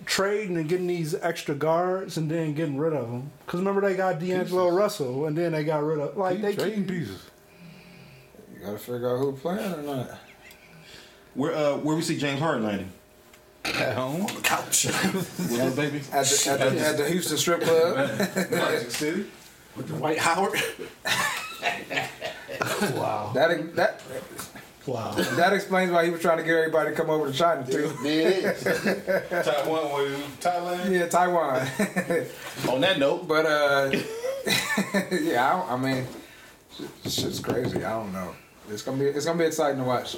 trading 0.06 0.56
and 0.56 0.68
getting 0.68 0.86
these 0.86 1.14
extra 1.14 1.54
guards 1.54 2.16
and 2.16 2.30
then 2.30 2.54
getting 2.54 2.78
rid 2.78 2.94
of 2.94 3.10
them. 3.10 3.30
Because 3.44 3.60
remember 3.60 3.82
they 3.82 3.94
got 3.94 4.18
D'Angelo 4.20 4.70
Russell 4.70 5.26
and 5.26 5.36
then 5.36 5.52
they 5.52 5.64
got 5.64 5.82
rid 5.82 5.98
of 5.98 6.16
like 6.16 6.36
Keep 6.36 6.42
they 6.42 6.54
trading 6.56 6.78
keep, 6.86 6.88
pieces. 6.88 7.22
You 8.54 8.64
got 8.64 8.72
to 8.72 8.78
figure 8.78 9.10
out 9.14 9.18
who 9.18 9.32
playing 9.32 9.74
or 9.74 9.82
not. 9.82 10.10
where 11.34 11.54
uh, 11.54 11.76
where 11.76 11.94
we 11.94 12.00
see 12.00 12.16
James 12.16 12.40
Harden 12.40 12.64
landing. 12.64 12.90
At 13.74 13.96
home, 13.96 14.22
On 14.26 14.34
the 14.34 14.40
Couch. 14.42 14.86
With 15.14 15.38
his 15.50 15.76
baby. 15.76 16.00
At 16.12 16.24
the, 16.26 16.50
at 16.50 16.58
the, 16.58 16.80
at 16.80 16.96
the 16.96 17.08
Houston 17.08 17.36
strip 17.36 17.62
club. 17.62 17.96
Magic 18.50 18.90
City. 18.90 19.26
With 19.76 19.88
the 19.88 19.94
Dwight 19.94 20.18
Howard. 20.18 20.58
wow, 22.94 23.32
that 23.34 23.76
that 23.76 24.02
wow. 24.86 25.10
that 25.12 25.52
explains 25.52 25.90
why 25.90 26.04
he 26.04 26.10
was 26.10 26.20
trying 26.20 26.38
to 26.38 26.44
get 26.44 26.54
everybody 26.56 26.90
to 26.90 26.96
come 26.96 27.10
over 27.10 27.30
to 27.30 27.36
China 27.36 27.66
too. 27.66 27.92
There 28.02 28.30
it 28.30 28.44
is. 28.44 28.62
Taiwan, 29.44 29.92
what 29.92 30.04
is 30.04 30.18
it? 30.18 30.40
Thailand. 30.40 30.90
Yeah, 30.90 31.06
Taiwan. 31.08 31.66
On 32.72 32.80
that 32.80 32.98
note, 32.98 33.28
but 33.28 33.44
uh, 33.44 33.90
yeah, 35.10 35.62
I, 35.68 35.74
I 35.74 35.76
mean, 35.76 36.06
shit- 36.74 37.12
shit's 37.12 37.40
crazy. 37.40 37.84
I 37.84 37.90
don't 37.90 38.12
know. 38.12 38.34
It's 38.70 38.82
gonna 38.82 38.98
be 38.98 39.04
it's 39.06 39.26
gonna 39.26 39.38
be 39.38 39.44
exciting 39.44 39.78
to 39.78 39.84
watch. 39.84 40.16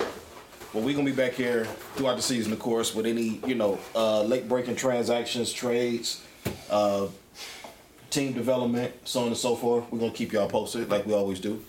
Well, 0.72 0.84
we're 0.84 0.94
gonna 0.94 1.06
be 1.06 1.16
back 1.16 1.32
here 1.32 1.64
throughout 1.94 2.16
the 2.16 2.22
season, 2.22 2.52
of 2.52 2.58
course, 2.58 2.94
with 2.94 3.06
any 3.06 3.40
you 3.46 3.54
know 3.54 3.78
uh, 3.94 4.22
late 4.22 4.48
breaking 4.48 4.76
transactions, 4.76 5.52
trades, 5.52 6.22
uh, 6.70 7.06
team 8.10 8.32
development, 8.32 8.92
so 9.04 9.20
on 9.20 9.28
and 9.28 9.36
so 9.36 9.56
forth. 9.56 9.84
We're 9.90 9.98
gonna 9.98 10.12
keep 10.12 10.32
y'all 10.32 10.48
posted 10.48 10.90
like 10.90 11.06
we 11.06 11.14
always 11.14 11.40
do. 11.40 11.64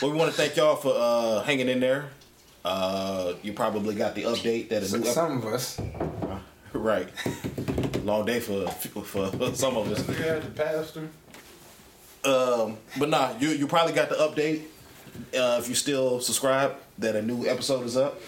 But 0.00 0.10
we 0.10 0.16
want 0.16 0.30
to 0.30 0.36
thank 0.36 0.56
y'all 0.56 0.76
for 0.76 0.92
uh, 0.94 1.42
hanging 1.42 1.68
in 1.68 1.80
there. 1.80 2.10
Uh, 2.64 3.34
you 3.42 3.52
probably 3.52 3.94
got 3.94 4.14
the 4.14 4.22
update 4.22 4.68
that 4.70 4.82
is 4.82 4.94
a 4.94 4.98
new 4.98 5.06
Some 5.06 5.38
of 5.38 5.46
us. 5.46 5.80
right. 6.72 7.08
Long 8.02 8.26
day 8.26 8.40
for 8.40 8.66
for 8.68 9.54
some 9.54 9.76
of 9.76 9.90
us. 9.90 10.02
Nigga 10.02 10.16
had 10.16 10.42
the 10.42 10.50
pastor. 10.50 11.08
Um, 12.24 12.78
but 12.98 13.08
nah, 13.08 13.36
you 13.38 13.50
you 13.50 13.66
probably 13.66 13.92
got 13.92 14.08
the 14.08 14.16
update. 14.16 14.62
Uh, 15.36 15.58
if 15.60 15.68
you 15.68 15.74
still 15.74 16.20
subscribe, 16.20 16.76
that 16.98 17.16
a 17.16 17.22
new 17.22 17.46
episode 17.46 17.84
is 17.84 17.96
up. 17.96 18.20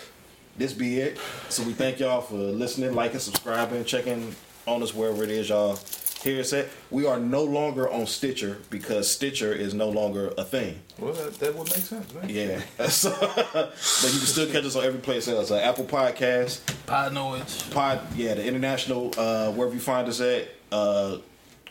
This 0.57 0.73
be 0.73 0.99
it. 0.99 1.19
So 1.49 1.63
we 1.63 1.73
thank 1.73 2.01
y'all 2.01 2.21
for 2.21 2.35
listening, 2.35 2.95
liking, 2.95 3.19
subscribing, 3.19 3.85
checking 3.85 4.35
on 4.67 4.83
us 4.83 4.95
wherever 4.95 5.23
it 5.23 5.31
is 5.31 5.49
y'all 5.49 5.79
hear 6.23 6.41
us 6.41 6.53
at. 6.53 6.69
We 6.91 7.07
are 7.07 7.19
no 7.19 7.45
longer 7.45 7.89
on 7.91 8.07
Stitcher 8.07 8.59
because 8.71 9.11
Stitcher 9.11 9.53
is 9.53 9.75
no 9.75 9.89
longer 9.89 10.33
a 10.37 10.45
thing. 10.45 10.81
Well, 10.99 11.13
that, 11.13 11.35
that 11.35 11.55
would 11.55 11.69
make 11.71 11.79
sense, 11.79 12.13
man. 12.15 12.29
Yeah. 12.29 12.61
So, 12.89 13.11
but 13.21 13.75
you 14.03 14.19
can 14.19 14.27
still 14.27 14.51
catch 14.51 14.65
us 14.65 14.77
on 14.77 14.85
every 14.85 15.01
place 15.01 15.29
else. 15.29 15.51
Uh, 15.51 15.57
Apple 15.59 15.85
Podcasts, 15.85 16.61
Pod 16.87 17.13
noise. 17.13 17.63
Pod, 17.71 18.01
yeah, 18.17 18.35
the 18.35 18.45
international, 18.45 19.13
uh, 19.19 19.51
wherever 19.53 19.75
you 19.75 19.81
find 19.81 20.09
us 20.09 20.21
at, 20.21 20.49
uh, 20.73 21.19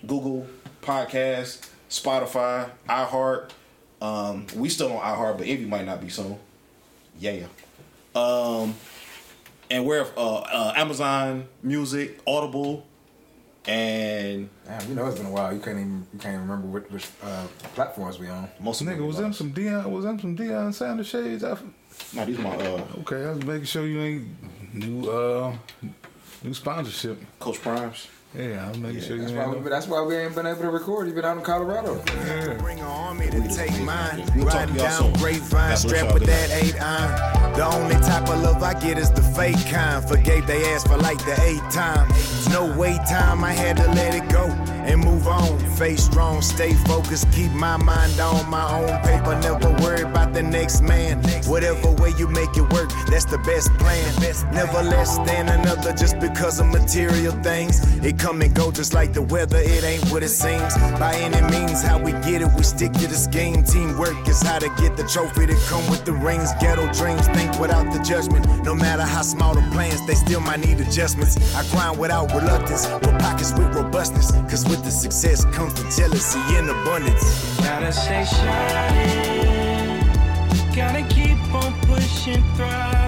Google 0.05 0.45
Podcasts, 0.81 1.67
Spotify, 1.89 2.69
iHeart. 2.87 3.49
Um, 4.05 4.47
we 4.55 4.69
still 4.69 4.95
on 4.97 5.01
iHeart, 5.01 5.37
but 5.37 5.47
Envy 5.47 5.65
might 5.65 5.85
not 5.85 6.01
be 6.01 6.09
soon. 6.09 6.37
Yeah. 7.19 7.45
Um, 8.13 8.75
and 9.71 9.85
we're 9.85 10.05
uh, 10.15 10.35
uh, 10.37 10.73
Amazon 10.75 11.47
Music, 11.63 12.19
Audible, 12.27 12.85
and 13.65 14.49
Damn, 14.65 14.89
you 14.89 14.95
know 14.95 15.07
it's 15.07 15.17
been 15.17 15.25
a 15.25 15.31
while. 15.31 15.53
You 15.53 15.59
can't 15.59 15.77
even 15.79 16.07
you 16.13 16.19
can't 16.19 16.35
even 16.35 16.47
remember 16.47 16.67
which, 16.67 16.89
which 16.91 17.07
uh, 17.23 17.47
platforms 17.73 18.19
we 18.19 18.29
on. 18.29 18.47
most 18.59 18.81
of 18.81 18.87
Nigga, 18.87 19.05
was 19.05 19.17
them 19.17 19.33
some 19.33 19.51
Dion? 19.51 19.91
Was 19.91 20.05
them 20.05 20.19
some 20.19 20.37
Deion 20.37 20.73
Sanders 20.73 21.07
shades? 21.07 21.43
I, 21.43 21.57
Nah, 22.13 22.25
these 22.25 22.37
my 22.37 22.49
uh, 22.49 22.85
okay, 22.99 23.25
I 23.25 23.29
was 23.29 23.45
making 23.45 23.63
sure 23.63 23.87
you 23.87 24.01
ain't 24.01 24.73
new 24.73 25.09
uh 25.09 25.55
new 26.43 26.53
sponsorship. 26.53 27.17
Coach 27.39 27.61
Primes. 27.61 28.07
Yeah, 28.37 28.69
I'm 28.69 28.81
making 28.81 29.01
sure 29.01 29.15
you 29.15 29.21
That's 29.23 29.33
why, 29.33 29.47
we, 29.47 29.69
that's 29.69 29.87
why 29.87 30.01
we 30.01 30.15
ain't 30.17 30.35
been 30.35 30.45
able 30.45 30.61
to 30.61 30.69
record. 30.69 31.07
You've 31.07 31.15
been 31.15 31.23
out 31.23 31.37
in 31.37 31.43
Colorado. 31.43 32.03
Bring 32.59 32.79
an 32.79 32.85
army 32.85 33.29
to 33.29 33.47
take 33.47 33.79
mine. 33.81 34.25
We'll 34.35 34.45
Riding 34.47 34.75
down 34.75 35.03
soon. 35.03 35.13
grapevine, 35.13 35.69
God 35.69 35.75
strapped 35.75 36.13
with 36.13 36.25
that 36.25 36.51
eight 36.51 36.75
iron. 36.81 37.53
The 37.53 37.65
only 37.65 37.95
type 37.95 38.27
of 38.27 38.41
love 38.41 38.61
I 38.61 38.73
get 38.73 38.97
is 38.97 39.09
the 39.09 39.21
fake 39.21 39.55
kind. 39.67 40.03
Forgave 40.05 40.47
they 40.47 40.65
ass 40.73 40.85
for 40.85 40.97
like 40.97 41.19
the 41.19 41.41
eight 41.43 41.71
time. 41.71 42.09
It's 42.09 42.49
no 42.49 42.75
wait 42.77 42.99
time, 43.07 43.43
I 43.43 43.53
had 43.53 43.77
to 43.77 43.87
let 43.93 44.13
it 44.13 44.29
go 44.29 44.74
and 44.85 45.03
move 45.03 45.27
on. 45.27 45.57
Face 45.75 46.03
strong, 46.05 46.41
stay 46.41 46.73
focused, 46.73 47.31
keep 47.31 47.51
my 47.51 47.77
mind 47.77 48.19
on 48.19 48.49
my 48.49 48.65
own 48.79 48.97
paper. 49.01 49.37
Never 49.41 49.71
worry 49.83 50.01
about 50.01 50.33
the 50.33 50.43
next 50.43 50.81
man. 50.81 51.21
Whatever 51.45 51.91
way 51.91 52.11
you 52.17 52.27
make 52.27 52.55
it 52.55 52.71
work, 52.73 52.89
that's 53.09 53.25
the 53.25 53.37
best 53.39 53.73
plan. 53.77 54.05
Never 54.53 54.83
less 54.83 55.17
than 55.19 55.49
another 55.49 55.93
just 55.93 56.19
because 56.19 56.59
of 56.59 56.67
material 56.67 57.33
things. 57.43 57.81
It 58.03 58.17
come 58.19 58.41
and 58.41 58.53
go 58.53 58.71
just 58.71 58.93
like 58.93 59.13
the 59.13 59.21
weather, 59.21 59.57
it 59.57 59.83
ain't 59.83 60.05
what 60.11 60.23
it 60.23 60.29
seems. 60.29 60.75
By 60.99 61.15
any 61.15 61.41
means, 61.51 61.81
how 61.81 61.99
we 61.99 62.11
get 62.11 62.41
it, 62.41 62.49
we 62.55 62.63
stick 62.63 62.91
to 62.93 63.07
the 63.07 63.15
scheme. 63.15 63.63
Teamwork 63.63 64.27
is 64.27 64.41
how 64.41 64.59
to 64.59 64.69
get 64.81 64.95
the 64.95 65.03
trophy 65.07 65.47
to 65.47 65.55
come 65.67 65.85
with 65.89 66.05
the 66.05 66.13
rings. 66.13 66.51
Ghetto 66.59 66.91
dreams, 66.93 67.27
think 67.29 67.59
without 67.59 67.91
the 67.91 67.99
judgment. 67.99 68.45
No 68.63 68.75
matter 68.75 69.03
how 69.03 69.21
small 69.21 69.55
the 69.55 69.61
plans, 69.71 70.05
they 70.07 70.15
still 70.15 70.39
might 70.39 70.59
need 70.59 70.79
adjustments. 70.79 71.35
I 71.55 71.63
grind 71.71 71.99
without 71.99 72.33
reluctance, 72.33 72.87
with 72.87 73.19
pockets 73.19 73.51
with 73.53 73.73
robustness. 73.75 74.31
Cause 74.49 74.65
with 74.75 74.85
the 74.85 74.91
success 74.91 75.45
comes 75.45 75.73
the 75.73 75.83
jealousy 75.95 76.39
and 76.57 76.69
abundance. 76.69 77.57
Gotta 77.59 77.91
stay 77.91 78.25
shining. 78.25 80.05
Gotta 80.75 81.03
keep 81.13 81.37
on 81.53 81.73
pushing 81.81 82.43
through. 82.55 83.04